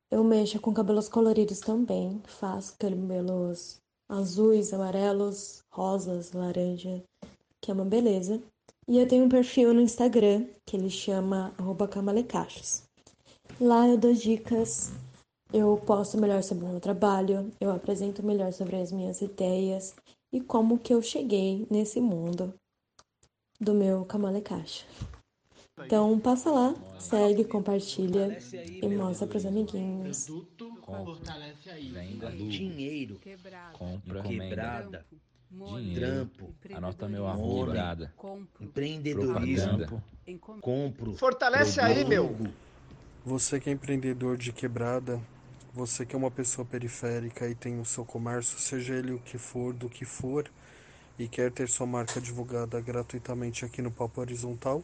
Eu 0.09 0.23
mexo 0.23 0.61
com 0.61 0.73
cabelos 0.73 1.09
coloridos 1.09 1.59
também, 1.59 2.21
faço 2.25 2.75
cabelos 2.77 3.81
azuis, 4.07 4.73
amarelos, 4.73 5.61
rosas, 5.69 6.31
laranja, 6.31 7.03
que 7.59 7.69
é 7.69 7.73
uma 7.73 7.83
beleza. 7.83 8.41
E 8.87 8.97
eu 8.97 9.07
tenho 9.07 9.25
um 9.25 9.29
perfil 9.29 9.73
no 9.73 9.81
Instagram 9.81 10.47
que 10.65 10.77
ele 10.77 10.89
chama 10.89 11.53
@camalecachos. 11.91 12.83
Lá 13.59 13.87
eu 13.87 13.97
dou 13.97 14.13
dicas, 14.13 14.91
eu 15.53 15.77
posto 15.77 16.17
melhor 16.17 16.41
sobre 16.41 16.65
o 16.65 16.67
meu 16.67 16.79
trabalho, 16.79 17.51
eu 17.61 17.71
apresento 17.71 18.25
melhor 18.25 18.51
sobre 18.51 18.75
as 18.75 18.91
minhas 18.91 19.21
ideias 19.21 19.95
e 20.31 20.41
como 20.41 20.79
que 20.79 20.91
eu 20.91 21.01
cheguei 21.01 21.67
nesse 21.69 22.01
mundo 22.01 22.51
do 23.61 23.73
meu 23.73 24.03
camalecacho. 24.03 24.85
Então 25.85 26.19
passa 26.19 26.51
lá, 26.51 26.75
segue, 26.99 27.43
compartilha 27.45 28.37
e 28.81 28.87
mostra 28.87 29.27
pros 29.27 29.45
amiguinhos. 29.45 30.27
Venda 31.91 32.31
dinheiro, 32.31 33.19
compra, 33.73 34.21
quebrada, 34.23 35.05
dinheiro, 35.51 35.99
trampo, 35.99 36.55
anota 36.73 37.07
meu 37.07 37.27
arroba, 37.27 37.65
quebrada, 37.67 38.13
empreendedorismo, 38.59 40.03
compro, 40.61 41.13
Fortalece 41.13 41.79
aí, 41.79 42.03
meu. 42.05 42.35
Você 43.25 43.59
que 43.59 43.69
é 43.69 43.73
empreendedor 43.73 44.37
de 44.37 44.51
quebrada, 44.51 45.19
você 45.73 46.05
que 46.05 46.15
é 46.15 46.17
uma 46.17 46.29
pessoa 46.29 46.63
periférica 46.63 47.47
e 47.47 47.55
tem 47.55 47.79
o 47.79 47.85
seu 47.85 48.05
comércio, 48.05 48.59
seja 48.59 48.93
ele 48.93 49.13
o 49.13 49.19
que 49.19 49.37
for, 49.37 49.73
do 49.73 49.89
que 49.89 50.05
for, 50.05 50.49
e 51.17 51.27
quer 51.27 51.51
ter 51.51 51.67
sua 51.67 51.87
marca 51.87 52.21
divulgada 52.21 52.79
gratuitamente 52.79 53.65
aqui 53.65 53.81
no 53.81 53.91
Papo 53.91 54.21
Horizontal, 54.21 54.83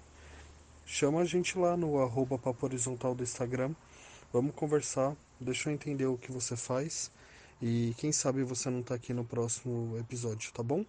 chama 0.86 1.22
a 1.22 1.26
gente 1.26 1.58
lá 1.58 1.78
no 1.78 2.02
arroba 2.02 2.38
Papo 2.38 2.66
Horizontal 2.66 3.14
do 3.14 3.24
Instagram. 3.24 3.72
Vamos 4.34 4.56
conversar, 4.56 5.16
deixa 5.40 5.70
eu 5.70 5.74
entender 5.74 6.06
o 6.08 6.18
que 6.18 6.32
você 6.32 6.56
faz 6.58 7.12
e 7.62 7.94
quem 7.98 8.12
sabe 8.12 8.44
você 8.44 8.70
não 8.70 8.82
tá 8.82 8.96
aqui 8.96 9.14
no 9.14 9.24
próximo 9.24 9.98
episódio, 9.98 10.52
tá 10.52 10.64
bom? 10.64 10.84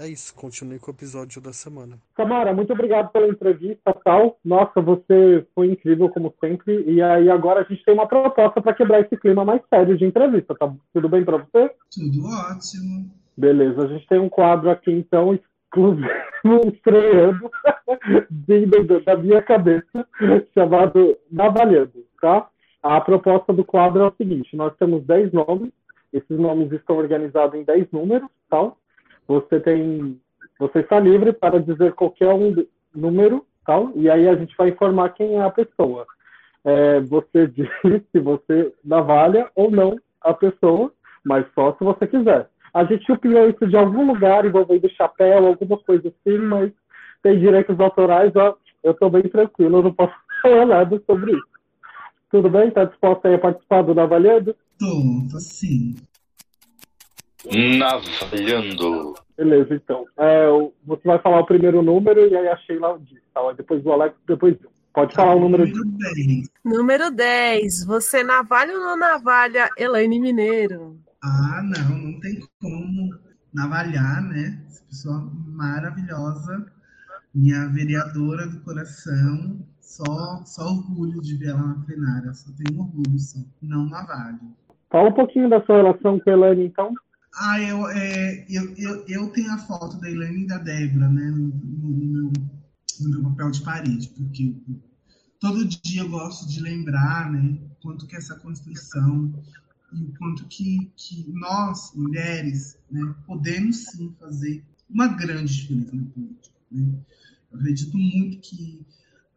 É 0.00 0.06
isso, 0.06 0.32
continue 0.34 0.78
com 0.78 0.92
o 0.92 0.94
episódio 0.94 1.42
da 1.42 1.52
semana. 1.52 1.98
Samara, 2.16 2.54
muito 2.54 2.72
obrigado 2.72 3.10
pela 3.10 3.26
entrevista, 3.26 3.92
tal. 4.04 4.38
Nossa, 4.44 4.80
você 4.80 5.44
foi 5.54 5.72
incrível 5.72 6.08
como 6.08 6.32
sempre. 6.38 6.84
E 6.86 7.02
aí 7.02 7.28
agora 7.28 7.60
a 7.60 7.64
gente 7.64 7.84
tem 7.84 7.94
uma 7.94 8.06
proposta 8.06 8.62
para 8.62 8.74
quebrar 8.74 9.00
esse 9.00 9.16
clima 9.16 9.44
mais 9.44 9.60
sério 9.68 9.98
de 9.98 10.04
entrevista, 10.04 10.54
tá 10.54 10.72
tudo 10.94 11.08
bem 11.08 11.24
para 11.24 11.38
você? 11.38 11.70
Tudo 11.92 12.24
ótimo. 12.26 13.10
Beleza, 13.36 13.82
a 13.82 13.86
gente 13.88 14.06
tem 14.06 14.20
um 14.20 14.28
quadro 14.28 14.70
aqui 14.70 14.92
então 14.92 15.34
exclusivo, 15.34 16.08
estreando 16.72 17.50
vindo 18.30 19.00
da 19.00 19.16
minha 19.16 19.42
cabeça, 19.42 20.06
chamado 20.54 21.16
Navalhando, 21.30 22.04
tá? 22.20 22.48
A 22.82 23.00
proposta 23.00 23.52
do 23.52 23.64
quadro 23.64 24.02
é 24.02 24.06
o 24.06 24.14
seguinte: 24.16 24.56
nós 24.56 24.74
temos 24.76 25.04
10 25.04 25.32
nomes, 25.32 25.72
esses 26.12 26.38
nomes 26.38 26.70
estão 26.72 26.96
organizados 26.96 27.58
em 27.58 27.64
10 27.64 27.90
números, 27.90 28.28
tal. 28.48 28.78
Você 29.28 29.60
tem, 29.60 30.18
você 30.58 30.80
está 30.80 30.98
livre 30.98 31.32
para 31.32 31.60
dizer 31.60 31.92
qualquer 31.92 32.32
um 32.32 32.66
número, 32.94 33.46
tal, 33.64 33.92
e 33.94 34.10
aí 34.10 34.26
a 34.26 34.34
gente 34.34 34.56
vai 34.56 34.70
informar 34.70 35.10
quem 35.10 35.36
é 35.36 35.42
a 35.42 35.50
pessoa. 35.50 36.06
É, 36.64 37.00
você 37.00 37.46
diz 37.54 37.68
se 38.10 38.18
você 38.18 38.72
navalha 38.82 39.50
ou 39.54 39.70
não 39.70 39.96
a 40.20 40.32
pessoa, 40.32 40.90
mas 41.24 41.46
só 41.54 41.74
se 41.74 41.84
você 41.84 42.06
quiser. 42.06 42.48
A 42.72 42.84
gente 42.84 43.04
chupinhou 43.04 43.48
isso 43.48 43.66
de 43.66 43.76
algum 43.76 44.06
lugar 44.06 44.44
envolvendo 44.44 44.88
chapéu, 44.90 45.46
alguma 45.46 45.78
coisa 45.78 46.08
assim, 46.08 46.38
mas 46.38 46.72
tem 47.22 47.38
direitos 47.38 47.78
autorais, 47.78 48.34
ó, 48.34 48.56
eu 48.82 48.92
estou 48.92 49.10
bem 49.10 49.22
tranquilo, 49.22 49.78
eu 49.78 49.82
não 49.82 49.92
posso 49.92 50.14
falar 50.42 50.66
nada 50.66 51.02
sobre 51.06 51.32
isso. 51.32 51.58
Tudo 52.30 52.48
bem? 52.48 52.68
Está 52.68 52.84
disposto 52.84 53.26
aí 53.26 53.34
a 53.34 53.38
participar 53.38 53.82
do 53.82 53.94
Navalhando? 53.94 54.54
Tô, 54.78 54.86
tô 55.30 55.38
sim. 55.40 55.96
Navalhando. 57.78 59.14
Beleza, 59.36 59.74
então. 59.74 60.04
É, 60.16 60.46
você 60.84 61.02
vai 61.04 61.18
falar 61.20 61.40
o 61.40 61.46
primeiro 61.46 61.82
número 61.82 62.26
e 62.26 62.36
aí 62.36 62.48
a 62.48 62.56
Sheila 62.56 62.98
diz, 63.00 63.20
tá? 63.32 63.40
Depois 63.52 63.84
o 63.86 63.92
Alex, 63.92 64.16
depois 64.26 64.56
eu. 64.62 64.70
Pode 64.92 65.14
falar 65.14 65.36
o 65.36 65.40
número 65.40 65.64
de. 65.64 65.72
Número 66.64 67.10
10. 67.10 67.84
Você 67.84 68.24
navalha 68.24 68.72
ou 68.72 68.80
não 68.80 68.96
navalha 68.96 69.70
Elaine 69.78 70.18
Mineiro? 70.18 70.98
Ah, 71.22 71.62
não, 71.62 71.98
não 71.98 72.20
tem 72.20 72.40
como 72.60 73.14
navalhar, 73.54 74.22
né? 74.22 74.60
Essa 74.66 74.82
pessoa 74.84 75.30
maravilhosa, 75.46 76.66
minha 77.32 77.68
vereadora 77.68 78.48
do 78.48 78.60
coração, 78.60 79.60
só, 79.80 80.42
só 80.44 80.64
orgulho 80.64 81.20
de 81.20 81.36
ver 81.36 81.50
ela 81.50 81.62
na 81.62 81.84
plenária, 81.84 82.32
só 82.32 82.50
tenho 82.56 82.80
orgulho, 82.80 83.18
só. 83.18 83.38
não 83.62 83.86
navalho. 83.86 84.40
Fala 84.90 85.10
um 85.10 85.14
pouquinho 85.14 85.48
da 85.48 85.64
sua 85.64 85.76
relação 85.76 86.18
com 86.18 86.30
a 86.30 86.32
Elaine, 86.32 86.66
então. 86.66 86.92
Ah, 87.40 87.60
eu, 87.60 87.88
é, 87.88 88.44
eu, 88.48 88.74
eu, 88.76 89.04
eu 89.06 89.28
tenho 89.30 89.52
a 89.52 89.58
foto 89.58 89.96
da 90.00 90.10
Elaine 90.10 90.42
e 90.42 90.46
da 90.46 90.58
Débora, 90.58 91.08
né, 91.08 91.30
no, 91.30 91.46
no, 91.46 91.88
no, 91.88 92.32
no 93.00 93.08
meu 93.10 93.22
papel 93.30 93.52
de 93.52 93.62
parede, 93.62 94.08
porque 94.08 94.56
todo 95.38 95.64
dia 95.64 96.02
eu 96.02 96.08
gosto 96.08 96.48
de 96.48 96.60
lembrar, 96.60 97.30
né, 97.30 97.56
quanto 97.80 98.08
que 98.08 98.16
essa 98.16 98.34
construção 98.34 99.32
e 99.92 100.02
o 100.02 100.12
quanto 100.18 100.46
que, 100.46 100.90
que 100.96 101.30
nós, 101.32 101.92
mulheres, 101.94 102.76
né, 102.90 103.14
podemos 103.24 103.84
sim 103.84 104.12
fazer 104.18 104.64
uma 104.90 105.06
grande 105.06 105.54
diferença 105.54 105.94
na 105.94 106.06
política. 106.06 106.56
Né? 106.72 106.92
Eu 107.52 107.58
acredito 107.58 107.96
muito 107.96 108.40
que 108.40 108.84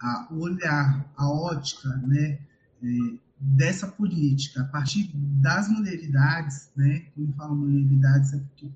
a, 0.01 0.27
o 0.31 0.39
olhar, 0.39 1.13
a 1.15 1.29
ótica 1.29 1.89
né, 1.97 2.39
é, 2.81 2.87
dessa 3.41 3.87
política, 3.87 4.61
a 4.61 4.65
partir 4.65 5.09
das 5.15 5.67
mulheridades, 5.67 6.69
né, 6.75 7.07
quando 7.15 7.29
eu 7.29 7.33
falo 7.33 7.55
mulheridades, 7.55 8.33
é 8.33 8.37
porque 8.37 8.69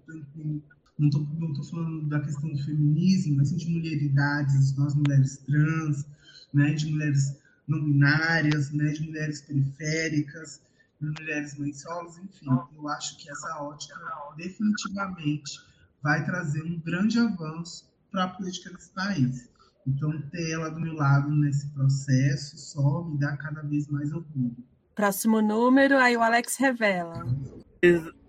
não 0.97 1.07
estou 1.07 1.27
não 1.39 1.53
tô 1.53 1.63
falando 1.63 2.07
da 2.07 2.19
questão 2.19 2.49
do 2.49 2.57
feminismo, 2.63 3.37
mas 3.37 3.49
sim 3.49 3.57
de 3.57 3.69
mulheridades, 3.69 4.75
nós 4.75 4.95
mulheres 4.95 5.37
trans, 5.45 6.05
né, 6.51 6.73
de 6.73 6.87
mulheres 6.87 7.37
não 7.67 7.83
binárias, 7.83 8.71
né, 8.71 8.91
de 8.91 9.05
mulheres 9.05 9.41
periféricas, 9.41 10.61
de 10.99 11.07
mulheres 11.09 11.57
mães 11.57 11.81
solos, 11.81 12.17
enfim. 12.17 12.47
Eu 12.75 12.87
acho 12.89 13.17
que 13.17 13.29
essa 13.29 13.61
ótica 13.61 13.95
definitivamente 14.35 15.59
vai 16.01 16.25
trazer 16.25 16.63
um 16.63 16.79
grande 16.79 17.19
avanço 17.19 17.85
para 18.11 18.23
a 18.23 18.29
política 18.29 18.71
desse 18.71 18.89
país. 18.91 19.49
Então, 19.87 20.19
ter 20.31 20.51
ela 20.51 20.69
do 20.69 20.79
meu 20.79 20.93
lado 20.93 21.29
nesse 21.29 21.67
processo 21.69 22.57
só 22.57 23.03
me 23.03 23.19
dá 23.19 23.37
cada 23.37 23.61
vez 23.61 23.87
mais 23.87 24.11
orgulho. 24.11 24.55
Próximo 24.95 25.41
número, 25.41 25.97
aí 25.97 26.17
o 26.17 26.23
Alex 26.23 26.57
revela. 26.57 27.25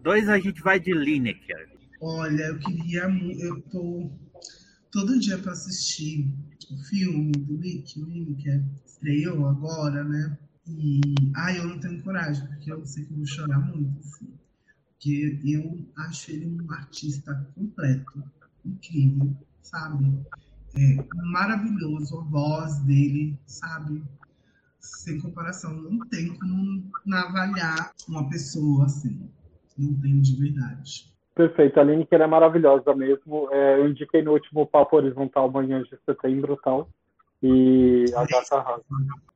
Dois 0.03 0.28
a 0.28 0.39
gente 0.39 0.61
vai 0.61 0.78
de 0.78 0.93
Lineker. 0.93 1.70
Olha, 2.01 2.45
eu 2.45 2.59
queria. 2.59 3.05
Eu 3.39 3.61
tô 3.62 4.11
todo 4.91 5.19
dia 5.19 5.39
para 5.39 5.53
assistir 5.53 6.31
o 6.70 6.77
filme 6.85 7.33
do 7.33 7.57
Nick, 7.57 7.99
Lineker, 8.01 8.62
estreou 8.85 9.49
agora, 9.49 10.05
né? 10.05 10.39
E. 10.66 11.01
Ai, 11.35 11.59
eu 11.59 11.69
não 11.69 11.78
tenho 11.78 12.03
coragem, 12.03 12.47
porque 12.49 12.70
eu 12.70 12.85
sei 12.85 13.05
que 13.05 13.12
eu 13.12 13.16
vou 13.16 13.27
chorar 13.27 13.59
muito, 13.59 13.99
assim. 14.01 14.28
Porque 14.91 15.41
eu 15.45 15.87
acho 16.05 16.31
ele 16.31 16.47
um 16.47 16.70
artista 16.73 17.35
completo, 17.55 18.23
incrível, 18.65 19.35
sabe? 19.62 20.05
É 20.78 21.05
maravilhoso 21.32 22.19
a 22.19 22.23
voz 22.23 22.78
dele, 22.81 23.39
sabe? 23.47 24.03
sem 24.86 25.20
comparação. 25.20 25.73
Não 25.74 26.07
tem 26.09 26.35
como 26.39 26.82
navalhar 27.05 27.93
uma 28.09 28.28
pessoa 28.28 28.85
assim. 28.85 29.28
Não 29.77 29.93
tem 30.01 30.20
de 30.20 30.36
verdade. 30.36 31.12
Perfeito. 31.35 31.78
A 31.78 31.82
Lineker 31.85 32.20
é 32.20 32.27
maravilhosa 32.27 32.94
mesmo. 32.94 33.48
É, 33.53 33.78
eu 33.78 33.89
indiquei 33.89 34.23
no 34.23 34.32
último 34.32 34.66
Papo 34.66 34.97
Horizontal 34.97 35.51
manhã 35.51 35.82
de 35.82 35.98
setembro 36.05 36.59
tal. 36.62 36.89
E 37.43 38.07
a 38.15 38.24
gata 38.24 38.57
arrasa. 38.57 38.85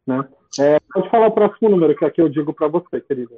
Né? 0.07 0.27
É, 0.59 0.81
pode 0.93 1.11
falar 1.11 1.27
o 1.27 1.33
próximo 1.33 1.69
número, 1.69 1.95
que 1.95 2.05
aqui 2.05 2.21
eu 2.23 2.29
digo 2.29 2.55
para 2.55 2.69
você, 2.69 3.01
querida. 3.01 3.37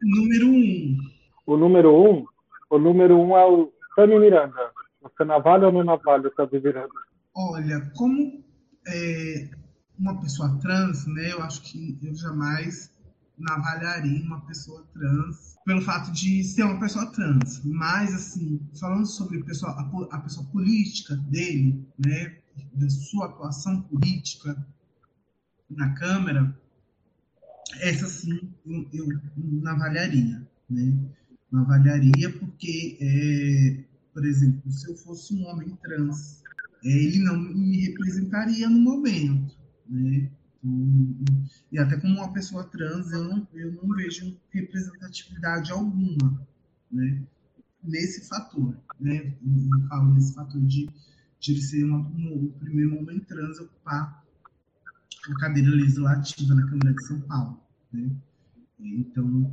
Número 0.00 0.46
1. 0.46 0.50
Um. 0.50 0.98
O 1.46 1.56
número 1.56 1.94
1? 1.94 2.10
Um, 2.10 2.26
o 2.70 2.78
número 2.78 3.16
1 3.18 3.28
um 3.28 3.36
é 3.36 3.46
o 3.46 3.72
Tami 3.94 4.18
Miranda. 4.18 4.70
Você 5.02 5.24
navalha 5.24 5.66
ou 5.66 5.72
não 5.72 5.84
navalha, 5.84 6.30
Tami 6.30 6.60
Miranda? 6.60 7.07
Olha, 7.40 7.88
como 7.94 8.44
é, 8.88 9.48
uma 9.96 10.20
pessoa 10.20 10.58
trans, 10.58 11.06
né? 11.06 11.30
Eu 11.30 11.40
acho 11.40 11.62
que 11.62 11.96
eu 12.02 12.12
jamais 12.12 12.90
navalharia 13.38 14.24
uma 14.24 14.44
pessoa 14.44 14.84
trans 14.92 15.56
pelo 15.64 15.80
fato 15.82 16.10
de 16.10 16.42
ser 16.42 16.64
uma 16.64 16.80
pessoa 16.80 17.06
trans. 17.12 17.62
Mas, 17.64 18.12
assim, 18.12 18.60
falando 18.80 19.06
sobre 19.06 19.40
pessoa, 19.44 19.70
a, 19.70 20.16
a 20.16 20.20
pessoa 20.20 20.44
política 20.48 21.14
dele, 21.14 21.86
né? 22.04 22.38
Da 22.72 22.90
sua 22.90 23.26
atuação 23.26 23.82
política 23.82 24.66
na 25.70 25.94
Câmara, 25.94 26.58
essa 27.82 28.08
sim 28.08 28.52
eu, 28.66 28.84
eu 28.92 29.06
navalharia, 29.62 30.44
né? 30.68 30.92
Navalharia 31.52 32.36
porque, 32.36 32.98
é, 33.00 33.84
por 34.12 34.26
exemplo, 34.26 34.68
se 34.72 34.90
eu 34.90 34.96
fosse 34.96 35.32
um 35.34 35.46
homem 35.46 35.76
trans, 35.76 36.42
ele 36.82 37.18
não 37.18 37.38
me 37.38 37.86
representaria 37.86 38.68
no 38.68 38.80
momento 38.80 39.58
né? 39.88 40.30
E 41.72 41.78
até 41.78 41.96
como 41.98 42.14
uma 42.14 42.32
pessoa 42.32 42.64
trans, 42.64 43.10
eu 43.12 43.24
não, 43.24 43.48
eu 43.54 43.72
não 43.72 43.94
vejo 43.94 44.36
representatividade 44.50 45.70
alguma, 45.72 46.46
né? 46.90 47.22
Nesse 47.82 48.28
fator, 48.28 48.76
né? 49.00 49.34
Eu 49.42 49.88
falo 49.88 50.14
nesse 50.14 50.34
fator 50.34 50.60
de, 50.62 50.88
de 51.40 51.52
ele 51.52 51.62
ser 51.62 51.84
uma, 51.84 51.98
um, 51.98 52.44
o 52.44 52.52
primeiro 52.58 52.98
homem 52.98 53.20
trans 53.20 53.58
ocupar 53.60 54.24
a 55.28 55.34
cadeira 55.38 55.70
legislativa 55.70 56.54
na 56.54 56.66
Câmara 56.66 56.92
de 56.92 57.06
São 57.06 57.20
Paulo, 57.20 57.60
né? 57.92 58.10
Então, 58.80 59.44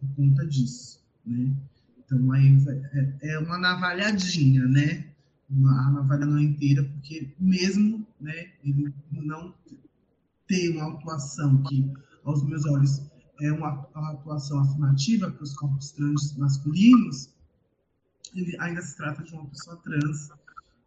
por 0.00 0.08
conta 0.16 0.46
disso, 0.46 1.02
né? 1.24 1.54
Então, 1.98 2.32
aí 2.32 2.56
é, 2.92 3.34
é 3.34 3.38
uma 3.38 3.58
navalhadinha, 3.58 4.66
né? 4.66 5.06
A 5.50 5.90
navalha 5.90 6.26
não 6.26 6.38
inteira, 6.40 6.82
porque 6.82 7.32
mesmo 7.38 8.06
né, 8.20 8.52
ele 8.64 8.92
não 9.12 9.54
ter 10.46 10.70
uma 10.70 10.92
atuação 10.92 11.62
que, 11.64 11.92
aos 12.24 12.42
meus 12.44 12.64
olhos, 12.66 13.02
é 13.40 13.52
uma, 13.52 13.86
uma 13.94 14.12
atuação 14.12 14.60
afirmativa 14.60 15.30
para 15.30 15.42
os 15.42 15.54
corpos 15.54 15.92
trans 15.92 16.36
masculinos, 16.36 17.34
ele 18.34 18.56
ainda 18.60 18.82
se 18.82 18.96
trata 18.96 19.22
de 19.22 19.32
uma 19.34 19.46
pessoa 19.46 19.76
trans. 19.76 20.30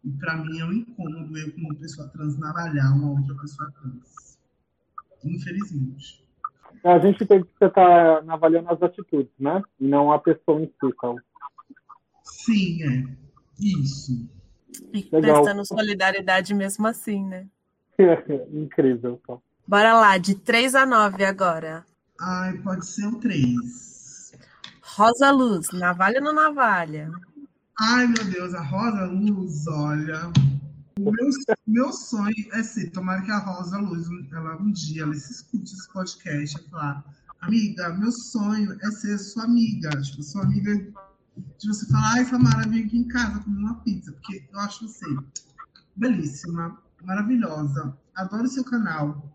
E 0.04 0.10
para 0.12 0.36
mim 0.36 0.58
é 0.58 0.64
um 0.64 0.72
incômodo 0.72 1.36
eu, 1.36 1.52
como 1.52 1.74
pessoa 1.76 2.08
trans, 2.08 2.38
navalhar 2.38 2.96
uma 2.96 3.10
outra 3.10 3.34
pessoa 3.34 3.70
trans. 3.72 4.38
Infelizmente. 5.24 6.24
A 6.84 6.98
gente 6.98 7.26
tem 7.26 7.42
que 7.42 7.64
estar 7.64 8.22
navalhando 8.24 8.70
as 8.70 8.82
atitudes, 8.82 9.32
né? 9.38 9.62
E 9.78 9.86
não 9.86 10.10
a 10.10 10.18
pessoa 10.18 10.62
em 10.62 10.66
si, 10.66 10.74
então. 10.84 11.16
Sim, 12.22 12.82
é. 12.84 13.16
Isso. 13.58 14.28
E 14.92 15.08
Legal. 15.12 15.42
prestando 15.42 15.64
solidariedade 15.64 16.54
mesmo 16.54 16.86
assim, 16.86 17.24
né? 17.24 17.46
Incrível. 18.52 19.20
Bora 19.66 19.94
lá, 19.94 20.18
de 20.18 20.34
3 20.34 20.74
a 20.74 20.86
9 20.86 21.24
agora. 21.24 21.84
Ai, 22.20 22.58
pode 22.58 22.86
ser 22.86 23.06
o 23.06 23.16
3. 23.16 24.32
Rosa 24.82 25.30
Luz, 25.30 25.70
navalha 25.72 26.18
ou 26.18 26.24
não 26.24 26.34
navalha? 26.34 27.10
Ai, 27.78 28.06
meu 28.06 28.24
Deus, 28.24 28.54
a 28.54 28.62
Rosa 28.62 29.06
Luz, 29.06 29.66
olha. 29.68 30.32
O 30.98 31.10
meu, 31.12 31.30
meu 31.66 31.92
sonho 31.92 32.34
é 32.52 32.62
ser, 32.62 32.90
tomara 32.90 33.22
que 33.22 33.30
a 33.30 33.38
Rosa 33.38 33.78
Luz, 33.78 34.06
ela 34.32 34.56
um 34.56 34.70
dia, 34.70 35.02
ela 35.02 35.14
se 35.14 35.32
escute 35.32 35.72
esse 35.72 35.90
podcast 35.90 36.60
e 36.60 36.70
falar, 36.70 37.02
amiga, 37.40 37.88
meu 37.90 38.12
sonho 38.12 38.76
é 38.82 38.90
ser 38.90 39.16
sua 39.16 39.44
amiga, 39.44 39.88
tipo, 40.02 40.22
sua 40.22 40.42
amiga 40.42 40.92
de 41.36 41.68
você 41.68 41.86
falar, 41.86 42.14
ai, 42.14 42.24
Samara, 42.24 42.68
vem 42.68 42.84
aqui 42.84 42.98
em 42.98 43.08
casa 43.08 43.40
comer 43.40 43.58
uma 43.58 43.80
pizza, 43.80 44.12
porque 44.12 44.44
eu 44.52 44.60
acho 44.60 44.88
você 44.88 45.06
belíssima, 45.94 46.78
maravilhosa, 47.02 47.96
adoro 48.14 48.48
seu 48.48 48.64
canal. 48.64 49.28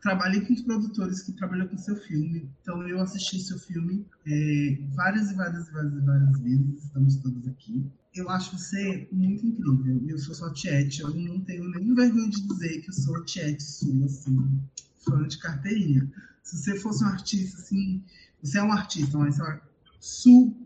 Trabalhei 0.00 0.40
com 0.42 0.52
os 0.52 0.62
produtores 0.62 1.22
que 1.22 1.32
trabalham 1.32 1.66
com 1.66 1.76
seu 1.76 1.96
filme, 1.96 2.48
então 2.62 2.86
eu 2.86 3.00
assisti 3.00 3.40
seu 3.40 3.58
filme 3.58 4.06
é, 4.24 4.78
várias 4.94 5.30
e 5.30 5.34
várias 5.34 5.66
e 5.68 5.72
várias 5.72 5.94
e 5.94 6.00
várias 6.00 6.40
vezes, 6.40 6.84
estamos 6.84 7.16
todos 7.16 7.48
aqui. 7.48 7.90
Eu 8.14 8.30
acho 8.30 8.56
você 8.56 9.08
muito 9.10 9.44
incrível. 9.44 10.02
Eu 10.06 10.18
sou 10.18 10.34
sua 10.34 10.52
tiete, 10.52 11.00
eu 11.00 11.10
não 11.10 11.40
tenho 11.40 11.68
nenhum 11.70 11.94
vergonha 11.94 12.30
de 12.30 12.40
dizer 12.46 12.80
que 12.80 12.88
eu 12.88 12.94
sou 12.94 13.24
tiete 13.24 13.62
sua, 13.62 14.06
assim, 14.06 14.60
fã 15.04 15.26
de 15.26 15.38
carteirinha. 15.38 16.10
Se 16.42 16.56
você 16.56 16.78
fosse 16.78 17.04
um 17.04 17.08
artista, 17.08 17.58
assim, 17.58 18.02
você 18.40 18.58
é 18.58 18.62
um 18.62 18.72
artista, 18.72 19.18
mas 19.18 19.40
é 19.40 19.60
super 19.98 20.56
super 20.56 20.65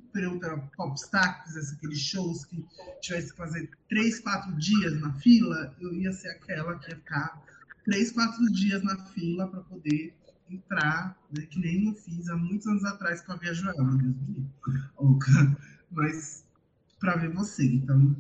popstar, 0.76 1.42
que 1.42 1.48
fizesse 1.48 1.74
aqueles 1.74 1.98
shows 1.98 2.44
que 2.44 2.64
tivesse 3.00 3.30
que 3.30 3.36
fazer 3.36 3.70
três, 3.88 4.20
quatro 4.20 4.52
dias 4.56 5.00
na 5.00 5.12
fila, 5.14 5.74
eu 5.80 5.92
ia 5.94 6.12
ser 6.12 6.28
aquela 6.28 6.78
que 6.78 6.90
ia 6.90 6.96
ficar 6.96 7.42
três, 7.84 8.12
quatro 8.12 8.44
dias 8.52 8.82
na 8.82 8.96
fila 9.06 9.48
para 9.48 9.60
poder 9.60 10.14
entrar, 10.48 11.16
né, 11.36 11.46
que 11.46 11.60
nem 11.60 11.86
eu 11.86 11.94
fiz 11.94 12.28
há 12.28 12.36
muitos 12.36 12.66
anos 12.66 12.84
atrás 12.84 13.22
com 13.22 13.32
a 13.32 13.36
Via 13.36 13.54
Joana, 13.54 13.92
mesmo. 13.92 14.52
Mas 15.90 16.44
para 16.98 17.16
ver 17.16 17.32
você. 17.32 17.64
Então, 17.64 18.16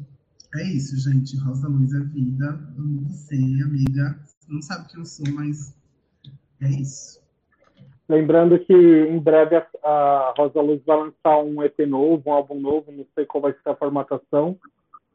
é 0.54 0.64
isso, 0.64 0.96
gente. 0.98 1.36
Rosa 1.38 1.68
Luz 1.68 1.92
é 1.92 2.00
vida. 2.00 2.48
Amo 2.76 3.02
você, 3.02 3.36
amiga. 3.36 4.18
Não 4.48 4.62
sabe 4.62 4.88
quem 4.88 4.98
eu 5.00 5.06
sou, 5.06 5.26
mas 5.32 5.74
é 6.60 6.70
isso. 6.70 7.20
Lembrando 8.10 8.58
que 8.58 8.74
em 8.74 9.20
breve 9.20 9.54
a, 9.54 9.64
a 9.84 10.34
Rosa 10.36 10.60
Luz 10.60 10.82
vai 10.84 10.96
lançar 10.96 11.38
um 11.44 11.62
EP 11.62 11.78
novo, 11.86 12.24
um 12.26 12.32
álbum 12.32 12.58
novo, 12.58 12.90
não 12.90 13.06
sei 13.14 13.24
qual 13.24 13.40
vai 13.40 13.52
ser 13.52 13.68
a 13.68 13.76
formatação. 13.76 14.58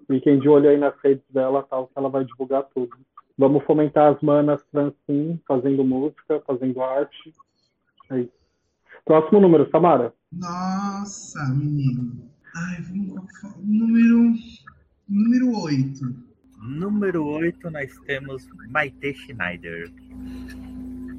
Fiquem 0.07 0.39
de 0.39 0.47
olho 0.47 0.69
aí 0.69 0.77
nas 0.77 0.97
redes 1.03 1.25
dela, 1.29 1.67
tal, 1.69 1.87
que 1.87 1.93
ela 1.97 2.07
vai 2.07 2.23
divulgar 2.23 2.63
tudo. 2.73 2.95
Vamos 3.37 3.65
fomentar 3.65 4.13
as 4.13 4.21
manas 4.21 4.63
trans 4.71 4.93
sim, 5.05 5.37
fazendo 5.45 5.83
música, 5.83 6.41
fazendo 6.47 6.81
arte. 6.81 7.33
É 8.11 8.19
isso. 8.19 8.31
Próximo 9.03 9.41
número, 9.41 9.69
Samara. 9.71 10.13
Nossa, 10.31 11.53
menino. 11.53 12.13
Ai, 12.55 12.77
número, 13.67 14.35
número 15.09 15.59
8. 15.63 15.99
Número 16.61 17.25
8, 17.25 17.69
nós 17.69 17.93
temos 18.05 18.47
Maite 18.69 19.13
Schneider. 19.15 19.91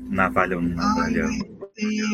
Navalha 0.09 0.57
ou 0.57 0.63
não 0.63 0.75
navalha? 0.75 1.27
Ai, 1.27 1.56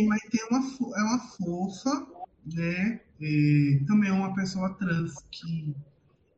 Maite 0.07 0.41
é 0.41 0.45
uma, 0.47 0.59
é 0.97 1.03
uma 1.03 1.19
fofa, 1.37 2.07
né? 2.53 3.01
É, 3.21 3.85
também 3.87 4.11
é 4.11 4.13
uma 4.13 4.35
pessoa 4.35 4.75
trans 4.75 5.15
que 5.31 5.75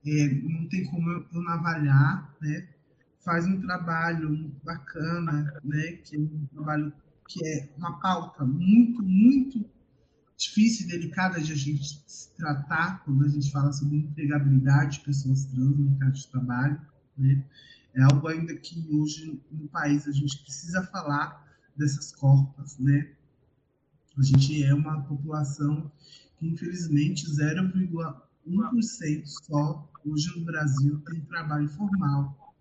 é, 0.06 0.28
não 0.42 0.68
tem 0.68 0.84
como 0.84 1.08
eu, 1.10 1.26
eu 1.32 1.42
navalhar, 1.42 2.36
né? 2.40 2.68
Faz 3.24 3.46
um 3.46 3.60
trabalho 3.62 4.52
bacana, 4.62 5.58
né? 5.64 5.92
Que 6.04 6.16
é 6.16 6.18
um 6.18 6.46
trabalho 6.52 6.92
que 7.26 7.46
é 7.46 7.70
uma 7.78 7.98
pauta 8.00 8.44
muito, 8.44 9.02
muito 9.02 9.64
difícil 10.36 10.86
e 10.86 10.90
delicada 10.90 11.40
de 11.40 11.52
a 11.52 11.56
gente 11.56 12.04
se 12.06 12.36
tratar 12.36 13.02
quando 13.04 13.24
a 13.24 13.28
gente 13.28 13.50
fala 13.50 13.72
sobre 13.72 13.96
empregabilidade 13.96 14.98
de 14.98 15.04
pessoas 15.04 15.46
trans 15.46 15.78
no 15.78 15.90
mercado 15.90 16.12
de 16.12 16.28
trabalho, 16.28 16.80
né? 17.16 17.42
É 17.94 18.02
algo 18.02 18.26
ainda 18.28 18.54
que 18.56 18.86
hoje 18.92 19.40
no 19.50 19.68
país 19.68 20.06
a 20.06 20.12
gente 20.12 20.42
precisa 20.42 20.82
falar 20.88 21.43
dessas 21.76 22.12
corpas, 22.12 22.78
né? 22.78 23.10
A 24.16 24.22
gente 24.22 24.62
é 24.62 24.72
uma 24.72 25.02
população 25.02 25.90
que, 26.38 26.46
infelizmente, 26.46 27.26
0,1% 27.26 29.26
só 29.26 29.90
hoje 30.04 30.38
no 30.38 30.44
Brasil 30.44 31.00
tem 31.00 31.20
trabalho 31.22 31.68
formal. 31.68 32.54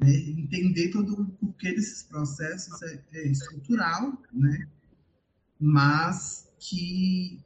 Né? 0.00 0.10
Entender 0.10 0.90
todo 0.90 1.22
o 1.22 1.26
porquê 1.26 1.72
desses 1.72 2.02
processos 2.02 2.82
é, 2.82 3.04
é 3.12 3.28
estrutural, 3.28 4.20
né? 4.32 4.66
mas 5.60 6.50
que, 6.58 7.40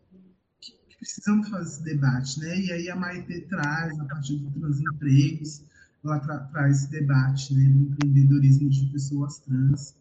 que, 0.61 0.97
precisamos 0.97 1.49
fazer 1.49 1.69
esse 1.69 1.83
debate. 1.83 2.41
Né? 2.41 2.61
E 2.61 2.73
aí 2.73 2.91
a 2.91 2.97
Maite 2.97 3.43
traz, 3.43 3.99
a 4.01 4.05
partir 4.07 4.37
dos 4.37 4.55
transempregos, 4.55 5.63
ela 6.03 6.19
tra 6.19 6.39
traz 6.45 6.79
esse 6.79 6.91
debate 6.91 7.55
né, 7.55 7.69
do 7.69 7.79
empreendedorismo 7.79 8.71
de 8.71 8.87
pessoas 8.87 9.39
trans. 9.41 9.95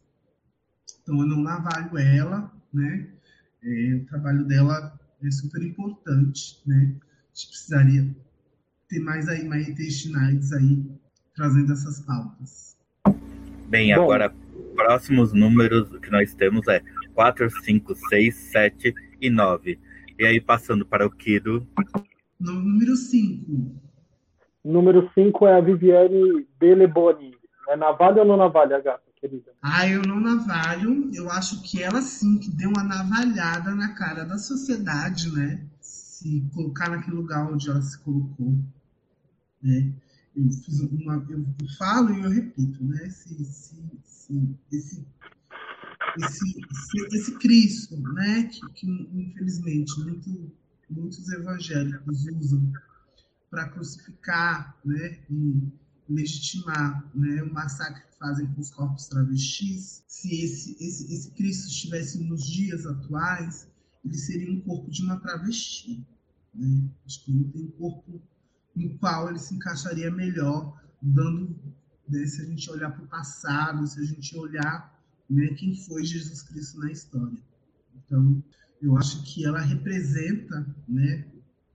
Então, 1.09 1.21
eu 1.21 1.25
não 1.25 1.41
navalho 1.41 1.97
ela, 1.97 2.51
né? 2.71 3.07
É, 3.63 3.95
o 3.95 4.05
trabalho 4.05 4.45
dela 4.45 4.93
é 5.25 5.31
super 5.31 5.59
importante, 5.63 6.61
né? 6.67 6.93
A 7.01 7.35
gente 7.35 7.47
precisaria 7.47 8.15
ter 8.87 8.99
mais 8.99 9.27
aí, 9.27 9.43
mais 9.43 9.65
Schneides 9.65 10.53
aí, 10.53 10.85
trazendo 11.35 11.73
essas 11.73 12.01
pautas. 12.01 12.77
Bem, 13.67 13.95
Bom. 13.95 14.03
agora, 14.03 14.31
próximos 14.75 15.33
números 15.33 15.89
que 15.97 16.11
nós 16.11 16.35
temos 16.35 16.67
é 16.67 16.79
4, 17.15 17.49
5, 17.63 17.95
6, 17.95 18.35
7 18.35 18.93
e 19.19 19.31
9. 19.31 19.79
E 20.19 20.25
aí, 20.27 20.39
passando 20.39 20.85
para 20.85 21.07
o 21.07 21.09
Kido. 21.09 21.67
No 22.39 22.53
número 22.53 22.95
5. 22.95 23.81
Número 24.63 25.09
5 25.15 25.47
é 25.47 25.57
a 25.57 25.61
Viviane 25.61 26.45
Beleboni. 26.59 27.33
É 27.67 27.75
navalha 27.75 28.21
ou 28.21 28.27
não 28.27 28.37
navalha, 28.37 28.79
gata, 28.79 29.08
querida? 29.19 29.53
Ah, 29.61 29.87
eu 29.87 30.01
não 30.01 30.19
navalho. 30.19 31.09
Eu 31.13 31.29
acho 31.29 31.61
que 31.61 31.81
ela 31.81 32.01
sim 32.01 32.37
que 32.37 32.49
deu 32.49 32.69
uma 32.69 32.83
navalhada 32.83 33.75
na 33.75 33.93
cara 33.93 34.23
da 34.23 34.37
sociedade, 34.37 35.31
né? 35.31 35.65
Se 35.81 36.41
colocar 36.53 36.89
naquele 36.89 37.15
lugar 37.15 37.51
onde 37.51 37.69
ela 37.69 37.81
se 37.81 37.97
colocou. 37.99 38.57
Né? 39.61 39.93
Eu, 40.35 40.45
uma, 40.91 41.25
eu 41.29 41.45
falo 41.77 42.13
e 42.13 42.23
eu 42.23 42.29
repito, 42.29 42.83
né? 42.83 43.09
Se, 43.09 43.43
se, 43.45 43.75
se, 44.05 44.57
esse, 44.71 45.05
esse, 46.17 46.55
esse, 46.71 47.15
esse 47.15 47.37
Cristo, 47.37 47.97
né? 48.13 48.43
Que, 48.43 48.61
que 48.73 48.87
infelizmente 48.87 49.99
muito, 49.99 50.51
muitos 50.89 51.29
evangélicos 51.29 52.25
usam 52.27 52.71
para 53.49 53.67
crucificar 53.69 54.77
né, 54.85 55.19
e 55.29 55.67
legitimar 56.09 57.09
né, 57.13 57.43
o 57.43 57.53
massacre 57.53 58.01
que 58.03 58.17
fazem 58.17 58.47
com 58.47 58.61
os 58.61 58.71
corpos 58.71 59.07
travestis, 59.07 60.03
se 60.07 60.43
esse, 60.43 60.71
esse, 60.83 61.13
esse 61.13 61.31
Cristo 61.31 61.67
estivesse 61.67 62.23
nos 62.23 62.45
dias 62.45 62.85
atuais, 62.85 63.67
ele 64.03 64.17
seria 64.17 64.51
um 64.51 64.59
corpo 64.61 64.89
de 64.89 65.03
uma 65.03 65.19
travesti. 65.19 66.03
Né? 66.53 66.89
Acho 67.05 67.23
que 67.23 67.31
não 67.31 67.43
tem 67.49 67.67
corpo 67.71 68.21
no 68.75 68.97
qual 68.97 69.29
ele 69.29 69.39
se 69.39 69.53
encaixaria 69.55 70.09
melhor, 70.09 70.81
dando, 71.01 71.55
né, 72.07 72.25
se 72.25 72.41
a 72.41 72.45
gente 72.45 72.69
olhar 72.71 72.91
para 72.91 73.03
o 73.03 73.07
passado, 73.07 73.85
se 73.87 73.99
a 73.99 74.03
gente 74.03 74.35
olhar 74.37 74.99
né, 75.29 75.47
quem 75.55 75.75
foi 75.75 76.03
Jesus 76.03 76.41
Cristo 76.41 76.79
na 76.79 76.91
história. 76.91 77.37
Então, 77.95 78.43
eu 78.81 78.97
acho 78.97 79.23
que 79.23 79.45
ela 79.45 79.59
representa 79.59 80.65
né, 80.87 81.27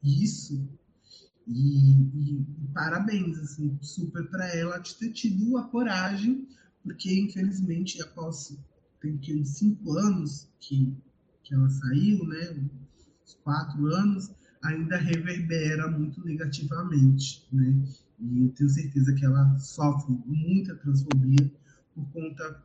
isso 0.03 0.69
e, 1.47 1.93
e, 1.93 2.47
parabéns, 2.73 3.39
assim, 3.39 3.79
super 3.83 4.29
para 4.31 4.49
ela 4.55 4.79
de 4.79 4.95
ter 4.95 5.13
tido 5.13 5.57
a 5.59 5.65
coragem, 5.65 6.49
porque 6.83 7.21
infelizmente 7.21 8.01
após 8.03 8.57
tem 9.01 9.19
que 9.19 9.35
uns 9.35 9.51
cinco 9.51 9.93
anos 9.99 10.49
que, 10.59 10.97
que 11.43 11.55
ela 11.55 11.69
saiu, 11.69 12.25
né, 12.27 12.51
uns 13.23 13.35
quatro 13.43 13.87
anos, 13.95 14.31
ainda 14.63 14.97
reverbera 14.97 15.91
muito 15.91 16.25
negativamente, 16.25 17.47
né? 17.53 17.85
E 18.19 18.45
eu 18.45 18.49
tenho 18.51 18.71
certeza 18.71 19.13
que 19.13 19.25
ela 19.25 19.59
sofre 19.59 20.17
muita 20.25 20.75
transfobia 20.77 21.53
por 21.95 22.11
conta 22.13 22.65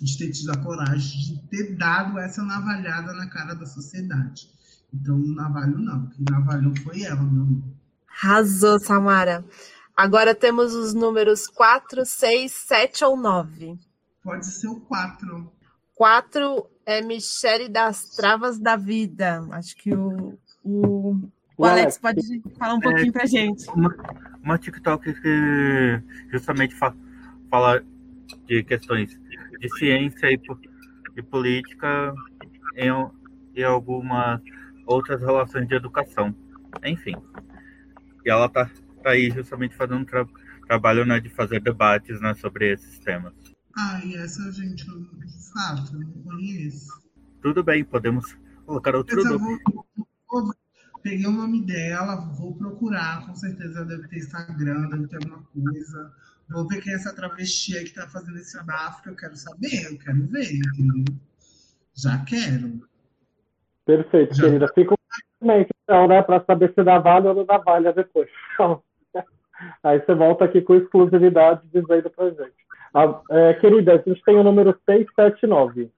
de 0.00 0.18
ter 0.18 0.30
tido 0.32 0.50
a 0.50 0.58
coragem 0.58 1.20
de 1.20 1.42
ter 1.48 1.76
dado 1.76 2.18
essa 2.18 2.42
navalhada 2.42 3.12
na 3.14 3.28
cara 3.28 3.54
da 3.54 3.64
sociedade. 3.64 4.50
Então, 4.94 5.16
o 5.16 5.34
navalho 5.34 5.78
não. 5.78 6.06
Quem 6.08 6.24
navalhou 6.30 6.76
foi 6.76 7.02
ela, 7.02 7.22
meu 7.22 7.42
amor. 7.42 7.62
Arrasou, 8.08 8.78
Samara. 8.78 9.44
Agora 9.96 10.34
temos 10.34 10.74
os 10.74 10.94
números 10.94 11.46
4, 11.46 12.04
6, 12.04 12.52
7 12.52 13.04
ou 13.04 13.16
9. 13.16 13.78
Pode 14.22 14.46
ser 14.46 14.68
o 14.68 14.80
4. 14.80 15.52
4 15.94 16.70
é 16.86 17.00
Michele 17.02 17.68
das 17.68 18.04
Travas 18.16 18.58
da 18.58 18.76
Vida. 18.76 19.46
Acho 19.52 19.76
que 19.76 19.94
o, 19.94 20.38
o, 20.64 21.16
o 21.56 21.64
Alex 21.64 21.98
pode 21.98 22.20
falar 22.58 22.74
um 22.74 22.78
é, 22.78 22.82
pouquinho 22.82 23.12
pra 23.12 23.26
gente. 23.26 23.68
Uma, 23.70 23.94
uma 24.42 24.58
TikTok 24.58 25.12
que 25.14 26.02
justamente 26.30 26.74
fa 26.74 26.94
fala 27.50 27.84
de 28.46 28.64
questões 28.64 29.10
de 29.60 29.78
ciência 29.78 30.26
e, 30.30 30.40
e 31.16 31.22
política 31.22 32.14
em, 32.76 32.90
em 33.54 33.64
algumas 33.64 34.40
outras 34.86 35.20
relações 35.20 35.66
de 35.68 35.74
educação. 35.74 36.34
Enfim. 36.84 37.14
E 38.24 38.30
ela 38.30 38.48
tá, 38.48 38.70
tá 39.02 39.10
aí 39.10 39.30
justamente 39.30 39.74
fazendo 39.74 40.00
um 40.00 40.04
tra 40.04 40.26
trabalho 40.66 41.04
né, 41.04 41.20
de 41.20 41.28
fazer 41.28 41.60
debates 41.60 42.20
né, 42.20 42.34
sobre 42.34 42.72
esses 42.72 42.98
temas. 43.00 43.34
Ah, 43.76 44.00
e 44.04 44.14
essa 44.14 44.50
gente, 44.52 44.84
de 44.84 45.52
fato, 45.52 45.98
não 45.98 46.12
conheço. 46.22 47.02
Tudo 47.42 47.62
bem, 47.62 47.84
podemos 47.84 48.36
colocar 48.64 48.94
outro 48.94 49.22
nome. 49.24 49.58
Peguei 51.02 51.26
o 51.26 51.32
nome 51.32 51.66
dela, 51.66 52.14
vou 52.36 52.54
procurar, 52.54 53.26
com 53.26 53.34
certeza 53.34 53.84
deve 53.84 54.06
ter 54.06 54.18
Instagram, 54.18 54.88
deve 54.88 55.08
ter 55.08 55.16
alguma 55.16 55.42
coisa. 55.42 56.12
Vou 56.48 56.68
ver 56.68 56.80
quem 56.80 56.92
é 56.92 56.96
essa 56.96 57.12
travesti 57.12 57.76
aí 57.76 57.84
que 57.84 57.92
tá 57.92 58.06
fazendo 58.06 58.38
esse 58.38 58.62
bafo, 58.62 59.02
que 59.02 59.08
eu 59.08 59.16
quero 59.16 59.36
saber, 59.36 59.84
eu 59.90 59.98
quero 59.98 60.26
ver, 60.28 60.54
entendeu? 60.54 61.04
Já 61.94 62.18
quero. 62.24 62.88
Perfeito, 63.84 64.34
Já. 64.34 64.44
querida. 64.44 64.68
Fica 64.74 64.94
então, 65.42 66.06
né, 66.06 66.22
para 66.22 66.44
saber 66.44 66.72
se 66.72 66.84
dá 66.84 66.98
vale 66.98 67.28
ou 67.28 67.34
não 67.34 67.44
dá 67.44 67.58
vale 67.58 67.92
depois. 67.92 68.28
Então, 68.54 68.82
aí 69.82 69.98
você 69.98 70.14
volta 70.14 70.44
aqui 70.44 70.62
com 70.62 70.76
exclusividade 70.76 71.60
dizendo 71.66 72.10
pra 72.10 72.30
gente. 72.30 72.62
Ah, 72.94 73.20
é, 73.30 73.54
querida, 73.54 73.94
a 73.94 73.96
gente 73.96 74.22
tem 74.22 74.36
o 74.36 74.44
número 74.44 74.78
679. 74.86 75.90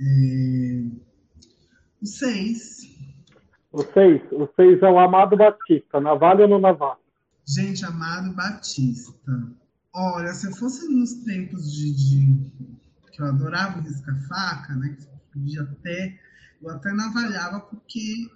É... 0.00 0.04
O 2.00 2.06
6. 2.06 2.92
O 3.72 3.82
6? 3.82 4.22
O 4.32 4.48
6 4.54 4.82
é 4.82 4.88
o 4.88 4.98
Amado 4.98 5.36
Batista. 5.36 6.00
Navalha 6.00 6.42
ou 6.42 6.48
não 6.48 6.58
navalha? 6.58 6.98
Gente, 7.46 7.84
Amado 7.84 8.34
Batista. 8.34 9.12
Olha, 9.94 10.28
se 10.28 10.46
eu 10.46 10.52
fosse 10.52 10.88
nos 10.92 11.24
tempos 11.24 11.72
de, 11.72 11.94
de 11.94 12.52
que 13.12 13.20
eu 13.20 13.26
adorava 13.26 13.80
risca-faca, 13.80 14.74
né? 14.74 14.96
Que 14.98 15.06
podia 15.32 15.62
até, 15.62 16.18
eu 16.62 16.70
até 16.70 16.92
navalhava 16.92 17.60
porque 17.60 18.30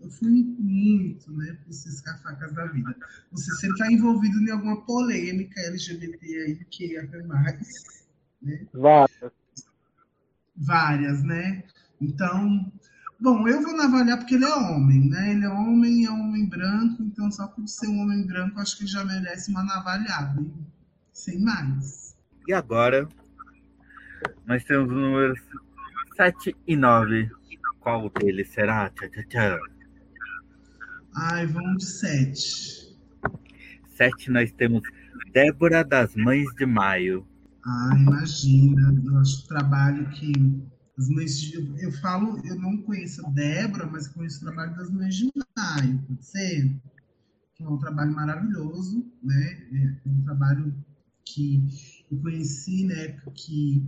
eu 0.00 0.10
fui 0.10 0.28
muito, 0.58 1.30
né, 1.32 1.56
para 1.60 1.70
esses 1.70 2.00
cafacas 2.00 2.52
da 2.54 2.66
vida. 2.66 2.94
Você 3.30 3.54
sempre 3.56 3.74
está 3.74 3.92
envolvido 3.92 4.40
em 4.40 4.50
alguma 4.50 4.84
polêmica 4.84 5.60
LGBT 5.60 6.26
aí 6.26 6.64
que 6.64 6.96
é 6.96 7.22
mais, 7.24 8.04
né? 8.42 8.66
Várias. 8.72 9.32
Várias, 10.56 11.22
né? 11.22 11.64
Então, 12.00 12.72
bom, 13.20 13.46
eu 13.46 13.62
vou 13.62 13.76
navalhar 13.76 14.18
porque 14.18 14.34
ele 14.34 14.44
é 14.44 14.54
homem, 14.54 15.08
né? 15.08 15.32
Ele 15.32 15.44
é 15.44 15.48
homem, 15.48 16.04
é 16.04 16.10
homem 16.10 16.48
branco, 16.48 17.02
então 17.02 17.30
só 17.30 17.46
por 17.46 17.66
ser 17.68 17.86
um 17.86 18.00
homem 18.00 18.26
branco, 18.26 18.58
acho 18.58 18.76
que 18.76 18.82
ele 18.82 18.90
já 18.90 19.04
merece 19.04 19.50
uma 19.50 19.62
navalhada, 19.62 20.40
hein? 20.40 20.52
sem 21.12 21.40
mais. 21.40 22.16
E 22.48 22.52
agora, 22.52 23.08
nós 24.46 24.64
temos 24.64 24.90
os 24.90 24.96
números 24.96 25.38
7 26.16 26.56
e 26.66 26.76
9. 26.76 27.30
Qual 27.82 28.08
deles 28.10 28.48
será? 28.50 28.90
Tchau, 28.90 29.08
tchau. 29.28 29.58
Ai, 31.16 31.46
vamos 31.46 31.78
de 31.78 31.90
sete. 31.90 32.96
Sete 33.88 34.30
nós 34.30 34.52
temos 34.52 34.82
Débora 35.32 35.82
das 35.84 36.14
Mães 36.14 36.46
de 36.54 36.64
Maio. 36.64 37.26
Ah, 37.66 37.90
imagina. 37.98 38.94
Eu 39.04 39.18
acho 39.18 39.44
o 39.44 39.48
trabalho 39.48 40.08
que 40.10 40.32
as 40.96 41.08
mães 41.08 41.40
de... 41.40 41.56
Eu 41.82 41.90
falo, 42.00 42.40
eu 42.46 42.54
não 42.54 42.76
conheço 42.82 43.26
a 43.26 43.30
Débora, 43.30 43.86
mas 43.86 44.06
conheço 44.06 44.38
o 44.38 44.44
trabalho 44.44 44.76
das 44.76 44.90
mães 44.90 45.16
de 45.16 45.30
maio, 45.56 45.98
pode 46.06 46.24
ser? 46.24 46.80
Que 47.56 47.64
é 47.64 47.68
um 47.68 47.78
trabalho 47.78 48.14
maravilhoso, 48.14 49.04
né? 49.22 49.98
É 50.04 50.08
um 50.08 50.22
trabalho 50.22 50.72
que 51.24 51.64
eu 52.10 52.18
conheci, 52.18 52.86
né? 52.86 53.16
Que 53.34 53.84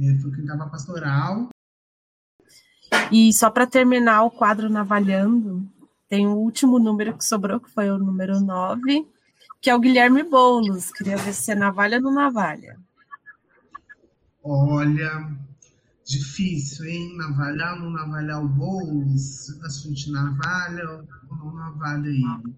é, 0.00 0.18
foi 0.18 0.32
quem 0.32 0.40
estava 0.40 0.68
pastoral. 0.68 1.48
E 3.10 3.32
só 3.32 3.50
para 3.50 3.66
terminar 3.66 4.22
o 4.24 4.30
quadro 4.30 4.68
Navalhando, 4.68 5.66
tem 6.08 6.26
o 6.26 6.36
último 6.36 6.78
número 6.78 7.16
que 7.16 7.24
sobrou, 7.24 7.60
que 7.60 7.70
foi 7.70 7.90
o 7.90 7.98
número 7.98 8.40
9, 8.40 9.06
que 9.60 9.70
é 9.70 9.74
o 9.74 9.80
Guilherme 9.80 10.22
Boulos. 10.22 10.90
Queria 10.92 11.16
ver 11.16 11.32
se 11.32 11.52
é 11.52 11.54
navalha 11.54 12.00
ou 12.02 12.12
navalha. 12.12 12.78
Olha, 14.42 15.28
Difícil, 16.08 16.86
hein? 16.86 17.16
Navalhar 17.18 17.74
ou 17.74 17.80
não 17.80 17.90
navalhar 17.90 18.42
o 18.42 18.48
Boulos? 18.48 19.50
A 19.62 19.68
gente 19.68 20.10
navalha 20.10 20.88
ou 20.88 21.36
não 21.36 21.54
navalha 21.54 22.08
ele? 22.08 22.54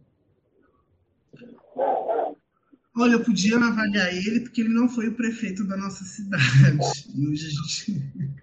Olha, 2.94 3.14
eu 3.14 3.24
podia 3.24 3.58
navalhar 3.58 4.14
ele 4.14 4.40
porque 4.40 4.60
ele 4.60 4.72
não 4.72 4.88
foi 4.88 5.08
o 5.08 5.16
prefeito 5.16 5.64
da 5.64 5.76
nossa 5.76 6.04
cidade. 6.04 7.10
E 7.12 7.26
hoje 7.26 7.46
a 7.48 7.50
gente. 7.50 8.39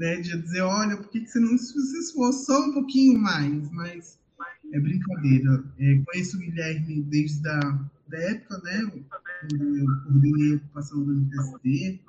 Né, 0.00 0.16
de 0.16 0.34
dizer, 0.40 0.62
olha, 0.62 0.96
por 0.96 1.10
que 1.10 1.26
você 1.26 1.38
não 1.38 1.58
se 1.58 1.78
esforçou 1.98 2.68
um 2.68 2.72
pouquinho 2.72 3.18
mais? 3.18 3.70
Mas 3.70 4.18
é 4.72 4.80
brincadeira. 4.80 5.62
É, 5.78 6.02
conheço 6.06 6.38
o 6.38 6.40
Guilherme 6.40 7.02
desde 7.02 7.46
a 7.46 7.60
da 8.08 8.18
época, 8.18 8.58
né? 8.64 8.90
Quando 9.40 9.76
eu 9.76 9.86
coordenei 10.04 10.52
a 10.54 10.56
ocupação 10.56 11.04
do 11.04 11.12
MTST. 11.12 12.00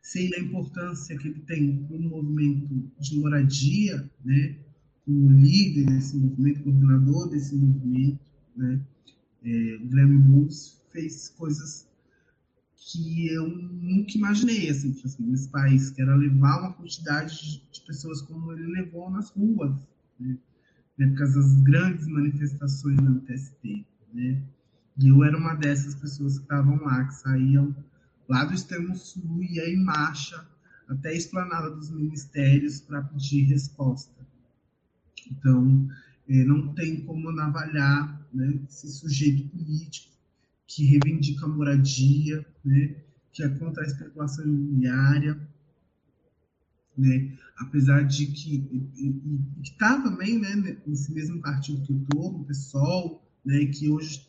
Sei 0.00 0.30
da 0.30 0.38
importância 0.38 1.16
que 1.18 1.28
ele 1.28 1.40
tem 1.40 1.86
no 1.90 2.08
movimento 2.08 2.90
de 2.98 3.18
moradia, 3.18 4.10
né? 4.24 4.56
Como 5.04 5.30
líder 5.30 5.84
desse 5.84 6.16
movimento, 6.16 6.62
coordenador 6.62 7.28
desse 7.28 7.54
movimento, 7.54 8.18
né? 8.56 8.80
É, 9.44 9.76
o 9.76 9.86
Guilherme 9.88 10.18
Bulls 10.18 10.80
fez 10.90 11.28
coisas 11.36 11.86
que 12.94 13.28
eu 13.28 13.48
nunca 13.48 14.16
imaginei, 14.16 14.70
assim, 14.70 14.92
tipo 14.92 15.08
assim, 15.08 15.24
nesse 15.24 15.48
país, 15.48 15.90
que 15.90 16.00
era 16.00 16.14
levar 16.14 16.60
uma 16.60 16.72
quantidade 16.72 17.60
de 17.72 17.80
pessoas 17.80 18.22
como 18.22 18.52
ele 18.52 18.66
levou 18.66 19.10
nas 19.10 19.30
ruas, 19.30 19.74
né? 20.18 20.38
Por 20.96 21.14
causa 21.16 21.40
das 21.40 21.60
grandes 21.62 22.06
manifestações 22.06 22.96
do 22.96 23.10
MTST, 23.10 23.84
né? 24.12 24.40
E 24.96 25.08
eu 25.08 25.24
era 25.24 25.36
uma 25.36 25.54
dessas 25.54 25.96
pessoas 25.96 26.38
que 26.38 26.44
estavam 26.44 26.76
lá, 26.76 27.04
que 27.04 27.14
saíam 27.14 27.74
lá 28.28 28.44
do 28.44 28.54
extremo 28.54 28.94
sul 28.94 29.42
e 29.42 29.56
ia 29.56 29.68
em 29.68 29.82
marcha 29.82 30.46
até 30.88 31.08
a 31.08 31.14
esplanada 31.14 31.70
dos 31.70 31.90
ministérios 31.90 32.80
para 32.80 33.02
pedir 33.02 33.42
resposta. 33.42 34.24
Então, 35.28 35.88
é, 36.28 36.44
não 36.44 36.72
tem 36.74 37.04
como 37.04 37.32
navalhar 37.32 38.24
né, 38.32 38.60
esse 38.68 38.88
sujeito 38.88 39.48
político 39.48 40.13
que 40.66 40.84
reivindica 40.84 41.44
a 41.44 41.48
moradia, 41.48 42.44
né, 42.64 42.96
que 43.32 43.42
é 43.42 43.48
contra 43.48 43.82
a 43.82 43.86
especulação 43.86 44.44
imobiliária, 44.44 45.40
né, 46.96 47.36
apesar 47.56 48.02
de 48.02 48.26
que 48.26 48.88
está 49.62 50.00
também 50.00 50.38
né, 50.38 50.78
nesse 50.86 51.12
mesmo 51.12 51.40
partido 51.40 51.82
que 51.82 51.92
eu 51.92 51.98
estou, 51.98 52.40
o 52.40 52.44
PSOL, 52.44 53.22
né, 53.44 53.66
que 53.66 53.90
hoje 53.90 54.26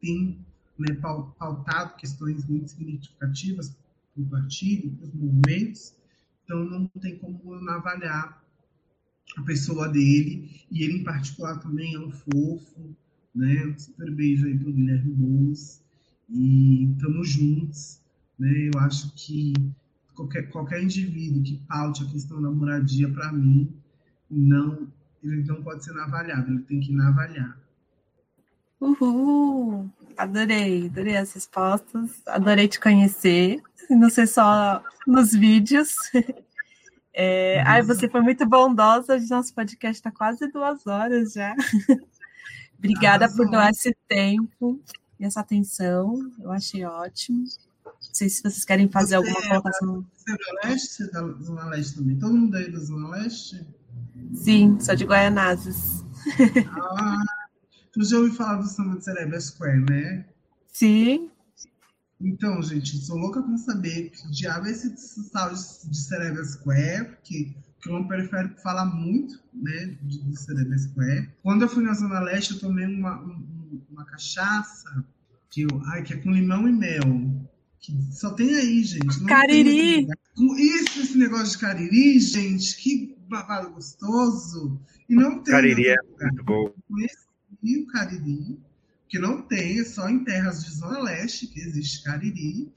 tem 0.00 0.44
né, 0.78 0.94
pautado 1.38 1.96
questões 1.96 2.44
muito 2.46 2.70
significativas 2.70 3.76
para 4.14 4.22
o 4.22 4.26
partido, 4.26 4.90
para 4.96 5.06
os 5.06 5.14
movimentos, 5.14 5.94
então 6.44 6.64
não 6.64 6.86
tem 7.00 7.18
como 7.18 7.40
eu 7.44 7.70
avaliar 7.70 8.42
a 9.36 9.42
pessoa 9.42 9.88
dele, 9.88 10.64
e 10.70 10.82
ele 10.82 10.98
em 10.98 11.04
particular 11.04 11.58
também 11.58 11.94
é 11.94 12.00
um 12.00 12.10
fofo, 12.10 12.96
né? 13.38 13.66
Um 13.66 13.78
super 13.78 14.10
beijo 14.10 14.46
aí 14.46 14.58
para 14.58 14.68
o 14.68 14.72
Guilherme 14.72 15.12
Boulos, 15.12 15.80
e 16.28 16.90
estamos 16.92 17.30
juntos, 17.30 18.00
né? 18.38 18.70
Eu 18.74 18.80
acho 18.80 19.12
que 19.14 19.52
qualquer, 20.14 20.48
qualquer 20.50 20.82
indivíduo 20.82 21.42
que 21.42 21.56
paute 21.68 22.02
a 22.02 22.06
questão 22.06 22.42
da 22.42 22.50
moradia, 22.50 23.08
para 23.08 23.32
mim, 23.32 23.72
não, 24.28 24.88
ele 25.22 25.44
não 25.44 25.62
pode 25.62 25.84
ser 25.84 25.92
navalhado, 25.92 26.50
ele 26.50 26.62
tem 26.62 26.80
que 26.80 26.92
navalhar. 26.92 27.56
Uhul! 28.80 29.88
Adorei, 30.16 30.86
adorei 30.86 31.16
as 31.16 31.32
respostas, 31.32 32.20
adorei 32.26 32.66
te 32.66 32.80
conhecer, 32.80 33.60
não 33.88 34.10
sei 34.10 34.26
só 34.26 34.82
nos 35.06 35.32
vídeos. 35.32 35.94
É, 37.20 37.60
ai, 37.62 37.82
você 37.82 38.08
foi 38.08 38.20
muito 38.20 38.46
bondosa, 38.46 39.18
nosso 39.28 39.52
podcast 39.52 39.98
está 39.98 40.12
quase 40.12 40.46
duas 40.52 40.86
horas 40.86 41.32
já. 41.32 41.52
Obrigada 42.78 43.28
por 43.34 43.50
doar 43.50 43.70
esse 43.70 43.94
tempo 44.06 44.80
e 45.18 45.24
essa 45.24 45.40
atenção, 45.40 46.30
eu 46.40 46.50
achei 46.52 46.84
ótimo. 46.84 47.44
Não 47.84 47.92
sei 48.14 48.28
se 48.28 48.40
vocês 48.40 48.64
querem 48.64 48.88
fazer 48.88 49.16
você 49.16 49.28
alguma 49.28 49.48
colocação. 49.48 50.06
Você 50.14 50.32
é 50.32 50.36
do 50.36 50.68
Leste? 50.68 50.88
Você 50.88 51.04
é 51.04 51.06
da 51.10 51.20
Zona 51.42 51.64
Leste 51.66 51.96
também? 51.96 52.18
Todo 52.18 52.36
mundo 52.36 52.56
aí 52.56 52.64
é 52.64 52.70
da 52.70 52.78
Zona 52.78 53.08
Leste? 53.10 53.66
Sim, 54.32 54.78
sou 54.80 54.94
de 54.94 55.04
Guaianazes. 55.04 56.04
Ah, 56.70 57.22
Tu 57.98 58.04
já 58.04 58.18
ouviu 58.18 58.34
falar 58.34 58.56
do 58.56 58.66
samba 58.68 58.96
de 58.96 59.04
Cerebra 59.04 59.40
Square, 59.40 59.80
né? 59.90 60.24
Sim. 60.72 61.30
Então, 62.20 62.62
gente, 62.62 62.96
sou 62.98 63.16
louca 63.16 63.42
pra 63.42 63.56
saber 63.58 64.10
que 64.10 64.30
diabo 64.30 64.66
é 64.66 64.70
esse 64.70 65.30
tal 65.30 65.50
de 65.52 65.96
Cerebra 65.96 66.44
Square, 66.44 67.16
porque 67.16 67.56
que 67.80 67.90
o 67.90 68.08
periférico 68.08 68.60
fala 68.60 68.84
muito, 68.84 69.40
né, 69.54 69.96
de, 70.02 70.22
de 70.22 70.36
Cerebra 70.36 70.78
Square. 70.78 71.30
Quando 71.42 71.62
eu 71.62 71.68
fui 71.68 71.84
na 71.84 71.94
Zona 71.94 72.20
Leste, 72.20 72.54
eu 72.54 72.60
tomei 72.60 72.86
uma, 72.86 73.20
uma, 73.20 73.44
uma 73.90 74.04
cachaça 74.04 75.04
que, 75.50 75.62
eu, 75.62 75.82
ai, 75.86 76.02
que 76.02 76.14
é 76.14 76.16
com 76.16 76.32
limão 76.32 76.68
e 76.68 76.72
mel. 76.72 77.02
Que 77.80 77.96
só 78.12 78.30
tem 78.30 78.54
aí, 78.56 78.82
gente. 78.82 79.20
Não 79.20 79.26
cariri! 79.26 80.06
Com 80.34 80.56
isso, 80.56 81.00
esse 81.00 81.16
negócio 81.16 81.52
de 81.52 81.58
cariri, 81.58 82.18
gente, 82.18 82.76
que 82.76 83.16
babado 83.28 83.70
gostoso. 83.70 84.80
E 85.08 85.14
não 85.14 85.42
tem. 85.42 85.52
Cariri 85.52 85.88
é 85.88 85.96
muito 86.20 86.44
bom. 86.44 86.72
E 87.62 87.78
o 87.78 87.86
Cariri, 87.86 88.58
que 89.08 89.18
não 89.18 89.42
tem, 89.42 89.80
é 89.80 89.84
só 89.84 90.08
em 90.08 90.24
terras 90.24 90.64
de 90.64 90.70
Zona 90.72 91.00
Leste 91.00 91.46
que 91.46 91.60
existe 91.60 92.02
Cariri, 92.02 92.72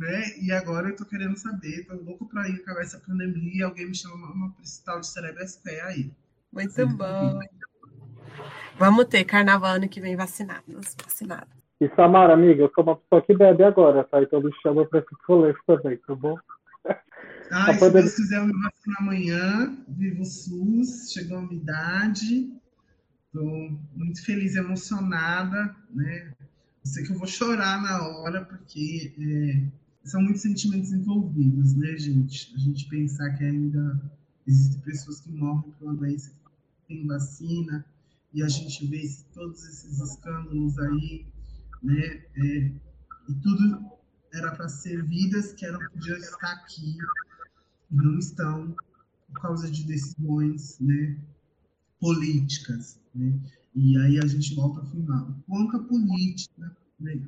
né? 0.00 0.38
E 0.40 0.50
agora 0.50 0.88
eu 0.88 0.96
tô 0.96 1.04
querendo 1.04 1.36
saber, 1.36 1.84
tô 1.84 1.94
louco 1.94 2.26
para 2.26 2.48
ir 2.48 2.56
acabar 2.56 2.80
essa 2.80 2.98
pandemia 2.98 3.52
e 3.54 3.62
alguém 3.62 3.86
me 3.86 3.94
chama 3.94 4.14
uma, 4.32 4.54
tal 4.84 4.98
de 4.98 5.06
Cerebro 5.06 5.42
SP 5.44 5.78
aí. 5.80 6.10
Muito 6.50 6.72
Sim. 6.72 6.96
bom. 6.96 7.38
Vamos 8.78 9.04
ter 9.04 9.24
carnaval 9.24 9.74
ano 9.74 9.88
que 9.88 10.00
vem 10.00 10.16
vacinados, 10.16 10.96
vacinados. 11.04 11.52
E 11.78 11.88
Samara, 11.94 12.32
amiga, 12.32 12.62
eu 12.62 12.72
sou 12.74 12.82
uma 12.82 12.96
pessoa 12.96 13.22
que 13.22 13.36
bebe 13.36 13.62
agora, 13.62 14.02
tá? 14.04 14.22
Então 14.22 14.40
me 14.40 14.50
chama 14.62 14.86
para 14.86 15.00
esses 15.00 15.18
rolês 15.28 15.56
também, 15.66 15.98
tá 15.98 16.14
bom? 16.14 16.36
Ah, 17.52 17.74
se 17.74 17.90
Deus 17.90 18.14
quiser, 18.14 18.38
eu 18.38 18.46
me 18.46 18.52
vacino 18.52 18.96
amanhã. 19.00 19.76
Vivo 19.88 20.22
o 20.22 20.24
SUS, 20.24 21.12
chegou 21.12 21.38
a 21.38 21.40
umidade. 21.40 22.50
Estou 23.26 23.70
muito 23.94 24.24
feliz, 24.24 24.56
emocionada, 24.56 25.74
né? 25.90 26.32
Eu 26.40 26.90
sei 26.90 27.04
que 27.04 27.12
eu 27.12 27.18
vou 27.18 27.26
chorar 27.26 27.82
na 27.82 28.08
hora, 28.08 28.44
porque 28.44 29.12
é, 29.18 29.80
são 30.04 30.22
muitos 30.22 30.42
sentimentos 30.42 30.92
envolvidos, 30.92 31.74
né, 31.74 31.96
gente? 31.96 32.52
A 32.54 32.58
gente 32.58 32.88
pensar 32.88 33.30
que 33.36 33.44
ainda 33.44 34.00
existem 34.46 34.80
pessoas 34.80 35.20
que 35.20 35.30
morrem 35.30 35.70
por 35.72 35.84
uma 35.88 35.94
doença 35.94 36.30
que 36.30 36.94
tem 36.94 37.06
vacina, 37.06 37.84
e 38.32 38.42
a 38.42 38.48
gente 38.48 38.86
vê 38.86 39.02
todos 39.34 39.64
esses 39.64 39.98
escândalos 39.98 40.78
aí, 40.78 41.26
né? 41.82 42.24
É, 42.36 42.72
e 43.28 43.34
tudo 43.42 43.90
era 44.32 44.54
para 44.54 44.68
ser 44.68 45.04
vidas 45.06 45.52
que 45.52 45.66
eram 45.66 45.80
podiam 45.90 46.16
estar 46.16 46.52
aqui, 46.52 46.96
e 47.90 47.96
não 47.96 48.18
estão, 48.18 48.74
por 49.26 49.40
causa 49.40 49.70
de 49.70 49.84
decisões, 49.84 50.78
né? 50.80 51.18
políticas. 52.00 52.98
Né? 53.14 53.38
E 53.74 53.96
aí 53.98 54.18
a 54.18 54.26
gente 54.26 54.54
volta 54.54 54.80
ao 54.80 54.86
final. 54.86 55.36
Quanto 55.46 55.76
a 55.76 55.84
política 55.84 56.76
né, 56.98 57.22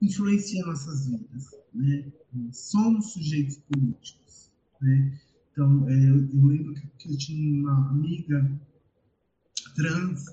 influencia 0.00 0.64
nossas 0.64 1.06
vidas. 1.06 1.46
Né? 1.74 2.12
Somos 2.52 3.12
sujeitos 3.12 3.58
políticos. 3.58 4.50
Né? 4.80 5.18
Então, 5.52 5.88
é, 5.88 6.10
eu, 6.10 6.46
lembro 6.46 6.74
que, 6.74 7.10
eu 7.10 7.16
tinha 7.16 7.62
uma 7.62 7.90
amiga 7.90 8.60
trans 9.74 10.26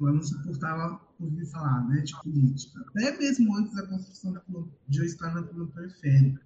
ela 0.00 0.12
não 0.12 0.22
suportava 0.22 1.00
ouvir 1.18 1.46
falar 1.46 1.88
né, 1.88 2.00
de 2.02 2.14
política. 2.22 2.80
Até 2.88 3.18
mesmo 3.18 3.56
antes 3.56 3.74
da 3.74 3.86
construção 3.86 4.40
de 4.88 4.98
eu 4.98 5.04
estar 5.04 5.34
na 5.34 5.42
coluna 5.42 5.70
periférica. 5.72 6.40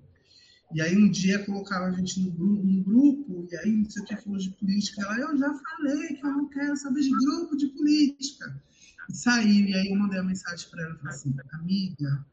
E 0.75 0.81
aí 0.81 0.97
um 0.97 1.11
dia 1.11 1.45
colocaram 1.45 1.87
a 1.87 1.93
gente 1.93 2.23
no 2.23 2.31
grupo, 2.31 2.65
no 2.65 2.83
grupo 2.83 3.47
e 3.51 3.57
aí 3.59 3.73
não 3.73 3.91
sei 3.91 4.03
o 4.03 4.07
que 4.07 4.17
falou 4.17 4.39
de 4.39 4.51
política. 4.53 5.03
Ela, 5.03 5.19
eu 5.19 5.37
já 5.37 5.53
falei 5.55 6.09
que 6.15 6.25
eu 6.25 6.33
não 6.33 6.49
quero 6.49 6.77
saber 6.77 7.03
de 7.03 7.11
grupo 7.11 7.57
de 7.57 7.67
política. 7.69 8.63
E 9.11 9.15
saiu, 9.15 9.67
e 9.67 9.75
aí 9.75 9.89
eu 9.89 9.99
mandei 9.99 10.19
a 10.19 10.23
mensagem 10.23 10.71
para 10.71 10.83
ela 10.85 10.95
e 10.95 10.99
falei 10.99 11.15
assim, 11.15 11.35
amiga, 11.53 12.27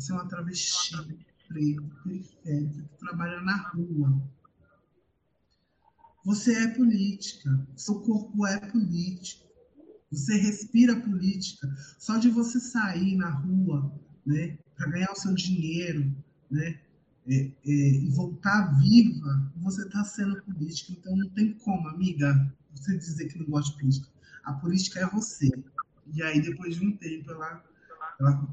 você 0.00 0.12
é 0.12 0.14
uma 0.14 0.28
travesti 0.28 0.96
preta, 1.46 1.82
periférica, 2.02 2.82
que 2.82 2.98
trabalha 2.98 3.40
na 3.42 3.56
rua. 3.68 4.22
Você 6.24 6.54
é 6.54 6.68
política, 6.68 7.66
seu 7.76 8.00
corpo 8.00 8.46
é 8.46 8.58
político, 8.58 9.46
você 10.10 10.36
respira 10.36 11.00
política. 11.00 11.68
Só 11.98 12.16
de 12.16 12.30
você 12.30 12.58
sair 12.58 13.16
na 13.16 13.28
rua, 13.30 13.92
né, 14.24 14.58
para 14.74 14.90
ganhar 14.90 15.12
o 15.12 15.16
seu 15.16 15.34
dinheiro, 15.34 16.14
né, 16.50 16.80
é, 17.28 17.34
é, 17.34 17.52
e 17.64 18.08
voltar 18.08 18.72
viva, 18.80 19.52
você 19.56 19.82
está 19.82 20.02
sendo 20.04 20.42
política. 20.42 20.92
Então 20.92 21.14
não 21.14 21.28
tem 21.30 21.52
como, 21.58 21.88
amiga, 21.88 22.50
você 22.74 22.96
dizer 22.96 23.28
que 23.28 23.38
não 23.38 23.46
gosta 23.46 23.72
de 23.72 23.78
política. 23.78 24.08
A 24.44 24.54
política 24.54 25.00
é 25.00 25.06
você. 25.06 25.50
E 26.14 26.22
aí, 26.22 26.40
depois 26.40 26.76
de 26.76 26.86
um 26.86 26.96
tempo, 26.96 27.30
ela, 27.30 27.62
ela 28.18 28.48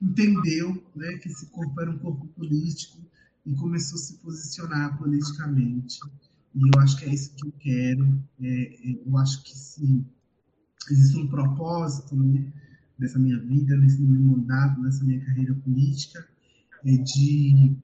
entendeu 0.00 0.82
né, 0.94 1.18
que 1.18 1.28
esse 1.28 1.46
corpo 1.46 1.80
era 1.80 1.90
um 1.90 1.98
corpo 1.98 2.26
político 2.28 2.98
e 3.44 3.54
começou 3.54 3.96
a 3.96 4.02
se 4.02 4.14
posicionar 4.18 4.98
politicamente. 4.98 5.98
E 6.54 6.62
eu 6.62 6.80
acho 6.80 6.96
que 6.98 7.04
é 7.04 7.14
isso 7.14 7.34
que 7.34 7.46
eu 7.46 7.52
quero. 7.52 8.24
É, 8.40 8.98
eu 9.06 9.18
acho 9.18 9.42
que 9.44 9.56
se 9.56 10.04
existe 10.90 11.16
um 11.18 11.28
propósito 11.28 12.16
né, 12.16 12.52
dessa 12.98 13.18
minha 13.18 13.38
vida, 13.38 13.76
nesse 13.76 14.00
meu 14.00 14.20
mandato, 14.20 14.80
nessa 14.80 15.04
minha 15.04 15.24
carreira 15.24 15.54
política, 15.54 16.26
é 16.84 16.96
de 16.96 17.76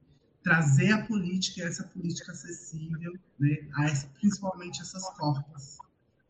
trazer 0.43 0.93
a 0.93 1.05
política, 1.05 1.63
essa 1.63 1.85
política 1.85 2.33
acessível, 2.33 3.13
né, 3.39 3.69
a 3.75 3.85
essa, 3.85 4.07
principalmente 4.21 4.81
essas 4.81 5.05
corpas 5.17 5.77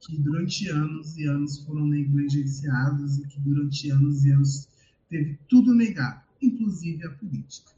que 0.00 0.18
durante 0.20 0.68
anos 0.68 1.16
e 1.16 1.26
anos 1.26 1.64
foram 1.64 1.86
negligenciados 1.86 3.18
e 3.18 3.26
que 3.26 3.40
durante 3.40 3.90
anos 3.90 4.24
e 4.24 4.30
anos 4.30 4.68
teve 5.08 5.38
tudo 5.48 5.74
negado, 5.74 6.20
inclusive 6.40 7.06
a 7.06 7.10
política. 7.10 7.72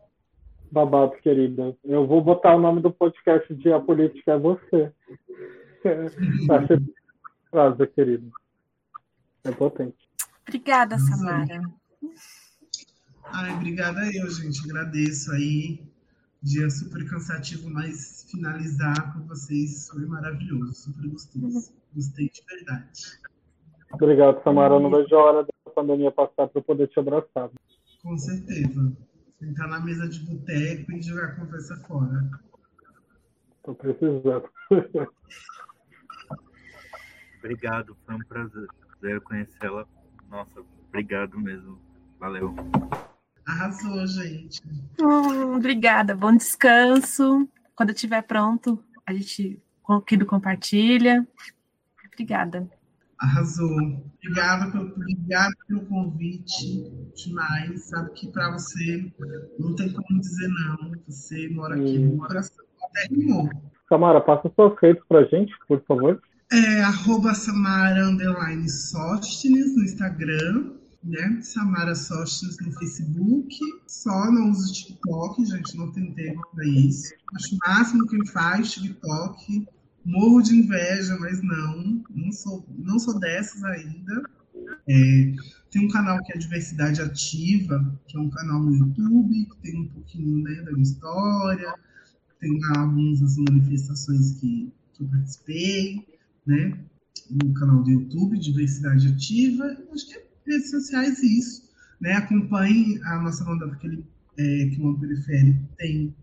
Babado, 0.70 1.12
querida. 1.22 1.76
Eu 1.84 2.06
vou 2.06 2.22
botar 2.22 2.55
o 2.55 2.60
nome 2.60 2.82
do 2.82 2.92
podcast 2.92 3.55
de 3.55 3.72
A 3.72 3.80
Política 3.80 4.32
é 4.32 4.38
Você. 4.38 4.92
Achei 6.50 6.78
frase, 7.50 7.86
querida. 7.88 8.28
É 9.44 9.52
potente. 9.52 9.96
Obrigada, 10.46 10.98
Samara. 10.98 11.62
Ai, 13.24 13.55
obrigada 13.55 14.00
eu, 14.14 14.28
gente. 14.30 14.62
Agradeço 14.70 15.32
aí. 15.32 15.80
Dia 16.42 16.70
super 16.70 17.09
cansativo, 17.09 17.68
mas 17.68 18.26
finalizar 18.30 19.12
com 19.12 19.26
vocês 19.26 19.88
foi 19.88 20.06
maravilhoso, 20.06 20.72
super 20.72 21.09
gostoso. 21.09 21.72
Gostei 21.94 22.28
de 22.28 22.42
verdade. 22.48 23.18
Obrigado, 23.92 24.42
Samara. 24.44 24.74
Eu 24.74 24.80
não 24.80 24.90
vejo 24.90 25.14
a 25.16 25.18
hora 25.18 25.46
pandemia 25.78 26.10
passar 26.10 26.48
para 26.48 26.59
eu 26.59 26.62
poder 26.62 26.88
te 26.88 26.98
abraçar. 26.98 27.50
Com 28.02 28.18
certeza. 28.18 28.92
Sentar 29.38 29.68
na 29.68 29.78
mesa 29.80 30.09
de 30.09 30.18
boteco 30.20 30.90
e 30.92 31.02
jogar 31.02 31.26
a 31.26 31.36
conversa 31.36 31.76
fora. 31.86 32.28
Tô 33.62 33.74
precisando. 33.74 34.48
Obrigado, 37.38 37.96
foi 38.05 38.14
um 38.16 38.24
prazer 38.28 39.20
conhecê-la. 39.22 39.86
Nossa, 40.28 40.60
obrigado 40.88 41.38
mesmo. 41.38 41.78
Valeu. 42.18 42.52
Arrasou, 43.46 44.05
gente. 44.09 44.60
Hum, 45.00 45.55
obrigada, 45.55 46.16
bom 46.16 46.34
descanso. 46.36 47.48
Quando 47.76 47.90
estiver 47.90 48.22
pronto, 48.22 48.82
a 49.06 49.12
gente 49.12 49.62
aqui 49.88 50.16
do 50.16 50.26
compartilha. 50.26 51.26
Obrigada. 52.12 52.68
Arrasou. 53.19 53.77
Obrigada 54.16 54.70
pelo, 54.70 54.93
obrigada 54.93 55.55
pelo 55.66 55.86
convite 55.86 56.90
demais. 57.15 57.89
Sabe 57.89 58.12
que 58.12 58.31
para 58.31 58.53
você 58.53 59.12
não 59.59 59.74
tem 59.74 59.93
como 59.93 60.20
dizer 60.20 60.49
não. 60.49 60.93
Você 61.07 61.49
mora 61.49 61.74
aqui 61.74 61.99
no 61.99 62.19
coração. 62.19 62.65
Até 62.85 63.15
rimou. 63.15 63.49
Samara, 63.89 64.20
passa 64.20 64.53
suas 64.55 64.78
redes 64.81 65.03
pra 65.09 65.24
gente, 65.24 65.53
por 65.66 65.82
favor. 65.86 66.20
É 66.53 66.82
arroba 66.82 67.35
Samara 67.35 68.07
Underline 68.07 68.69
Sóstenes 68.69 69.77
no 69.77 69.82
Instagram, 69.82 70.73
né? 71.05 71.40
Samara 71.43 71.95
Sóstenes 71.95 72.57
no 72.65 72.73
Facebook. 72.73 73.55
Só 73.86 74.31
não 74.31 74.51
uso 74.51 74.73
TikTok, 74.73 75.45
gente, 75.45 75.77
não 75.77 75.93
tem 75.93 76.12
tempo 76.15 76.40
para 76.55 76.66
isso. 76.66 77.12
Acho 77.35 77.55
o 77.55 77.59
máximo 77.66 78.07
quem 78.09 78.27
faz 78.27 78.73
TikTok. 78.73 79.66
Morro 80.05 80.43
de 80.43 80.55
inveja, 80.55 81.16
mas 81.19 81.43
não, 81.43 82.03
não 82.11 82.33
sou, 82.33 82.66
não 82.79 82.99
sou 82.99 83.19
dessas 83.19 83.62
ainda. 83.65 84.23
É, 84.89 85.35
tem 85.70 85.85
um 85.85 85.89
canal 85.89 86.23
que 86.23 86.33
é 86.33 86.39
Diversidade 86.39 87.01
Ativa, 87.03 88.01
que 88.07 88.16
é 88.16 88.20
um 88.20 88.31
canal 88.31 88.61
no 88.61 88.75
YouTube, 88.75 89.45
que 89.47 89.57
tem 89.62 89.81
um 89.81 89.89
pouquinho 89.89 90.43
né, 90.43 90.62
da 90.62 90.73
minha 90.73 90.83
história, 90.83 91.75
tem 92.41 92.59
algumas 92.77 93.37
manifestações 93.37 94.41
que, 94.41 94.73
que 94.95 95.03
eu 95.03 95.09
participei, 95.09 96.07
né? 96.47 96.79
No 97.31 97.53
canal 97.53 97.83
do 97.83 97.91
YouTube, 97.91 98.39
Diversidade 98.39 99.09
Ativa. 99.09 99.77
Acho 99.93 100.09
que 100.09 100.15
é 100.15 100.29
redes 100.47 100.70
sociais 100.70 101.23
isso. 101.23 101.69
Né? 102.01 102.12
Acompanhe 102.12 103.01
a 103.05 103.20
nossa 103.20 103.45
banda, 103.45 103.69
porque 103.69 103.87
ele, 103.87 104.07
é, 104.39 104.69
Quilombo 104.70 105.01
Periférico 105.01 105.69
tem 105.77 106.15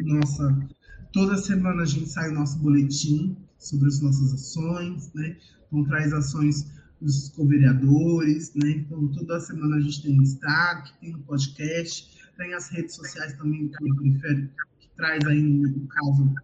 nossa. 0.00 0.68
Toda 1.12 1.36
semana 1.36 1.82
a 1.82 1.86
gente 1.86 2.08
sai 2.08 2.30
o 2.30 2.34
nosso 2.34 2.58
boletim 2.58 3.36
sobre 3.58 3.88
as 3.88 4.00
nossas 4.00 4.34
ações, 4.34 5.12
né? 5.14 5.36
Então 5.66 5.84
traz 5.84 6.12
ações 6.12 6.70
dos 7.00 7.30
co-vereadores, 7.30 8.52
né? 8.54 8.70
Então 8.70 9.08
toda 9.08 9.40
semana 9.40 9.76
a 9.76 9.80
gente 9.80 10.02
tem 10.02 10.18
um 10.18 10.22
destaque, 10.22 10.92
tem 11.00 11.14
um 11.14 11.22
podcast, 11.22 12.08
tem 12.36 12.54
as 12.54 12.68
redes 12.68 12.94
sociais 12.94 13.32
também 13.36 13.68
que 13.68 13.90
o 13.90 13.96
Periférico 13.96 14.54
que 14.78 14.88
traz 14.96 15.24
aí, 15.26 15.42
no 15.42 15.86
caso, 15.88 16.34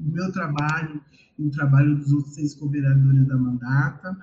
o 0.00 0.04
meu 0.04 0.30
trabalho 0.32 1.00
e 1.38 1.46
o 1.46 1.50
trabalho 1.50 1.96
dos 1.96 2.12
outros 2.12 2.34
seis 2.34 2.54
co-vereadores 2.54 3.26
da 3.26 3.36
mandata. 3.36 4.16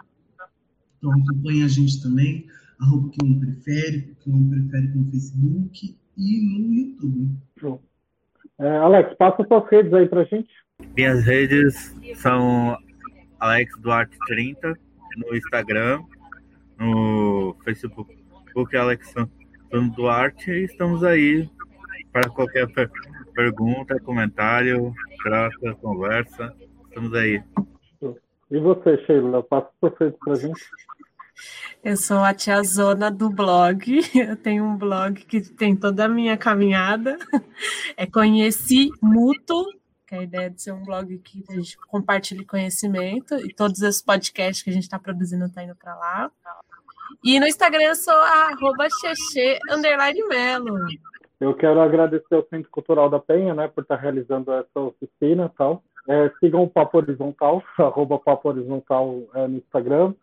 Então, 0.98 1.12
acompanhe 1.12 1.64
a 1.64 1.68
gente 1.68 2.02
também, 2.02 2.48
arroba 2.80 3.10
Quilombo 3.10 3.40
Periférico, 3.40 4.16
Quilombo 4.24 4.50
Periférico 4.50 4.98
no 4.98 5.12
Facebook 5.12 5.98
e 6.18 6.60
no 6.60 6.74
YouTube. 6.74 7.38
Show. 7.60 7.82
É, 8.60 8.78
Alex, 8.78 9.14
passa 9.16 9.46
suas 9.46 9.70
redes 9.70 9.94
aí 9.94 10.08
pra 10.08 10.24
gente. 10.24 10.50
Minhas 10.96 11.24
redes 11.26 11.96
são 12.16 12.78
Alex 13.40 13.78
Duarte 13.80 14.18
30 14.28 14.74
no 15.18 15.36
Instagram, 15.36 16.02
no 16.78 17.56
Facebook 17.64 18.16
Alex 18.78 19.14
Duarte 19.96 20.52
e 20.52 20.64
estamos 20.64 21.04
aí 21.04 21.50
para 22.12 22.30
qualquer 22.30 22.72
per 22.72 22.90
pergunta, 23.34 24.00
comentário, 24.00 24.94
troca, 25.22 25.76
conversa. 25.76 26.56
Estamos 26.88 27.14
aí. 27.14 27.44
E 28.50 28.60
você, 28.60 28.98
Sheila? 29.06 29.44
Passa 29.44 29.70
suas 29.82 29.94
redes 30.00 30.18
pra 30.24 30.36
gente. 30.36 30.62
Eu 31.84 31.98
sou 31.98 32.18
a 32.18 32.34
tia 32.34 32.62
Zona 32.64 33.12
do 33.12 33.30
blog. 33.30 34.02
Eu 34.16 34.36
tenho 34.36 34.64
um 34.64 34.78
blog 34.78 35.24
que 35.26 35.42
tem 35.42 35.76
toda 35.76 36.06
a 36.06 36.10
minha 36.10 36.38
caminhada. 36.38 37.18
É 37.96 38.06
Conheci 38.06 38.90
Mútuo, 39.02 39.66
que 40.08 40.16
é 40.16 40.20
a 40.20 40.24
ideia 40.24 40.50
de 40.50 40.62
ser 40.62 40.72
um 40.72 40.84
blog 40.84 41.18
que 41.20 41.44
a 41.50 41.54
gente 41.54 41.78
compartilha 41.88 42.46
conhecimento 42.46 43.36
e 43.36 43.54
todos 43.54 43.82
os 43.82 44.02
podcasts 44.02 44.64
que 44.64 44.70
a 44.70 44.74
gente 44.74 44.84
está 44.84 45.00
produzindo 45.00 45.50
tá 45.50 45.64
indo 45.64 45.76
para 45.76 45.96
lá. 45.96 46.32
E 47.24 47.40
no 47.40 47.48
Instagram 47.48 47.84
eu 47.84 47.96
sou 47.96 48.14
arroba 48.14 48.88
Melo. 50.30 50.88
Eu 51.40 51.54
quero 51.54 51.82
agradecer 51.82 52.34
ao 52.34 52.48
Centro 52.48 52.70
Cultural 52.72 53.10
da 53.10 53.20
Penha, 53.20 53.54
né, 53.54 53.68
por 53.68 53.82
estar 53.82 53.98
realizando 53.98 54.52
essa 54.54 54.80
oficina 54.80 55.52
e 55.54 55.58
tal. 55.58 55.84
É, 56.08 56.32
sigam 56.40 56.64
o 56.64 56.70
Papo 56.70 56.98
Horizontal, 56.98 57.64
arroba 57.78 58.20
Papo 58.20 58.50
Horizontal 58.50 59.24
é, 59.34 59.48
no 59.48 59.58
Instagram, 59.58 60.14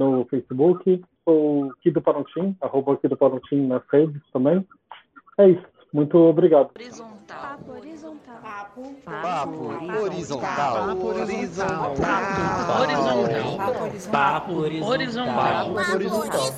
no 0.00 0.24
Facebook, 0.30 1.02
o 1.26 1.70
Kido 1.82 2.00
Parontim, 2.00 2.56
arroba 2.62 2.96
Kido 2.96 3.16
Parontim 3.16 3.66
nas 3.66 3.82
redes 3.92 4.22
também. 4.32 4.66
É 5.38 5.50
isso. 5.50 5.66
Muito 5.92 6.16
obrigado. 6.16 6.70
Horizontal. 6.74 7.40
Papo 7.40 7.72
horizontal. 7.72 8.40
Papo, 8.40 8.82
Papo 9.04 10.02
horizontal. 10.02 10.86
Papo 10.86 11.06
horizontal. 11.06 11.94
Papo 11.96 12.72
horizontal. 12.80 14.10
Papo 14.10 14.52
horizontal. 14.52 15.74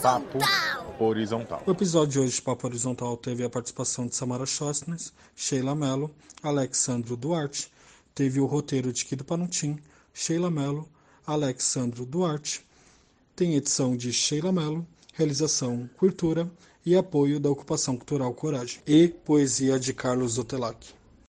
Papo 0.01 1.05
horizontal. 1.05 1.62
O 1.66 1.70
episódio 1.70 2.12
de 2.12 2.19
hoje 2.20 2.35
de 2.36 2.43
Papo 2.43 2.66
Horizontal 2.66 3.16
teve 3.16 3.43
a 3.43 3.51
participação 3.51 4.06
de 4.06 4.14
Samara 4.14 4.47
Schostnes, 4.47 5.12
Sheila 5.35 5.74
Mello, 5.74 6.10
Alexandro 6.43 7.16
Duarte, 7.16 7.73
teve 8.14 8.39
o 8.39 8.47
roteiro 8.47 8.93
de 8.93 9.05
Kido 9.05 9.24
Panutim, 9.24 9.78
Sheila 10.12 10.51
Mello, 10.51 10.86
Alexandro 11.27 12.05
Duarte, 12.05 12.64
tem 13.35 13.55
edição 13.55 13.97
de 13.97 14.13
Sheila 14.13 14.53
Mello, 14.53 14.87
realização 15.15 15.89
Cultura 15.97 16.51
e 16.85 16.95
apoio 16.95 17.41
da 17.41 17.51
Ocupação 17.51 17.97
Cultural 17.97 18.33
Coragem 18.35 18.81
e 18.87 19.09
poesia 19.09 19.79
de 19.79 19.95
Carlos 19.95 20.33
Zotelac. 20.33 20.95